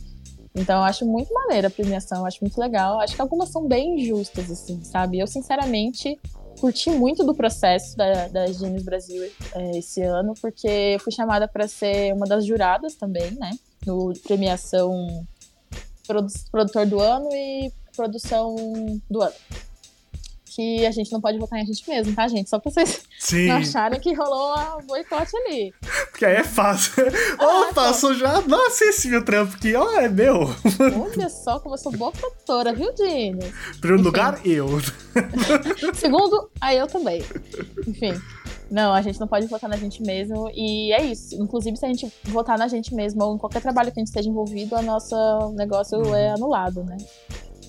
Então 0.55 0.79
eu 0.79 0.85
acho 0.85 1.05
muito 1.05 1.33
maneira 1.35 1.69
a 1.69 1.71
premiação, 1.71 2.21
eu 2.21 2.27
acho 2.27 2.39
muito 2.41 2.59
legal. 2.59 2.99
Acho 3.01 3.15
que 3.15 3.21
algumas 3.21 3.51
são 3.51 3.67
bem 3.69 4.01
injustas, 4.01 4.51
assim, 4.51 4.83
sabe? 4.83 5.19
Eu, 5.19 5.27
sinceramente, 5.27 6.19
curti 6.59 6.91
muito 6.91 7.25
do 7.25 7.35
processo 7.35 7.97
da, 7.97 8.29
da 8.29 8.47
Gênios 8.47 8.83
Brasil 8.83 9.23
é, 9.55 9.79
esse 9.79 10.03
ano, 10.03 10.35
porque 10.41 10.67
eu 10.67 11.01
fui 11.01 11.13
chamada 11.13 11.49
para 11.49 11.67
ser 11.67 12.13
uma 12.15 12.27
das 12.27 12.45
juradas 12.45 12.95
também, 12.95 13.31
né? 13.33 13.51
No 13.87 14.13
premiação 14.27 15.27
produ 16.07 16.29
produtor 16.51 16.87
do 16.87 17.01
ano 17.01 17.29
e 17.33 17.73
produção 17.95 18.55
do 19.11 19.23
ano 19.23 19.35
que 20.59 20.85
a 20.85 20.91
gente 20.91 21.13
não 21.13 21.21
pode 21.21 21.39
votar 21.39 21.61
em 21.61 21.63
a 21.63 21.65
gente 21.65 21.89
mesmo, 21.89 22.13
tá, 22.17 22.27
gente? 22.27 22.51
Só 22.51 22.59
pra 22.59 22.69
vocês 22.69 23.05
Sim. 23.21 23.47
não 23.47 23.59
acharem 23.59 24.01
que 24.01 24.13
rolou 24.13 24.57
um 24.81 24.87
boicote 24.89 25.37
ali. 25.37 25.73
Porque 26.11 26.25
aí 26.27 26.35
é 26.35 26.43
fácil. 26.45 26.95
Ah, 27.39 27.69
Opa, 27.71 27.93
sou 27.93 28.15
já. 28.15 28.41
Nossa, 28.41 28.85
esse 28.87 29.09
meu 29.09 29.25
trampo 29.25 29.55
aqui, 29.55 29.75
ó, 29.75 29.93
é 30.01 30.09
meu. 30.09 30.41
Olha 31.01 31.29
só 31.29 31.61
como 31.61 31.75
eu 31.75 31.79
sou 31.79 31.93
boa 31.93 32.11
produtora, 32.11 32.73
viu, 32.73 32.93
Dini? 32.95 33.53
Primeiro 33.81 34.03
lugar, 34.03 34.41
eu. 34.45 34.67
Segundo, 35.95 36.51
aí 36.61 36.77
eu 36.79 36.87
também. 36.87 37.23
Enfim. 37.87 38.21
Não, 38.71 38.93
a 38.93 39.01
gente 39.03 39.21
não 39.21 39.29
pode 39.29 39.47
votar 39.47 39.71
na 39.71 39.77
gente 39.77 40.03
mesmo. 40.03 40.51
E 40.55 40.93
é 40.93 41.05
isso. 41.05 41.41
Inclusive, 41.41 41.77
se 41.77 41.85
a 41.85 41.89
gente 41.89 42.13
votar 42.25 42.59
na 42.59 42.67
gente 42.67 42.95
mesmo 42.95 43.23
ou 43.23 43.37
em 43.37 43.39
qualquer 43.39 43.63
trabalho 43.63 43.93
que 43.93 43.99
a 43.99 44.03
gente 44.03 44.09
esteja 44.09 44.29
envolvido, 44.29 44.75
o 44.75 44.83
nosso 44.83 45.15
negócio 45.53 45.99
uhum. 45.99 46.15
é 46.15 46.31
anulado, 46.31 46.83
né? 46.85 46.97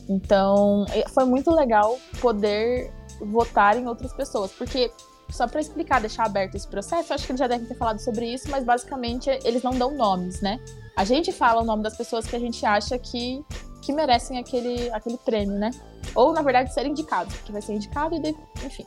Então, 0.10 0.86
foi 1.14 1.24
muito 1.26 1.52
legal 1.52 1.98
poder 2.20 2.92
votar 3.22 3.78
em 3.78 3.88
outras 3.88 4.12
pessoas, 4.12 4.52
porque 4.52 4.92
só 5.30 5.48
para 5.48 5.62
explicar, 5.62 6.02
deixar 6.02 6.26
aberto 6.26 6.56
esse 6.56 6.68
processo, 6.68 7.14
acho 7.14 7.26
que 7.26 7.32
eles 7.32 7.40
já 7.40 7.48
devem 7.48 7.68
ter 7.68 7.76
falado 7.76 8.00
sobre 8.00 8.26
isso, 8.26 8.50
mas 8.50 8.64
basicamente 8.64 9.30
eles 9.44 9.62
não 9.62 9.72
dão 9.78 9.96
nomes, 9.96 10.42
né? 10.42 10.60
A 10.98 11.06
gente 11.06 11.32
fala 11.32 11.62
o 11.62 11.66
nome 11.66 11.84
das 11.84 11.96
pessoas 11.96 12.26
que 12.26 12.36
a 12.36 12.40
gente 12.40 12.66
acha 12.66 12.98
que, 12.98 13.46
que 13.84 13.94
merecem 13.94 14.40
aquele, 14.40 14.90
aquele 14.92 15.18
prêmio, 15.18 15.58
né? 15.60 15.70
Ou, 16.16 16.34
na 16.34 16.42
verdade, 16.42 16.74
ser 16.74 16.88
indicado, 16.88 17.32
porque 17.36 17.52
vai 17.52 17.62
ser 17.62 17.74
indicado 17.74 18.16
e, 18.16 18.36
enfim. 18.66 18.86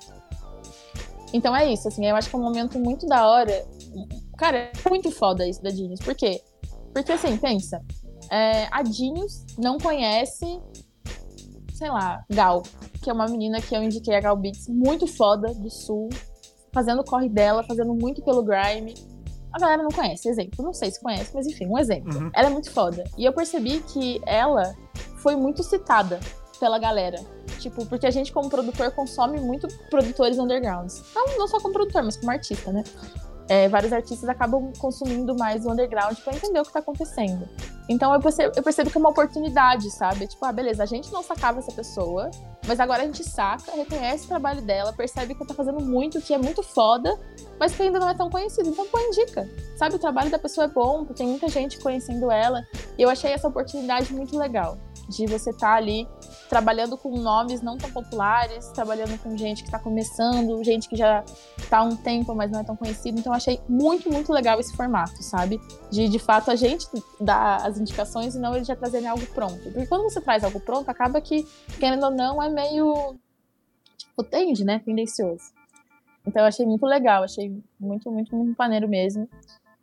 Então 1.32 1.54
é 1.54 1.72
isso, 1.72 1.88
assim, 1.88 2.04
eu 2.06 2.16
acho 2.16 2.28
que 2.28 2.34
é 2.34 2.38
um 2.38 2.42
momento 2.42 2.78
muito 2.78 3.06
da 3.06 3.26
hora. 3.26 3.64
Cara, 4.36 4.58
é 4.58 4.88
muito 4.90 5.10
foda 5.12 5.46
isso 5.46 5.62
da 5.62 5.70
Genius. 5.70 6.00
Por 6.00 6.14
quê? 6.14 6.42
Porque, 6.92 7.12
assim, 7.12 7.36
pensa, 7.38 7.80
é, 8.30 8.66
a 8.70 8.84
Genius 8.84 9.46
não 9.56 9.78
conhece 9.78 10.60
sei 11.82 11.90
lá, 11.90 12.24
Gal, 12.30 12.62
que 13.02 13.10
é 13.10 13.12
uma 13.12 13.26
menina 13.26 13.60
que 13.60 13.74
eu 13.74 13.82
indiquei 13.82 14.14
a 14.14 14.20
Gal 14.20 14.36
Beats, 14.36 14.68
muito 14.68 15.04
foda 15.04 15.52
do 15.52 15.68
sul, 15.68 16.10
fazendo 16.72 17.00
o 17.00 17.04
corre 17.04 17.28
dela, 17.28 17.64
fazendo 17.64 17.92
muito 17.92 18.22
pelo 18.22 18.40
grime. 18.40 18.94
A 19.52 19.58
galera 19.58 19.82
não 19.82 19.90
conhece, 19.90 20.28
exemplo. 20.28 20.64
Não 20.64 20.72
sei 20.72 20.92
se 20.92 21.02
conhece, 21.02 21.32
mas 21.34 21.44
enfim, 21.44 21.66
um 21.66 21.76
exemplo. 21.76 22.16
Uhum. 22.16 22.30
Ela 22.36 22.46
é 22.46 22.50
muito 22.50 22.70
foda. 22.70 23.02
E 23.18 23.24
eu 23.24 23.32
percebi 23.32 23.80
que 23.80 24.22
ela 24.24 24.72
foi 25.16 25.34
muito 25.34 25.64
citada 25.64 26.20
pela 26.60 26.78
galera. 26.78 27.18
Tipo, 27.58 27.84
porque 27.86 28.06
a 28.06 28.12
gente, 28.12 28.32
como 28.32 28.48
produtor, 28.48 28.92
consome 28.92 29.40
muito 29.40 29.66
produtores 29.90 30.38
undergrounds. 30.38 31.02
Não, 31.12 31.36
não 31.36 31.48
só 31.48 31.58
como 31.58 31.74
produtor, 31.74 32.04
mas 32.04 32.16
como 32.16 32.30
artista, 32.30 32.72
né? 32.72 32.84
É, 33.48 33.68
vários 33.68 33.92
artistas 33.92 34.28
acabam 34.28 34.72
consumindo 34.78 35.34
mais 35.36 35.64
o 35.66 35.70
underground 35.70 36.16
para 36.18 36.34
entender 36.34 36.60
o 36.60 36.62
que 36.62 36.68
está 36.68 36.80
acontecendo. 36.80 37.48
Então 37.88 38.12
eu 38.14 38.20
percebo, 38.20 38.52
eu 38.56 38.62
percebo 38.62 38.90
que 38.90 38.96
é 38.96 39.00
uma 39.00 39.10
oportunidade, 39.10 39.90
sabe? 39.90 40.26
Tipo, 40.26 40.44
ah, 40.44 40.52
beleza, 40.52 40.82
a 40.82 40.86
gente 40.86 41.12
não 41.12 41.22
sacava 41.22 41.58
essa 41.58 41.72
pessoa, 41.72 42.30
mas 42.66 42.78
agora 42.78 43.02
a 43.02 43.06
gente 43.06 43.24
saca, 43.24 43.72
reconhece 43.72 44.24
o 44.24 44.28
trabalho 44.28 44.62
dela, 44.62 44.92
percebe 44.92 45.34
que 45.34 45.44
tá 45.44 45.54
fazendo 45.54 45.80
muito, 45.80 46.20
que 46.20 46.32
é 46.32 46.38
muito 46.38 46.62
foda, 46.62 47.18
mas 47.58 47.74
que 47.74 47.82
ainda 47.82 47.98
não 47.98 48.08
é 48.08 48.14
tão 48.14 48.30
conhecido. 48.30 48.68
Então, 48.68 48.86
pô, 48.86 48.98
indica. 48.98 49.48
Sabe, 49.76 49.96
o 49.96 49.98
trabalho 49.98 50.30
da 50.30 50.38
pessoa 50.38 50.66
é 50.66 50.68
bom, 50.68 51.04
tem 51.06 51.26
muita 51.26 51.48
gente 51.48 51.78
conhecendo 51.80 52.30
ela. 52.30 52.62
E 52.96 53.02
eu 53.02 53.10
achei 53.10 53.32
essa 53.32 53.48
oportunidade 53.48 54.14
muito 54.14 54.38
legal 54.38 54.78
de 55.08 55.26
você 55.26 55.50
estar 55.50 55.68
tá 55.68 55.74
ali 55.74 56.08
trabalhando 56.48 56.96
com 56.96 57.16
nomes 57.16 57.62
não 57.62 57.76
tão 57.76 57.90
populares, 57.90 58.68
trabalhando 58.68 59.18
com 59.22 59.36
gente 59.36 59.62
que 59.62 59.68
está 59.68 59.78
começando, 59.78 60.62
gente 60.62 60.88
que 60.88 60.96
já 60.96 61.24
está 61.58 61.78
há 61.78 61.82
um 61.82 61.96
tempo, 61.96 62.34
mas 62.34 62.50
não 62.50 62.60
é 62.60 62.64
tão 62.64 62.76
conhecido. 62.76 63.18
Então, 63.18 63.32
achei 63.32 63.60
muito, 63.68 64.10
muito 64.10 64.32
legal 64.32 64.60
esse 64.60 64.74
formato, 64.76 65.22
sabe? 65.22 65.60
De, 65.90 66.08
de 66.08 66.18
fato, 66.18 66.50
a 66.50 66.56
gente 66.56 66.86
dar 67.20 67.66
as 67.66 67.78
indicações 67.78 68.34
e 68.34 68.38
não 68.38 68.54
eles 68.54 68.66
já 68.66 68.76
trazerem 68.76 69.08
algo 69.08 69.26
pronto. 69.26 69.62
Porque 69.62 69.86
quando 69.86 70.02
você 70.02 70.20
traz 70.20 70.44
algo 70.44 70.60
pronto, 70.60 70.88
acaba 70.88 71.20
que, 71.20 71.46
querendo 71.78 72.04
ou 72.04 72.10
não, 72.10 72.42
é 72.42 72.48
meio. 72.48 73.16
Tipo, 73.96 74.22
tende, 74.24 74.64
né? 74.64 74.80
Tendencioso. 74.84 75.52
Então, 76.26 76.44
achei 76.44 76.64
muito 76.64 76.86
legal, 76.86 77.24
achei 77.24 77.50
muito, 77.80 78.10
muito, 78.10 78.34
muito 78.36 78.56
maneiro 78.56 78.88
mesmo. 78.88 79.28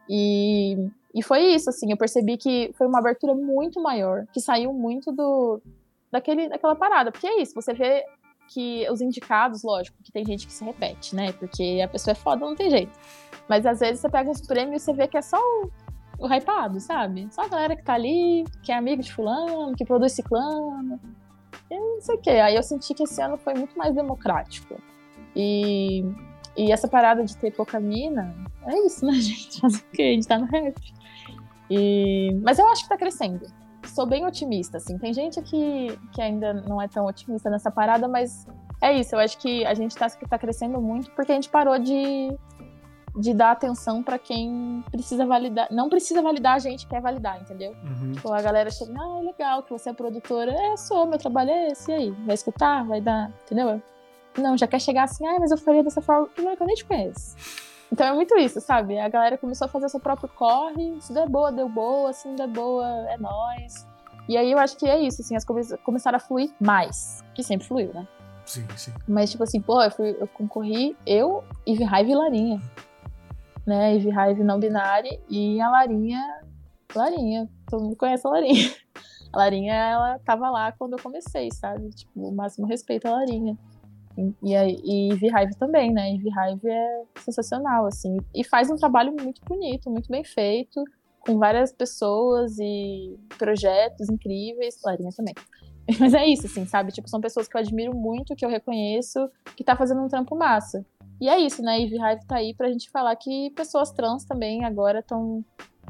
E 0.08 0.90
e 1.14 1.24
foi 1.24 1.42
isso, 1.54 1.70
assim, 1.70 1.92
eu 1.92 1.98
percebi 1.98 2.38
que 2.38 2.72
foi 2.78 2.88
uma 2.88 3.00
abertura 3.00 3.34
muito 3.34 3.82
maior, 3.82 4.26
que 4.32 4.40
saiu 4.40 4.72
muito 4.74 5.12
do 5.12 5.62
daquele, 6.12 6.50
daquela 6.50 6.76
parada. 6.76 7.12
Porque 7.12 7.28
é 7.28 7.42
isso, 7.42 7.54
você 7.54 7.74
vê 7.74 8.04
que 8.48 8.88
os 8.90 9.02
indicados, 9.02 9.64
lógico, 9.64 9.98
que 10.04 10.12
tem 10.12 10.26
gente 10.26 10.46
que 10.46 10.54
se 10.54 10.64
repete, 10.64 11.16
né? 11.16 11.32
Porque 11.34 11.82
a 11.84 11.88
pessoa 11.88 12.12
é 12.12 12.16
foda, 12.16 12.46
não 12.46 12.56
tem 12.56 12.70
jeito. 12.70 12.92
Mas 13.48 13.66
às 13.66 13.80
vezes 13.80 14.00
você 14.00 14.10
pega 14.10 14.30
uns 14.30 14.42
prêmios 14.42 14.82
e 14.82 14.86
você 14.86 14.94
vê 14.94 15.08
que 15.08 15.18
é 15.18 15.22
só 15.22 15.38
o, 15.38 15.72
o 16.20 16.28
hypado, 16.28 16.80
sabe? 16.80 17.28
Só 17.32 17.44
a 17.44 17.48
galera 17.48 17.76
que 17.76 17.84
tá 17.84 17.94
ali, 17.94 18.44
que 18.64 18.72
é 18.72 18.76
amigo 18.76 19.02
de 19.02 19.14
fulano, 19.14 19.76
que 19.76 19.86
produz 19.86 20.14
ciclano. 20.14 21.00
E 21.70 21.80
não 21.80 22.02
sei 22.02 22.16
o 22.16 22.22
quê. 22.22 22.32
Aí 22.32 22.56
eu 22.56 22.64
senti 22.64 22.94
que 22.94 23.04
esse 23.04 23.22
ano 23.22 23.38
foi 23.38 23.54
muito 23.54 23.78
mais 23.78 23.94
democrático. 23.94 24.80
E, 25.36 26.04
e 26.58 26.72
essa 26.72 26.88
parada 26.88 27.24
de 27.24 27.38
ter 27.38 27.52
pouca 27.52 27.80
mina, 27.80 28.36
é 28.66 28.86
isso, 28.86 29.06
né, 29.06 29.14
gente? 29.22 29.60
Fazer 29.60 29.78
o 29.78 29.92
quê? 29.92 30.02
A 30.02 30.14
gente 30.14 30.28
tá 30.28 30.40
no 30.40 30.46
rap. 30.46 30.99
E... 31.70 32.40
Mas 32.44 32.60
eu 32.60 32.68
acho 32.68 32.84
que 32.84 32.90
tá 32.90 32.98
crescendo. 32.98 33.46
Sou 33.86 34.06
bem 34.06 34.26
otimista, 34.26 34.78
assim. 34.78 34.98
Tem 34.98 35.14
gente 35.14 35.42
que, 35.42 35.98
que 36.14 36.22
ainda 36.22 36.54
não 36.54 36.82
é 36.82 36.88
tão 36.88 37.06
otimista 37.06 37.50
nessa 37.50 37.72
parada, 37.72 38.08
mas 38.08 38.48
é 38.82 38.94
isso. 38.94 39.16
Eu 39.16 39.20
acho 39.20 39.38
que 39.38 39.66
a 39.66 39.74
gente 39.74 39.96
tá, 39.96 40.08
tá 40.10 40.38
crescendo 40.38 40.82
muito 40.82 41.12
porque 41.12 41.32
a 41.32 41.36
gente 41.36 41.50
parou 41.50 41.80
de, 41.80 42.38
de 43.16 43.34
dar 43.34 43.52
atenção 43.52 44.04
para 44.04 44.20
quem 44.20 44.84
precisa 44.92 45.26
validar. 45.26 45.68
Não 45.72 45.90
precisa 45.90 46.22
validar 46.22 46.56
a 46.56 46.60
gente 46.60 46.88
quer 46.88 47.02
validar, 47.02 47.42
entendeu? 47.42 47.72
Uhum. 47.84 48.14
Tipo, 48.14 48.34
a 48.34 48.42
galera 48.42 48.70
chega, 48.70 48.94
ah, 49.00 49.20
legal 49.20 49.64
que 49.64 49.72
você 49.72 49.90
é 49.90 49.94
produtora. 49.94 50.52
É, 50.52 50.78
sou, 50.78 51.06
meu 51.06 51.18
trabalho 51.18 51.52
é 51.52 51.68
esse. 51.68 51.92
E 51.92 51.94
aí? 51.94 52.12
Vai 52.26 52.36
escutar? 52.36 52.84
Vai 52.86 53.02
dar. 53.02 53.32
Entendeu? 53.46 53.82
Não, 54.38 54.58
já 54.58 54.68
quer 54.68 54.80
chegar 54.80 55.04
assim, 55.04 55.26
ah, 55.28 55.38
mas 55.40 55.52
eu 55.52 55.58
faria 55.58 55.84
dessa 55.84 56.02
forma. 56.02 56.28
Primeiro 56.28 56.58
que 56.58 56.64
eu 56.64 56.68
nem 56.68 56.76
te 56.76 56.86
conheço. 56.86 57.36
Então 57.92 58.06
é 58.06 58.14
muito 58.14 58.38
isso, 58.38 58.62
sabe? 58.62 59.00
A 59.00 59.10
galera 59.10 59.38
começou 59.38 59.66
a 59.66 59.68
fazer 59.68 59.90
seu 59.90 60.00
próprio 60.00 60.30
corre. 60.30 61.02
Se 61.02 61.14
der 61.14 61.28
boa, 61.28 61.52
deu 61.52 61.68
boa. 61.68 62.14
Se 62.14 62.28
não 62.28 62.36
der 62.36 62.48
boa, 62.48 62.86
é 63.10 63.18
nóis. 63.18 63.88
E 64.28 64.38
aí 64.38 64.52
eu 64.52 64.60
acho 64.60 64.78
que 64.78 64.88
é 64.88 65.00
isso, 65.00 65.22
assim, 65.22 65.36
as 65.36 65.44
coisas 65.44 65.80
começaram 65.82 66.18
a 66.18 66.20
fluir 66.20 66.52
mais. 66.60 67.24
Que 67.34 67.42
sempre 67.42 67.68
fluiu, 67.68 67.92
né? 67.94 68.08
Sim, 68.46 68.66
sim. 68.76 68.94
Mas, 69.08 69.32
tipo 69.32 69.44
assim, 69.44 69.60
pô, 69.60 69.82
eu, 69.82 69.90
fui, 69.90 70.16
eu 70.20 70.28
concorri, 70.28 70.96
eu, 71.06 71.44
Ivy 71.68 71.84
Hive 71.84 72.12
e 72.12 72.16
Larinha. 72.16 72.62
Né? 73.66 73.96
Ivy 73.96 74.10
Hive 74.10 74.44
não 74.44 74.60
binária 74.60 75.20
e 75.28 75.60
a 75.60 75.70
Larinha. 75.70 76.22
Larinha. 76.96 77.50
Todo 77.68 77.84
mundo 77.84 77.96
conhece 77.96 78.26
a 78.28 78.30
Larinha. 78.30 78.72
A 79.32 79.38
Larinha, 79.38 79.76
ela 79.76 80.20
tava 80.26 80.50
lá 80.50 80.72
quando 80.72 80.94
eu 80.94 81.04
comecei, 81.04 81.50
sabe? 81.52 81.92
Tipo, 81.92 82.30
o 82.30 82.36
máximo 82.36 82.66
respeito 82.66 83.08
à 83.08 83.12
Larinha. 83.12 83.56
E, 84.44 84.54
e, 84.54 85.14
Hive 85.14 85.56
também, 85.58 85.92
né? 85.92 86.12
Ivy 86.14 86.30
Hive 86.30 86.70
é 86.70 87.04
sensacional, 87.20 87.86
assim. 87.86 88.18
E 88.34 88.44
faz 88.44 88.70
um 88.70 88.76
trabalho 88.76 89.14
muito 89.20 89.42
bonito, 89.46 89.90
muito 89.90 90.10
bem 90.10 90.24
feito, 90.24 90.84
com 91.20 91.38
várias 91.38 91.72
pessoas 91.72 92.58
e 92.60 93.18
projetos 93.38 94.10
incríveis. 94.10 94.80
Larinha 94.84 95.12
também. 95.16 95.34
Mas 96.00 96.14
é 96.14 96.26
isso, 96.26 96.46
assim, 96.46 96.66
sabe? 96.66 96.92
Tipo, 96.92 97.10
são 97.10 97.22
pessoas 97.22 97.48
que 97.48 97.56
eu 97.56 97.62
admiro 97.62 97.96
muito, 97.96 98.36
que 98.36 98.46
eu 98.46 98.50
reconheço, 98.50 99.30
que 99.56 99.64
tá 99.64 99.76
fazendo 99.76 100.02
um 100.02 100.08
trampo 100.08 100.36
massa. 100.36 100.86
E 101.20 101.28
é 101.28 101.38
isso, 101.40 101.62
né? 101.62 101.80
Ivy 101.82 101.96
Hive 101.96 102.26
tá 102.28 102.38
aí 102.38 102.54
pra 102.54 102.72
gente 102.72 102.90
falar 102.90 103.16
que 103.16 103.52
pessoas 103.52 103.92
trans 103.92 104.24
também 104.24 104.64
agora 104.64 105.00
estão. 105.00 105.44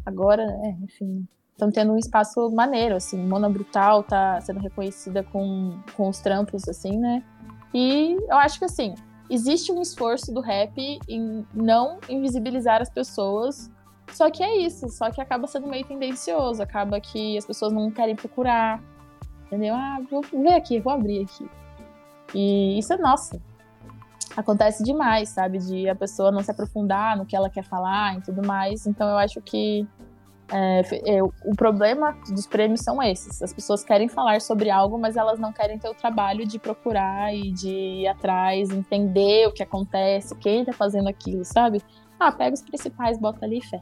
Agora, 0.06 0.44
é, 0.44 0.70
enfim. 0.84 1.28
Estão 1.52 1.70
tendo 1.70 1.92
um 1.92 1.98
espaço 1.98 2.50
maneiro, 2.52 2.96
assim. 2.96 3.18
Mona 3.18 3.50
Brutal 3.50 4.02
tá 4.02 4.40
sendo 4.40 4.62
reconhecida 4.62 5.24
com, 5.24 5.78
com 5.96 6.08
os 6.08 6.20
trampos, 6.20 6.68
assim, 6.70 6.98
né? 6.98 7.22
E 7.74 8.18
eu 8.30 8.38
acho 8.38 8.60
que, 8.60 8.66
assim, 8.66 8.96
existe 9.30 9.72
um 9.72 9.82
esforço 9.82 10.34
do 10.34 10.42
rap 10.42 11.00
em 11.08 11.46
não 11.54 12.00
invisibilizar 12.10 12.82
as 12.82 12.90
pessoas. 12.90 13.70
Só 14.12 14.30
que 14.32 14.42
é 14.42 14.58
isso, 14.58 14.90
só 14.90 15.12
que 15.12 15.22
acaba 15.22 15.46
sendo 15.46 15.68
meio 15.68 15.86
tendencioso, 15.86 16.64
acaba 16.64 17.00
que 17.00 17.38
as 17.38 17.46
pessoas 17.46 17.72
não 17.72 17.92
querem 17.92 18.16
procurar, 18.16 18.82
Entendeu? 19.50 19.74
Ah, 19.74 19.98
vou 20.10 20.22
ver 20.22 20.54
aqui, 20.54 20.80
vou 20.80 20.94
abrir 20.94 21.24
aqui. 21.24 21.50
E 22.36 22.78
isso 22.78 22.94
é 22.94 22.98
nossa. 22.98 23.42
Acontece 24.38 24.84
demais, 24.84 25.30
sabe? 25.30 25.58
De 25.58 25.90
a 25.90 25.96
pessoa 25.96 26.32
não 26.32 26.44
se 26.44 26.52
aprofundar 26.52 27.18
no 27.18 27.26
que 27.26 27.36
ela 27.36 27.50
quer 27.50 27.64
falar 27.64 28.16
e 28.16 28.22
tudo 28.22 28.46
mais. 28.46 28.86
Então 28.86 29.10
eu 29.10 29.18
acho 29.18 29.42
que 29.42 29.88
é, 30.52 30.82
eu, 31.06 31.34
o 31.46 31.56
problema 31.56 32.18
dos 32.30 32.48
prêmios 32.48 32.82
são 32.82 33.02
esses. 33.02 33.42
As 33.42 33.54
pessoas 33.54 33.84
querem 33.84 34.10
falar 34.10 34.42
sobre 34.42 34.70
algo, 34.70 34.98
mas 34.98 35.16
elas 35.16 35.40
não 35.40 35.54
querem 35.54 35.78
ter 35.78 35.90
o 35.90 35.94
trabalho 35.94 36.46
de 36.46 36.58
procurar 36.58 37.34
e 37.34 37.52
de 37.52 37.70
ir 37.70 38.08
atrás, 38.08 38.70
entender 38.70 39.48
o 39.48 39.52
que 39.52 39.64
acontece, 39.64 40.36
quem 40.36 40.66
tá 40.66 40.74
fazendo 40.74 41.08
aquilo, 41.08 41.46
sabe? 41.46 41.82
Ah, 42.20 42.32
pega 42.32 42.54
os 42.54 42.62
principais, 42.62 43.18
bota 43.18 43.46
ali 43.46 43.60
e 43.60 43.66
fé. 43.66 43.80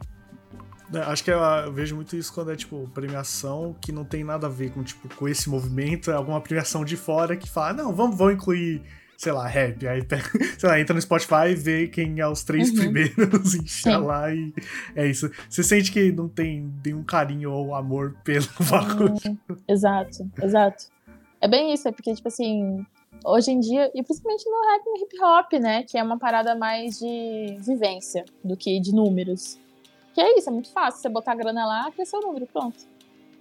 É, 0.94 1.00
acho 1.00 1.24
que 1.24 1.32
eu, 1.32 1.40
eu, 1.40 1.74
vejo 1.74 1.96
muito 1.96 2.16
isso 2.16 2.34
quando 2.34 2.52
é, 2.52 2.56
tipo, 2.56 2.88
premiação 2.94 3.76
que 3.82 3.92
não 3.92 4.06
tem 4.06 4.24
nada 4.24 4.48
a 4.48 4.50
ver 4.50 4.72
com, 4.72 4.84
tipo, 4.84 5.14
com 5.16 5.28
esse 5.28 5.50
movimento, 5.50 6.12
é 6.12 6.14
alguma 6.14 6.40
premiação 6.40 6.86
de 6.86 6.96
fora 6.96 7.36
que 7.36 7.50
fala, 7.50 7.74
não, 7.74 7.94
vamos, 7.94 8.18
vamos 8.18 8.36
incluir, 8.36 8.84
sei 9.18 9.32
lá, 9.32 9.48
rap. 9.48 9.86
Aí, 9.88 10.02
sei 10.58 10.70
lá, 10.70 10.80
entra 10.80 10.94
no 10.94 11.02
Spotify 11.02 11.50
e 11.50 11.56
vê 11.56 11.88
quem 11.88 12.20
é 12.20 12.28
os 12.28 12.44
três 12.44 12.70
uhum. 12.70 12.76
primeiros, 12.76 13.84
lá 13.86 14.34
e 14.34 14.54
é 14.96 15.08
isso. 15.08 15.30
Você 15.50 15.64
sente 15.64 15.92
que 15.92 16.12
não 16.12 16.30
tem 16.30 16.72
nenhum 16.86 17.04
carinho 17.04 17.52
ou 17.52 17.74
amor 17.74 18.16
pelo 18.24 18.46
bagulho. 18.70 19.18
exato, 19.68 20.30
exato. 20.42 20.86
É 21.42 21.48
bem 21.48 21.74
isso, 21.74 21.88
é 21.88 21.92
porque, 21.92 22.14
tipo 22.14 22.28
assim, 22.28 22.86
hoje 23.26 23.52
em 23.52 23.60
dia, 23.60 23.92
e 23.94 24.04
principalmente 24.04 24.46
no 24.50 24.72
rap 24.72 24.82
e 24.86 24.90
no 24.90 24.98
hip 24.98 25.24
hop, 25.24 25.54
né, 25.62 25.84
que 25.84 25.98
é 25.98 26.04
uma 26.04 26.18
parada 26.18 26.56
mais 26.56 27.00
de 27.00 27.58
vivência 27.60 28.24
do 28.44 28.56
que 28.56 28.80
de 28.80 28.94
números. 28.94 29.60
Que 30.14 30.22
é 30.22 30.38
isso, 30.38 30.50
é 30.50 30.52
muito 30.52 30.72
fácil. 30.72 31.00
Você 31.00 31.10
botar 31.10 31.34
a 31.34 31.36
grana 31.36 31.64
lá, 31.64 31.92
cresceu 31.92 32.20
o 32.20 32.24
número, 32.24 32.48
pronto. 32.48 32.78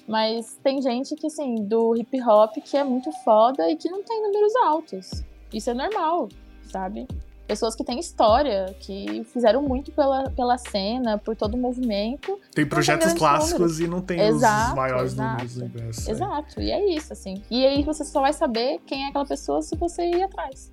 Mas 0.07 0.59
tem 0.62 0.81
gente 0.83 1.16
que, 1.16 1.27
assim, 1.27 1.64
do 1.64 1.97
hip 1.97 2.22
hop 2.22 2.53
que 2.62 2.77
é 2.77 2.85
muito 2.85 3.11
foda 3.24 3.68
e 3.70 3.77
que 3.77 3.89
não 3.89 4.03
tem 4.03 4.22
números 4.22 4.55
altos. 4.57 5.24
Isso 5.57 5.70
é 5.70 5.74
normal, 5.74 6.28
sabe? 6.70 7.09
Pessoas 7.46 7.74
que 7.74 7.82
têm 7.82 7.98
história, 7.98 8.76
que 8.80 9.24
fizeram 9.32 9.62
muito 9.62 9.90
pela, 9.90 10.28
pela 10.30 10.59
cena, 10.59 11.16
por 11.16 11.34
todo 11.34 11.54
o 11.54 11.57
movimento. 11.57 12.38
Tem 12.54 12.66
projetos 12.66 13.14
clássicos 13.14 13.78
números. 13.78 13.80
e 13.80 13.86
não 13.86 14.02
tem 14.02 14.20
exato, 14.20 14.70
os 14.70 14.76
maiores 14.76 15.12
exato, 15.12 15.30
números 15.30 15.54
do 15.54 15.61
universo. 15.61 16.09
É. 16.09 16.12
Exato, 16.12 16.61
é. 16.61 16.64
e 16.64 16.70
é 16.72 16.94
isso, 16.94 17.12
assim. 17.12 17.42
E 17.50 17.64
aí 17.64 17.82
você 17.82 18.04
só 18.04 18.20
vai 18.20 18.34
saber 18.34 18.80
quem 18.84 19.04
é 19.04 19.09
aquela 19.09 19.24
pessoa 19.24 19.62
se 19.62 19.74
você 19.76 20.04
ir 20.04 20.22
atrás. 20.24 20.70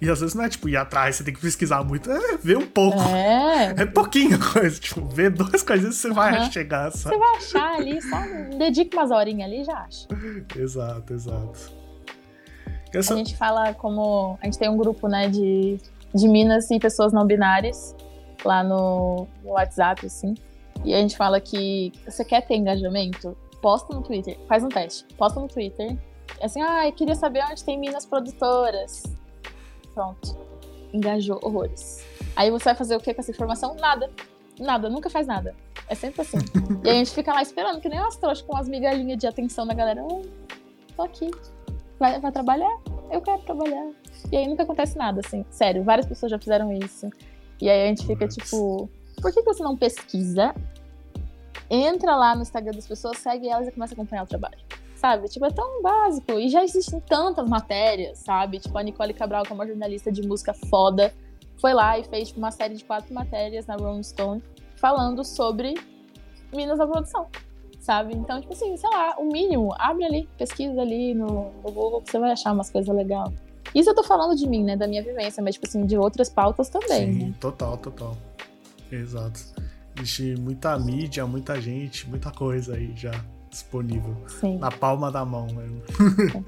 E 0.00 0.08
às 0.08 0.18
vezes 0.18 0.34
não 0.34 0.42
é 0.42 0.48
tipo 0.48 0.68
ir 0.68 0.76
atrás, 0.76 1.16
você 1.16 1.24
tem 1.24 1.34
que 1.34 1.40
pesquisar 1.40 1.84
muito, 1.84 2.10
é 2.10 2.36
ver 2.38 2.56
um 2.56 2.66
pouco. 2.66 2.98
É. 2.98 3.74
É 3.76 3.86
pouquinho 3.86 4.40
coisa, 4.52 4.80
tipo, 4.80 5.06
ver 5.06 5.30
duas 5.30 5.62
coisas 5.62 5.94
você 5.94 6.10
vai 6.10 6.36
uhum. 6.40 6.50
chegar. 6.50 6.90
Sabe? 6.90 7.14
Você 7.14 7.20
vai 7.20 7.36
achar 7.36 7.74
ali, 7.74 8.02
só 8.02 8.16
dedica 8.56 8.96
umas 8.96 9.10
horinhas 9.12 9.48
ali 9.48 9.60
e 9.60 9.64
já 9.64 9.74
acha. 9.74 10.08
exato, 10.58 11.12
exato. 11.12 11.79
Essa... 12.94 13.14
A 13.14 13.16
gente 13.16 13.36
fala 13.36 13.72
como. 13.74 14.38
A 14.40 14.44
gente 14.46 14.58
tem 14.58 14.68
um 14.68 14.76
grupo, 14.76 15.08
né, 15.08 15.28
de, 15.28 15.78
de 16.14 16.28
minas 16.28 16.70
e 16.70 16.78
pessoas 16.78 17.12
não 17.12 17.24
binárias 17.24 17.94
lá 18.44 18.62
no, 18.64 19.26
no 19.44 19.50
WhatsApp, 19.52 20.06
assim. 20.06 20.34
E 20.84 20.94
a 20.94 20.98
gente 20.98 21.16
fala 21.16 21.40
que 21.40 21.92
você 22.06 22.24
quer 22.24 22.46
ter 22.46 22.56
engajamento? 22.56 23.36
Posta 23.60 23.94
no 23.94 24.02
Twitter, 24.02 24.38
faz 24.48 24.64
um 24.64 24.68
teste. 24.68 25.04
Posta 25.14 25.38
no 25.38 25.46
Twitter. 25.46 25.96
Assim, 26.42 26.62
ah, 26.62 26.86
eu 26.86 26.92
queria 26.92 27.14
saber 27.14 27.44
onde 27.44 27.62
tem 27.62 27.78
minas 27.78 28.06
produtoras 28.06 29.02
Pronto. 29.94 30.36
Engajou 30.92 31.38
horrores. 31.42 32.04
Aí 32.34 32.50
você 32.50 32.64
vai 32.64 32.74
fazer 32.74 32.96
o 32.96 33.00
que 33.00 33.12
com 33.12 33.20
essa 33.20 33.30
informação? 33.30 33.74
Nada. 33.76 34.10
Nada, 34.58 34.88
nunca 34.88 35.10
faz 35.10 35.26
nada. 35.26 35.54
É 35.88 35.94
sempre 35.94 36.22
assim. 36.22 36.38
e 36.84 36.88
a 36.88 36.94
gente 36.94 37.10
fica 37.10 37.32
lá 37.32 37.42
esperando, 37.42 37.80
que 37.80 37.88
nem 37.88 37.98
umas 37.98 38.16
trouxas 38.16 38.42
com 38.42 38.54
umas 38.54 38.68
migalhinhas 38.68 39.18
de 39.18 39.26
atenção 39.26 39.66
da 39.66 39.74
galera. 39.74 40.02
Oh, 40.02 40.22
tô 40.96 41.02
aqui. 41.02 41.30
Vai, 42.00 42.18
vai 42.18 42.32
trabalhar? 42.32 42.80
Eu 43.10 43.20
quero 43.20 43.42
trabalhar. 43.42 43.90
E 44.32 44.36
aí 44.36 44.48
nunca 44.48 44.62
acontece 44.62 44.96
nada, 44.96 45.20
assim. 45.24 45.44
Sério, 45.50 45.84
várias 45.84 46.06
pessoas 46.06 46.32
já 46.32 46.38
fizeram 46.38 46.72
isso. 46.72 47.10
E 47.60 47.68
aí 47.68 47.84
a 47.84 47.86
gente 47.88 48.06
fica 48.06 48.26
tipo, 48.26 48.88
por 49.20 49.30
que 49.30 49.42
você 49.42 49.62
não 49.62 49.76
pesquisa? 49.76 50.54
Entra 51.68 52.16
lá 52.16 52.34
no 52.34 52.40
Instagram 52.40 52.72
das 52.72 52.86
pessoas, 52.86 53.18
segue 53.18 53.48
elas 53.48 53.68
e 53.68 53.72
começa 53.72 53.92
a 53.92 53.96
acompanhar 53.96 54.24
o 54.24 54.26
trabalho 54.26 54.58
sabe? 54.96 55.28
Tipo, 55.28 55.46
é 55.46 55.50
tão 55.50 55.80
básico. 55.80 56.32
E 56.32 56.50
já 56.50 56.62
existem 56.62 57.00
tantas 57.00 57.48
matérias, 57.48 58.18
sabe? 58.18 58.58
Tipo, 58.58 58.76
a 58.76 58.82
Nicole 58.82 59.14
Cabral, 59.14 59.44
que 59.44 59.50
é 59.50 59.54
uma 59.54 59.66
jornalista 59.66 60.12
de 60.12 60.20
música 60.20 60.52
foda, 60.52 61.10
foi 61.56 61.72
lá 61.72 61.98
e 61.98 62.04
fez 62.04 62.28
tipo, 62.28 62.38
uma 62.38 62.50
série 62.50 62.74
de 62.74 62.84
quatro 62.84 63.14
matérias 63.14 63.66
na 63.66 63.76
Rolling 63.76 64.02
Stone 64.02 64.42
falando 64.76 65.24
sobre 65.24 65.72
Minas 66.52 66.76
da 66.78 66.86
produção, 66.86 67.28
sabe? 67.90 68.14
Então, 68.14 68.40
tipo 68.40 68.52
assim, 68.52 68.76
sei 68.76 68.88
lá, 68.88 69.16
o 69.18 69.24
mínimo, 69.24 69.74
abre 69.76 70.04
ali, 70.04 70.28
pesquisa 70.38 70.80
ali 70.80 71.12
no, 71.12 71.50
no 71.60 71.72
Google 71.72 72.00
que 72.02 72.12
você 72.12 72.20
vai 72.20 72.30
achar 72.30 72.52
umas 72.52 72.70
coisas 72.70 72.94
legais. 72.94 73.32
Isso 73.74 73.90
eu 73.90 73.94
tô 73.96 74.04
falando 74.04 74.36
de 74.36 74.48
mim, 74.48 74.62
né? 74.62 74.76
Da 74.76 74.86
minha 74.86 75.02
vivência, 75.02 75.42
mas, 75.42 75.54
tipo 75.56 75.66
assim, 75.66 75.84
de 75.84 75.98
outras 75.98 76.28
pautas 76.28 76.68
também. 76.68 77.12
Sim, 77.12 77.24
né? 77.26 77.34
total, 77.40 77.76
total. 77.78 78.16
Exato. 78.92 79.40
Existe 79.96 80.36
muita 80.36 80.78
mídia, 80.78 81.26
muita 81.26 81.60
gente, 81.60 82.08
muita 82.08 82.30
coisa 82.30 82.76
aí 82.76 82.92
já 82.94 83.10
disponível. 83.50 84.16
Sim. 84.28 84.58
Na 84.58 84.70
palma 84.70 85.10
da 85.10 85.24
mão 85.24 85.48
mesmo. 85.48 85.82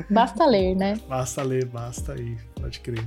Basta 0.08 0.46
ler, 0.46 0.76
né? 0.76 0.94
Basta 1.08 1.42
ler, 1.42 1.64
basta 1.64 2.12
aí, 2.12 2.36
pode 2.54 2.78
crer. 2.78 3.04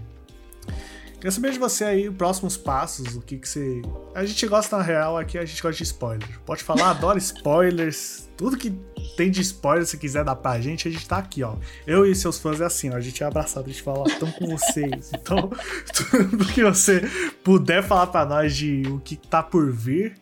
Queria 1.25 1.33
saber 1.33 1.53
de 1.53 1.57
você 1.57 1.83
aí, 1.83 2.11
próximos 2.11 2.55
passos, 2.55 3.15
o 3.15 3.21
que 3.21 3.39
que 3.39 3.49
você... 3.49 3.81
A 4.13 4.23
gente 4.23 4.45
gosta, 4.45 4.77
na 4.77 4.83
real, 4.83 5.17
aqui 5.17 5.39
a 5.39 5.43
gente 5.43 5.59
gosta 5.59 5.75
de 5.75 5.81
spoiler. 5.81 6.39
Pode 6.45 6.63
falar, 6.63 6.91
adoro 6.91 7.17
spoilers. 7.17 8.29
Tudo 8.37 8.55
que 8.55 8.69
tem 9.17 9.31
de 9.31 9.41
spoiler, 9.41 9.87
se 9.87 9.97
quiser 9.97 10.23
dar 10.23 10.35
pra 10.35 10.61
gente, 10.61 10.87
a 10.87 10.91
gente 10.91 11.07
tá 11.07 11.17
aqui, 11.17 11.41
ó. 11.41 11.55
Eu 11.87 12.05
e 12.05 12.13
seus 12.13 12.37
fãs 12.37 12.61
é 12.61 12.65
assim, 12.65 12.91
ó. 12.91 12.95
A 12.95 12.99
gente 12.99 13.23
é 13.23 13.25
abraçado, 13.25 13.65
a 13.65 13.69
gente 13.69 13.81
fala, 13.81 14.07
estão 14.07 14.31
com 14.33 14.55
vocês. 14.55 15.09
Então, 15.15 15.49
tudo 16.11 16.45
que 16.45 16.63
você 16.63 17.01
puder 17.43 17.81
falar 17.81 18.05
pra 18.05 18.23
nós 18.23 18.55
de 18.55 18.83
o 18.85 18.99
que 18.99 19.15
tá 19.15 19.41
por 19.41 19.71
vir, 19.71 20.15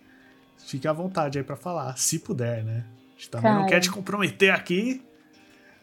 fique 0.65 0.87
à 0.87 0.93
vontade 0.93 1.37
aí 1.37 1.43
pra 1.43 1.57
falar, 1.57 1.97
se 1.97 2.17
puder, 2.17 2.63
né? 2.63 2.85
gente 3.17 3.29
também 3.29 3.51
Cara. 3.51 3.59
não 3.59 3.67
quer 3.67 3.81
te 3.81 3.91
comprometer 3.91 4.53
aqui. 4.53 5.03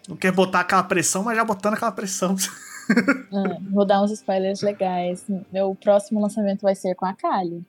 Não 0.08 0.16
quer 0.16 0.32
botar 0.32 0.60
aquela 0.60 0.82
pressão, 0.82 1.22
mas 1.22 1.36
já 1.36 1.44
botando 1.44 1.74
aquela 1.74 1.92
pressão. 1.92 2.34
É, 2.90 3.60
vou 3.70 3.84
dar 3.84 4.02
uns 4.02 4.10
spoilers 4.10 4.62
legais. 4.62 5.26
Meu 5.52 5.74
próximo 5.74 6.20
lançamento 6.20 6.62
vai 6.62 6.74
ser 6.74 6.94
com 6.94 7.06
a 7.06 7.14
Kali. 7.14 7.64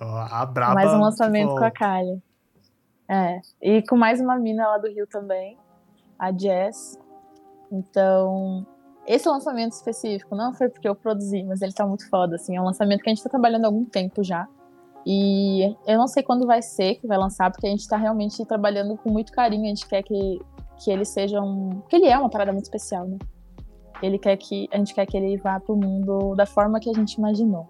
Oh, 0.00 0.04
a 0.04 0.46
braba. 0.46 0.74
Mais 0.74 0.92
um 0.92 1.00
lançamento 1.00 1.50
com 1.50 1.64
a 1.64 1.70
Kali. 1.70 2.22
É. 3.08 3.40
E 3.60 3.82
com 3.82 3.96
mais 3.96 4.20
uma 4.20 4.38
mina 4.38 4.66
lá 4.68 4.78
do 4.78 4.88
Rio 4.88 5.06
também. 5.06 5.58
A 6.18 6.32
Jess. 6.32 6.98
Então, 7.70 8.66
esse 9.06 9.28
lançamento 9.28 9.72
específico 9.72 10.36
não 10.36 10.52
foi 10.52 10.68
porque 10.68 10.88
eu 10.88 10.94
produzi, 10.94 11.42
mas 11.42 11.62
ele 11.62 11.72
tá 11.72 11.86
muito 11.86 12.08
foda, 12.08 12.36
assim. 12.36 12.56
É 12.56 12.60
um 12.60 12.64
lançamento 12.64 13.02
que 13.02 13.10
a 13.10 13.14
gente 13.14 13.22
tá 13.22 13.30
trabalhando 13.30 13.64
há 13.64 13.68
algum 13.68 13.84
tempo 13.84 14.22
já. 14.22 14.46
E 15.04 15.76
eu 15.86 15.98
não 15.98 16.06
sei 16.06 16.22
quando 16.22 16.46
vai 16.46 16.62
ser 16.62 16.94
que 16.96 17.06
vai 17.06 17.18
lançar, 17.18 17.50
porque 17.50 17.66
a 17.66 17.70
gente 17.70 17.88
tá 17.88 17.96
realmente 17.96 18.44
trabalhando 18.44 18.96
com 18.96 19.10
muito 19.10 19.32
carinho. 19.32 19.64
A 19.64 19.68
gente 19.68 19.86
quer 19.86 20.02
que, 20.02 20.40
que 20.78 20.90
ele 20.90 21.04
seja 21.04 21.40
um. 21.40 21.82
que 21.88 21.96
ele 21.96 22.06
é 22.06 22.16
uma 22.16 22.30
parada 22.30 22.52
muito 22.52 22.66
especial, 22.66 23.06
né? 23.06 23.18
Ele 24.02 24.18
quer 24.18 24.36
que. 24.36 24.68
A 24.72 24.78
gente 24.78 24.94
quer 24.94 25.06
que 25.06 25.16
ele 25.16 25.36
vá 25.36 25.60
pro 25.60 25.76
mundo 25.76 26.34
da 26.34 26.44
forma 26.44 26.80
que 26.80 26.90
a 26.90 26.92
gente 26.92 27.14
imaginou. 27.14 27.68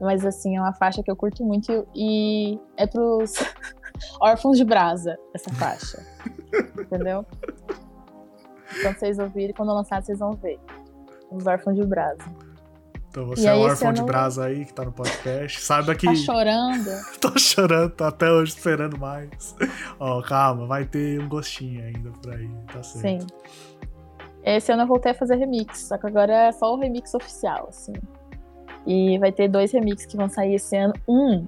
Mas 0.00 0.24
assim, 0.24 0.56
é 0.56 0.60
uma 0.60 0.72
faixa 0.72 1.02
que 1.02 1.10
eu 1.10 1.16
curto 1.16 1.44
muito 1.44 1.86
e 1.94 2.58
é 2.76 2.86
pros 2.86 3.34
órfãos 4.20 4.58
de 4.58 4.64
brasa, 4.64 5.18
essa 5.34 5.52
faixa. 5.54 6.04
Entendeu? 6.78 7.24
Quando 8.82 8.98
vocês 8.98 9.18
ouvirem, 9.18 9.54
quando 9.54 9.72
lançar, 9.72 10.02
vocês 10.02 10.18
vão 10.18 10.32
ver. 10.32 10.58
Os 11.30 11.46
órfãos 11.46 11.76
de 11.76 11.84
brasa. 11.84 12.24
Então 13.16 13.24
você 13.24 13.48
é 13.48 13.54
um 13.54 13.60
órfão 13.60 13.94
de 13.94 14.02
brasa 14.02 14.44
aí 14.44 14.66
que 14.66 14.74
tá 14.74 14.84
no 14.84 14.92
podcast. 14.92 15.62
Saiba 15.62 15.94
que. 15.94 16.06
Tá 16.06 16.14
chorando. 16.14 16.90
tô 17.18 17.38
chorando, 17.38 17.90
tô 17.92 18.04
até 18.04 18.30
hoje 18.30 18.52
esperando 18.52 18.98
mais. 18.98 19.56
Ó, 19.98 20.18
oh, 20.18 20.22
calma, 20.22 20.66
vai 20.66 20.84
ter 20.84 21.18
um 21.18 21.26
gostinho 21.26 21.82
ainda 21.82 22.10
por 22.10 22.34
aí, 22.34 22.50
tá 22.70 22.82
certo. 22.82 23.22
Sim. 23.22 23.26
Esse 24.46 24.70
ano 24.70 24.84
eu 24.84 24.86
voltei 24.86 25.10
a 25.10 25.14
fazer 25.14 25.34
remix, 25.34 25.88
só 25.88 25.98
que 25.98 26.06
agora 26.06 26.32
é 26.32 26.52
só 26.52 26.72
o 26.72 26.78
remix 26.78 27.12
oficial, 27.14 27.66
assim. 27.68 27.94
E 28.86 29.18
vai 29.18 29.32
ter 29.32 29.48
dois 29.48 29.72
remixes 29.72 30.06
que 30.06 30.16
vão 30.16 30.28
sair 30.28 30.54
esse 30.54 30.76
ano. 30.76 30.94
Um. 31.08 31.44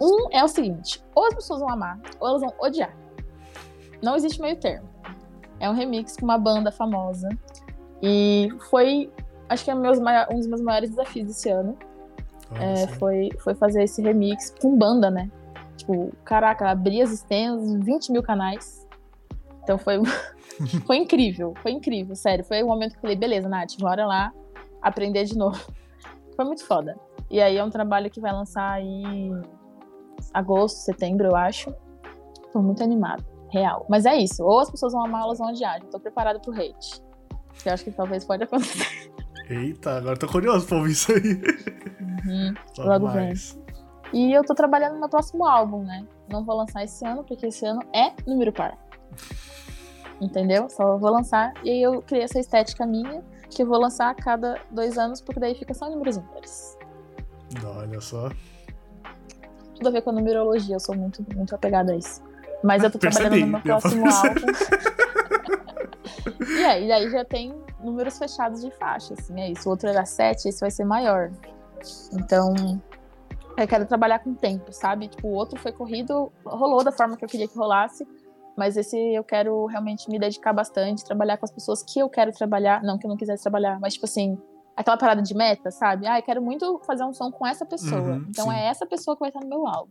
Um 0.00 0.28
é 0.30 0.44
o 0.44 0.48
seguinte: 0.48 1.02
ou 1.12 1.26
as 1.26 1.34
pessoas 1.34 1.58
vão 1.58 1.68
amar, 1.68 2.00
ou 2.20 2.28
elas 2.28 2.40
vão 2.40 2.54
odiar. 2.60 2.96
Não 4.00 4.14
existe 4.14 4.40
meio 4.40 4.56
termo. 4.56 4.88
É 5.58 5.68
um 5.68 5.74
remix 5.74 6.16
com 6.16 6.24
uma 6.24 6.38
banda 6.38 6.70
famosa. 6.70 7.28
E 8.00 8.48
foi, 8.70 9.12
acho 9.48 9.64
que 9.64 9.70
é 9.70 9.74
meus, 9.74 9.98
um 9.98 10.36
dos 10.36 10.46
meus 10.46 10.60
maiores 10.60 10.90
desafios 10.90 11.26
desse 11.26 11.50
ano. 11.50 11.76
É, 12.60 12.86
foi, 12.98 13.30
foi 13.40 13.54
fazer 13.54 13.82
esse 13.82 14.00
remix 14.00 14.54
com 14.60 14.76
banda, 14.76 15.10
né? 15.10 15.28
Tipo, 15.76 16.12
caraca, 16.24 16.70
abri 16.70 17.02
as 17.02 17.10
stems, 17.10 17.84
20 17.84 18.12
mil 18.12 18.22
canais. 18.22 18.81
Então 19.62 19.78
foi, 19.78 20.00
foi 20.86 20.96
incrível, 20.96 21.54
foi 21.62 21.72
incrível, 21.72 22.14
sério. 22.16 22.44
Foi 22.44 22.62
o 22.62 22.66
momento 22.66 22.92
que 22.92 22.98
eu 22.98 23.02
falei, 23.02 23.16
beleza, 23.16 23.48
Nath, 23.48 23.78
bora 23.78 24.06
lá 24.06 24.32
aprender 24.80 25.24
de 25.24 25.36
novo. 25.36 25.60
Foi 26.34 26.46
muito 26.46 26.66
foda. 26.66 26.98
E 27.30 27.40
aí 27.42 27.58
é 27.58 27.62
um 27.62 27.68
trabalho 27.68 28.10
que 28.10 28.18
vai 28.18 28.32
lançar 28.32 28.80
em 28.80 29.30
agosto, 30.32 30.78
setembro, 30.78 31.28
eu 31.28 31.36
acho. 31.36 31.72
Tô 32.52 32.60
muito 32.62 32.82
animada, 32.82 33.22
real. 33.50 33.84
Mas 33.88 34.06
é 34.06 34.16
isso, 34.16 34.42
ou 34.42 34.60
as 34.60 34.70
pessoas 34.70 34.94
vão 34.94 35.04
amar, 35.04 35.20
ou 35.20 35.26
elas 35.28 35.38
vão 35.38 35.48
odiar. 35.48 35.80
tô 35.90 36.00
preparada 36.00 36.40
pro 36.40 36.52
hate. 36.52 37.02
Que 37.62 37.68
eu 37.68 37.74
acho 37.74 37.84
que 37.84 37.90
talvez 37.90 38.24
pode 38.24 38.44
acontecer. 38.44 39.12
Eita, 39.48 39.98
agora 39.98 40.18
tô 40.18 40.26
curioso 40.26 40.66
pra 40.66 40.78
ouvir 40.78 40.92
isso 40.92 41.12
aí. 41.12 41.34
Uhum, 42.00 42.54
logo 42.78 43.08
vem. 43.08 43.34
E 44.12 44.32
eu 44.32 44.44
tô 44.44 44.54
trabalhando 44.54 44.94
no 44.94 45.00
meu 45.00 45.08
próximo 45.08 45.46
álbum, 45.46 45.82
né? 45.82 46.06
Não 46.30 46.44
vou 46.44 46.56
lançar 46.56 46.84
esse 46.84 47.04
ano, 47.06 47.24
porque 47.24 47.46
esse 47.46 47.64
ano 47.66 47.80
é 47.94 48.12
número 48.26 48.52
par. 48.52 48.78
Entendeu? 50.20 50.68
Só 50.68 50.96
vou 50.96 51.10
lançar. 51.10 51.52
E 51.64 51.70
aí 51.70 51.82
eu 51.82 52.00
criei 52.02 52.24
essa 52.24 52.38
estética 52.38 52.86
minha 52.86 53.22
que 53.50 53.62
eu 53.62 53.66
vou 53.66 53.78
lançar 53.78 54.10
a 54.10 54.14
cada 54.14 54.58
dois 54.70 54.96
anos, 54.96 55.20
porque 55.20 55.40
daí 55.40 55.54
fica 55.54 55.74
só 55.74 55.90
números 55.90 56.16
ímpares. 56.16 56.78
Olha 57.64 58.00
só. 58.00 58.30
Tudo 59.74 59.88
a 59.88 59.90
ver 59.90 60.02
com 60.02 60.10
a 60.10 60.12
numerologia, 60.12 60.76
eu 60.76 60.80
sou 60.80 60.96
muito, 60.96 61.24
muito 61.34 61.54
apegada 61.54 61.92
a 61.92 61.96
isso. 61.96 62.22
Mas 62.62 62.82
eu 62.82 62.90
tô 62.90 62.98
Percebi, 62.98 63.28
trabalhando 63.28 63.46
no 63.46 63.52
meu 63.52 63.60
próximo 63.60 64.04
álbum. 64.08 64.46
e 66.56 66.64
aí, 66.64 66.88
daí 66.88 67.10
já 67.10 67.24
tem 67.24 67.54
números 67.82 68.16
fechados 68.16 68.62
de 68.62 68.70
faixa, 68.70 69.14
assim, 69.14 69.40
é 69.40 69.50
isso. 69.50 69.68
O 69.68 69.72
outro 69.72 69.88
era 69.88 70.04
7, 70.04 70.48
esse 70.48 70.60
vai 70.60 70.70
ser 70.70 70.84
maior. 70.84 71.30
Então, 72.12 72.54
eu 73.56 73.66
quero 73.66 73.84
trabalhar 73.86 74.20
com 74.20 74.34
tempo, 74.34 74.72
sabe? 74.72 75.08
Tipo, 75.08 75.28
o 75.28 75.32
outro 75.32 75.58
foi 75.58 75.72
corrido, 75.72 76.32
rolou 76.44 76.84
da 76.84 76.92
forma 76.92 77.16
que 77.16 77.24
eu 77.24 77.28
queria 77.28 77.48
que 77.48 77.58
rolasse, 77.58 78.06
mas 78.56 78.76
esse 78.76 78.96
eu 78.96 79.24
quero 79.24 79.66
realmente 79.66 80.08
me 80.10 80.18
dedicar 80.18 80.52
bastante, 80.52 81.04
trabalhar 81.04 81.36
com 81.36 81.44
as 81.44 81.50
pessoas 81.50 81.82
que 81.82 81.98
eu 81.98 82.08
quero 82.08 82.32
trabalhar, 82.32 82.82
não 82.82 82.98
que 82.98 83.06
eu 83.06 83.08
não 83.08 83.16
quisesse 83.16 83.42
trabalhar, 83.42 83.80
mas 83.80 83.94
tipo 83.94 84.06
assim, 84.06 84.38
aquela 84.76 84.96
parada 84.96 85.22
de 85.22 85.34
meta, 85.34 85.70
sabe? 85.70 86.06
Ah, 86.06 86.18
eu 86.18 86.22
quero 86.22 86.42
muito 86.42 86.80
fazer 86.84 87.04
um 87.04 87.12
som 87.12 87.30
com 87.30 87.46
essa 87.46 87.64
pessoa. 87.64 88.00
Uhum, 88.00 88.26
então 88.28 88.46
sim. 88.46 88.54
é 88.54 88.66
essa 88.66 88.86
pessoa 88.86 89.16
que 89.16 89.20
vai 89.20 89.30
estar 89.30 89.40
no 89.40 89.48
meu 89.48 89.66
álbum. 89.66 89.90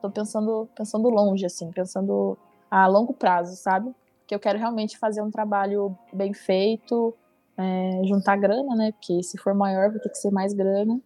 Tô 0.00 0.10
pensando, 0.10 0.68
pensando 0.76 1.08
longe, 1.08 1.44
assim, 1.44 1.70
pensando 1.70 2.38
a 2.70 2.86
longo 2.86 3.12
prazo, 3.12 3.56
sabe? 3.56 3.94
Que 4.26 4.34
eu 4.34 4.38
quero 4.38 4.58
realmente 4.58 4.98
fazer 4.98 5.22
um 5.22 5.30
trabalho 5.30 5.96
bem 6.12 6.32
feito, 6.32 7.14
é, 7.56 8.02
juntar 8.04 8.36
grana, 8.36 8.76
né? 8.76 8.92
Porque 8.92 9.22
se 9.22 9.36
for 9.38 9.54
maior, 9.54 9.90
vai 9.90 9.98
ter 9.98 10.10
que 10.10 10.18
ser 10.18 10.30
mais 10.30 10.52
grana. 10.52 11.00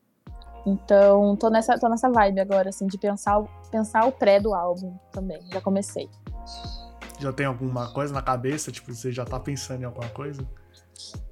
Então, 0.67 1.35
tô 1.37 1.49
nessa, 1.51 1.79
tô 1.79 1.89
nessa 1.89 2.11
vibe 2.11 2.41
agora, 2.41 2.69
assim, 2.69 2.87
de 2.87 2.99
pensar, 2.99 3.43
pensar 3.71 4.07
o 4.07 4.13
pré 4.13 4.39
do 4.39 4.55
álbum 4.55 4.95
também. 5.11 5.41
Já 5.53 5.61
comecei. 5.61 6.09
Já 7.19 7.33
tem 7.33 7.47
alguma 7.47 7.93
coisa 7.93 8.13
na 8.13 8.23
cabeça? 8.23 8.73
Tipo, 8.73 8.93
você 8.95 9.13
já 9.13 9.25
tá 9.25 9.39
pensando 9.39 9.83
em 9.83 9.85
alguma 9.85 10.09
coisa? 10.09 10.47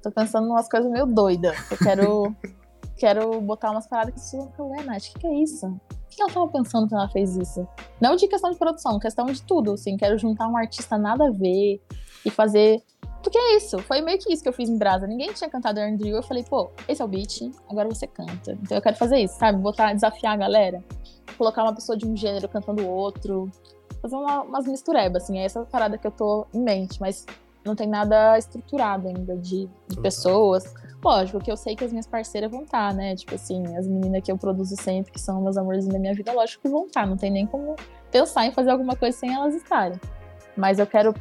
Tô 0.01 0.11
pensando 0.11 0.47
em 0.47 0.49
umas 0.49 0.69
coisas 0.69 0.89
meio 0.89 1.05
doidas. 1.05 1.55
Eu 1.69 1.77
quero, 1.77 2.35
quero 2.97 3.41
botar 3.41 3.71
umas 3.71 3.87
paradas 3.87 4.13
que 4.13 4.19
você 4.21 4.37
fala, 4.55 4.69
ué, 4.69 4.83
Nath, 4.83 5.03
o 5.03 5.13
que, 5.13 5.19
que 5.19 5.27
é 5.27 5.33
isso? 5.35 5.67
O 5.67 5.79
que 6.09 6.21
ela 6.21 6.31
tava 6.31 6.47
pensando 6.47 6.87
quando 6.87 7.01
ela 7.01 7.09
fez 7.09 7.35
isso? 7.35 7.67
Não 7.99 8.15
de 8.15 8.27
questão 8.27 8.51
de 8.51 8.57
produção, 8.57 8.99
questão 8.99 9.25
de 9.25 9.41
tudo, 9.43 9.73
assim. 9.73 9.97
Quero 9.97 10.17
juntar 10.17 10.47
um 10.47 10.57
artista 10.57 10.97
nada 10.97 11.27
a 11.27 11.31
ver 11.31 11.81
e 12.25 12.29
fazer 12.29 12.83
porque 13.21 13.37
é 13.37 13.55
isso, 13.55 13.77
foi 13.79 14.01
meio 14.01 14.17
que 14.17 14.33
isso 14.33 14.41
que 14.41 14.49
eu 14.49 14.53
fiz 14.53 14.67
em 14.67 14.77
Brasa. 14.77 15.05
Ninguém 15.05 15.31
tinha 15.31 15.49
cantado 15.49 15.79
Andrew, 15.79 16.15
eu 16.15 16.23
falei, 16.23 16.43
pô, 16.43 16.71
esse 16.87 17.01
é 17.01 17.05
o 17.05 17.07
beat, 17.07 17.51
agora 17.69 17.87
você 17.87 18.07
canta. 18.07 18.57
Então 18.61 18.77
eu 18.77 18.81
quero 18.81 18.95
fazer 18.95 19.17
isso, 19.19 19.37
sabe? 19.37 19.59
Botar, 19.59 19.93
desafiar 19.93 20.33
a 20.33 20.37
galera. 20.37 20.83
Colocar 21.37 21.63
uma 21.63 21.73
pessoa 21.73 21.97
de 21.97 22.07
um 22.07 22.15
gênero 22.15 22.49
cantando 22.49 22.87
outro 22.87 23.49
fazer 24.01 24.15
uma, 24.15 24.41
umas 24.41 24.65
misturebas, 24.65 25.23
assim, 25.23 25.39
é 25.39 25.45
essa 25.45 25.63
parada 25.63 25.97
que 25.97 26.07
eu 26.07 26.11
tô 26.11 26.47
em 26.53 26.61
mente, 26.61 26.99
mas 26.99 27.25
não 27.63 27.75
tem 27.75 27.87
nada 27.87 28.37
estruturado 28.37 29.07
ainda 29.07 29.37
de, 29.37 29.69
de 29.87 29.99
pessoas. 30.01 30.73
Lógico 31.03 31.39
que 31.39 31.51
eu 31.51 31.57
sei 31.57 31.75
que 31.75 31.83
as 31.83 31.91
minhas 31.91 32.07
parceiras 32.07 32.49
vão 32.49 32.63
estar, 32.63 32.89
tá, 32.89 32.95
né? 32.95 33.15
Tipo 33.15 33.35
assim, 33.35 33.75
as 33.77 33.87
meninas 33.87 34.23
que 34.23 34.31
eu 34.31 34.37
produzo 34.37 34.75
sempre, 34.75 35.11
que 35.11 35.19
são 35.19 35.41
meus 35.41 35.57
amorzinhos 35.57 35.93
da 35.93 35.99
minha 35.99 36.13
vida, 36.13 36.31
lógico 36.31 36.63
que 36.63 36.69
vão 36.69 36.85
estar, 36.85 37.01
tá, 37.01 37.07
não 37.07 37.17
tem 37.17 37.31
nem 37.31 37.45
como 37.45 37.75
pensar 38.11 38.45
em 38.45 38.51
fazer 38.51 38.71
alguma 38.71 38.95
coisa 38.95 39.17
sem 39.17 39.33
elas 39.33 39.55
estarem. 39.55 39.99
Mas 40.57 40.79
eu 40.79 40.87
quero 40.87 41.13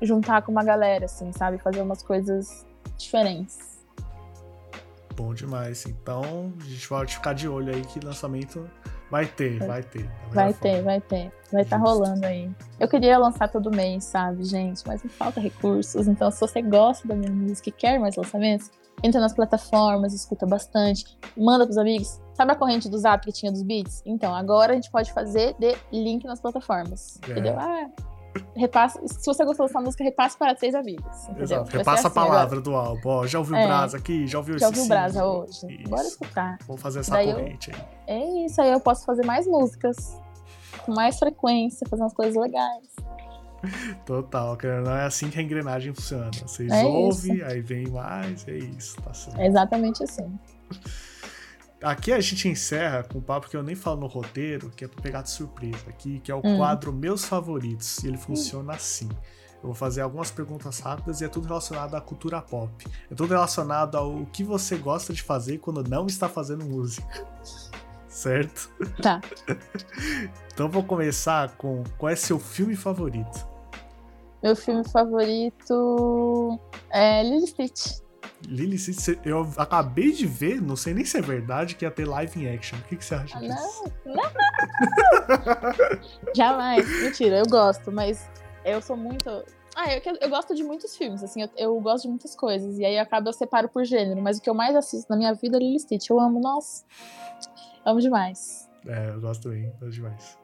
juntar 0.00 0.42
com 0.42 0.52
uma 0.52 0.62
galera, 0.62 1.06
assim, 1.06 1.32
sabe? 1.32 1.58
Fazer 1.58 1.80
umas 1.80 2.02
coisas 2.02 2.66
diferentes. 2.96 3.76
Bom 5.14 5.32
demais. 5.32 5.86
Então, 5.86 6.52
a 6.60 6.64
gente 6.64 6.88
pode 6.88 7.14
ficar 7.14 7.32
de 7.32 7.48
olho 7.48 7.74
aí 7.74 7.82
que 7.82 7.98
lançamento 8.00 8.68
Vai 9.10 9.26
ter, 9.26 9.58
vai 9.58 9.82
ter. 9.82 10.10
Vai 10.32 10.52
ter, 10.52 10.82
vai 10.82 11.00
ter. 11.00 11.32
Vai 11.52 11.62
estar 11.62 11.78
tá 11.78 11.82
rolando 11.82 12.26
aí. 12.26 12.50
Eu 12.78 12.88
queria 12.88 13.16
lançar 13.18 13.48
todo 13.48 13.70
mês, 13.70 14.04
sabe, 14.04 14.44
gente? 14.44 14.82
Mas 14.86 15.02
me 15.02 15.08
falta 15.08 15.40
recursos. 15.40 16.08
Então, 16.08 16.30
se 16.30 16.40
você 16.40 16.60
gosta 16.60 17.06
da 17.06 17.14
minha 17.14 17.30
música 17.30 17.68
e 17.68 17.72
quer 17.72 18.00
mais 18.00 18.16
lançamentos, 18.16 18.70
entra 19.02 19.20
nas 19.20 19.32
plataformas, 19.32 20.12
escuta 20.12 20.44
bastante, 20.44 21.04
manda 21.36 21.64
pros 21.64 21.78
amigos. 21.78 22.20
Sabe 22.34 22.52
a 22.52 22.56
corrente 22.56 22.88
do 22.88 22.98
zap 22.98 23.24
que 23.24 23.32
tinha 23.32 23.52
dos 23.52 23.62
beats? 23.62 24.02
Então, 24.04 24.34
agora 24.34 24.72
a 24.72 24.74
gente 24.74 24.90
pode 24.90 25.12
fazer 25.12 25.54
de 25.58 25.76
link 25.92 26.24
nas 26.24 26.40
plataformas. 26.40 27.20
É. 27.26 27.30
Entendeu? 27.30 27.54
Ah, 27.58 27.88
repassa, 28.54 29.00
se 29.06 29.26
você 29.26 29.44
gostou 29.44 29.66
dessa 29.66 29.80
música, 29.80 30.04
repasse 30.04 30.36
para 30.36 30.54
três 30.54 30.74
amigos. 30.74 31.04
Repassa 31.68 31.92
assim 31.92 32.06
a 32.06 32.10
palavra 32.10 32.58
agora. 32.58 32.60
do 32.60 32.74
álbum. 32.74 33.08
Ó, 33.08 33.26
já 33.26 33.38
ouviu 33.38 33.54
o 33.54 33.58
é, 33.58 33.66
Brasa 33.66 33.96
aqui? 33.96 34.26
Já 34.26 34.38
ouviu 34.38 34.58
Já 34.58 34.66
ouviu 34.66 34.84
o 34.84 34.88
Brasa 34.88 35.24
hoje? 35.24 35.52
Isso. 35.52 35.88
Bora 35.88 36.02
escutar. 36.02 36.58
Vamos 36.66 36.82
fazer 36.82 37.00
essa 37.00 37.12
Daí 37.12 37.32
corrente 37.32 37.70
eu, 37.70 37.76
aí. 37.76 37.84
É 38.06 38.44
isso, 38.46 38.60
aí 38.60 38.70
eu 38.70 38.80
posso 38.80 39.04
fazer 39.04 39.24
mais 39.24 39.46
músicas 39.46 40.18
com 40.84 40.92
mais 40.92 41.18
frequência, 41.18 41.86
fazer 41.88 42.02
umas 42.02 42.14
coisas 42.14 42.36
legais. 42.36 42.86
Total, 44.04 44.56
não 44.84 44.96
é 44.96 45.04
assim 45.04 45.30
que 45.30 45.38
a 45.38 45.42
engrenagem 45.42 45.92
funciona. 45.94 46.30
Vocês 46.46 46.70
é 46.70 46.84
ouvem, 46.84 47.42
aí 47.42 47.60
vem 47.60 47.88
mais, 47.88 48.46
é 48.46 48.52
isso, 48.52 49.00
tá 49.02 49.12
certo. 49.12 49.40
É 49.40 49.46
exatamente 49.46 50.02
assim. 50.02 50.38
Aqui 51.82 52.12
a 52.12 52.20
gente 52.20 52.48
encerra 52.48 53.02
com 53.02 53.18
um 53.18 53.22
papo 53.22 53.48
que 53.50 53.56
eu 53.56 53.62
nem 53.62 53.74
falo 53.74 54.00
no 54.00 54.06
roteiro, 54.06 54.70
que 54.70 54.84
é 54.84 54.88
pra 54.88 55.02
pegar 55.02 55.22
de 55.22 55.30
surpresa 55.30 55.88
aqui, 55.88 56.20
que 56.20 56.32
é 56.32 56.34
o 56.34 56.40
hum. 56.42 56.56
quadro 56.56 56.92
Meus 56.92 57.24
Favoritos. 57.24 58.02
E 58.02 58.08
ele 58.08 58.16
funciona 58.16 58.72
hum. 58.72 58.76
assim. 58.76 59.08
Eu 59.56 59.70
vou 59.70 59.74
fazer 59.74 60.00
algumas 60.00 60.30
perguntas 60.30 60.80
rápidas 60.80 61.20
e 61.20 61.24
é 61.24 61.28
tudo 61.28 61.46
relacionado 61.46 61.94
à 61.94 62.00
cultura 62.00 62.40
pop. 62.40 62.86
É 63.10 63.14
tudo 63.14 63.30
relacionado 63.30 63.96
ao 63.96 64.24
que 64.26 64.42
você 64.42 64.76
gosta 64.76 65.12
de 65.12 65.22
fazer 65.22 65.58
quando 65.58 65.82
não 65.82 66.06
está 66.06 66.28
fazendo 66.28 66.64
música. 66.64 67.26
Certo? 68.08 68.70
Tá. 69.02 69.20
então 70.52 70.70
vou 70.70 70.82
começar 70.82 71.54
com 71.56 71.84
qual 71.98 72.10
é 72.10 72.16
seu 72.16 72.38
filme 72.38 72.74
favorito? 72.74 73.46
Meu 74.42 74.56
filme 74.56 74.88
favorito 74.88 76.58
é 76.88 77.22
Lily 77.22 77.46
Stitch. 77.46 78.05
Lily 78.46 78.78
Stitch, 78.78 79.18
eu 79.24 79.48
acabei 79.56 80.12
de 80.12 80.26
ver, 80.26 80.60
não 80.60 80.76
sei 80.76 80.94
nem 80.94 81.04
se 81.04 81.18
é 81.18 81.20
verdade, 81.20 81.74
que 81.74 81.84
ia 81.84 81.90
ter 81.90 82.06
live 82.06 82.40
in 82.40 82.48
action. 82.48 82.78
O 82.78 82.82
que, 82.82 82.96
que 82.96 83.04
você 83.04 83.14
acha 83.14 83.38
disso? 83.38 83.84
Não, 84.04 84.14
não. 84.14 84.22
Jamais. 86.34 86.88
Mentira, 87.02 87.38
eu 87.38 87.46
gosto, 87.46 87.90
mas 87.90 88.28
eu 88.64 88.80
sou 88.80 88.96
muito. 88.96 89.28
Ah, 89.74 89.92
eu, 89.92 90.00
eu 90.20 90.30
gosto 90.30 90.54
de 90.54 90.62
muitos 90.62 90.96
filmes, 90.96 91.22
assim, 91.22 91.42
eu, 91.42 91.50
eu, 91.56 91.80
gosto 91.80 92.04
de 92.04 92.08
muitas 92.08 92.34
coisas. 92.34 92.78
E 92.78 92.84
aí 92.84 92.98
acaba 92.98 93.28
eu 93.28 93.32
separo 93.32 93.68
por 93.68 93.84
gênero. 93.84 94.22
Mas 94.22 94.38
o 94.38 94.40
que 94.40 94.48
eu 94.48 94.54
mais 94.54 94.74
assisto 94.74 95.10
na 95.10 95.16
minha 95.16 95.34
vida 95.34 95.56
é 95.56 95.60
Lily 95.60 95.80
Stitch. 95.80 96.08
Eu 96.08 96.18
amo, 96.18 96.40
nossa. 96.40 96.84
Amo 97.84 98.00
demais. 98.00 98.70
É, 98.86 99.10
eu 99.10 99.20
gosto 99.20 99.42
também, 99.42 99.70
gosto 99.80 99.90
demais. 99.90 100.38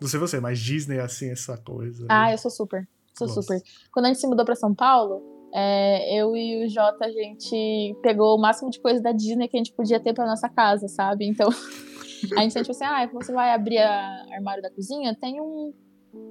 Não 0.00 0.08
sei 0.08 0.20
você, 0.20 0.38
mas 0.38 0.58
Disney, 0.58 1.00
assim, 1.00 1.30
essa 1.30 1.56
coisa. 1.56 2.06
Ah, 2.08 2.30
eu 2.30 2.38
sou 2.38 2.50
super. 2.50 2.86
Sou 3.16 3.26
gosto. 3.26 3.42
super. 3.42 3.62
Quando 3.90 4.06
a 4.06 4.08
gente 4.08 4.20
se 4.20 4.26
mudou 4.26 4.44
pra 4.44 4.54
São 4.54 4.74
Paulo, 4.74 5.37
é, 5.54 6.20
eu 6.20 6.36
e 6.36 6.64
o 6.64 6.68
Jota, 6.68 7.06
a 7.06 7.10
gente 7.10 7.96
pegou 8.02 8.36
o 8.36 8.40
máximo 8.40 8.70
de 8.70 8.80
coisa 8.80 9.02
da 9.02 9.12
Disney 9.12 9.48
que 9.48 9.56
a 9.56 9.60
gente 9.60 9.72
podia 9.72 10.00
ter 10.00 10.12
pra 10.12 10.26
nossa 10.26 10.48
casa, 10.48 10.88
sabe? 10.88 11.26
Então, 11.26 11.48
a 12.36 12.42
gente 12.42 12.52
sente 12.52 12.70
assim, 12.70 12.84
ah, 12.84 13.08
você 13.12 13.32
vai 13.32 13.52
abrir 13.52 13.78
a 13.78 14.26
armário 14.32 14.62
da 14.62 14.70
cozinha, 14.70 15.16
tem 15.18 15.40
um 15.40 15.72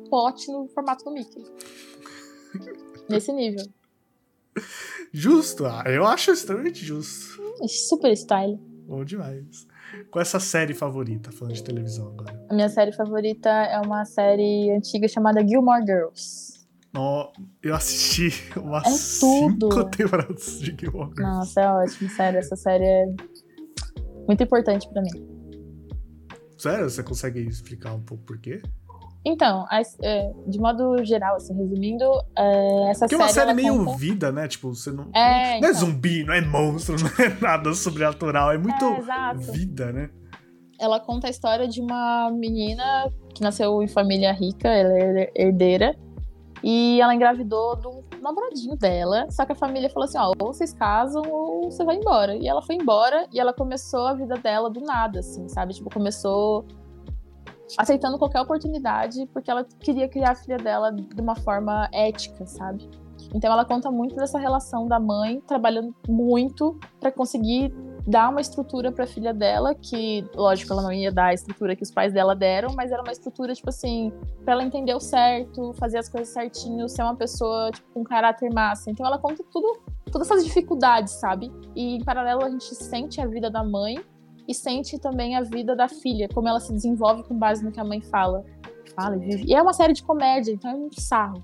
pote 0.10 0.52
no 0.52 0.68
formato 0.70 1.04
do 1.04 1.12
Mickey. 1.12 1.44
Nesse 3.10 3.32
nível. 3.32 3.66
Justo, 5.12 5.66
ah, 5.66 5.84
eu 5.88 6.06
acho 6.06 6.32
extremamente 6.32 6.84
justo. 6.84 7.42
Hum, 7.42 7.68
super 7.68 8.16
style. 8.16 8.58
Bom 8.88 9.04
demais. 9.04 9.68
Qual 10.12 10.22
é 10.22 10.24
essa 10.24 10.40
série 10.40 10.74
favorita, 10.74 11.32
falando 11.32 11.54
de 11.54 11.64
televisão 11.64 12.08
agora? 12.08 12.46
A 12.50 12.54
minha 12.54 12.70
série 12.70 12.92
favorita 12.92 13.50
é 13.50 13.80
uma 13.80 14.06
série 14.06 14.72
antiga 14.72 15.08
chamada 15.08 15.46
Gilmore 15.46 15.86
Girls. 15.86 16.57
Eu 17.62 17.76
assisti 17.76 18.32
umas 18.58 18.86
é 18.86 18.90
cinco 18.92 19.84
temporadas 19.90 20.60
de 20.60 20.76
Gilmore 20.80 21.10
Girls. 21.10 21.22
Nossa, 21.22 21.62
é 21.62 21.72
ótimo, 21.72 22.10
sério. 22.10 22.40
Essa 22.40 22.56
série 22.56 22.86
é 22.86 23.06
muito 24.28 24.44
importante 24.44 24.88
para 24.90 25.02
mim. 25.02 25.38
Sério? 26.58 26.90
Você 26.90 27.04
consegue 27.04 27.40
explicar 27.42 27.94
um 27.94 28.02
pouco 28.02 28.24
por 28.24 28.40
quê? 28.40 28.62
Então, 29.26 29.66
é, 30.02 30.32
de 30.48 30.58
modo 30.58 31.04
geral, 31.04 31.36
assim, 31.36 31.54
resumindo, 31.54 32.06
é, 32.38 32.92
essa 32.92 33.02
Porque 33.02 33.16
série. 33.16 33.22
é 33.22 33.26
uma 33.26 33.30
série 33.30 33.54
meio 33.54 33.86
conta... 33.86 33.98
vida, 33.98 34.32
né? 34.32 34.48
Tipo, 34.48 34.74
você 34.74 34.90
não. 34.90 35.10
É, 35.14 35.14
não 35.14 35.22
é 35.22 35.58
então. 35.58 35.74
zumbi, 35.74 36.24
não 36.24 36.34
é 36.34 36.42
monstro, 36.42 36.96
não 37.04 37.26
é 37.26 37.38
nada 37.42 37.74
sobrenatural. 37.74 38.54
É 38.54 38.58
muito 38.58 38.86
é, 38.86 39.34
vida, 39.52 39.92
né? 39.92 40.10
Ela 40.80 41.00
conta 41.00 41.28
a 41.28 41.30
história 41.30 41.68
de 41.68 41.82
uma 41.82 42.32
menina 42.32 43.12
que 43.36 43.42
nasceu 43.42 43.84
em 43.84 43.88
família 43.88 44.32
rica, 44.32 44.70
ela 44.70 44.98
é 44.98 45.32
herdeira. 45.36 45.94
E 46.70 47.00
ela 47.00 47.16
engravidou 47.16 47.78
do 47.78 48.04
namoradinho 48.22 48.76
dela. 48.76 49.26
Só 49.32 49.46
que 49.46 49.54
a 49.54 49.56
família 49.56 49.90
falou 49.90 50.04
assim: 50.04 50.18
ó, 50.18 50.34
ou 50.38 50.54
vocês 50.54 50.74
casam 50.74 51.24
ou 51.26 51.72
você 51.72 51.86
vai 51.86 51.96
embora. 51.96 52.36
E 52.36 52.46
ela 52.46 52.62
foi 52.62 52.76
embora 52.76 53.26
e 53.32 53.40
ela 53.40 53.54
começou 53.54 54.06
a 54.06 54.14
vida 54.14 54.36
dela 54.36 54.70
do 54.70 54.82
nada, 54.82 55.20
assim, 55.20 55.48
sabe? 55.48 55.74
Tipo, 55.74 55.90
começou 55.90 56.66
aceitando 57.78 58.18
qualquer 58.18 58.42
oportunidade 58.42 59.26
porque 59.28 59.50
ela 59.50 59.64
queria 59.80 60.10
criar 60.10 60.32
a 60.32 60.36
filha 60.36 60.58
dela 60.58 60.92
de 60.92 61.22
uma 61.22 61.38
forma 61.38 61.88
ética, 61.94 62.46
sabe? 62.46 62.90
Então 63.34 63.50
ela 63.50 63.64
conta 63.64 63.90
muito 63.90 64.14
dessa 64.18 64.38
relação 64.38 64.88
da 64.88 65.00
mãe 65.00 65.40
trabalhando 65.48 65.96
muito 66.06 66.78
para 67.00 67.14
conseguir 67.14 67.74
dar 68.08 68.30
uma 68.30 68.40
estrutura 68.40 68.90
para 68.90 69.04
a 69.04 69.08
filha 69.08 69.34
dela, 69.34 69.76
que 69.76 70.26
lógico 70.34 70.72
ela 70.72 70.82
não 70.82 70.94
ia 70.94 71.12
dar 71.12 71.26
a 71.26 71.34
estrutura 71.34 71.76
que 71.76 71.84
os 71.84 71.92
pais 71.92 72.14
dela 72.14 72.34
deram, 72.34 72.74
mas 72.74 72.90
era 72.90 73.02
uma 73.02 73.12
estrutura 73.12 73.54
tipo 73.54 73.68
assim, 73.68 74.14
para 74.46 74.54
ela 74.54 74.64
entender 74.64 74.94
o 74.94 75.00
certo, 75.00 75.74
fazer 75.74 75.98
as 75.98 76.08
coisas 76.08 76.34
certinho, 76.34 76.88
ser 76.88 77.04
uma 77.04 77.18
pessoa 77.18 77.70
tipo, 77.70 77.86
com 77.94 78.06
caráter 78.06 78.50
massa. 78.54 78.90
Então 78.90 79.06
ela 79.06 79.18
conta 79.18 79.44
tudo, 79.52 79.82
todas 80.10 80.32
essas 80.32 80.46
dificuldades, 80.46 81.14
sabe? 81.14 81.52
E 81.76 81.98
em 81.98 82.04
paralelo 82.04 82.46
a 82.46 82.50
gente 82.50 82.74
sente 82.76 83.20
a 83.20 83.28
vida 83.28 83.52
da 83.52 83.62
mãe 83.62 84.00
e 84.48 84.54
sente 84.54 84.98
também 84.98 85.36
a 85.36 85.42
vida 85.42 85.76
da 85.76 85.90
filha, 85.90 86.30
como 86.34 86.48
ela 86.48 86.62
se 86.62 86.72
desenvolve 86.72 87.24
com 87.24 87.38
base 87.38 87.62
no 87.62 87.74
que 87.74 87.80
a 87.80 87.84
mãe 87.84 88.00
fala. 88.00 88.46
Fala 88.96 89.18
e 89.18 89.20
vive. 89.20 89.44
E 89.48 89.54
é 89.54 89.62
uma 89.62 89.74
série 89.74 89.92
de 89.92 90.02
comédia, 90.02 90.54
então 90.54 90.72
é 90.72 90.76
um 90.76 90.90
sarro. 90.94 91.44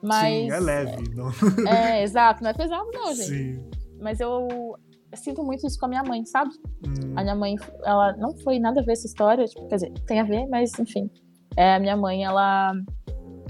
Mas, 0.00 0.32
Sim, 0.32 0.50
é 0.52 0.60
leve. 0.60 1.10
Não... 1.12 1.28
É, 1.66 2.04
exato, 2.04 2.40
não 2.40 2.50
é 2.50 2.54
pesado 2.54 2.88
não, 2.92 3.12
gente. 3.12 3.26
Sim. 3.26 3.64
Mas 4.00 4.20
eu, 4.20 4.46
eu 4.48 4.76
sinto 5.16 5.42
muito 5.42 5.66
isso 5.66 5.78
com 5.78 5.86
a 5.86 5.88
minha 5.88 6.02
mãe, 6.02 6.24
sabe? 6.24 6.50
Hum. 6.86 7.14
A 7.16 7.22
minha 7.22 7.34
mãe, 7.34 7.56
ela 7.84 8.16
não 8.16 8.36
foi 8.38 8.58
nada 8.58 8.80
a 8.80 8.84
ver 8.84 8.92
essa 8.92 9.06
história, 9.06 9.44
tipo, 9.46 9.66
quer 9.68 9.76
dizer, 9.76 9.92
tem 10.06 10.20
a 10.20 10.24
ver, 10.24 10.46
mas 10.46 10.72
enfim. 10.78 11.10
É, 11.56 11.74
a 11.74 11.78
minha 11.78 11.96
mãe, 11.96 12.24
ela 12.24 12.72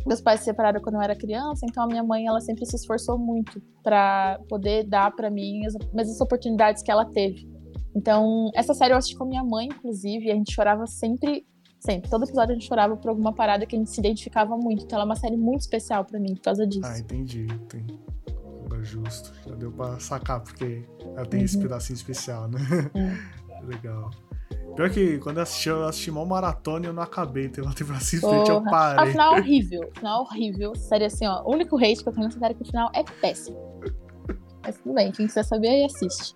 meus 0.06 0.20
pais 0.20 0.40
se 0.40 0.46
separaram 0.46 0.80
quando 0.82 0.96
eu 0.96 1.00
era 1.00 1.16
criança, 1.16 1.64
então 1.66 1.82
a 1.82 1.86
minha 1.86 2.02
mãe 2.02 2.26
ela 2.26 2.40
sempre 2.40 2.66
se 2.66 2.76
esforçou 2.76 3.18
muito 3.18 3.60
para 3.82 4.38
poder 4.48 4.84
dar 4.84 5.10
para 5.14 5.30
mim 5.30 5.64
as 5.64 5.74
mesmas 5.92 6.20
oportunidades 6.20 6.82
que 6.82 6.90
ela 6.90 7.06
teve. 7.06 7.48
Então, 7.94 8.50
essa 8.54 8.74
série 8.74 8.92
eu 8.92 8.98
assisti 8.98 9.16
com 9.16 9.24
minha 9.24 9.44
mãe, 9.44 9.68
inclusive, 9.68 10.26
e 10.26 10.30
a 10.30 10.34
gente 10.34 10.52
chorava 10.52 10.86
sempre, 10.86 11.46
sempre. 11.78 12.10
Todo 12.10 12.24
episódio 12.24 12.50
a 12.50 12.54
gente 12.54 12.66
chorava 12.66 12.96
por 12.96 13.08
alguma 13.08 13.32
parada 13.32 13.64
que 13.64 13.76
a 13.76 13.78
gente 13.78 13.90
se 13.90 14.00
identificava 14.00 14.56
muito. 14.56 14.84
Então, 14.84 14.96
ela 14.96 15.04
é 15.04 15.06
uma 15.06 15.16
série 15.16 15.36
muito 15.36 15.60
especial 15.60 16.04
para 16.04 16.18
mim 16.18 16.34
por 16.34 16.42
causa 16.42 16.66
disso. 16.66 16.84
Ah, 16.84 16.98
entendi. 16.98 17.46
entendi. 17.46 17.98
Justo. 18.84 19.32
Já 19.46 19.54
deu 19.54 19.72
pra 19.72 19.98
sacar, 19.98 20.40
porque 20.40 20.84
ela 21.16 21.26
tem 21.26 21.40
uhum. 21.40 21.44
esse 21.46 21.58
pedacinho 21.58 21.96
especial, 21.96 22.48
né? 22.48 22.60
É. 22.94 23.64
Legal. 23.64 24.10
Pior 24.76 24.90
que 24.90 25.18
quando 25.18 25.38
eu 25.38 25.42
assisti, 25.42 25.68
eu 25.68 25.84
assisti 25.84 26.10
uma 26.10 26.24
maratona 26.26 26.86
e 26.86 26.88
eu 26.88 26.92
não 26.92 27.02
acabei. 27.02 27.48
Tem 27.48 27.64
uma 27.64 27.74
temporada 27.74 28.04
simplesmente 28.04 28.50
eu 28.50 28.62
parei. 28.62 29.08
O 29.08 29.10
final 29.12 29.36
é 29.36 29.40
horrível. 29.40 29.88
O 29.88 29.98
final 29.98 30.18
é 30.18 30.22
horrível. 30.22 30.74
Série 30.74 31.04
assim, 31.04 31.26
ó. 31.26 31.42
O 31.44 31.52
único 31.52 31.76
hate 31.76 32.02
que 32.02 32.08
eu 32.08 32.12
tenho 32.12 32.26
nessa 32.26 32.38
série 32.38 32.52
é 32.52 32.56
que 32.56 32.62
o 32.62 32.66
final 32.66 32.90
é 32.94 33.02
péssimo. 33.20 33.56
Mas 34.62 34.76
tudo 34.78 34.94
bem, 34.94 35.12
quem 35.12 35.26
quiser 35.26 35.44
saber 35.44 35.68
aí 35.68 35.84
assiste. 35.84 36.34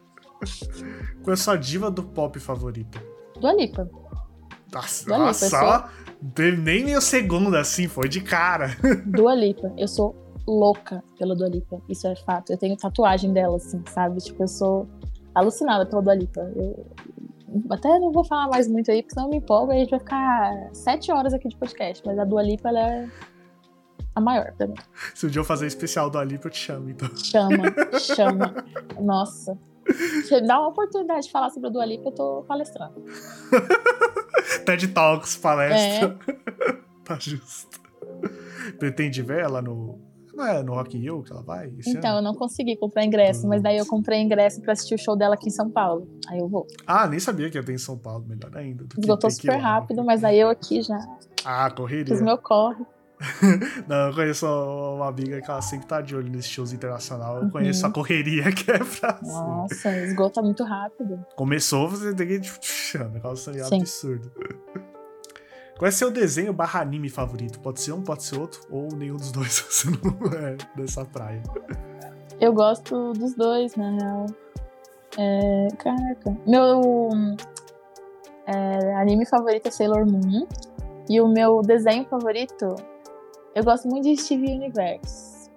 Qual 1.23 1.31
é 1.31 1.33
a 1.33 1.37
sua 1.37 1.57
diva 1.57 1.91
do 1.91 2.03
pop 2.03 2.39
favorita? 2.39 3.03
Dua 3.41 3.53
Lipa. 3.53 3.89
Nossa, 4.73 5.07
Dua 5.07 5.19
nossa 5.19 5.45
Lipa, 5.47 5.59
só 5.59 5.81
sou... 5.81 6.53
nem 6.59 6.85
meio 6.85 7.01
segundo 7.01 7.57
assim, 7.57 7.89
foi 7.89 8.09
de 8.09 8.21
cara. 8.21 8.77
Dua 9.07 9.35
Lipa, 9.35 9.73
eu 9.77 9.89
sou 9.89 10.15
louca 10.49 11.03
pela 11.19 11.37
Dua 11.37 11.49
Lipa, 11.49 11.81
isso 11.89 12.07
é 12.07 12.17
fato. 12.17 12.51
Eu 12.51 12.59
tenho 12.59 12.77
tatuagem 12.77 13.33
dela, 13.33 13.57
assim, 13.57 13.83
sabe? 13.89 14.19
Tipo, 14.19 14.45
eu 14.45 14.49
sou 14.49 14.89
alucinada 15.35 15.85
pela 15.87 16.03
Dua 16.03 16.15
Lipa. 16.15 16.41
Eu 16.57 16.87
até 17.71 17.99
não 17.99 18.11
vou 18.11 18.25
falar 18.25 18.49
mais 18.49 18.67
muito 18.67 18.91
aí, 18.91 19.03
porque 19.03 19.15
senão 19.15 19.27
eu 19.27 19.31
me 19.31 19.37
empolgo 19.39 19.73
e 19.73 19.77
a 19.77 19.79
gente 19.79 19.91
vai 19.91 19.99
ficar 19.99 20.71
sete 20.73 21.13
horas 21.13 21.35
aqui 21.35 21.49
de 21.49 21.57
podcast. 21.57 22.03
Mas 22.07 22.19
a 22.19 22.25
Dua 22.25 22.43
Lipa, 22.43 22.69
ela 22.69 22.81
é 22.81 23.09
a 24.15 24.21
maior 24.21 24.53
pra 24.53 24.67
mim. 24.67 24.75
Se 25.15 25.27
um 25.27 25.29
dia 25.29 25.41
eu 25.41 25.45
fazer 25.45 25.67
especial 25.67 26.11
do 26.11 26.19
Alipa, 26.19 26.49
eu 26.49 26.51
te 26.51 26.59
chamo, 26.59 26.91
então. 26.91 27.09
Chama, 27.17 27.75
chama. 28.01 28.65
Nossa. 29.01 29.59
Se 30.25 30.41
dá 30.43 30.61
uma 30.61 30.69
oportunidade 30.69 31.27
de 31.27 31.31
falar 31.31 31.51
sobre 31.51 31.69
a 31.69 31.73
Dua 31.73 31.87
Lipa, 31.87 32.09
eu 32.09 32.13
tô 32.13 32.45
palestrando. 32.47 33.03
TED 34.67 34.89
Talks, 34.89 35.37
palestra. 35.37 36.19
É. 36.27 36.73
tá 37.05 37.19
justo. 37.19 37.81
Pretende 38.79 39.23
ver 39.23 39.41
ela 39.41 39.63
no. 39.63 39.99
Não 40.39 40.47
é 40.47 40.63
no 40.63 40.73
Rock 40.73 40.97
in 40.97 41.01
Rio 41.01 41.23
que 41.25 41.33
ela 41.33 41.43
vai? 41.43 41.69
então, 41.85 42.11
ano? 42.11 42.19
eu 42.19 42.23
não 42.23 42.33
consegui 42.33 42.77
comprar 42.77 43.05
ingresso, 43.05 43.49
mas 43.49 43.61
daí 43.61 43.77
eu 43.77 43.85
comprei 43.85 44.21
ingresso 44.21 44.61
pra 44.63 44.73
assistir 44.73 44.95
o 44.95 44.99
show 44.99 45.17
dela 45.17 45.35
aqui 45.35 45.49
em 45.49 45.51
São 45.51 45.69
Paulo. 45.69 46.09
Aí 46.29 46.39
eu 46.39 46.49
vou. 46.49 46.65
Ah, 46.87 47.09
nem 47.09 47.19
sabia 47.19 47.51
que 47.51 47.59
ia 47.59 47.65
ter 47.65 47.73
em 47.73 47.79
São 47.79 47.99
Paulo, 47.99 48.25
melhor 48.25 48.57
ainda. 48.57 48.87
Esgotou 48.97 49.29
super 49.33 49.57
rápido, 49.57 50.05
mas 50.05 50.23
aí 50.23 50.39
eu 50.39 50.49
aqui 50.49 50.81
já. 50.81 50.97
Ah, 51.45 51.69
correria. 51.73 52.15
Fiz 52.15 52.23
meu 52.23 52.39
corre. 52.39 52.87
Não, 53.89 54.09
eu 54.09 54.15
conheço 54.15 54.47
uma 54.47 55.09
amiga 55.09 55.41
que 55.43 55.51
ela 55.51 55.61
sempre 55.61 55.89
tá 55.89 56.01
de 56.01 56.15
olho 56.15 56.31
nesses 56.31 56.53
shows 56.53 56.73
internacional. 56.73 57.39
Eu 57.39 57.43
uhum. 57.43 57.51
conheço 57.51 57.85
a 57.85 57.91
correria 57.91 58.45
que 58.55 58.71
é 58.71 58.79
pra. 58.79 59.19
Nossa, 59.21 59.91
esgota 60.05 60.41
muito 60.41 60.63
rápido. 60.63 61.19
Começou, 61.35 61.89
você 61.89 62.15
tem 62.15 62.29
que. 62.29 62.41
Tipo, 62.41 62.59
um 63.05 63.09
negócio 63.11 63.53
absurdo. 63.67 64.31
Qual 65.79 65.89
é 65.89 65.93
seu 65.93 66.11
desenho 66.11 66.53
barra 66.53 66.81
anime 66.81 67.09
favorito? 67.09 67.61
Pode 67.61 67.81
ser 67.81 67.93
um, 67.93 68.03
pode 68.03 68.25
ser 68.25 68.39
outro, 68.39 68.61
ou 68.69 68.89
nenhum 68.97 69.17
dos 69.17 69.31
dois, 69.31 69.61
você 69.71 69.89
não 69.89 70.33
é 70.33 70.57
dessa 70.77 71.05
praia. 71.05 71.43
Eu 72.41 72.53
gosto 72.53 73.13
dos 73.13 73.35
dois, 73.35 73.77
na 73.77 73.91
real. 73.91 74.27
É, 75.17 75.69
caraca. 75.77 76.37
Meu 76.47 77.11
é, 78.47 78.95
anime 78.97 79.25
favorito 79.25 79.69
é 79.69 79.71
Sailor 79.71 80.05
Moon. 80.05 80.47
E 81.09 81.21
o 81.21 81.29
meu 81.29 81.63
desenho 81.63 82.05
favorito 82.05 82.75
eu 83.55 83.65
gosto 83.65 83.89
muito 83.89 84.05
de 84.05 84.17
Steve 84.17 84.47
Universe. 84.53 85.51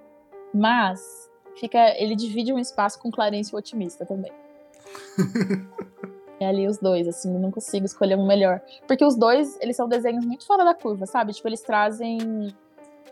Mas 0.53 1.29
fica, 1.55 1.77
ele 2.01 2.15
divide 2.15 2.51
um 2.51 2.57
espaço 2.57 2.97
com 2.99 3.11
Clarence 3.11 3.53
o 3.53 3.57
Otimista 3.57 4.05
também. 4.05 4.31
ali 6.45 6.67
os 6.67 6.77
dois, 6.77 7.07
assim, 7.07 7.31
não 7.37 7.51
consigo 7.51 7.85
escolher 7.85 8.17
um 8.17 8.25
melhor. 8.25 8.61
Porque 8.87 9.03
os 9.05 9.15
dois, 9.15 9.57
eles 9.61 9.75
são 9.75 9.87
desenhos 9.87 10.25
muito 10.25 10.45
fora 10.45 10.63
da 10.63 10.73
curva, 10.73 11.05
sabe? 11.05 11.33
Tipo, 11.33 11.47
eles 11.47 11.61
trazem 11.61 12.53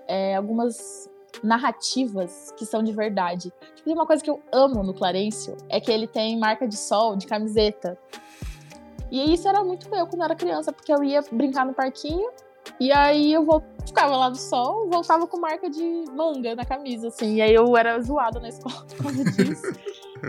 é, 0.08 0.36
algumas 0.36 1.10
narrativas 1.44 2.54
que 2.58 2.66
são 2.66 2.84
de 2.84 2.92
verdade. 2.92 3.54
Tipo, 3.76 3.92
uma 3.92 4.06
coisa 4.06 4.24
que 4.24 4.30
eu 4.30 4.42
amo 4.52 4.84
no 4.84 4.94
Clarencio 4.94 5.56
é 5.70 5.80
que 5.80 5.92
ele 5.92 6.08
tem 6.08 6.38
marca 6.38 6.68
de 6.68 6.78
sol 6.78 7.16
de 7.16 7.28
camiseta. 7.28 7.98
E 9.12 9.34
isso 9.34 9.48
era 9.48 9.64
muito 9.64 9.88
eu 9.94 10.06
quando 10.06 10.22
eu 10.22 10.26
era 10.26 10.36
criança, 10.36 10.72
porque 10.72 10.94
eu 10.94 11.04
ia 11.04 11.22
brincar 11.32 11.66
no 11.66 11.74
parquinho 11.74 12.30
e 12.80 12.92
aí 12.92 13.34
eu 13.34 13.44
vou, 13.44 13.64
ficava 13.86 14.16
lá 14.16 14.30
no 14.30 14.36
sol, 14.36 14.90
voltava 14.90 15.26
com 15.28 15.40
marca 15.40 15.70
de 15.70 16.06
manga 16.14 16.56
na 16.56 16.66
camisa, 16.66 17.08
assim. 17.08 17.36
E 17.36 17.42
aí 17.42 17.54
eu 17.54 17.76
era 17.76 18.00
zoada 18.02 18.40
na 18.40 18.50
escola 18.50 18.86
por 18.96 19.04
causa 19.04 19.24
disso. 19.24 19.64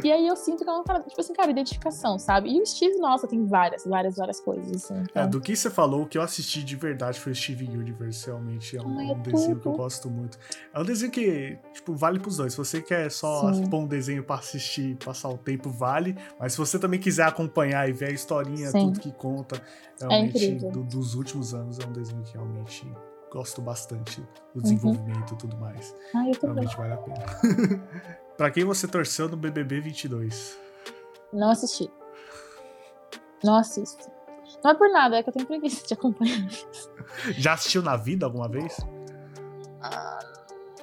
E 0.04 0.12
aí 0.12 0.26
eu 0.26 0.36
sinto 0.36 0.64
que 0.64 0.70
é 0.70 0.72
uma 0.72 0.84
parada, 0.84 1.04
tipo 1.08 1.20
assim, 1.20 1.32
cara, 1.32 1.50
identificação, 1.50 2.18
sabe? 2.18 2.50
E 2.50 2.60
o 2.60 2.66
Steve, 2.66 2.96
nossa, 2.98 3.26
tem 3.26 3.44
várias, 3.44 3.84
várias, 3.84 4.16
várias 4.16 4.40
coisas, 4.40 4.70
assim. 4.84 4.94
É, 4.98 5.02
Então, 5.10 5.30
do 5.30 5.40
que 5.40 5.54
você 5.56 5.70
falou, 5.70 6.02
o 6.02 6.06
que 6.06 6.16
eu 6.18 6.22
assisti 6.22 6.62
de 6.62 6.76
verdade 6.76 7.18
foi 7.20 7.32
o 7.32 7.34
Steve 7.34 7.64
Universe, 7.68 8.26
realmente. 8.26 8.76
É 8.76 8.82
um, 8.82 8.98
Ai, 8.98 9.10
é 9.10 9.12
um 9.12 9.22
desenho 9.22 9.58
que 9.60 9.66
eu 9.66 9.72
gosto 9.72 10.08
muito. 10.10 10.38
É 10.72 10.80
um 10.80 10.84
desenho 10.84 11.10
que, 11.10 11.58
tipo, 11.74 11.94
vale 11.94 12.18
pros 12.18 12.36
dois. 12.36 12.52
Se 12.52 12.58
você 12.58 12.80
quer 12.82 13.10
só 13.10 13.52
Sim. 13.52 13.66
pôr 13.68 13.78
um 13.80 13.86
desenho 13.86 14.22
pra 14.22 14.36
assistir, 14.36 14.96
passar 15.04 15.28
o 15.28 15.38
tempo, 15.38 15.70
vale. 15.70 16.16
Mas 16.38 16.52
se 16.52 16.58
você 16.58 16.78
também 16.78 17.00
quiser 17.00 17.24
acompanhar 17.26 17.88
e 17.88 17.92
ver 17.92 18.06
a 18.06 18.12
historinha, 18.12 18.70
Sim. 18.70 18.86
tudo 18.86 19.00
que 19.00 19.12
conta, 19.12 19.60
realmente, 20.00 20.44
incrível. 20.52 20.70
do- 20.70 20.84
dos 20.84 21.14
últimos 21.14 21.52
anos, 21.54 21.78
é 21.78 21.86
um 21.86 21.92
desenho 21.92 22.22
que 22.22 22.32
realmente 22.32 22.86
gosto 23.30 23.60
bastante 23.62 24.20
Uhum. 24.20 24.26
do 24.56 24.62
desenvolvimento 24.62 25.34
e 25.34 25.36
tudo 25.38 25.56
mais. 25.56 25.94
ai, 26.14 26.30
eu. 26.30 26.38
Realmente 26.42 26.76
vale 26.76 26.92
a 26.92 26.96
pena. 26.96 27.24
pra 28.36 28.50
quem 28.50 28.64
você 28.64 28.86
torceu 28.88 29.28
no 29.28 29.36
BBB 29.36 29.80
22? 29.80 30.58
Não 31.32 31.50
assisti. 31.50 31.90
Não 33.44 33.54
assisto. 33.56 34.10
Não 34.64 34.72
é 34.72 34.74
por 34.74 34.90
nada, 34.90 35.16
é 35.16 35.22
que 35.22 35.28
eu 35.28 35.32
tenho 35.32 35.46
preguiça 35.46 35.86
de 35.86 35.94
acompanhar. 35.94 36.46
Já 37.38 37.52
assistiu 37.54 37.82
na 37.82 37.96
vida 37.96 38.26
alguma 38.26 38.48
vez? 38.48 38.76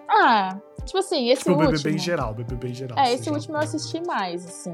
Ah, 0.09 0.57
tipo 0.85 0.97
assim, 0.99 1.29
esse 1.29 1.43
Tipo, 1.43 1.55
o 1.55 1.59
último. 1.59 1.77
BBB 1.77 1.95
em 1.95 1.99
geral, 1.99 2.33
BBB 2.33 2.69
em 2.69 2.73
geral. 2.73 2.97
É, 2.97 3.13
esse 3.13 3.29
último 3.29 3.57
eu 3.57 3.61
assisti 3.61 4.01
mais, 4.05 4.45
assim. 4.45 4.73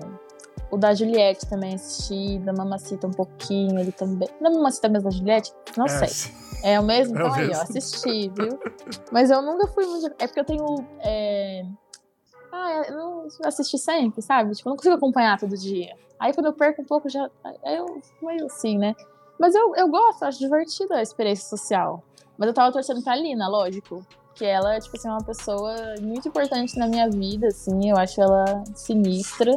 O 0.72 0.78
da 0.78 0.94
Juliette 0.94 1.46
também 1.48 1.76
assisti, 1.76 2.40
da 2.40 2.54
Mamacita 2.54 3.08
um 3.08 3.12
pouquinho, 3.12 3.80
ele 3.80 3.92
também. 3.92 4.30
Da 4.42 4.50
Mamacita 4.50 4.88
mesmo 4.90 5.10
da 5.10 5.16
Juliette? 5.16 5.52
Não 5.78 5.86
É, 5.86 5.90
sei. 5.90 6.08
sim. 6.08 6.43
É 6.64 6.80
o 6.80 6.84
mesmo? 6.84 7.16
É 7.18 7.20
Então 7.20 7.32
o 7.32 7.34
aí, 7.34 7.44
ó, 7.46 7.48
mesmo. 7.48 7.62
assisti, 7.64 8.30
viu? 8.30 8.60
Mas 9.12 9.30
eu 9.30 9.42
nunca 9.42 9.68
fui 9.68 9.86
muito. 9.86 10.08
É 10.18 10.26
porque 10.28 10.40
eu 10.40 10.46
tenho. 10.46 10.66
é, 11.02 11.66
Ah, 12.52 12.84
eu 12.88 12.96
não 12.96 13.28
assisti 13.46 13.78
sempre, 13.78 14.22
sabe? 14.22 14.52
Tipo, 14.56 14.70
eu 14.70 14.72
não 14.72 14.78
consigo 14.78 14.96
acompanhar 14.96 15.38
todo 15.40 15.58
dia. 15.58 15.96
Aí 16.20 16.34
quando 16.34 16.46
eu 16.48 16.54
perco 16.54 16.82
um 16.82 16.86
pouco, 16.86 17.10
já. 17.10 17.30
Aí 17.44 17.76
eu 17.78 18.02
meio 18.22 18.46
assim, 18.46 18.78
né? 18.78 18.96
Mas 19.40 19.54
eu, 19.56 19.76
eu 19.76 19.90
gosto, 19.90 20.24
acho 20.24 20.40
divertido 20.40 20.94
a 20.94 21.02
experiência 21.02 21.50
social. 21.50 22.02
Mas 22.38 22.48
eu 22.48 22.54
tava 22.54 22.72
torcendo 22.72 23.04
pra 23.04 23.16
Lina, 23.16 23.48
lógico. 23.50 24.06
Que 24.36 24.46
ela, 24.46 24.80
tipo 24.80 24.96
assim, 24.98 25.08
é 25.08 25.12
uma 25.12 25.24
pessoa 25.24 25.76
muito 26.02 26.28
importante 26.28 26.78
na 26.80 26.88
minha 26.88 27.10
vida, 27.10 27.48
assim. 27.48 27.90
Eu 27.90 27.98
acho 27.98 28.20
ela 28.22 28.64
sinistra. 28.74 29.52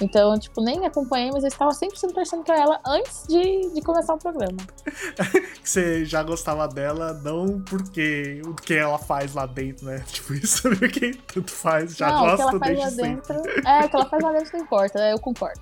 Então, 0.00 0.38
tipo, 0.38 0.62
nem 0.62 0.86
acompanhei, 0.86 1.30
mas 1.30 1.42
eu 1.44 1.48
estava 1.48 1.72
sempre 1.72 1.98
torcendo 2.12 2.42
pra 2.42 2.58
ela 2.58 2.80
antes 2.86 3.26
de, 3.28 3.72
de 3.74 3.82
começar 3.82 4.14
o 4.14 4.18
programa. 4.18 4.56
você 5.62 6.04
já 6.04 6.22
gostava 6.22 6.66
dela, 6.66 7.12
não 7.22 7.60
porque 7.60 8.40
o 8.46 8.54
que 8.54 8.74
ela 8.74 8.98
faz 8.98 9.34
lá 9.34 9.46
dentro, 9.46 9.86
né? 9.86 10.02
Tipo, 10.10 10.34
isso 10.34 10.62
porque 10.76 11.12
tanto 11.32 11.50
faz, 11.50 11.96
já 11.96 12.08
não, 12.08 12.26
o 12.32 12.36
que 12.36 12.42
ela 12.42 12.58
faz 12.58 12.78
lá 12.78 12.90
sempre. 12.90 13.02
dentro. 13.02 13.68
É, 13.68 13.84
o 13.84 13.88
que 13.88 13.96
ela 13.96 14.06
faz 14.06 14.22
lá 14.22 14.32
dentro 14.32 14.58
não 14.58 14.64
importa, 14.64 14.98
eu 15.10 15.18
concordo. 15.18 15.60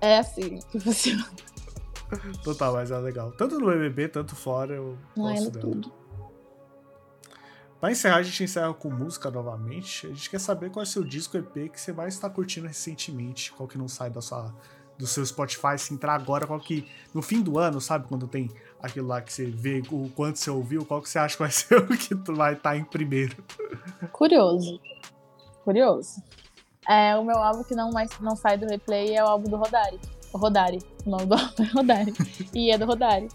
É 0.00 0.18
assim, 0.18 0.58
que 0.70 0.80
funciona. 0.80 1.24
Total, 2.42 2.72
mas 2.74 2.90
é 2.90 2.98
legal. 2.98 3.32
Tanto 3.32 3.58
no 3.58 3.66
BBB, 3.66 4.08
tanto 4.08 4.34
fora, 4.36 4.74
eu 4.74 4.98
Não, 5.16 5.28
ela 5.28 5.34
gosto 5.36 5.48
é 5.48 5.50
dela. 5.52 5.60
tudo. 5.74 5.92
Pra 7.82 7.90
encerrar, 7.90 8.18
a 8.18 8.22
gente 8.22 8.44
encerra 8.44 8.72
com 8.72 8.88
música 8.88 9.28
novamente. 9.28 10.06
A 10.06 10.10
gente 10.10 10.30
quer 10.30 10.38
saber 10.38 10.70
qual 10.70 10.84
é 10.84 10.86
o 10.86 10.88
seu 10.88 11.02
disco 11.02 11.36
EP 11.36 11.68
que 11.68 11.80
você 11.80 11.92
mais 11.92 12.14
está 12.14 12.30
curtindo 12.30 12.68
recentemente, 12.68 13.50
qual 13.50 13.68
que 13.68 13.76
não 13.76 13.88
sai 13.88 14.08
da 14.08 14.20
sua, 14.20 14.54
do 14.96 15.04
seu 15.04 15.26
Spotify, 15.26 15.76
se 15.76 15.92
entrar 15.92 16.14
agora, 16.14 16.46
qual 16.46 16.60
que. 16.60 16.88
No 17.12 17.20
fim 17.20 17.42
do 17.42 17.58
ano, 17.58 17.80
sabe? 17.80 18.06
Quando 18.06 18.28
tem 18.28 18.48
aquilo 18.80 19.08
lá 19.08 19.20
que 19.20 19.32
você 19.32 19.46
vê 19.46 19.82
o 19.90 20.08
quanto 20.10 20.38
você 20.38 20.48
ouviu, 20.48 20.86
qual 20.86 21.02
que 21.02 21.08
você 21.08 21.18
acha 21.18 21.34
que 21.34 21.42
vai 21.42 21.50
ser 21.50 21.76
o 21.76 21.88
que 21.88 22.14
vai 22.30 22.52
estar 22.52 22.76
em 22.76 22.84
primeiro. 22.84 23.44
Curioso. 24.12 24.80
Curioso. 25.64 26.22
É, 26.88 27.16
o 27.16 27.24
meu 27.24 27.38
álbum 27.38 27.64
que 27.64 27.74
não, 27.74 27.90
mais, 27.90 28.16
não 28.20 28.36
sai 28.36 28.56
do 28.56 28.66
replay 28.68 29.16
é 29.16 29.24
o 29.24 29.26
álbum 29.26 29.50
do 29.50 29.56
Rodari. 29.56 29.98
O 30.32 30.38
Rodari. 30.38 30.78
O 31.04 31.10
nome 31.10 31.26
do 31.26 31.34
álbum 31.34 31.64
é 31.64 31.66
Rodari. 31.66 32.12
e 32.54 32.70
é 32.70 32.78
do 32.78 32.86
Rodari. 32.86 33.26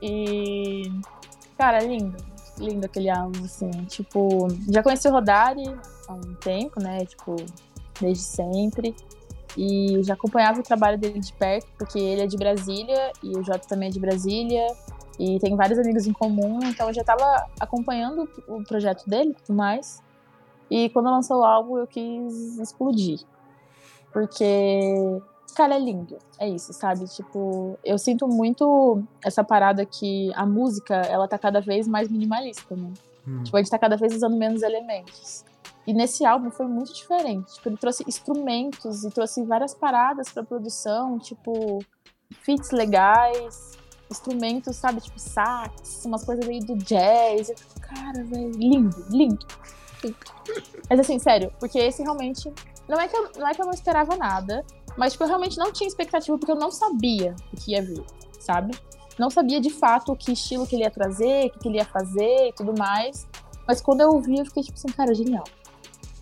E. 0.00 0.84
Cara, 1.58 1.82
é 1.82 1.86
lindo. 1.88 2.31
Lindo 2.58 2.84
aquele 2.86 3.08
álbum, 3.08 3.44
assim. 3.44 3.70
Tipo, 3.86 4.48
já 4.68 4.82
conheci 4.82 5.08
o 5.08 5.12
Rodari 5.12 5.64
há 6.08 6.12
um 6.12 6.34
tempo, 6.34 6.80
né? 6.80 7.04
Tipo, 7.04 7.36
desde 8.00 8.22
sempre. 8.22 8.94
E 9.56 10.02
já 10.02 10.14
acompanhava 10.14 10.60
o 10.60 10.62
trabalho 10.62 10.98
dele 10.98 11.20
de 11.20 11.32
perto, 11.32 11.66
porque 11.76 11.98
ele 11.98 12.22
é 12.22 12.26
de 12.26 12.36
Brasília 12.36 13.12
e 13.22 13.36
o 13.36 13.42
Jota 13.42 13.66
também 13.68 13.88
é 13.88 13.92
de 13.92 14.00
Brasília. 14.00 14.66
E 15.18 15.38
tem 15.38 15.54
vários 15.56 15.78
amigos 15.78 16.06
em 16.06 16.12
comum, 16.12 16.60
então 16.64 16.88
eu 16.88 16.94
já 16.94 17.04
tava 17.04 17.46
acompanhando 17.60 18.28
o 18.48 18.62
projeto 18.64 19.08
dele 19.08 19.30
e 19.30 19.34
tudo 19.34 19.54
mais. 19.54 20.02
E 20.70 20.88
quando 20.88 21.10
lançou 21.10 21.40
o 21.40 21.44
álbum, 21.44 21.76
eu 21.76 21.86
quis 21.86 22.58
explodir. 22.58 23.20
Porque, 24.10 25.20
cara, 25.52 25.74
é 25.74 25.78
lindo. 25.78 26.18
É 26.38 26.48
isso, 26.48 26.72
sabe? 26.72 27.06
Tipo, 27.06 27.78
eu 27.84 27.98
sinto 27.98 28.26
muito 28.26 29.02
essa 29.24 29.44
parada 29.44 29.84
que 29.86 30.32
a 30.34 30.44
música, 30.46 30.94
ela 30.94 31.28
tá 31.28 31.38
cada 31.38 31.60
vez 31.60 31.86
mais 31.86 32.08
minimalista, 32.08 32.76
né? 32.76 32.92
Hum. 33.26 33.42
Tipo, 33.42 33.56
a 33.56 33.60
gente 33.60 33.70
tá 33.70 33.78
cada 33.78 33.96
vez 33.96 34.14
usando 34.14 34.36
menos 34.36 34.62
elementos. 34.62 35.44
E 35.86 35.92
nesse 35.92 36.24
álbum 36.24 36.50
foi 36.50 36.66
muito 36.66 36.92
diferente. 36.92 37.54
Tipo, 37.54 37.68
ele 37.68 37.76
trouxe 37.76 38.04
instrumentos 38.06 39.04
e 39.04 39.10
trouxe 39.10 39.44
várias 39.44 39.74
paradas 39.74 40.28
pra 40.30 40.44
produção, 40.44 41.18
tipo, 41.18 41.84
feats 42.42 42.70
legais, 42.70 43.72
instrumentos, 44.10 44.76
sabe? 44.76 45.00
Tipo, 45.00 45.18
sax, 45.18 46.04
umas 46.04 46.24
coisas 46.24 46.46
meio 46.46 46.64
do 46.64 46.76
jazz. 46.76 47.48
Eu 47.48 47.56
fico, 47.56 47.80
cara, 47.80 48.22
velho, 48.24 48.50
lindo, 48.52 49.04
lindo. 49.10 49.46
lindo. 50.02 50.16
Mas 50.88 51.00
assim, 51.00 51.18
sério, 51.18 51.52
porque 51.58 51.78
esse 51.78 52.02
realmente. 52.02 52.52
Não 52.88 53.00
é, 53.00 53.06
que 53.06 53.16
eu, 53.16 53.30
não 53.38 53.48
é 53.48 53.54
que 53.54 53.62
eu 53.62 53.64
não 53.64 53.72
esperava 53.72 54.16
nada, 54.16 54.64
mas 54.96 55.12
tipo, 55.12 55.24
eu 55.24 55.28
realmente 55.28 55.58
não 55.58 55.72
tinha 55.72 55.88
expectativa, 55.88 56.36
porque 56.38 56.52
eu 56.52 56.56
não 56.56 56.70
sabia 56.70 57.34
o 57.52 57.56
que 57.56 57.72
ia 57.72 57.82
vir, 57.82 58.04
sabe? 58.38 58.76
Não 59.18 59.30
sabia 59.30 59.60
de 59.60 59.70
fato 59.70 60.16
que 60.16 60.32
estilo 60.32 60.66
que 60.66 60.74
ele 60.74 60.84
ia 60.84 60.90
trazer, 60.90 61.46
o 61.46 61.50
que, 61.50 61.58
que 61.58 61.68
ele 61.68 61.78
ia 61.78 61.84
fazer 61.84 62.48
e 62.48 62.52
tudo 62.52 62.74
mais. 62.78 63.28
Mas 63.66 63.80
quando 63.80 64.00
eu 64.00 64.10
ouvi, 64.10 64.38
eu 64.38 64.44
fiquei 64.46 64.62
tipo 64.62 64.76
assim, 64.76 64.88
cara, 64.88 65.14
genial. 65.14 65.44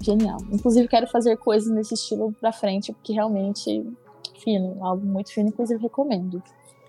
Genial. 0.00 0.38
Inclusive, 0.50 0.88
quero 0.88 1.06
fazer 1.06 1.36
coisas 1.36 1.70
nesse 1.70 1.94
estilo 1.94 2.32
pra 2.40 2.52
frente, 2.52 2.92
porque 2.92 3.12
realmente 3.12 3.86
fino, 4.42 4.84
algo 4.84 5.04
muito 5.06 5.32
fino, 5.32 5.48
inclusive 5.48 5.80
recomendo. 5.80 6.42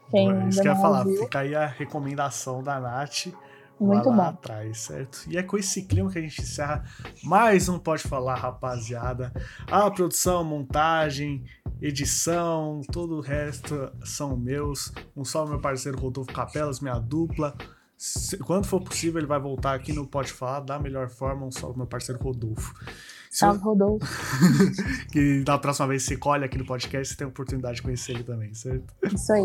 Quem 0.10 0.30
É 0.30 0.50
isso 0.50 0.62
que 0.62 0.68
eu 0.68 0.74
ia 0.74 0.80
falar, 0.80 1.00
ouviu, 1.00 1.24
fica 1.24 1.40
aí 1.40 1.56
a 1.56 1.66
recomendação 1.66 2.64
da 2.64 2.80
Nath. 2.80 3.28
Muito 3.86 4.10
lá 4.10 4.16
bom. 4.16 4.22
atrás, 4.22 4.80
certo? 4.82 5.26
E 5.30 5.38
é 5.38 5.44
com 5.44 5.58
esse 5.58 5.84
clima 5.84 6.10
que 6.12 6.20
a 6.20 6.22
gente 6.22 6.42
encerra 6.42 6.84
mais 7.24 7.68
um 7.70 7.78
Pode 7.80 8.04
Falar, 8.04 8.36
rapaziada. 8.36 9.32
A 9.70 9.90
produção, 9.92 10.44
montagem, 10.44 11.44
edição, 11.82 12.82
todo 12.92 13.16
o 13.18 13.22
resto 13.22 13.92
são 14.04 14.36
meus. 14.38 14.92
Um 15.16 15.24
salve 15.26 15.52
meu 15.52 15.62
parceiro 15.62 15.98
Rodolfo 16.00 16.32
Capelas, 16.34 16.80
minha 16.80 17.00
dupla. 17.00 17.56
Se- 17.98 18.38
Quando 18.38 18.66
for 18.66 18.82
possível, 18.82 19.20
ele 19.20 19.28
vai 19.28 19.40
voltar 19.40 19.74
aqui 19.76 19.94
no 19.94 20.08
Pode 20.08 20.32
Falar 20.34 20.60
da 20.62 20.80
melhor 20.80 21.10
forma. 21.10 21.46
Um 21.46 21.52
salve 21.52 21.78
meu 21.78 21.88
parceiro 21.88 22.22
Rodolfo. 22.22 22.74
Se- 23.30 23.40
Salve, 23.40 23.60
Rodolfo. 23.64 24.06
que 25.12 25.44
da 25.44 25.58
próxima 25.58 25.88
vez 25.88 26.04
você 26.04 26.18
colhe 26.18 26.44
aqui 26.44 26.58
no 26.58 26.66
podcast, 26.66 27.14
você 27.14 27.18
tem 27.18 27.26
a 27.26 27.30
oportunidade 27.30 27.76
de 27.78 27.82
conhecer 27.82 28.14
ele 28.14 28.24
também, 28.24 28.54
certo? 28.54 28.94
Isso 29.14 29.32
aí. 29.34 29.44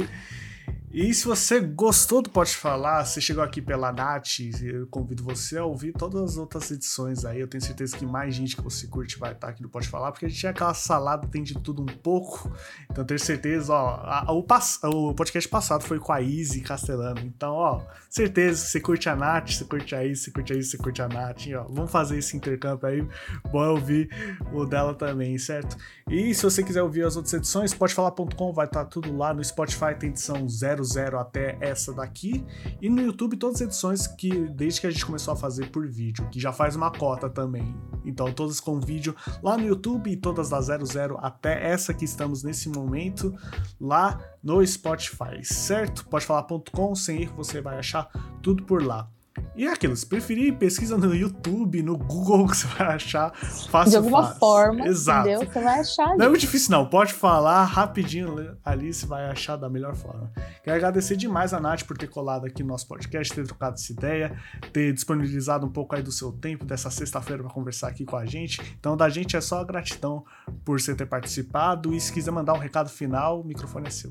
E 0.98 1.12
se 1.12 1.26
você 1.26 1.60
gostou 1.60 2.22
do 2.22 2.30
Pode 2.30 2.56
Falar, 2.56 3.04
você 3.04 3.20
chegou 3.20 3.44
aqui 3.44 3.60
pela 3.60 3.92
Nath, 3.92 4.40
eu 4.62 4.86
convido 4.86 5.22
você 5.22 5.58
a 5.58 5.64
ouvir 5.66 5.92
todas 5.92 6.22
as 6.22 6.36
outras 6.38 6.70
edições 6.70 7.22
aí. 7.22 7.38
Eu 7.38 7.46
tenho 7.46 7.62
certeza 7.62 7.94
que 7.94 8.06
mais 8.06 8.34
gente 8.34 8.56
que 8.56 8.62
você 8.62 8.86
curte 8.86 9.18
vai 9.18 9.32
estar 9.32 9.48
aqui 9.48 9.62
no 9.62 9.68
Pode 9.68 9.88
Falar, 9.88 10.10
porque 10.10 10.24
a 10.24 10.28
gente 10.30 10.46
é 10.46 10.48
aquela 10.48 10.72
salada, 10.72 11.28
tem 11.28 11.42
de 11.42 11.52
tudo 11.60 11.82
um 11.82 11.84
pouco. 11.84 12.50
Então 12.90 13.04
tenho 13.04 13.20
certeza, 13.20 13.74
ó, 13.74 13.88
a- 14.06 14.32
o, 14.32 14.42
pass- 14.42 14.80
o 14.84 15.12
podcast 15.12 15.46
passado 15.50 15.84
foi 15.84 15.98
com 15.98 16.14
a 16.14 16.22
Izzy 16.22 16.62
Castellano. 16.62 17.20
Então, 17.20 17.52
ó, 17.52 17.82
certeza 18.08 18.64
que 18.64 18.70
você 18.70 18.80
curte 18.80 19.06
a 19.10 19.14
Nath, 19.14 19.50
você 19.50 19.64
curte 19.66 19.94
a 19.94 20.02
Izzy, 20.02 20.22
você 20.24 20.30
curte 20.30 20.52
a 20.54 20.56
Izzy, 20.56 20.70
você 20.70 20.78
curte 20.78 21.02
a 21.02 21.08
Nath, 21.08 21.42
ó. 21.58 21.64
Vamos 21.68 21.90
fazer 21.92 22.16
esse 22.16 22.34
intercâmbio 22.38 22.88
aí, 22.88 23.06
bom 23.52 23.62
é 23.62 23.68
ouvir 23.68 24.08
o 24.50 24.64
dela 24.64 24.94
também, 24.94 25.36
certo? 25.36 25.76
E 26.10 26.32
se 26.34 26.42
você 26.42 26.62
quiser 26.62 26.82
ouvir 26.82 27.04
as 27.04 27.16
outras 27.16 27.34
edições, 27.34 27.74
podefalar.com 27.74 28.50
vai 28.54 28.64
estar 28.64 28.86
tudo 28.86 29.14
lá 29.14 29.34
no 29.34 29.44
Spotify, 29.44 29.94
tem 29.98 30.08
edição 30.08 30.46
00 30.86 31.18
até 31.18 31.58
essa 31.60 31.92
daqui. 31.92 32.44
E 32.80 32.88
no 32.88 33.00
YouTube, 33.02 33.36
todas 33.36 33.56
as 33.56 33.62
edições 33.62 34.06
que 34.06 34.48
desde 34.48 34.80
que 34.80 34.86
a 34.86 34.90
gente 34.90 35.04
começou 35.04 35.34
a 35.34 35.36
fazer 35.36 35.70
por 35.70 35.86
vídeo, 35.86 36.28
que 36.30 36.40
já 36.40 36.52
faz 36.52 36.76
uma 36.76 36.90
cota 36.90 37.28
também. 37.28 37.74
Então, 38.04 38.32
todas 38.32 38.60
com 38.60 38.78
vídeo 38.80 39.14
lá 39.42 39.56
no 39.56 39.66
YouTube 39.66 40.10
e 40.10 40.16
todas 40.16 40.50
da 40.50 40.60
00 40.60 41.18
até 41.20 41.70
essa 41.70 41.92
que 41.92 42.04
estamos 42.04 42.42
nesse 42.42 42.68
momento 42.68 43.34
lá 43.80 44.20
no 44.42 44.64
Spotify, 44.64 45.42
certo? 45.42 46.06
Podefalar.com, 46.06 46.94
sem 46.94 47.22
erro, 47.22 47.36
você 47.36 47.60
vai 47.60 47.78
achar 47.78 48.08
tudo 48.42 48.62
por 48.64 48.82
lá. 48.82 49.10
E 49.54 49.66
é 49.66 49.72
aquilo, 49.72 49.96
se 49.96 50.06
preferir, 50.06 50.56
pesquisa 50.56 50.96
no 50.96 51.14
YouTube, 51.14 51.82
no 51.82 51.96
Google, 51.96 52.46
que 52.48 52.56
você 52.56 52.66
vai 52.68 52.88
achar 52.88 53.34
fácil. 53.34 53.90
De 53.90 53.96
alguma 53.96 54.22
fácil. 54.24 54.38
forma, 54.38 54.86
Exato. 54.86 55.28
entendeu? 55.28 55.52
Você 55.52 55.60
vai 55.60 55.80
achar. 55.80 56.16
Não 56.16 56.26
é 56.26 56.28
muito 56.28 56.40
difícil, 56.40 56.70
não. 56.70 56.86
Pode 56.86 57.12
falar 57.12 57.64
rapidinho 57.64 58.56
ali, 58.64 58.92
você 58.92 59.06
vai 59.06 59.26
achar 59.30 59.56
da 59.56 59.68
melhor 59.68 59.94
forma. 59.94 60.30
Quero 60.62 60.76
agradecer 60.76 61.16
demais 61.16 61.54
a 61.54 61.60
Nath 61.60 61.84
por 61.84 61.96
ter 61.96 62.08
colado 62.08 62.46
aqui 62.46 62.62
no 62.62 62.68
nosso 62.70 62.86
podcast, 62.86 63.34
ter 63.34 63.46
trocado 63.46 63.74
essa 63.74 63.92
ideia, 63.92 64.36
ter 64.72 64.92
disponibilizado 64.92 65.66
um 65.66 65.70
pouco 65.70 65.94
aí 65.94 66.02
do 66.02 66.12
seu 66.12 66.32
tempo, 66.32 66.64
dessa 66.64 66.90
sexta-feira, 66.90 67.42
para 67.42 67.52
conversar 67.52 67.88
aqui 67.88 68.04
com 68.04 68.16
a 68.16 68.26
gente. 68.26 68.60
Então, 68.78 68.96
da 68.96 69.08
gente 69.08 69.36
é 69.36 69.40
só 69.40 69.64
gratidão 69.64 70.24
por 70.64 70.80
você 70.80 70.94
ter 70.94 71.06
participado. 71.06 71.94
E 71.94 72.00
se 72.00 72.12
quiser 72.12 72.30
mandar 72.30 72.54
um 72.54 72.58
recado 72.58 72.88
final, 72.88 73.40
o 73.40 73.44
microfone 73.44 73.86
é 73.88 73.90
seu. 73.90 74.10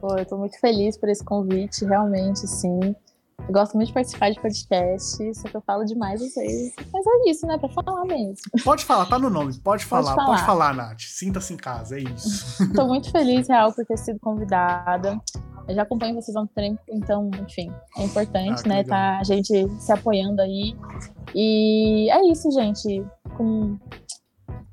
Pô, 0.00 0.16
eu 0.16 0.26
tô 0.26 0.36
muito 0.36 0.58
feliz 0.60 0.96
por 0.96 1.08
esse 1.08 1.24
convite, 1.24 1.84
realmente, 1.84 2.46
sim. 2.46 2.94
Eu 3.40 3.52
gosto 3.52 3.74
muito 3.74 3.88
de 3.88 3.94
participar 3.94 4.30
de 4.30 4.40
podcast, 4.40 5.34
só 5.34 5.48
que 5.48 5.56
eu 5.56 5.60
falo 5.60 5.84
demais 5.84 6.20
às 6.20 6.34
vezes. 6.34 6.74
Mas 6.92 7.04
é 7.06 7.30
isso, 7.30 7.46
né? 7.46 7.56
Pra 7.58 7.68
falar 7.68 8.04
mesmo. 8.04 8.34
Pode 8.64 8.84
falar, 8.84 9.06
tá 9.06 9.18
no 9.18 9.30
nome. 9.30 9.54
Pode 9.60 9.84
falar, 9.84 10.14
falar. 10.14 10.26
pode 10.26 10.42
falar, 10.44 10.74
Nath. 10.74 11.00
Sinta-se 11.02 11.52
em 11.52 11.56
casa, 11.56 11.96
é 11.98 12.02
isso. 12.02 12.56
Tô 12.74 12.86
muito 12.86 13.10
feliz, 13.12 13.48
real, 13.48 13.72
por 13.72 13.84
ter 13.86 13.96
sido 13.98 14.18
convidada. 14.18 15.20
Eu 15.68 15.74
já 15.74 15.82
acompanho 15.82 16.14
vocês 16.14 16.36
há 16.36 16.40
um 16.40 16.46
tempo, 16.46 16.80
então, 16.88 17.30
enfim, 17.42 17.72
é 17.98 18.04
importante, 18.04 18.62
Ah, 18.64 18.68
né? 18.68 18.76
legal. 18.78 18.84
Tá 18.98 19.18
a 19.20 19.24
gente 19.24 19.68
se 19.80 19.92
apoiando 19.92 20.40
aí. 20.40 20.76
E 21.34 22.08
é 22.10 22.24
isso, 22.30 22.50
gente. 22.52 23.04
Com... 23.36 23.76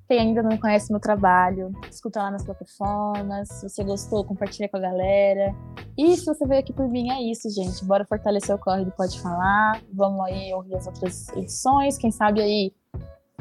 Quem 0.07 0.19
ainda 0.19 0.43
não 0.43 0.57
conhece 0.57 0.91
meu 0.91 0.99
trabalho, 0.99 1.71
escuta 1.89 2.21
lá 2.21 2.31
nas 2.31 2.43
plataformas. 2.43 3.47
Se 3.49 3.69
você 3.69 3.83
gostou, 3.83 4.23
compartilha 4.25 4.67
com 4.67 4.77
a 4.77 4.81
galera. 4.81 5.55
E 5.97 6.15
se 6.17 6.25
você 6.25 6.45
veio 6.45 6.59
aqui 6.59 6.73
por 6.73 6.87
mim, 6.89 7.09
é 7.09 7.21
isso, 7.21 7.49
gente. 7.49 7.83
Bora 7.85 8.05
fortalecer 8.05 8.53
o 8.53 8.59
corre 8.59 8.83
do 8.83 8.91
Pode 8.91 9.19
Falar. 9.21 9.81
Vamos 9.93 10.25
aí 10.25 10.53
ouvir 10.53 10.75
as 10.75 10.87
outras 10.87 11.29
edições. 11.29 11.97
Quem 11.97 12.11
sabe 12.11 12.41
aí 12.41 12.73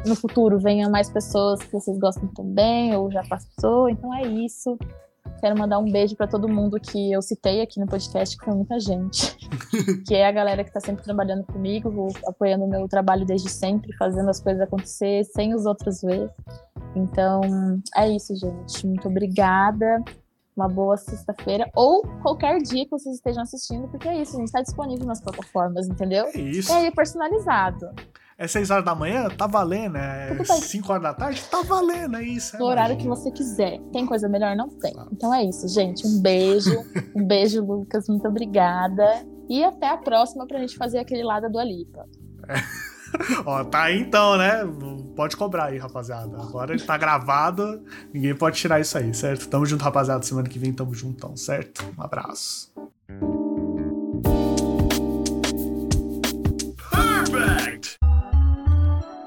no 0.06 0.14
futuro 0.16 0.58
venham 0.58 0.90
mais 0.90 1.10
pessoas 1.10 1.60
que 1.62 1.72
vocês 1.72 1.98
gostam 1.98 2.28
também, 2.28 2.94
ou 2.96 3.10
já 3.10 3.22
passou. 3.28 3.88
Então 3.88 4.14
é 4.14 4.22
isso. 4.22 4.78
Quero 5.42 5.58
mandar 5.58 5.80
um 5.80 5.90
beijo 5.90 6.14
para 6.14 6.28
todo 6.28 6.48
mundo 6.48 6.78
que 6.78 7.10
eu 7.10 7.20
citei 7.20 7.62
aqui 7.62 7.80
no 7.80 7.86
podcast, 7.88 8.38
que 8.38 8.44
foi 8.44 8.54
muita 8.54 8.78
gente. 8.78 9.36
que 10.06 10.14
é 10.14 10.24
a 10.24 10.30
galera 10.30 10.62
que 10.62 10.70
está 10.70 10.78
sempre 10.78 11.02
trabalhando 11.02 11.42
comigo, 11.42 12.06
apoiando 12.24 12.64
o 12.64 12.68
meu 12.68 12.86
trabalho 12.86 13.26
desde 13.26 13.50
sempre, 13.50 13.92
fazendo 13.96 14.30
as 14.30 14.40
coisas 14.40 14.62
acontecer 14.62 15.24
sem 15.24 15.52
os 15.52 15.66
outros 15.66 16.00
ver. 16.00 16.30
Então, 16.94 17.40
é 17.96 18.08
isso, 18.08 18.36
gente. 18.36 18.86
Muito 18.86 19.08
obrigada. 19.08 20.00
Uma 20.56 20.68
boa 20.68 20.96
sexta-feira. 20.96 21.68
Ou 21.74 22.02
qualquer 22.22 22.58
dia 22.58 22.84
que 22.84 22.90
vocês 22.92 23.16
estejam 23.16 23.42
assistindo, 23.42 23.88
porque 23.88 24.06
é 24.06 24.22
isso, 24.22 24.36
a 24.36 24.38
gente 24.38 24.46
está 24.46 24.62
disponível 24.62 25.06
nas 25.06 25.20
plataformas, 25.20 25.88
entendeu? 25.88 26.26
É 26.26 26.38
isso. 26.38 26.70
E 26.70 26.76
aí, 26.76 26.90
personalizado. 26.92 27.90
É 28.38 28.46
6 28.46 28.70
horas 28.70 28.84
da 28.84 28.94
manhã? 28.94 29.28
Tá 29.28 29.46
valendo. 29.46 29.96
É 29.96 30.34
Tudo 30.34 30.48
bem. 30.48 30.60
5 30.60 30.92
horas 30.92 31.02
da 31.02 31.14
tarde? 31.14 31.42
Tá 31.50 31.62
valendo, 31.62 32.16
é 32.16 32.22
isso. 32.22 32.56
É 32.56 32.58
No 32.58 32.66
horário 32.66 32.96
que 32.96 33.06
você 33.06 33.30
quiser. 33.30 33.78
Tem 33.92 34.06
coisa 34.06 34.28
melhor? 34.28 34.56
Não 34.56 34.68
tem. 34.68 34.94
Então 35.12 35.32
é 35.32 35.44
isso, 35.44 35.68
gente. 35.68 36.06
Um 36.06 36.20
beijo. 36.20 36.72
um 37.14 37.24
beijo, 37.24 37.64
Lucas. 37.64 38.08
Muito 38.08 38.26
obrigada. 38.26 39.04
E 39.48 39.62
até 39.62 39.88
a 39.88 39.96
próxima 39.96 40.46
pra 40.46 40.58
gente 40.58 40.76
fazer 40.76 40.98
aquele 40.98 41.22
lado 41.22 41.50
do 41.50 41.58
Alipa. 41.58 42.06
Ó, 43.44 43.62
tá 43.64 43.84
aí 43.84 44.00
então, 44.00 44.38
né? 44.38 44.62
Pode 45.14 45.36
cobrar 45.36 45.66
aí, 45.66 45.78
rapaziada. 45.78 46.36
Agora 46.38 46.72
ele 46.72 46.82
tá 46.82 46.96
gravado, 46.96 47.82
ninguém 48.12 48.34
pode 48.34 48.56
tirar 48.56 48.80
isso 48.80 48.96
aí, 48.96 49.12
certo? 49.12 49.48
Tamo 49.48 49.66
junto, 49.66 49.82
rapaziada. 49.82 50.22
Semana 50.22 50.48
que 50.48 50.58
vem 50.58 50.72
tamo 50.72 50.94
juntão, 50.94 51.36
certo? 51.36 51.84
Um 51.98 52.02
abraço. 52.02 52.72